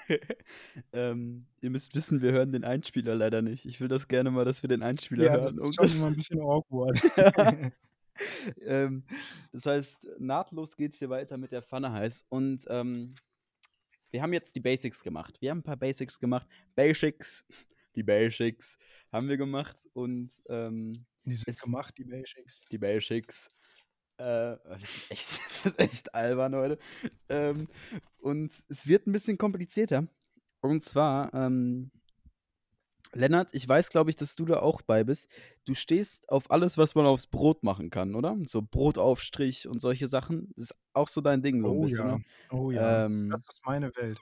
ähm, 0.97 1.47
ihr 1.61 1.71
müsst 1.71 1.95
wissen, 1.95 2.23
wir 2.23 2.33
hören 2.33 2.53
den 2.53 2.65
Einspieler 2.65 3.15
leider 3.15 3.43
nicht. 3.43 3.67
Ich 3.67 3.81
will 3.81 3.89
das 3.89 4.09
gerne 4.09 4.31
mal, 4.31 4.45
dass 4.45 4.63
wir 4.63 4.69
den 4.69 4.83
Einspieler 4.83 5.25
Ja, 5.25 5.37
das 5.37 5.53
hören. 5.53 5.59
ist 5.59 5.67
um 5.67 5.73
schon 5.73 5.85
das- 5.85 5.97
immer 5.97 6.07
ein 6.09 6.17
bisschen 6.17 6.41
awkward. 6.41 7.01
ähm, 8.63 9.05
das 9.53 9.67
heißt, 9.67 10.07
nahtlos 10.19 10.77
geht's 10.77 10.99
hier 10.99 11.11
weiter 11.11 11.37
mit 11.37 11.53
der 11.53 11.63
Pfanne 11.63 11.93
heiß. 11.93 12.25
Und 12.29 12.65
ähm, 12.69 13.15
wir 14.11 14.23
haben 14.23 14.33
jetzt 14.33 14.57
die 14.57 14.61
Basics 14.61 15.03
gemacht. 15.03 15.37
Wir 15.41 15.51
haben 15.51 15.59
ein 15.59 15.63
paar 15.65 15.77
Basics 15.77 16.19
gemacht. 16.19 16.47
Basics, 16.75 17.45
die 17.95 18.03
Basics 18.03 18.79
haben 19.13 19.29
wir 19.29 19.37
gemacht. 19.37 19.77
Und 19.93 20.31
ähm, 20.49 21.05
Die 21.25 21.35
sind 21.35 21.49
Es- 21.55 21.61
gemacht, 21.61 21.95
die 21.99 22.05
Basics. 22.05 22.63
die 22.71 22.79
Basics. 22.79 23.49
Äh, 24.19 24.57
das, 24.65 24.83
ist 24.83 25.11
echt, 25.11 25.41
das 25.47 25.67
ist 25.67 25.79
echt 25.79 26.15
albern 26.15 26.55
heute. 26.55 26.79
Ähm, 27.29 27.69
und 28.19 28.51
es 28.69 28.87
wird 28.87 29.07
ein 29.07 29.13
bisschen 29.13 29.37
komplizierter. 29.37 30.07
Und 30.71 30.81
zwar, 30.81 31.33
ähm, 31.35 31.91
Lennart, 33.13 33.51
ich 33.55 33.67
weiß, 33.67 33.91
glaube 33.91 34.11
ich, 34.11 34.17
dass 34.17 34.35
du 34.37 34.45
da 34.45 34.59
auch 34.61 34.83
bei 34.83 35.05
bist. 35.05 35.29
Du 35.65 35.75
stehst 35.75 36.29
auf 36.29 36.51
alles, 36.51 36.77
was 36.77 36.95
man 36.95 37.07
aufs 37.07 37.27
Brot 37.27 37.63
machen 37.63 37.89
kann, 37.89 38.15
oder? 38.15 38.37
So 38.47 38.63
Brotaufstrich 38.63 39.69
und 39.69 39.81
solche 39.81 40.09
Sachen. 40.09 40.51
Das 40.57 40.71
ist 40.71 40.77
auch 40.93 41.09
so 41.09 41.21
dein 41.21 41.41
Ding, 41.43 41.63
so 41.63 41.69
ein 41.71 41.77
Oh 41.79 41.83
bisschen. 41.83 42.09
ja, 42.09 42.17
Ne? 42.19 42.25
oh 42.51 42.71
ja. 42.71 43.05
Ähm, 43.07 43.31
das 43.31 43.49
ist 43.49 43.65
meine 43.65 43.95
Welt. 43.97 44.19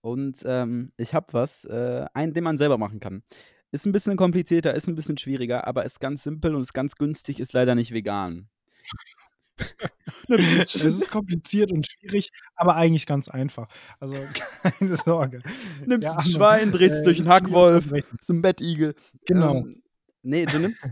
und 0.00 0.42
ähm, 0.46 0.92
ich 0.96 1.14
habe 1.14 1.32
was, 1.32 1.64
äh, 1.66 2.06
einen, 2.14 2.32
den 2.34 2.44
man 2.44 2.58
selber 2.58 2.78
machen 2.78 2.98
kann. 3.00 3.22
Ist 3.70 3.86
ein 3.86 3.92
bisschen 3.92 4.16
komplizierter, 4.16 4.74
ist 4.74 4.86
ein 4.88 4.94
bisschen 4.94 5.18
schwieriger, 5.18 5.66
aber 5.66 5.84
ist 5.84 6.00
ganz 6.00 6.22
simpel 6.24 6.54
und 6.54 6.62
ist 6.62 6.74
ganz 6.74 6.96
günstig, 6.96 7.40
ist 7.40 7.52
leider 7.52 7.74
nicht 7.74 7.92
vegan. 7.92 8.48
Es 10.28 10.74
ist 10.74 11.10
kompliziert 11.10 11.72
und 11.72 11.86
schwierig, 11.86 12.30
aber 12.54 12.76
eigentlich 12.76 13.06
ganz 13.06 13.28
einfach. 13.28 13.68
Also 14.00 14.16
keine 14.62 14.96
Sorge. 14.96 15.42
Nimmst 15.86 16.08
Ja, 16.08 16.16
ein 16.16 16.24
Schwein, 16.24 16.72
drehst 16.72 17.02
äh, 17.02 17.04
durch 17.04 17.20
einen 17.20 17.28
Hackwolf, 17.28 17.92
zum 18.20 18.42
Bettigel. 18.42 18.94
Genau. 19.26 19.56
Ähm, 19.56 19.82
nee, 20.22 20.46
du 20.46 20.58
nimmst. 20.58 20.88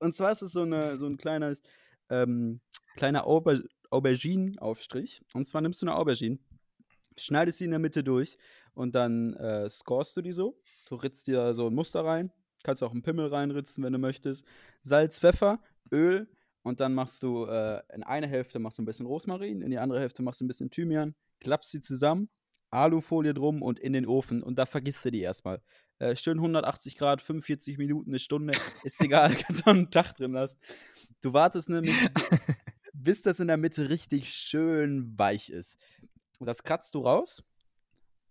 und 0.00 0.14
zwar 0.14 0.32
ist 0.32 0.42
es 0.42 0.52
so, 0.52 0.62
eine, 0.62 0.96
so 0.96 1.06
ein 1.06 1.16
kleines, 1.16 1.62
ähm, 2.10 2.60
kleiner 2.96 3.26
Auber 3.26 3.60
Aubergine-Aufstrich. 3.90 5.22
Und 5.32 5.46
zwar 5.46 5.60
nimmst 5.60 5.80
du 5.80 5.86
eine 5.86 5.96
Aubergine, 5.96 6.38
schneidest 7.16 7.58
sie 7.58 7.66
in 7.66 7.70
der 7.70 7.78
Mitte 7.78 8.02
durch 8.02 8.36
und 8.74 8.96
dann 8.96 9.34
äh, 9.34 9.68
scorest 9.68 10.16
du 10.16 10.22
die 10.22 10.32
so. 10.32 10.60
Du 10.88 10.96
ritzt 10.96 11.28
dir 11.28 11.54
so 11.54 11.68
ein 11.68 11.74
Muster 11.74 12.04
rein. 12.04 12.32
Kannst 12.64 12.82
auch 12.82 12.90
einen 12.90 13.02
Pimmel 13.02 13.28
reinritzen, 13.28 13.84
wenn 13.84 13.92
du 13.92 13.98
möchtest. 14.00 14.44
Salz, 14.82 15.20
Pfeffer, 15.20 15.60
Öl. 15.92 16.28
Und 16.66 16.80
dann 16.80 16.94
machst 16.94 17.22
du 17.22 17.44
äh, 17.44 17.80
in 17.94 18.02
eine 18.02 18.26
Hälfte 18.26 18.58
machst 18.58 18.78
du 18.78 18.82
ein 18.82 18.86
bisschen 18.86 19.06
Rosmarin, 19.06 19.62
in 19.62 19.70
die 19.70 19.78
andere 19.78 20.00
Hälfte 20.00 20.24
machst 20.24 20.40
du 20.40 20.44
ein 20.44 20.48
bisschen 20.48 20.68
Thymian, 20.68 21.14
klappst 21.38 21.70
sie 21.70 21.80
zusammen, 21.80 22.28
Alufolie 22.70 23.34
drum 23.34 23.62
und 23.62 23.78
in 23.78 23.92
den 23.92 24.04
Ofen. 24.04 24.42
Und 24.42 24.58
da 24.58 24.66
vergisst 24.66 25.04
du 25.04 25.12
die 25.12 25.20
erstmal. 25.20 25.62
Äh, 26.00 26.16
schön 26.16 26.38
180 26.38 26.96
Grad, 26.96 27.22
45 27.22 27.78
Minuten, 27.78 28.10
eine 28.10 28.18
Stunde, 28.18 28.52
ist 28.82 29.00
egal, 29.00 29.36
kannst 29.46 29.64
auch 29.64 29.74
einen 29.74 29.92
Tag 29.92 30.14
drin 30.16 30.32
lassen. 30.32 30.58
Du 31.20 31.32
wartest 31.32 31.68
nämlich, 31.68 31.94
bis 32.92 33.22
das 33.22 33.38
in 33.38 33.46
der 33.46 33.58
Mitte 33.58 33.88
richtig 33.88 34.34
schön 34.34 35.16
weich 35.16 35.50
ist. 35.50 35.78
Und 36.40 36.46
das 36.46 36.64
kratzt 36.64 36.92
du 36.96 36.98
raus, 36.98 37.44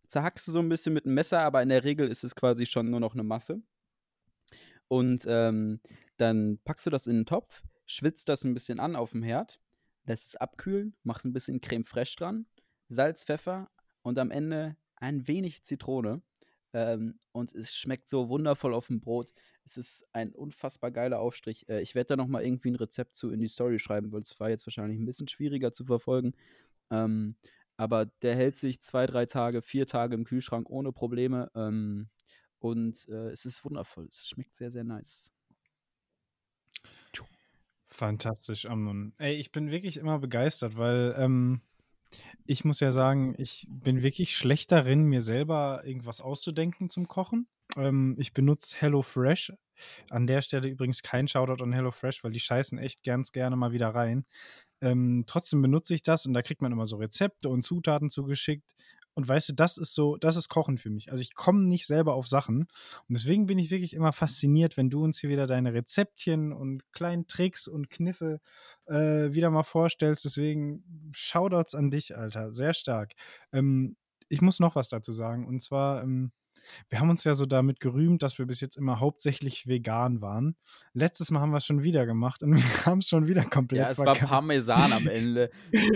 zerhackst 0.07 0.45
du 0.49 0.51
so 0.51 0.59
ein 0.59 0.67
bisschen 0.67 0.91
mit 0.91 1.05
dem 1.05 1.13
Messer, 1.13 1.39
aber 1.39 1.63
in 1.63 1.69
der 1.69 1.85
Regel 1.85 2.09
ist 2.09 2.25
es 2.25 2.35
quasi 2.35 2.65
schon 2.65 2.89
nur 2.89 2.99
noch 2.99 3.13
eine 3.13 3.23
Masse. 3.23 3.61
Und 4.89 5.23
ähm, 5.25 5.79
dann 6.17 6.59
packst 6.65 6.85
du 6.85 6.89
das 6.89 7.07
in 7.07 7.15
einen 7.15 7.25
Topf, 7.25 7.63
schwitzt 7.85 8.29
das 8.29 8.43
ein 8.43 8.53
bisschen 8.53 8.79
an 8.79 8.95
auf 8.95 9.11
dem 9.11 9.23
Herd, 9.23 9.59
lässt 10.05 10.27
es 10.27 10.35
abkühlen, 10.35 10.95
machst 11.03 11.25
ein 11.25 11.33
bisschen 11.33 11.61
Creme 11.61 11.83
fraiche 11.83 12.17
dran, 12.17 12.45
Salz, 12.89 13.23
Pfeffer 13.23 13.69
und 14.01 14.19
am 14.19 14.31
Ende 14.31 14.77
ein 14.95 15.27
wenig 15.27 15.63
Zitrone. 15.63 16.21
Ähm, 16.73 17.19
und 17.31 17.53
es 17.53 17.73
schmeckt 17.73 18.09
so 18.09 18.27
wundervoll 18.29 18.73
auf 18.73 18.87
dem 18.87 18.99
Brot. 18.99 19.31
Es 19.63 19.77
ist 19.77 20.05
ein 20.13 20.33
unfassbar 20.33 20.91
geiler 20.91 21.19
Aufstrich. 21.19 21.67
Äh, 21.69 21.81
ich 21.81 21.95
werde 21.95 22.07
da 22.07 22.15
nochmal 22.17 22.43
irgendwie 22.43 22.71
ein 22.71 22.75
Rezept 22.75 23.15
zu 23.15 23.31
in 23.31 23.39
die 23.39 23.47
Story 23.47 23.79
schreiben, 23.79 24.11
weil 24.11 24.21
es 24.21 24.39
war 24.39 24.49
jetzt 24.49 24.67
wahrscheinlich 24.67 24.99
ein 24.99 25.05
bisschen 25.05 25.27
schwieriger 25.27 25.71
zu 25.71 25.85
verfolgen. 25.85 26.33
Ähm, 26.91 27.35
aber 27.77 28.05
der 28.05 28.35
hält 28.35 28.57
sich 28.57 28.81
zwei, 28.81 29.05
drei 29.05 29.25
Tage, 29.25 29.61
vier 29.61 29.87
Tage 29.87 30.15
im 30.15 30.25
Kühlschrank 30.25 30.69
ohne 30.69 30.91
Probleme. 30.91 31.49
Ähm, 31.55 32.09
und 32.59 33.07
äh, 33.09 33.29
es 33.31 33.45
ist 33.45 33.63
wundervoll. 33.65 34.07
Es 34.09 34.27
schmeckt 34.27 34.55
sehr, 34.55 34.71
sehr 34.71 34.83
nice. 34.83 35.34
Fantastisch, 37.95 38.65
Amnon. 38.65 39.13
Ey, 39.17 39.35
ich 39.35 39.53
bin 39.53 39.71
wirklich 39.71 39.95
immer 39.97 40.19
begeistert, 40.19 40.77
weil 40.77 41.15
ähm, 41.17 41.61
ich 42.45 42.65
muss 42.65 42.81
ja 42.81 42.91
sagen, 42.91 43.35
ich 43.37 43.67
bin 43.69 44.03
wirklich 44.03 44.35
schlecht 44.35 44.71
darin, 44.73 45.03
mir 45.03 45.21
selber 45.21 45.81
irgendwas 45.85 46.19
auszudenken 46.19 46.89
zum 46.89 47.07
Kochen. 47.07 47.47
Ähm, 47.77 48.15
ich 48.19 48.33
benutze 48.33 48.75
HelloFresh. 48.77 49.53
An 50.09 50.27
der 50.27 50.41
Stelle 50.41 50.67
übrigens 50.67 51.03
kein 51.03 51.29
Shoutout 51.29 51.63
an 51.63 51.71
HelloFresh, 51.71 52.23
weil 52.23 52.31
die 52.31 52.39
scheißen 52.39 52.77
echt 52.79 53.01
ganz 53.03 53.31
gerne 53.31 53.55
mal 53.55 53.71
wieder 53.71 53.89
rein. 53.89 54.25
Ähm, 54.81 55.23
trotzdem 55.25 55.61
benutze 55.61 55.93
ich 55.93 56.03
das 56.03 56.25
und 56.25 56.33
da 56.33 56.41
kriegt 56.41 56.61
man 56.61 56.73
immer 56.73 56.85
so 56.85 56.97
Rezepte 56.97 57.47
und 57.47 57.63
Zutaten 57.63 58.09
zugeschickt. 58.09 58.73
Und 59.15 59.27
weißt 59.27 59.49
du, 59.49 59.53
das 59.53 59.77
ist 59.77 59.95
so, 59.95 60.17
das 60.17 60.35
ist 60.35 60.49
Kochen 60.49 60.77
für 60.77 60.89
mich. 60.89 61.11
Also 61.11 61.21
ich 61.21 61.33
komme 61.35 61.63
nicht 61.63 61.87
selber 61.87 62.13
auf 62.13 62.27
Sachen. 62.27 62.67
Und 63.07 63.17
deswegen 63.17 63.45
bin 63.45 63.57
ich 63.57 63.71
wirklich 63.71 63.93
immer 63.93 64.11
fasziniert, 64.11 64.75
wenn 64.75 64.89
du 64.89 65.03
uns 65.03 65.19
hier 65.19 65.29
wieder 65.29 65.47
deine 65.47 65.73
Rezeptchen 65.73 66.51
und 66.51 66.83
kleinen 66.91 67.25
Tricks 67.27 67.67
und 67.67 67.89
Kniffe 67.89 68.41
äh, 68.85 69.33
wieder 69.33 69.49
mal 69.49 69.63
vorstellst. 69.63 70.25
Deswegen 70.25 70.83
Shoutouts 71.13 71.75
an 71.75 71.89
dich, 71.89 72.15
Alter. 72.15 72.53
Sehr 72.53 72.73
stark. 72.73 73.13
Ähm, 73.53 73.95
ich 74.27 74.41
muss 74.41 74.59
noch 74.59 74.75
was 74.75 74.89
dazu 74.89 75.13
sagen. 75.13 75.47
Und 75.47 75.61
zwar, 75.61 76.03
ähm, 76.03 76.31
wir 76.89 76.99
haben 76.99 77.09
uns 77.09 77.23
ja 77.23 77.33
so 77.33 77.45
damit 77.45 77.79
gerühmt, 77.79 78.23
dass 78.23 78.37
wir 78.37 78.45
bis 78.45 78.59
jetzt 78.59 78.75
immer 78.75 78.99
hauptsächlich 78.99 79.67
vegan 79.67 80.21
waren. 80.21 80.55
Letztes 80.93 81.31
Mal 81.31 81.39
haben 81.39 81.51
wir 81.51 81.57
es 81.57 81.65
schon 81.65 81.83
wieder 81.83 82.05
gemacht 82.05 82.43
und 82.43 82.53
wir 82.55 82.85
haben 82.85 82.99
es 82.99 83.07
schon 83.07 83.27
wieder 83.27 83.43
komplett 83.43 83.81
Ja, 83.81 83.89
es 83.89 83.99
war. 83.99 84.15
Parmesan 84.15 84.91
am 84.91 85.07
Ende. 85.07 85.49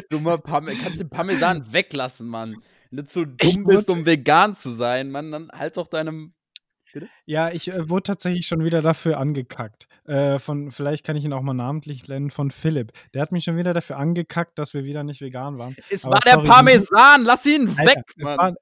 Dummer 0.10 0.38
Parmesan. 0.38 0.82
Kannst 0.84 1.00
den 1.00 1.10
Parmesan 1.10 1.72
weglassen, 1.74 2.28
Mann. 2.28 2.62
Wenn 2.90 2.98
du 2.98 3.06
zu 3.06 3.26
dumm 3.26 3.66
bist, 3.66 3.90
um 3.90 4.06
vegan 4.06 4.54
zu 4.54 4.72
sein, 4.72 5.12
Mann, 5.12 5.32
dann 5.32 5.50
halt 5.52 5.78
doch 5.78 5.88
deinem. 5.88 6.34
Ja, 7.26 7.52
ich 7.52 7.72
äh, 7.72 7.88
wurde 7.88 8.04
tatsächlich 8.04 8.48
schon 8.48 8.64
wieder 8.64 8.82
dafür 8.82 9.20
angekackt. 9.20 9.88
Äh, 10.06 10.40
von, 10.40 10.72
vielleicht 10.72 11.06
kann 11.06 11.16
ich 11.16 11.24
ihn 11.24 11.34
auch 11.34 11.44
mal 11.44 11.54
namentlich 11.54 12.08
nennen, 12.08 12.32
von 12.32 12.50
Philipp. 12.50 12.94
Der 13.14 13.22
hat 13.22 13.32
mich 13.32 13.44
schon 13.44 13.58
wieder 13.58 13.76
dafür 13.76 13.98
angekackt, 13.98 14.58
dass 14.58 14.74
wir 14.74 14.84
wieder 14.84 15.04
nicht 15.04 15.22
vegan 15.22 15.60
waren. 15.60 15.76
Es 15.92 16.04
Aber 16.06 16.16
war 16.16 16.22
der 16.22 16.34
sorry, 16.34 16.48
Parmesan, 16.48 17.24
lass 17.26 17.46
ihn 17.46 17.70
Alter, 17.70 17.84
weg, 17.84 18.04
es 18.08 18.24
Mann. 18.24 18.38
waren, 18.40 18.56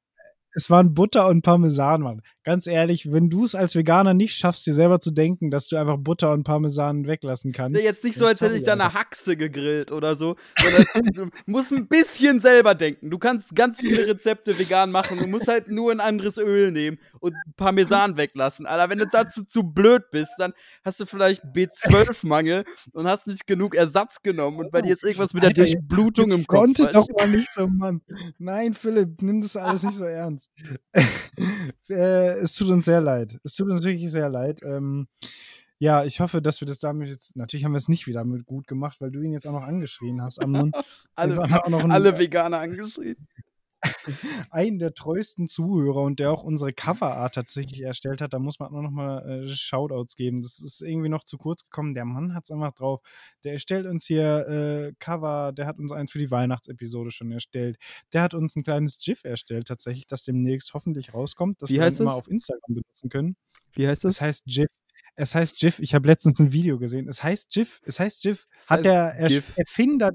es 0.54 0.70
waren 0.70 0.94
Butter 0.94 1.28
und 1.30 1.42
Parmesan, 1.42 2.02
Mann. 2.02 2.22
Ganz 2.48 2.66
ehrlich, 2.66 3.12
wenn 3.12 3.30
du 3.30 3.44
es 3.44 3.56
als 3.56 3.76
Veganer 3.76 4.14
nicht 4.14 4.34
schaffst, 4.34 4.66
dir 4.66 4.74
selber 4.74 5.02
zu 5.02 5.12
denken, 5.12 5.52
dass 5.52 5.68
du 5.68 5.76
einfach 5.76 5.98
Butter 5.98 6.32
und 6.32 6.46
Parmesan 6.46 7.06
weglassen 7.06 7.52
kannst. 7.52 7.76
Jetzt 7.76 8.06
nicht 8.06 8.18
so, 8.18 8.26
als 8.26 8.40
hätte 8.40 8.56
ich 8.56 8.64
da 8.64 8.72
eine. 8.72 8.94
Haxe 8.94 9.36
gegrillt 9.36 9.92
oder 9.92 10.16
so. 10.16 10.38
Sondern 10.58 11.14
du 11.14 11.30
musst 11.46 11.74
ein 11.74 11.90
bisschen 11.90 12.40
selber 12.40 12.74
denken. 12.74 13.10
Du 13.10 13.18
kannst 13.18 13.54
ganz 13.54 13.82
viele 13.82 14.08
Rezepte 14.08 14.58
vegan 14.58 14.92
machen. 14.92 15.18
Du 15.18 15.28
musst 15.28 15.50
halt 15.50 15.68
nur 15.68 15.92
ein 15.92 16.00
anderes 16.00 16.38
Öl 16.38 16.72
nehmen 16.72 17.00
und 17.20 17.36
Parmesan 17.58 18.16
weglassen. 18.16 18.66
Alter, 18.66 18.90
wenn 18.90 19.00
du 19.00 19.08
dazu 19.08 19.44
zu 19.44 19.64
blöd 19.64 20.04
bist, 20.12 20.32
dann 20.38 20.54
hast 20.86 21.02
du 21.02 21.06
vielleicht 21.06 21.44
B12-Mangel 21.44 22.64
und 22.94 23.10
hast 23.10 23.28
nicht 23.28 23.46
genug 23.46 23.76
Ersatz 23.76 24.22
genommen 24.22 24.60
und 24.60 24.72
bei 24.72 24.82
dir 24.82 24.94
ist 24.94 25.04
irgendwas 25.04 25.34
mit 25.34 25.44
der 25.44 25.50
Alter, 25.50 25.66
Durchblutung 25.66 26.32
im 26.32 26.48
Kopf. 26.48 26.78
falsch. 26.78 26.94
doch 26.94 27.08
mal 27.10 27.28
nicht 27.28 27.52
so, 27.52 27.68
Mann. 27.68 28.00
Nein, 28.38 28.74
Philipp, 28.74 29.22
nimm 29.22 29.42
das 29.42 29.58
alles 29.58 29.84
nicht 29.84 29.98
so 29.98 30.06
ernst. 30.06 30.50
äh, 31.90 32.37
es 32.42 32.54
tut 32.56 32.70
uns 32.70 32.86
sehr 32.86 33.02
leid. 33.02 33.40
Es 33.44 33.54
tut 33.54 33.70
uns 33.70 33.84
wirklich 33.84 34.12
sehr 34.12 34.30
leid. 34.30 34.62
Ähm, 34.64 35.08
ja, 35.80 36.04
ich 36.04 36.20
hoffe, 36.20 36.42
dass 36.42 36.60
wir 36.60 36.68
das 36.68 36.80
damit 36.80 37.10
jetzt. 37.10 37.36
Natürlich 37.36 37.64
haben 37.64 37.74
wir 37.74 37.78
es 37.78 37.88
nicht 37.88 38.08
wieder 38.08 38.24
mit 38.26 38.46
gut 38.46 38.68
gemacht, 38.68 39.00
weil 39.00 39.12
du 39.12 39.22
ihn 39.22 39.34
jetzt 39.34 39.46
auch 39.46 39.54
noch 39.54 39.64
angeschrien 39.64 40.22
hast. 40.22 40.42
Amnon. 40.42 40.72
alle, 41.16 41.40
alle 41.92 42.18
Veganer 42.18 42.60
angeschrieben. 42.60 43.28
einen 44.52 44.80
der 44.80 44.94
treuesten 44.94 45.48
Zuhörer 45.48 46.02
und 46.02 46.20
der 46.20 46.32
auch 46.32 46.44
unsere 46.44 46.74
Coverart 46.74 47.36
tatsächlich 47.36 47.82
erstellt 47.82 48.22
hat. 48.22 48.34
Da 48.34 48.40
muss 48.40 48.60
man 48.60 48.74
auch 48.74 48.82
noch 48.82 48.92
mal 48.92 49.44
äh, 49.44 49.48
Shoutouts 49.48 50.16
geben. 50.16 50.42
Das 50.42 50.60
ist 50.60 50.82
irgendwie 50.82 51.10
noch 51.10 51.24
zu 51.24 51.38
kurz 51.38 51.64
gekommen. 51.64 51.94
Der 51.94 52.06
Mann 52.06 52.34
hat 52.34 52.46
es 52.46 52.52
einfach 52.52 52.74
drauf. 52.74 53.02
Der 53.44 53.54
erstellt 53.54 53.86
uns 53.86 54.06
hier 54.06 54.48
äh, 54.48 54.94
Cover. 55.00 55.52
Der 55.54 55.66
hat 55.68 55.78
uns 55.80 55.92
eins 55.92 56.12
für 56.12 56.20
die 56.20 56.32
Weihnachtsepisode 56.32 57.12
schon 57.12 57.32
erstellt. 57.32 57.78
Der 58.14 58.22
hat 58.22 58.34
uns 58.34 58.56
ein 58.56 58.64
kleines 58.64 58.98
GIF 59.00 59.24
erstellt, 59.24 59.68
tatsächlich, 59.68 60.08
das 60.08 60.24
demnächst 60.24 60.74
hoffentlich 60.74 61.14
rauskommt, 61.14 61.62
das 61.62 61.70
Wie 61.70 61.76
wir 61.76 61.82
das? 61.86 62.02
auf 62.02 62.28
Instagram 62.28 62.76
benutzen 62.76 63.10
können. 63.10 63.36
Wie 63.74 63.88
heißt 63.88 64.06
Es 64.06 64.22
heißt 64.22 64.46
GIF. 64.46 64.68
Es 65.20 65.34
heißt 65.34 65.58
GIF. 65.58 65.80
Ich 65.80 65.96
habe 65.96 66.08
letztens 66.08 66.40
ein 66.40 66.54
Video 66.54 66.78
gesehen. 66.78 67.08
Es 67.08 67.24
heißt 67.24 67.50
GIF. 67.50 67.82
Es 67.86 68.00
heißt 68.00 68.22
GIF. 68.22 68.46
Hat 68.68 68.78
heißt 68.80 68.86
der 68.86 69.20
Ersch- 69.20 69.28
GIF. 69.30 69.54
Erfinder, 69.58 70.12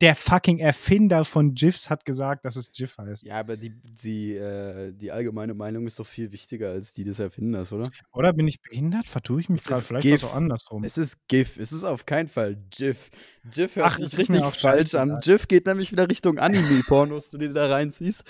der 0.00 0.14
fucking 0.14 0.58
Erfinder 0.58 1.24
von 1.24 1.54
GIFs 1.54 1.90
hat 1.90 2.04
gesagt, 2.04 2.44
dass 2.44 2.56
es 2.56 2.72
GIF 2.72 2.98
heißt. 2.98 3.24
Ja, 3.24 3.40
aber 3.40 3.56
die, 3.56 3.70
die, 3.70 4.34
äh, 4.34 4.92
die 4.92 5.10
allgemeine 5.12 5.54
Meinung 5.54 5.86
ist 5.86 5.98
doch 5.98 6.06
viel 6.06 6.32
wichtiger 6.32 6.70
als 6.70 6.92
die 6.92 7.04
des 7.04 7.18
Erfinders, 7.18 7.72
oder? 7.72 7.90
Oder 8.12 8.32
bin 8.32 8.48
ich 8.48 8.60
behindert? 8.60 9.06
Vertue 9.06 9.40
ich 9.40 9.48
mich 9.48 9.64
gerade? 9.64 9.82
Vielleicht 9.82 10.02
GIF. 10.02 10.24
auch 10.24 10.34
andersrum. 10.34 10.84
Es 10.84 10.98
ist 10.98 11.26
GIF, 11.28 11.56
es 11.56 11.72
ist 11.72 11.84
auf 11.84 12.06
keinen 12.06 12.28
Fall 12.28 12.56
GIF. 12.70 13.10
GIF 13.50 13.76
hört 13.76 13.86
Ach, 13.86 13.96
sich 13.96 14.06
es 14.06 14.18
ist 14.18 14.28
mir 14.28 14.44
richtig 14.44 14.48
auch 14.48 14.70
falsch 14.70 14.94
an. 14.94 15.20
GIF 15.20 15.48
geht 15.48 15.66
nämlich 15.66 15.92
wieder 15.92 16.08
Richtung 16.08 16.38
Anime-Pornos, 16.38 17.30
du 17.30 17.38
dir 17.38 17.52
da 17.52 17.68
reinziehst. 17.68 18.24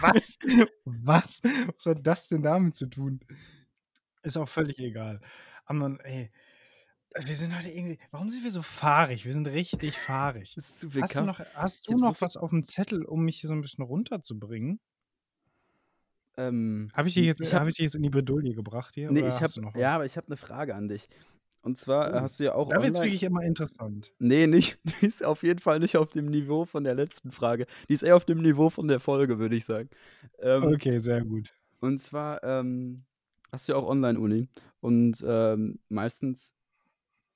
Was? 0.00 0.38
Was? 0.84 1.40
Was 1.76 1.86
hat 1.86 2.06
das 2.06 2.28
denn 2.28 2.42
damit 2.42 2.76
zu 2.76 2.86
tun? 2.86 3.20
Ist 4.22 4.36
auch 4.36 4.48
völlig 4.48 4.78
egal. 4.78 5.20
Amnon, 5.66 5.98
ey, 6.00 6.30
wir 7.24 7.36
sind 7.36 7.56
heute 7.56 7.70
irgendwie. 7.70 7.98
Warum 8.10 8.30
sind 8.30 8.44
wir 8.44 8.50
so 8.50 8.62
fahrig? 8.62 9.24
Wir 9.24 9.32
sind 9.32 9.46
richtig 9.48 9.98
fahrig. 9.98 10.56
Hast 10.56 10.82
du 10.82 11.24
noch, 11.24 11.40
hast 11.54 11.88
du 11.88 11.98
so 11.98 12.06
noch 12.06 12.16
viel- 12.16 12.20
was 12.26 12.36
auf 12.36 12.50
dem 12.50 12.62
Zettel, 12.62 13.04
um 13.04 13.24
mich 13.24 13.40
hier 13.40 13.48
so 13.48 13.54
ein 13.54 13.60
bisschen 13.60 13.84
runterzubringen? 13.84 14.80
Ähm, 16.38 16.90
Habe 16.94 17.08
ich, 17.08 17.14
dich 17.14 17.26
jetzt- 17.26 17.42
ich 17.42 17.52
hab, 17.52 17.60
hab 17.60 17.68
ich 17.68 17.74
dich 17.74 17.84
jetzt 17.84 17.94
in 17.94 18.02
die 18.02 18.08
Bredouille 18.10 18.54
gebracht 18.54 18.94
hier? 18.94 19.10
nee, 19.10 19.20
ich 19.20 19.26
hast 19.26 19.42
hab, 19.42 19.50
du 19.52 19.60
noch 19.60 19.74
ja, 19.76 19.88
was? 19.88 19.94
aber 19.96 20.06
ich 20.06 20.16
habe 20.16 20.28
eine 20.28 20.36
Frage 20.38 20.74
an 20.74 20.88
dich. 20.88 21.08
Und 21.62 21.78
zwar 21.78 22.10
Oh, 22.12 22.20
hast 22.22 22.40
du 22.40 22.44
ja 22.44 22.54
auch 22.54 22.70
Da 22.70 22.82
wird 22.82 22.94
es 22.94 23.02
wirklich 23.02 23.22
immer 23.22 23.42
interessant. 23.42 24.12
Nee, 24.18 24.46
nicht. 24.46 24.78
Die 25.02 25.06
ist 25.06 25.24
auf 25.24 25.42
jeden 25.42 25.60
Fall 25.60 25.78
nicht 25.78 25.96
auf 25.96 26.10
dem 26.10 26.26
Niveau 26.26 26.64
von 26.64 26.82
der 26.84 26.94
letzten 26.94 27.30
Frage. 27.30 27.66
Die 27.88 27.92
ist 27.92 28.02
eher 28.02 28.16
auf 28.16 28.24
dem 28.24 28.40
Niveau 28.42 28.70
von 28.70 28.88
der 28.88 28.98
Folge, 28.98 29.38
würde 29.38 29.54
ich 29.56 29.64
sagen. 29.64 29.88
Ähm, 30.40 30.64
Okay, 30.64 30.98
sehr 30.98 31.22
gut. 31.24 31.54
Und 31.80 32.00
zwar 32.00 32.42
ähm, 32.42 33.04
hast 33.52 33.68
du 33.68 33.72
ja 33.72 33.78
auch 33.78 33.86
Online-Uni. 33.86 34.48
Und 34.80 35.18
ähm, 35.24 35.78
meistens 35.88 36.54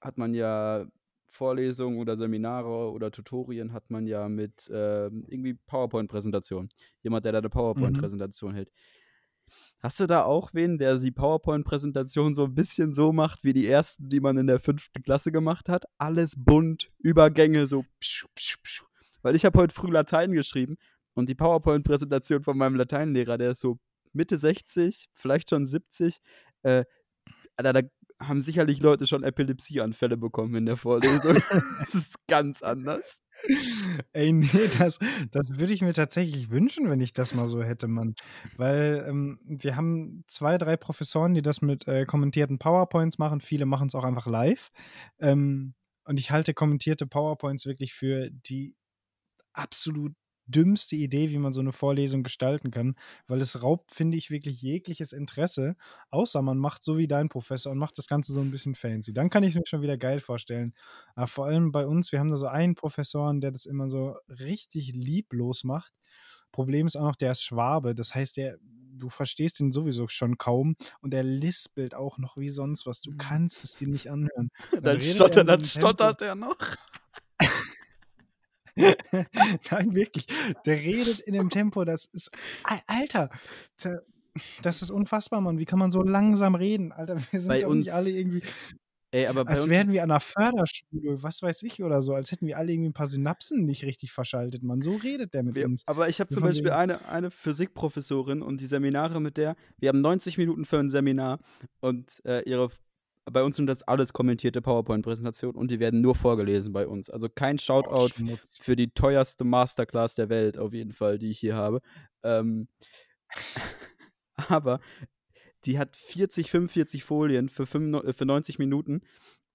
hat 0.00 0.18
man 0.18 0.34
ja 0.34 0.86
Vorlesungen 1.26 1.98
oder 1.98 2.16
Seminare 2.16 2.90
oder 2.90 3.10
Tutorien 3.10 3.72
hat 3.72 3.90
man 3.90 4.06
ja 4.06 4.28
mit 4.28 4.70
ähm, 4.72 5.24
irgendwie 5.28 5.54
PowerPoint-Präsentation. 5.66 6.68
Jemand, 7.02 7.24
der 7.24 7.32
da 7.32 7.38
eine 7.38 7.48
Mhm. 7.48 7.52
PowerPoint-Präsentation 7.52 8.54
hält. 8.54 8.70
Hast 9.80 10.00
du 10.00 10.06
da 10.06 10.24
auch 10.24 10.54
wen, 10.54 10.78
der 10.78 10.96
die 10.98 11.12
PowerPoint-Präsentation 11.12 12.34
so 12.34 12.44
ein 12.44 12.54
bisschen 12.54 12.92
so 12.92 13.12
macht, 13.12 13.44
wie 13.44 13.52
die 13.52 13.66
ersten, 13.68 14.08
die 14.08 14.20
man 14.20 14.36
in 14.38 14.46
der 14.46 14.58
fünften 14.58 15.02
Klasse 15.02 15.30
gemacht 15.30 15.68
hat? 15.68 15.84
Alles 15.98 16.34
bunt, 16.36 16.90
Übergänge, 16.98 17.66
so. 17.66 17.84
pschu, 18.00 18.26
pschu, 18.34 18.58
pschu. 18.62 18.84
Weil 19.22 19.36
ich 19.36 19.44
habe 19.44 19.58
heute 19.58 19.74
früh 19.74 19.90
Latein 19.90 20.32
geschrieben 20.32 20.76
und 21.14 21.28
die 21.28 21.34
PowerPoint-Präsentation 21.34 22.42
von 22.42 22.56
meinem 22.58 22.74
Lateinlehrer, 22.76 23.38
der 23.38 23.50
ist 23.50 23.60
so 23.60 23.78
Mitte 24.12 24.38
60, 24.38 25.08
vielleicht 25.12 25.50
schon 25.50 25.66
70. 25.66 26.18
Äh, 26.62 26.84
Alter, 27.56 27.72
da 27.72 27.80
haben 28.20 28.40
sicherlich 28.40 28.80
Leute 28.80 29.06
schon 29.06 29.22
Epilepsieanfälle 29.22 30.16
bekommen 30.16 30.54
in 30.54 30.66
der 30.66 30.76
Vorlesung. 30.76 31.34
das 31.80 31.94
ist 31.94 32.14
ganz 32.28 32.62
anders. 32.62 33.22
Ey, 34.12 34.32
nee, 34.32 34.68
das, 34.78 34.98
das 35.30 35.58
würde 35.58 35.74
ich 35.74 35.82
mir 35.82 35.92
tatsächlich 35.92 36.50
wünschen, 36.50 36.88
wenn 36.88 37.00
ich 37.00 37.12
das 37.12 37.34
mal 37.34 37.48
so 37.48 37.62
hätte, 37.62 37.86
Mann. 37.86 38.14
Weil 38.56 39.04
ähm, 39.06 39.38
wir 39.44 39.76
haben 39.76 40.24
zwei, 40.26 40.56
drei 40.58 40.76
Professoren, 40.76 41.34
die 41.34 41.42
das 41.42 41.60
mit 41.60 41.86
äh, 41.86 42.06
kommentierten 42.06 42.58
PowerPoints 42.58 43.18
machen. 43.18 43.40
Viele 43.40 43.66
machen 43.66 43.88
es 43.88 43.94
auch 43.94 44.04
einfach 44.04 44.26
live. 44.26 44.70
Ähm, 45.18 45.74
und 46.04 46.18
ich 46.18 46.30
halte 46.30 46.54
kommentierte 46.54 47.06
PowerPoints 47.06 47.66
wirklich 47.66 47.92
für 47.92 48.30
die 48.30 48.74
absolut 49.52 50.14
dümmste 50.46 50.96
Idee, 50.96 51.30
wie 51.30 51.38
man 51.38 51.52
so 51.52 51.60
eine 51.60 51.72
Vorlesung 51.72 52.22
gestalten 52.22 52.70
kann, 52.70 52.96
weil 53.26 53.40
es 53.40 53.62
raubt, 53.62 53.92
finde 53.92 54.16
ich, 54.16 54.30
wirklich 54.30 54.62
jegliches 54.62 55.12
Interesse, 55.12 55.76
außer 56.10 56.42
man 56.42 56.58
macht 56.58 56.82
so 56.82 56.98
wie 56.98 57.08
dein 57.08 57.28
Professor 57.28 57.72
und 57.72 57.78
macht 57.78 57.98
das 57.98 58.06
Ganze 58.06 58.32
so 58.32 58.40
ein 58.40 58.50
bisschen 58.50 58.74
fancy. 58.74 59.12
Dann 59.12 59.30
kann 59.30 59.42
ich 59.42 59.54
mir 59.54 59.62
schon 59.66 59.82
wieder 59.82 59.98
geil 59.98 60.20
vorstellen. 60.20 60.74
Aber 61.14 61.26
vor 61.26 61.46
allem 61.46 61.72
bei 61.72 61.86
uns, 61.86 62.12
wir 62.12 62.20
haben 62.20 62.30
da 62.30 62.36
so 62.36 62.46
einen 62.46 62.74
Professoren, 62.74 63.40
der 63.40 63.50
das 63.50 63.66
immer 63.66 63.90
so 63.90 64.16
richtig 64.28 64.92
lieblos 64.94 65.64
macht. 65.64 65.92
Problem 66.52 66.86
ist 66.86 66.96
auch 66.96 67.04
noch, 67.04 67.16
der 67.16 67.32
ist 67.32 67.44
Schwabe. 67.44 67.94
Das 67.94 68.14
heißt, 68.14 68.36
der, 68.36 68.58
du 68.98 69.08
verstehst 69.08 69.60
ihn 69.60 69.72
sowieso 69.72 70.08
schon 70.08 70.38
kaum 70.38 70.76
und 71.00 71.12
er 71.12 71.22
lispelt 71.22 71.94
auch 71.94 72.18
noch 72.18 72.36
wie 72.36 72.50
sonst 72.50 72.86
was. 72.86 73.00
Du 73.02 73.12
kannst 73.16 73.64
es 73.64 73.74
dir 73.76 73.88
nicht 73.88 74.10
anhören. 74.10 74.50
Dann, 74.72 74.96
er 74.96 75.00
stottert, 75.00 75.48
dann 75.48 75.64
stottert 75.64 76.22
er 76.22 76.34
noch. 76.34 76.56
Nein, 79.70 79.94
wirklich. 79.94 80.26
Der 80.64 80.76
redet 80.78 81.20
in 81.20 81.34
dem 81.34 81.48
Tempo, 81.48 81.84
das 81.84 82.06
ist. 82.12 82.30
Al- 82.64 82.80
Alter, 82.86 83.30
da- 83.82 84.00
das 84.62 84.82
ist 84.82 84.90
unfassbar, 84.90 85.40
Mann. 85.40 85.58
Wie 85.58 85.64
kann 85.64 85.78
man 85.78 85.90
so 85.90 86.02
langsam 86.02 86.54
reden? 86.54 86.92
Alter, 86.92 87.16
wir 87.32 87.40
sind 87.40 87.48
Bei 87.48 87.66
uns- 87.66 87.88
alle 87.88 88.10
irgendwie. 88.10 88.42
Ey, 89.12 89.28
aber 89.28 89.48
Als 89.48 89.68
wären 89.68 89.92
wir 89.92 90.02
an 90.02 90.10
einer 90.10 90.20
Förderschule, 90.20 91.22
was 91.22 91.40
weiß 91.40 91.62
ich 91.62 91.82
oder 91.82 92.02
so, 92.02 92.12
als 92.12 92.32
hätten 92.32 92.46
wir 92.46 92.58
alle 92.58 92.72
irgendwie 92.72 92.90
ein 92.90 92.92
paar 92.92 93.06
Synapsen 93.06 93.64
nicht 93.64 93.84
richtig 93.84 94.12
verschaltet, 94.12 94.62
Mann. 94.64 94.82
So 94.82 94.96
redet 94.96 95.32
der 95.32 95.42
mit 95.44 95.54
Wir, 95.54 95.64
uns. 95.64 95.84
aber 95.86 96.08
ich 96.08 96.20
habe 96.20 96.28
zum 96.28 96.42
Beispiel 96.42 96.72
eine, 96.72 97.06
eine 97.08 97.30
Physikprofessorin 97.30 98.42
und 98.42 98.60
die 98.60 98.66
Seminare 98.66 99.20
mit 99.20 99.36
der, 99.36 99.56
wir 99.78 99.88
haben 99.90 100.00
90 100.02 100.36
Minuten 100.38 100.64
für 100.66 100.78
ein 100.80 100.90
Seminar 100.90 101.38
und 101.80 102.20
äh, 102.26 102.42
ihre, 102.42 102.68
bei 103.30 103.42
uns 103.42 103.56
sind 103.56 103.66
das 103.66 103.82
alles 103.82 104.12
kommentierte 104.12 104.62
PowerPoint-Präsentationen 104.62 105.56
und 105.56 105.70
die 105.70 105.80
werden 105.80 106.00
nur 106.00 106.14
vorgelesen 106.14 106.72
bei 106.72 106.86
uns. 106.86 107.10
Also 107.10 107.28
kein 107.28 107.56
Oh, 107.56 107.58
Shoutout 107.60 108.08
Schmutz. 108.16 108.58
für 108.62 108.76
die 108.76 108.90
teuerste 108.90 109.44
Masterclass 109.44 110.14
der 110.14 110.28
Welt 110.28 110.58
auf 110.58 110.72
jeden 110.72 110.92
Fall, 110.92 111.18
die 111.18 111.30
ich 111.30 111.38
hier 111.38 111.56
habe. 111.56 111.80
Ähm, 112.22 112.68
aber 114.48 114.80
die 115.64 115.78
hat 115.78 115.96
40, 115.96 116.50
45 116.50 117.04
Folien 117.04 117.48
für, 117.48 117.66
95, 117.66 118.08
äh, 118.08 118.12
für 118.12 118.24
90 118.26 118.58
Minuten 118.58 119.00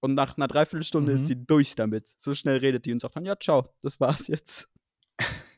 und 0.00 0.14
nach 0.14 0.36
einer 0.36 0.48
Dreiviertelstunde 0.48 1.12
Mhm. 1.12 1.16
ist 1.16 1.26
sie 1.26 1.36
durch 1.46 1.74
damit. 1.74 2.08
So 2.18 2.34
schnell 2.34 2.58
redet 2.58 2.84
die 2.86 2.92
und 2.92 3.00
sagt 3.00 3.16
dann, 3.16 3.24
ja, 3.24 3.36
ciao, 3.38 3.68
das 3.80 4.00
war's 4.00 4.26
jetzt. 4.28 4.68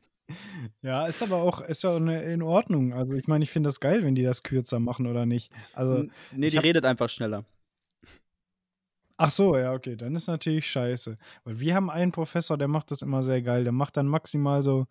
Ja, 0.80 1.06
ist 1.06 1.22
aber 1.22 1.36
auch, 1.36 1.60
ist 1.60 1.82
ja 1.84 1.96
eine- 1.96 2.22
in 2.22 2.40
Ordnung. 2.42 2.94
Also 2.94 3.14
ich 3.14 3.26
meine, 3.26 3.44
ich 3.44 3.50
finde 3.50 3.68
das 3.68 3.78
geil, 3.78 4.02
wenn 4.04 4.14
die 4.14 4.22
das 4.22 4.42
kürzer 4.42 4.80
machen 4.80 5.06
oder 5.06 5.26
nicht. 5.26 5.52
Also, 5.74 6.04
nee, 6.32 6.48
die 6.48 6.56
hab- 6.56 6.64
redet 6.64 6.86
einfach 6.86 7.10
schneller. 7.10 7.44
Ach 9.16 9.30
so, 9.30 9.56
ja, 9.56 9.72
okay, 9.72 9.96
dann 9.96 10.14
ist 10.14 10.26
natürlich 10.26 10.68
scheiße. 10.68 11.16
Weil 11.44 11.60
wir 11.60 11.74
haben 11.74 11.90
einen 11.90 12.12
Professor, 12.12 12.58
der 12.58 12.68
macht 12.68 12.90
das 12.90 13.02
immer 13.02 13.22
sehr 13.22 13.42
geil. 13.42 13.64
Der 13.64 13.72
macht 13.72 13.96
dann 13.96 14.06
maximal 14.08 14.62
so 14.62 14.86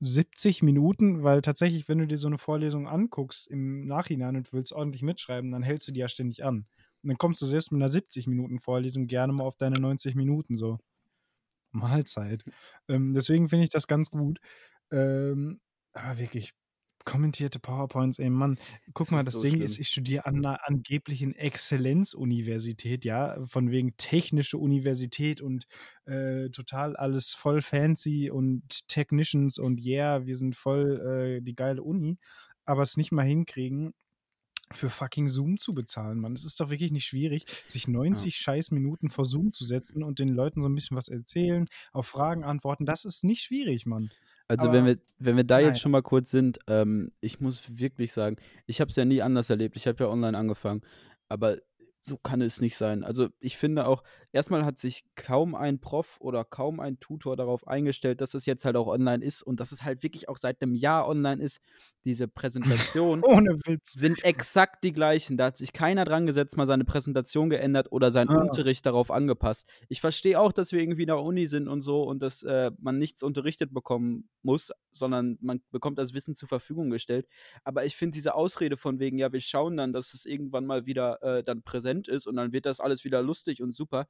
70 0.00 0.62
Minuten, 0.62 1.22
weil 1.22 1.42
tatsächlich, 1.42 1.88
wenn 1.88 1.98
du 1.98 2.06
dir 2.06 2.18
so 2.18 2.28
eine 2.28 2.38
Vorlesung 2.38 2.88
anguckst 2.88 3.48
im 3.48 3.86
Nachhinein 3.86 4.36
und 4.36 4.52
willst 4.52 4.72
ordentlich 4.72 5.02
mitschreiben, 5.02 5.50
dann 5.52 5.62
hältst 5.62 5.88
du 5.88 5.92
die 5.92 6.00
ja 6.00 6.08
ständig 6.08 6.44
an. 6.44 6.66
Und 7.02 7.08
dann 7.10 7.18
kommst 7.18 7.40
du 7.42 7.46
selbst 7.46 7.72
mit 7.72 7.80
einer 7.82 7.90
70-Minuten-Vorlesung 7.90 9.06
gerne 9.06 9.32
mal 9.32 9.44
auf 9.44 9.56
deine 9.56 9.80
90 9.80 10.14
Minuten 10.16 10.56
so. 10.56 10.78
Mahlzeit. 11.72 12.44
Ähm, 12.88 13.12
deswegen 13.14 13.48
finde 13.48 13.64
ich 13.64 13.70
das 13.70 13.86
ganz 13.86 14.10
gut. 14.10 14.40
Ähm, 14.90 15.60
aber 15.92 16.18
wirklich, 16.18 16.52
kommentierte 17.06 17.58
PowerPoints, 17.58 18.18
ey 18.18 18.28
Mann, 18.28 18.58
guck 18.92 19.10
Das 19.10 19.12
mal, 19.12 19.24
das 19.24 19.34
so 19.34 19.40
Ding 19.40 19.62
schlimm. 19.62 19.62
ist, 19.62 19.78
ich 19.78 19.88
studiere 19.88 20.26
an 20.26 20.36
einer 20.44 20.68
angeblichen 20.68 21.34
Exzellenzuniversität, 21.34 23.06
ja, 23.06 23.38
von 23.46 23.70
wegen 23.70 23.96
technische 23.96 24.58
Universität 24.58 25.40
und 25.40 25.66
äh, 26.04 26.50
total 26.50 26.96
alles 26.96 27.32
voll 27.34 27.62
fancy 27.62 28.30
und 28.30 28.88
Technicians 28.88 29.58
und 29.58 29.82
yeah, 29.86 30.26
wir 30.26 30.36
sind 30.36 30.56
voll 30.56 31.38
äh, 31.38 31.42
die 31.42 31.54
geile 31.54 31.82
Uni, 31.82 32.18
aber 32.66 32.82
es 32.82 32.98
nicht 32.98 33.12
mal 33.12 33.24
hinkriegen, 33.26 33.94
für 34.72 34.90
fucking 34.90 35.28
Zoom 35.28 35.58
zu 35.58 35.74
bezahlen, 35.74 36.18
Mann. 36.20 36.32
Es 36.34 36.44
ist 36.44 36.58
doch 36.60 36.70
wirklich 36.70 36.92
nicht 36.92 37.06
schwierig, 37.06 37.44
sich 37.66 37.88
90 37.88 38.36
scheiß 38.36 38.72
Minuten 38.72 39.08
vor 39.08 39.24
Zoom 39.24 39.52
zu 39.52 39.64
setzen 39.64 40.02
und 40.02 40.18
den 40.18 40.28
Leuten 40.28 40.60
so 40.62 40.68
ein 40.68 40.74
bisschen 40.74 40.96
was 40.96 41.08
erzählen, 41.08 41.66
auf 41.92 42.08
Fragen 42.08 42.44
antworten. 42.44 42.84
Das 42.86 43.04
ist 43.04 43.24
nicht 43.24 43.42
schwierig, 43.42 43.86
Mann. 43.86 44.10
Also 44.48 44.72
wenn 44.72 44.86
wir, 44.86 44.98
wenn 45.18 45.36
wir 45.36 45.44
da 45.44 45.56
naja. 45.56 45.68
jetzt 45.68 45.80
schon 45.80 45.92
mal 45.92 46.02
kurz 46.02 46.30
sind, 46.30 46.58
ähm, 46.68 47.10
ich 47.20 47.40
muss 47.40 47.78
wirklich 47.78 48.12
sagen, 48.12 48.36
ich 48.66 48.80
habe 48.80 48.90
es 48.90 48.96
ja 48.96 49.04
nie 49.04 49.20
anders 49.22 49.50
erlebt. 49.50 49.76
Ich 49.76 49.86
habe 49.86 50.04
ja 50.04 50.08
online 50.10 50.38
angefangen, 50.38 50.82
aber 51.28 51.58
so 52.06 52.16
kann 52.16 52.40
es 52.40 52.60
nicht 52.60 52.76
sein. 52.76 53.02
Also 53.02 53.28
ich 53.40 53.56
finde 53.56 53.88
auch, 53.88 54.04
erstmal 54.32 54.64
hat 54.64 54.78
sich 54.78 55.04
kaum 55.16 55.56
ein 55.56 55.80
Prof 55.80 56.16
oder 56.20 56.44
kaum 56.44 56.78
ein 56.78 57.00
Tutor 57.00 57.36
darauf 57.36 57.66
eingestellt, 57.66 58.20
dass 58.20 58.34
es 58.34 58.46
jetzt 58.46 58.64
halt 58.64 58.76
auch 58.76 58.86
online 58.86 59.24
ist 59.24 59.42
und 59.42 59.58
dass 59.58 59.72
es 59.72 59.82
halt 59.82 60.04
wirklich 60.04 60.28
auch 60.28 60.36
seit 60.36 60.62
einem 60.62 60.74
Jahr 60.74 61.08
online 61.08 61.42
ist. 61.42 61.60
Diese 62.04 62.28
Präsentation 62.28 63.22
Ohne 63.24 63.58
Witz. 63.66 63.94
sind 63.94 64.22
exakt 64.24 64.84
die 64.84 64.92
gleichen. 64.92 65.36
Da 65.36 65.46
hat 65.46 65.56
sich 65.56 65.72
keiner 65.72 66.04
dran 66.04 66.26
gesetzt, 66.26 66.56
mal 66.56 66.66
seine 66.66 66.84
Präsentation 66.84 67.50
geändert 67.50 67.90
oder 67.90 68.12
seinen 68.12 68.30
Ah. 68.30 68.40
Unterricht 68.42 68.86
darauf 68.86 69.10
angepasst. 69.10 69.68
Ich 69.88 70.00
verstehe 70.00 70.38
auch, 70.38 70.52
dass 70.52 70.70
wir 70.70 70.80
irgendwie 70.80 71.02
in 71.02 71.08
der 71.08 71.20
Uni 71.20 71.48
sind 71.48 71.66
und 71.66 71.82
so 71.82 72.04
und 72.04 72.22
dass 72.22 72.44
äh, 72.44 72.70
man 72.78 72.98
nichts 72.98 73.24
unterrichtet 73.24 73.74
bekommen 73.74 74.28
muss, 74.42 74.70
sondern 74.92 75.38
man 75.40 75.60
bekommt 75.72 75.98
das 75.98 76.14
Wissen 76.14 76.34
zur 76.36 76.48
Verfügung 76.48 76.90
gestellt. 76.90 77.26
Aber 77.64 77.84
ich 77.84 77.96
finde 77.96 78.14
diese 78.14 78.36
Ausrede 78.36 78.76
von 78.76 79.00
wegen, 79.00 79.18
ja, 79.18 79.32
wir 79.32 79.40
schauen 79.40 79.76
dann, 79.76 79.92
dass 79.92 80.14
es 80.14 80.24
irgendwann 80.24 80.66
mal 80.66 80.86
wieder 80.86 81.20
äh, 81.22 81.42
dann 81.42 81.62
präsent 81.62 81.95
ist 82.08 82.26
und 82.26 82.36
dann 82.36 82.52
wird 82.52 82.66
das 82.66 82.80
alles 82.80 83.04
wieder 83.04 83.22
lustig 83.22 83.62
und 83.62 83.72
super. 83.72 84.08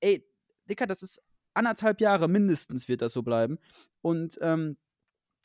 Ey, 0.00 0.26
Dicker, 0.68 0.86
das 0.86 1.02
ist 1.02 1.20
anderthalb 1.54 2.00
Jahre 2.00 2.28
mindestens 2.28 2.88
wird 2.88 3.02
das 3.02 3.12
so 3.12 3.22
bleiben. 3.22 3.58
Und 4.02 4.38
ähm, 4.40 4.76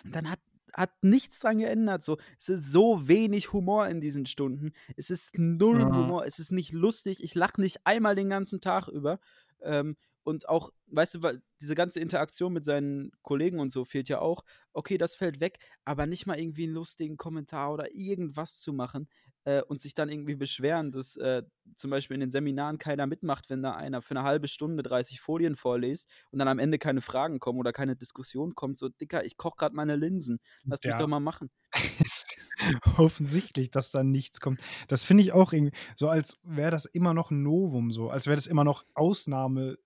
dann 0.03 0.29
hat, 0.29 0.39
hat 0.73 0.91
nichts 1.03 1.39
dran 1.39 1.59
geändert. 1.59 2.03
So, 2.03 2.17
es 2.37 2.49
ist 2.49 2.71
so 2.71 3.07
wenig 3.07 3.53
Humor 3.53 3.87
in 3.87 4.01
diesen 4.01 4.25
Stunden. 4.25 4.73
Es 4.97 5.09
ist 5.09 5.37
null 5.37 5.85
Mhm. 5.85 5.95
Humor. 5.95 6.25
Es 6.25 6.39
ist 6.39 6.51
nicht 6.51 6.71
lustig. 6.71 7.23
Ich 7.23 7.35
lache 7.35 7.61
nicht 7.61 7.85
einmal 7.85 8.15
den 8.15 8.29
ganzen 8.29 8.61
Tag 8.61 8.87
über. 8.87 9.19
Ähm, 9.61 9.97
und 10.23 10.47
auch, 10.47 10.71
weißt 10.87 11.15
du, 11.15 11.41
diese 11.61 11.75
ganze 11.75 11.99
Interaktion 11.99 12.53
mit 12.53 12.63
seinen 12.63 13.11
Kollegen 13.23 13.59
und 13.59 13.71
so 13.71 13.85
fehlt 13.85 14.09
ja 14.09 14.19
auch. 14.19 14.43
Okay, 14.73 14.97
das 14.97 15.15
fällt 15.15 15.39
weg, 15.39 15.59
aber 15.85 16.05
nicht 16.05 16.27
mal 16.27 16.39
irgendwie 16.39 16.65
einen 16.65 16.73
lustigen 16.73 17.17
Kommentar 17.17 17.73
oder 17.73 17.95
irgendwas 17.95 18.59
zu 18.59 18.73
machen 18.73 19.09
äh, 19.45 19.61
und 19.61 19.81
sich 19.81 19.93
dann 19.93 20.09
irgendwie 20.09 20.35
beschweren, 20.35 20.91
dass 20.91 21.15
äh, 21.17 21.43
zum 21.75 21.91
Beispiel 21.91 22.15
in 22.15 22.21
den 22.21 22.31
Seminaren 22.31 22.77
keiner 22.77 23.07
mitmacht, 23.07 23.49
wenn 23.49 23.61
da 23.61 23.73
einer 23.75 24.01
für 24.01 24.11
eine 24.11 24.23
halbe 24.23 24.47
Stunde 24.47 24.83
30 24.83 25.21
Folien 25.21 25.55
vorliest 25.55 26.07
und 26.31 26.39
dann 26.39 26.47
am 26.47 26.59
Ende 26.59 26.77
keine 26.79 27.01
Fragen 27.01 27.39
kommen 27.39 27.59
oder 27.59 27.73
keine 27.73 27.95
Diskussion 27.95 28.55
kommt. 28.55 28.77
So, 28.77 28.89
Dicker, 28.89 29.25
ich 29.25 29.37
koche 29.37 29.57
gerade 29.57 29.75
meine 29.75 29.95
Linsen. 29.95 30.39
Lass 30.65 30.83
mich 30.83 30.91
Ja. 30.91 30.97
doch 30.97 31.07
mal 31.07 31.19
machen. 31.19 31.49
offensichtlich, 32.97 33.71
dass 33.71 33.91
da 33.91 34.03
nichts 34.03 34.41
kommt. 34.41 34.61
Das 34.87 35.03
finde 35.03 35.23
ich 35.23 35.31
auch 35.31 35.53
irgendwie 35.53 35.75
so, 35.95 36.09
als 36.09 36.39
wäre 36.43 36.71
das 36.71 36.85
immer 36.85 37.13
noch 37.13 37.31
ein 37.31 37.41
Novum, 37.43 37.91
so, 37.91 38.09
als 38.09 38.27
wäre 38.27 38.35
das 38.35 38.47
immer 38.47 38.63
noch 38.63 38.85
Ausnahme. 38.93 39.77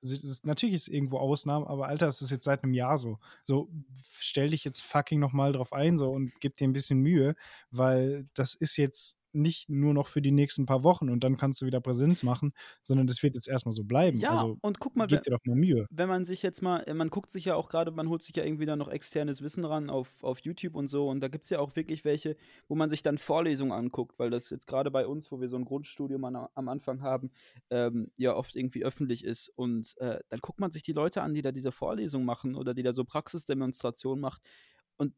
Natürlich 0.43 0.75
ist 0.75 0.81
es 0.83 0.87
irgendwo 0.87 1.17
Ausnahme, 1.19 1.67
aber 1.67 1.87
Alter, 1.87 2.07
es 2.07 2.21
ist 2.21 2.31
jetzt 2.31 2.45
seit 2.45 2.63
einem 2.63 2.73
Jahr 2.73 2.97
so. 2.97 3.19
So, 3.43 3.69
stell 4.17 4.49
dich 4.49 4.63
jetzt 4.63 4.81
fucking 4.81 5.19
nochmal 5.19 5.53
drauf 5.53 5.73
ein, 5.73 5.97
so 5.97 6.11
und 6.11 6.31
gib 6.39 6.55
dir 6.55 6.67
ein 6.67 6.73
bisschen 6.73 6.99
Mühe, 6.99 7.35
weil 7.69 8.27
das 8.33 8.55
ist 8.55 8.77
jetzt 8.77 9.19
nicht 9.33 9.69
nur 9.69 9.93
noch 9.93 10.07
für 10.07 10.21
die 10.21 10.31
nächsten 10.31 10.65
paar 10.65 10.83
Wochen 10.83 11.09
und 11.09 11.23
dann 11.23 11.37
kannst 11.37 11.61
du 11.61 11.65
wieder 11.65 11.81
Präsenz 11.81 12.23
machen, 12.23 12.53
sondern 12.81 13.07
das 13.07 13.21
wird 13.23 13.35
jetzt 13.35 13.47
erstmal 13.47 13.73
so 13.73 13.83
bleiben. 13.83 14.19
Ja, 14.19 14.31
also 14.31 14.57
und 14.61 14.79
guck 14.79 14.95
mal, 14.95 15.07
gib 15.07 15.23
dir 15.23 15.31
doch 15.31 15.45
mal 15.45 15.55
Mühe. 15.55 15.87
wenn 15.89 16.09
man 16.09 16.25
sich 16.25 16.43
jetzt 16.43 16.61
mal, 16.61 16.85
man 16.93 17.09
guckt 17.09 17.31
sich 17.31 17.45
ja 17.45 17.55
auch 17.55 17.69
gerade, 17.69 17.91
man 17.91 18.09
holt 18.09 18.21
sich 18.21 18.35
ja 18.35 18.43
irgendwie 18.43 18.65
dann 18.65 18.79
noch 18.79 18.89
externes 18.89 19.41
Wissen 19.41 19.65
ran 19.65 19.89
auf, 19.89 20.23
auf 20.23 20.39
YouTube 20.39 20.75
und 20.75 20.87
so. 20.87 21.09
Und 21.09 21.21
da 21.21 21.27
gibt 21.27 21.45
es 21.45 21.49
ja 21.49 21.59
auch 21.59 21.75
wirklich 21.75 22.05
welche, 22.05 22.35
wo 22.67 22.75
man 22.75 22.89
sich 22.89 23.03
dann 23.03 23.17
Vorlesungen 23.17 23.71
anguckt, 23.71 24.19
weil 24.19 24.29
das 24.29 24.49
jetzt 24.49 24.67
gerade 24.67 24.91
bei 24.91 25.07
uns, 25.07 25.31
wo 25.31 25.41
wir 25.41 25.47
so 25.47 25.57
ein 25.57 25.65
Grundstudium 25.65 26.23
an, 26.25 26.47
am 26.53 26.69
Anfang 26.69 27.01
haben, 27.01 27.31
ähm, 27.69 28.11
ja 28.17 28.35
oft 28.35 28.55
irgendwie 28.55 28.83
öffentlich 28.83 29.23
ist. 29.23 29.49
Und 29.49 29.95
äh, 29.97 30.19
dann 30.29 30.39
guckt 30.39 30.59
man 30.59 30.71
sich 30.71 30.83
die 30.83 30.93
Leute 30.93 31.21
an, 31.21 31.33
die 31.33 31.41
da 31.41 31.51
diese 31.51 31.71
Vorlesung 31.71 32.25
machen 32.25 32.55
oder 32.55 32.73
die 32.73 32.83
da 32.83 32.93
so 32.93 33.03
Praxisdemonstrationen 33.03 34.21
macht. 34.21 34.41
Und 34.97 35.13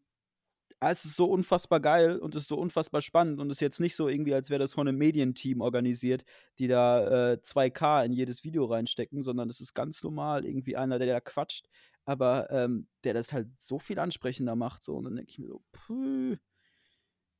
ah, 0.79 0.91
es 0.91 1.05
ist 1.05 1.15
so 1.15 1.25
unfassbar 1.25 1.79
geil 1.79 2.17
und 2.17 2.35
es 2.35 2.43
ist 2.43 2.49
so 2.49 2.57
unfassbar 2.57 3.01
spannend 3.01 3.39
und 3.39 3.49
es 3.49 3.57
ist 3.57 3.61
jetzt 3.61 3.79
nicht 3.79 3.95
so 3.95 4.07
irgendwie, 4.07 4.33
als 4.33 4.49
wäre 4.49 4.59
das 4.59 4.73
von 4.73 4.87
einem 4.87 4.97
Medienteam 4.97 5.61
organisiert, 5.61 6.25
die 6.59 6.67
da 6.67 7.33
äh, 7.33 7.37
2K 7.41 8.05
in 8.05 8.13
jedes 8.13 8.43
Video 8.43 8.65
reinstecken, 8.65 9.23
sondern 9.23 9.49
es 9.49 9.61
ist 9.61 9.73
ganz 9.73 10.03
normal 10.03 10.45
irgendwie 10.45 10.77
einer, 10.77 10.99
der 10.99 11.07
da 11.07 11.19
quatscht, 11.21 11.67
aber 12.05 12.49
ähm, 12.51 12.87
der 13.03 13.13
das 13.13 13.33
halt 13.33 13.47
so 13.59 13.79
viel 13.79 13.99
ansprechender 13.99 14.55
macht. 14.55 14.83
So. 14.83 14.95
Und 14.95 15.05
dann 15.05 15.15
denke 15.15 15.31
ich 15.31 15.39
mir 15.39 15.47
so, 15.47 15.61
puh. 15.71 16.35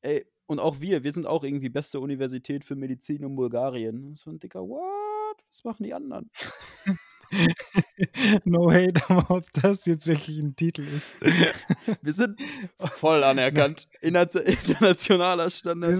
Ey, 0.02 0.26
und 0.48 0.60
auch 0.60 0.80
wir, 0.80 1.04
wir 1.04 1.12
sind 1.12 1.26
auch 1.26 1.44
irgendwie 1.44 1.70
beste 1.70 2.00
Universität 2.00 2.64
für 2.64 2.76
Medizin 2.76 3.24
in 3.24 3.36
Bulgarien. 3.36 4.16
So 4.16 4.30
ein 4.30 4.40
dicker, 4.40 4.62
what? 4.62 5.38
Was 5.50 5.64
machen 5.64 5.84
die 5.84 5.94
anderen? 5.94 6.32
no 8.46 8.72
hate, 8.72 9.02
aber 9.10 9.38
ob 9.38 9.54
das 9.54 9.86
jetzt 9.86 10.08
wirklich 10.08 10.38
ein 10.40 10.56
Titel 10.56 10.82
ist. 10.82 11.14
Wir 12.02 12.14
sind 12.14 12.40
voll 12.80 13.24
anerkannt. 13.24 13.88
Inter 14.02 14.46
internationaler 14.46 15.50
Standard. 15.50 15.98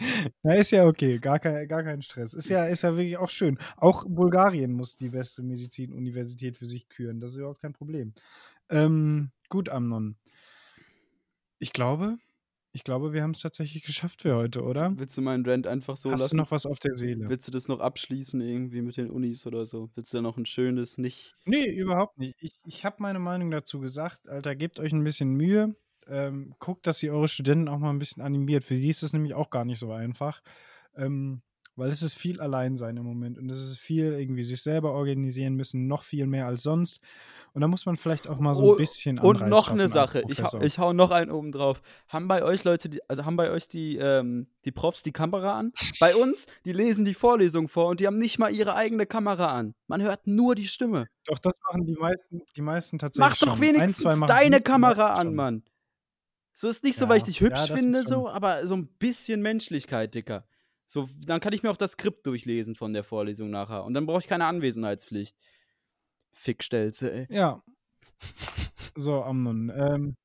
Na, 0.42 0.54
ist 0.54 0.70
ja 0.70 0.86
okay, 0.86 1.18
gar 1.18 1.38
kein, 1.38 1.68
gar 1.68 1.82
kein 1.82 2.00
Stress. 2.00 2.32
Ist 2.32 2.48
ja, 2.48 2.64
ist 2.66 2.82
ja 2.82 2.96
wirklich 2.96 3.18
auch 3.18 3.28
schön. 3.28 3.58
Auch 3.76 4.04
Bulgarien 4.08 4.72
muss 4.72 4.96
die 4.96 5.10
beste 5.10 5.42
Medizinuniversität 5.42 6.56
für 6.56 6.64
sich 6.64 6.88
küren. 6.88 7.20
Das 7.20 7.32
ist 7.32 7.36
überhaupt 7.36 7.60
kein 7.60 7.74
Problem. 7.74 8.14
Ähm, 8.70 9.30
gut, 9.50 9.68
Amnon. 9.68 10.16
Ich 11.58 11.74
glaube, 11.74 12.16
ich 12.72 12.84
glaube, 12.84 13.12
wir 13.12 13.22
haben 13.22 13.32
es 13.32 13.40
tatsächlich 13.40 13.82
geschafft 13.82 14.22
für 14.22 14.36
heute, 14.36 14.62
oder? 14.62 14.92
Willst 14.96 15.16
du 15.18 15.22
meinen 15.22 15.44
Rant 15.44 15.66
einfach 15.66 15.96
so 15.96 16.10
Hast 16.10 16.20
lassen? 16.20 16.36
du 16.36 16.42
noch 16.42 16.50
was 16.50 16.66
auf 16.66 16.78
der 16.78 16.94
Seele? 16.94 17.28
Willst 17.28 17.48
du 17.48 17.52
das 17.52 17.68
noch 17.68 17.80
abschließen 17.80 18.40
irgendwie 18.40 18.82
mit 18.82 18.96
den 18.96 19.10
Unis 19.10 19.46
oder 19.46 19.66
so? 19.66 19.90
Willst 19.94 20.12
du 20.12 20.18
da 20.18 20.22
noch 20.22 20.36
ein 20.36 20.46
schönes, 20.46 20.96
nicht. 20.98 21.34
Nee, 21.44 21.68
überhaupt 21.68 22.18
nicht. 22.18 22.36
Ich, 22.40 22.52
ich 22.64 22.84
habe 22.84 22.96
meine 23.00 23.18
Meinung 23.18 23.50
dazu 23.50 23.80
gesagt. 23.80 24.28
Alter, 24.28 24.54
gebt 24.54 24.78
euch 24.78 24.92
ein 24.92 25.04
bisschen 25.04 25.32
Mühe. 25.32 25.74
Ähm, 26.06 26.54
guckt, 26.58 26.86
dass 26.86 27.02
ihr 27.02 27.12
eure 27.12 27.28
Studenten 27.28 27.68
auch 27.68 27.78
mal 27.78 27.90
ein 27.90 27.98
bisschen 27.98 28.22
animiert. 28.22 28.64
Für 28.64 28.74
die 28.74 28.88
ist 28.88 29.02
es 29.02 29.12
nämlich 29.12 29.34
auch 29.34 29.50
gar 29.50 29.64
nicht 29.64 29.78
so 29.78 29.92
einfach. 29.92 30.40
Ähm, 30.96 31.42
weil 31.80 31.90
es 31.90 32.02
ist 32.02 32.18
viel 32.18 32.40
Alleinsein 32.42 32.98
im 32.98 33.04
Moment 33.04 33.38
und 33.38 33.48
es 33.48 33.58
ist 33.58 33.78
viel 33.78 34.12
irgendwie 34.12 34.44
sich 34.44 34.62
selber 34.62 34.92
organisieren 34.92 35.54
müssen, 35.54 35.86
noch 35.86 36.02
viel 36.02 36.26
mehr 36.26 36.46
als 36.46 36.62
sonst. 36.62 37.00
Und 37.54 37.62
da 37.62 37.68
muss 37.68 37.86
man 37.86 37.96
vielleicht 37.96 38.28
auch 38.28 38.38
mal 38.38 38.54
so 38.54 38.62
Oh, 38.64 38.72
ein 38.72 38.76
bisschen 38.76 39.18
Und 39.18 39.36
Anreiz 39.36 39.50
noch 39.50 39.70
eine 39.70 39.88
Sache, 39.88 40.22
ich 40.28 40.42
hau, 40.42 40.60
ich 40.60 40.78
hau 40.78 40.92
noch 40.92 41.10
einen 41.10 41.30
oben 41.30 41.52
drauf. 41.52 41.80
Haben 42.08 42.28
bei 42.28 42.44
euch 42.44 42.64
Leute, 42.64 42.90
die, 42.90 43.00
also 43.08 43.24
haben 43.24 43.36
bei 43.36 43.50
euch 43.50 43.66
die, 43.66 43.96
ähm, 43.96 44.46
die 44.66 44.72
Profs 44.72 45.02
die 45.02 45.10
Kamera 45.12 45.58
an? 45.58 45.72
Bei 45.98 46.14
uns, 46.22 46.46
die 46.66 46.72
lesen 46.72 47.06
die 47.06 47.14
Vorlesung 47.14 47.68
vor 47.68 47.86
und 47.86 47.98
die 47.98 48.06
haben 48.06 48.18
nicht 48.18 48.38
mal 48.38 48.54
ihre 48.54 48.76
eigene 48.76 49.06
Kamera 49.06 49.46
an. 49.56 49.74
Man 49.86 50.02
hört 50.02 50.26
nur 50.26 50.54
die 50.54 50.68
Stimme. 50.68 51.08
Doch, 51.24 51.38
das 51.38 51.58
machen 51.64 51.86
die 51.86 51.94
meisten, 51.94 52.42
die 52.54 52.62
meisten 52.62 52.98
tatsächlich 52.98 53.30
Mach 53.30 53.38
doch 53.38 53.56
schon. 53.56 53.66
wenigstens 53.66 54.04
Ein, 54.04 54.20
deine 54.26 54.60
Kamera 54.60 55.14
an, 55.14 55.28
schon. 55.28 55.34
Mann. 55.34 55.62
So 56.52 56.68
ist 56.68 56.84
nicht 56.84 56.98
so, 56.98 57.06
Ja, 57.06 57.08
weil 57.08 57.16
ich 57.18 57.24
dich 57.24 57.40
hübsch 57.40 57.68
ja, 57.70 57.74
finde, 57.74 58.04
so, 58.04 58.28
aber 58.28 58.66
so 58.66 58.76
ein 58.76 58.86
bisschen 58.86 59.40
Menschlichkeit, 59.40 60.14
Dicker. 60.14 60.44
So, 60.92 61.08
dann 61.24 61.38
kann 61.38 61.52
ich 61.52 61.62
mir 61.62 61.70
auch 61.70 61.76
das 61.76 61.92
Skript 61.92 62.26
durchlesen 62.26 62.74
von 62.74 62.92
der 62.92 63.04
Vorlesung 63.04 63.48
nachher. 63.48 63.84
Und 63.84 63.94
dann 63.94 64.06
brauche 64.06 64.18
ich 64.18 64.26
keine 64.26 64.46
Anwesenheitspflicht. 64.46 65.36
Fickstelze, 66.32 67.12
ey. 67.12 67.26
Ja. 67.30 67.62
So, 68.96 69.22
Amnon. 69.22 69.70
Ähm, 69.72 70.16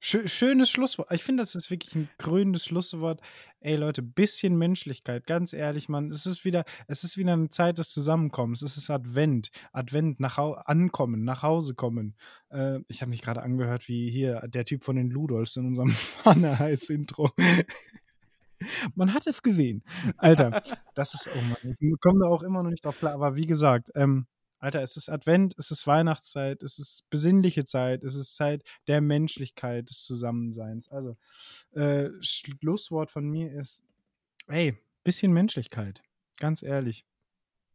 schö 0.00 0.26
schönes 0.26 0.70
Schlusswort. 0.70 1.12
Ich 1.12 1.22
finde, 1.22 1.42
das 1.42 1.54
ist 1.54 1.70
wirklich 1.70 1.94
ein 1.94 2.08
krönendes 2.16 2.64
Schlusswort. 2.64 3.20
Ey, 3.60 3.76
Leute, 3.76 4.00
bisschen 4.00 4.56
Menschlichkeit, 4.56 5.26
ganz 5.26 5.52
ehrlich, 5.52 5.90
Mann. 5.90 6.08
Es 6.08 6.24
ist 6.24 6.46
wieder, 6.46 6.64
es 6.86 7.04
ist 7.04 7.18
wieder 7.18 7.34
eine 7.34 7.50
Zeit 7.50 7.76
des 7.76 7.90
Zusammenkommens. 7.90 8.62
Es 8.62 8.78
ist 8.78 8.88
Advent. 8.88 9.50
Advent, 9.72 10.20
nach 10.20 10.38
ankommen, 10.38 11.22
nach 11.22 11.42
Hause 11.42 11.74
kommen. 11.74 12.16
Äh, 12.48 12.78
ich 12.88 13.02
habe 13.02 13.10
mich 13.10 13.20
gerade 13.20 13.42
angehört, 13.42 13.88
wie 13.88 14.10
hier 14.10 14.40
der 14.48 14.64
Typ 14.64 14.84
von 14.84 14.96
den 14.96 15.10
Ludolfs 15.10 15.56
in 15.56 15.66
unserem 15.66 15.90
Fahne-Heiß-Intro. 15.90 17.28
Man 18.94 19.14
hat 19.14 19.26
es 19.26 19.42
gesehen. 19.42 19.82
Alter, 20.16 20.62
das 20.94 21.14
ist, 21.14 21.30
oh 21.34 21.40
Mann, 21.42 21.76
ich 21.78 22.00
komme 22.00 22.20
da 22.20 22.26
auch 22.26 22.42
immer 22.42 22.62
noch 22.62 22.70
nicht 22.70 22.84
drauf 22.84 22.98
klar. 22.98 23.14
Aber 23.14 23.36
wie 23.36 23.46
gesagt, 23.46 23.90
ähm, 23.94 24.26
Alter, 24.58 24.80
es 24.80 24.96
ist 24.96 25.08
Advent, 25.08 25.54
es 25.58 25.72
ist 25.72 25.88
Weihnachtszeit, 25.88 26.62
es 26.62 26.78
ist 26.78 27.10
besinnliche 27.10 27.64
Zeit, 27.64 28.04
es 28.04 28.14
ist 28.14 28.36
Zeit 28.36 28.62
der 28.86 29.00
Menschlichkeit, 29.00 29.88
des 29.90 30.04
Zusammenseins. 30.04 30.88
Also, 30.88 31.16
äh, 31.72 32.10
Schlusswort 32.20 33.10
von 33.10 33.28
mir 33.28 33.52
ist, 33.52 33.82
ey, 34.46 34.78
bisschen 35.02 35.32
Menschlichkeit. 35.32 36.02
Ganz 36.38 36.62
ehrlich. 36.62 37.04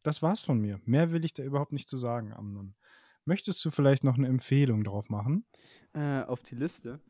Das 0.03 0.21
war's 0.21 0.39
von 0.39 0.59
mir. 0.59 0.79
Mehr 0.85 1.11
will 1.11 1.25
ich 1.25 1.33
da 1.33 1.43
überhaupt 1.43 1.73
nicht 1.73 1.89
zu 1.89 1.97
sagen, 1.97 2.31
Amnon. 2.31 2.73
Möchtest 3.25 3.63
du 3.65 3.71
vielleicht 3.71 4.05
noch 4.05 4.17
eine 4.17 4.27
Empfehlung 4.27 4.85
drauf 4.85 5.09
machen? 5.09 5.45
Äh, 5.93 6.21
auf 6.21 6.43
die 6.43 6.55
Liste. 6.55 7.01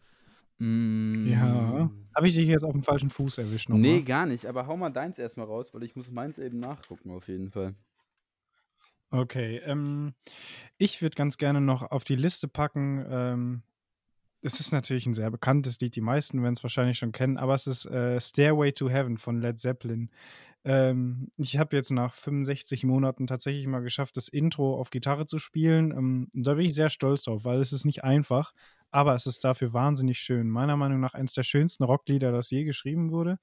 Ja. 0.59 0.65
Mm, 0.65 2.07
Habe 2.15 2.27
ich 2.27 2.35
dich 2.35 2.47
jetzt 2.47 2.63
auf 2.63 2.71
dem 2.71 2.81
falschen 2.81 3.09
Fuß 3.09 3.37
erwischt 3.37 3.69
nochmal? 3.69 3.81
Nee, 3.81 4.01
gar 4.01 4.25
nicht. 4.25 4.45
Aber 4.47 4.65
hau 4.67 4.75
mal 4.75 4.89
deins 4.89 5.19
erstmal 5.19 5.45
raus, 5.45 5.73
weil 5.73 5.83
ich 5.83 5.95
muss 5.95 6.09
meins 6.11 6.39
eben 6.39 6.59
nachgucken, 6.59 7.11
auf 7.11 7.27
jeden 7.27 7.51
Fall. 7.51 7.75
Okay, 9.09 9.61
ähm, 9.65 10.13
ich 10.77 11.01
würde 11.01 11.15
ganz 11.15 11.37
gerne 11.37 11.61
noch 11.61 11.91
auf 11.91 12.03
die 12.03 12.15
Liste 12.15 12.47
packen. 12.47 13.05
Ähm, 13.09 13.61
es 14.41 14.59
ist 14.59 14.71
natürlich 14.71 15.05
ein 15.05 15.13
sehr 15.13 15.31
bekanntes 15.31 15.79
Lied, 15.79 15.95
die 15.95 16.01
meisten 16.01 16.41
werden 16.41 16.53
es 16.53 16.63
wahrscheinlich 16.63 16.97
schon 16.97 17.11
kennen, 17.11 17.37
aber 17.37 17.53
es 17.53 17.67
ist 17.67 17.85
äh, 17.85 18.19
Stairway 18.19 18.71
to 18.71 18.89
Heaven 18.89 19.17
von 19.17 19.39
Led 19.39 19.59
Zeppelin. 19.59 20.09
Ähm, 20.65 21.31
ich 21.37 21.57
habe 21.57 21.75
jetzt 21.77 21.91
nach 21.91 22.13
65 22.13 22.83
Monaten 22.83 23.27
tatsächlich 23.27 23.67
mal 23.67 23.79
geschafft, 23.81 24.17
das 24.17 24.27
Intro 24.27 24.77
auf 24.77 24.89
Gitarre 24.89 25.25
zu 25.25 25.39
spielen. 25.39 25.91
Ähm, 25.91 26.27
und 26.35 26.43
da 26.45 26.55
bin 26.55 26.65
ich 26.65 26.73
sehr 26.73 26.89
stolz 26.89 27.23
drauf, 27.23 27.45
weil 27.45 27.61
es 27.61 27.71
ist 27.71 27.85
nicht 27.85 28.03
einfach, 28.03 28.53
aber 28.91 29.15
es 29.15 29.25
ist 29.25 29.43
dafür 29.43 29.73
wahnsinnig 29.73 30.19
schön. 30.19 30.49
Meiner 30.49 30.77
Meinung 30.77 30.99
nach 30.99 31.13
eines 31.13 31.33
der 31.33 31.43
schönsten 31.43 31.83
Rocklieder, 31.83 32.31
das 32.31 32.49
je 32.49 32.63
geschrieben 32.63 33.11
wurde. 33.11 33.39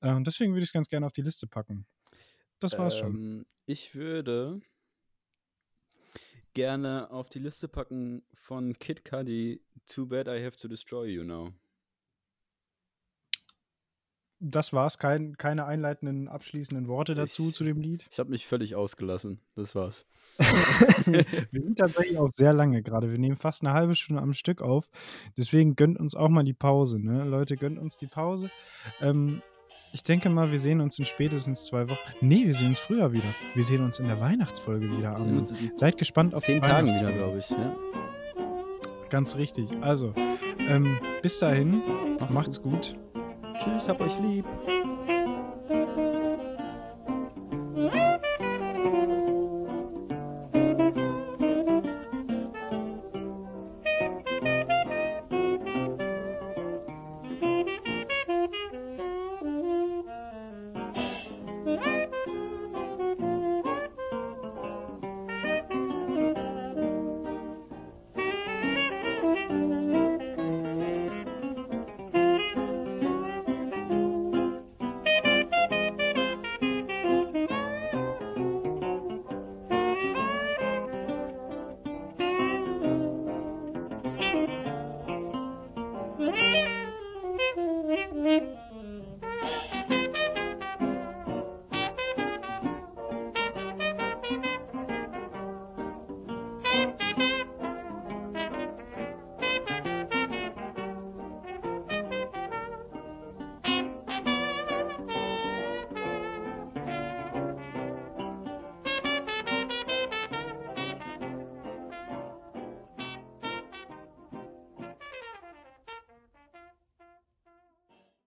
Äh, 0.00 0.12
und 0.12 0.26
deswegen 0.26 0.52
würde 0.52 0.62
ich 0.62 0.68
es 0.68 0.72
ganz 0.72 0.88
gerne 0.88 1.06
auf 1.06 1.12
die 1.12 1.22
Liste 1.22 1.46
packen. 1.46 1.86
Das 2.58 2.78
war's 2.78 2.98
schon. 2.98 3.14
Ähm, 3.14 3.46
ich 3.66 3.94
würde 3.94 4.60
gerne 6.54 7.10
auf 7.10 7.28
die 7.28 7.38
Liste 7.38 7.68
packen 7.68 8.22
von 8.32 8.78
Kid 8.78 9.04
Cudi 9.04 9.62
Too 9.86 10.06
Bad 10.06 10.28
I 10.28 10.42
Have 10.42 10.56
to 10.56 10.68
Destroy 10.68 11.08
You 11.08 11.24
Now. 11.24 11.52
Das 14.38 14.74
war's, 14.74 14.98
kein, 14.98 15.36
keine 15.38 15.64
einleitenden, 15.64 16.28
abschließenden 16.28 16.88
Worte 16.88 17.14
dazu 17.14 17.48
Ich- 17.48 17.54
zu 17.54 17.64
dem 17.64 17.80
Lied. 17.80 18.06
Ich 18.10 18.18
habe 18.18 18.30
mich 18.30 18.46
völlig 18.46 18.74
ausgelassen. 18.74 19.40
Das 19.54 19.74
war's. 19.74 20.04
wir 21.06 21.24
sind 21.62 21.78
tatsächlich 21.78 22.18
auch 22.18 22.28
sehr 22.28 22.52
lange 22.52 22.82
gerade. 22.82 23.10
Wir 23.10 23.18
nehmen 23.18 23.36
fast 23.36 23.64
eine 23.64 23.72
halbe 23.72 23.94
Stunde 23.94 24.20
am 24.22 24.34
Stück 24.34 24.60
auf. 24.60 24.88
Deswegen 25.38 25.74
gönnt 25.74 25.98
uns 25.98 26.14
auch 26.14 26.28
mal 26.28 26.44
die 26.44 26.52
Pause. 26.52 26.98
Ne? 26.98 27.24
Leute, 27.24 27.56
gönnt 27.56 27.78
uns 27.78 27.96
die 27.96 28.06
Pause. 28.08 28.50
Ähm, 29.00 29.40
ich 29.92 30.02
denke 30.02 30.28
mal, 30.28 30.50
wir 30.52 30.60
sehen 30.60 30.82
uns 30.82 30.98
in 30.98 31.06
spätestens 31.06 31.64
zwei 31.64 31.88
Wochen. 31.88 32.12
Nee, 32.20 32.44
wir 32.44 32.52
sehen 32.52 32.68
uns 32.68 32.80
früher 32.80 33.12
wieder. 33.12 33.34
Wir 33.54 33.64
sehen 33.64 33.82
uns 33.82 33.98
in 33.98 34.06
der 34.06 34.20
Weihnachtsfolge 34.20 34.90
wieder. 34.94 35.16
Seid 35.74 35.96
gespannt 35.96 36.34
auf 36.34 36.42
zehn 36.42 36.60
die 36.60 36.68
Tagen 36.68 36.88
wieder, 36.88 37.12
glaube 37.12 37.38
ich. 37.38 37.48
Ja? 37.48 37.74
Ganz 39.08 39.36
richtig. 39.36 39.70
Also, 39.80 40.12
ähm, 40.58 40.98
bis 41.22 41.38
dahin, 41.38 41.80
Macht's 42.18 42.30
macht's 42.32 42.62
gut. 42.62 42.96
Tschüss, 43.58 43.88
hab 43.88 44.00
euch 44.00 44.18
lieb. 44.20 44.44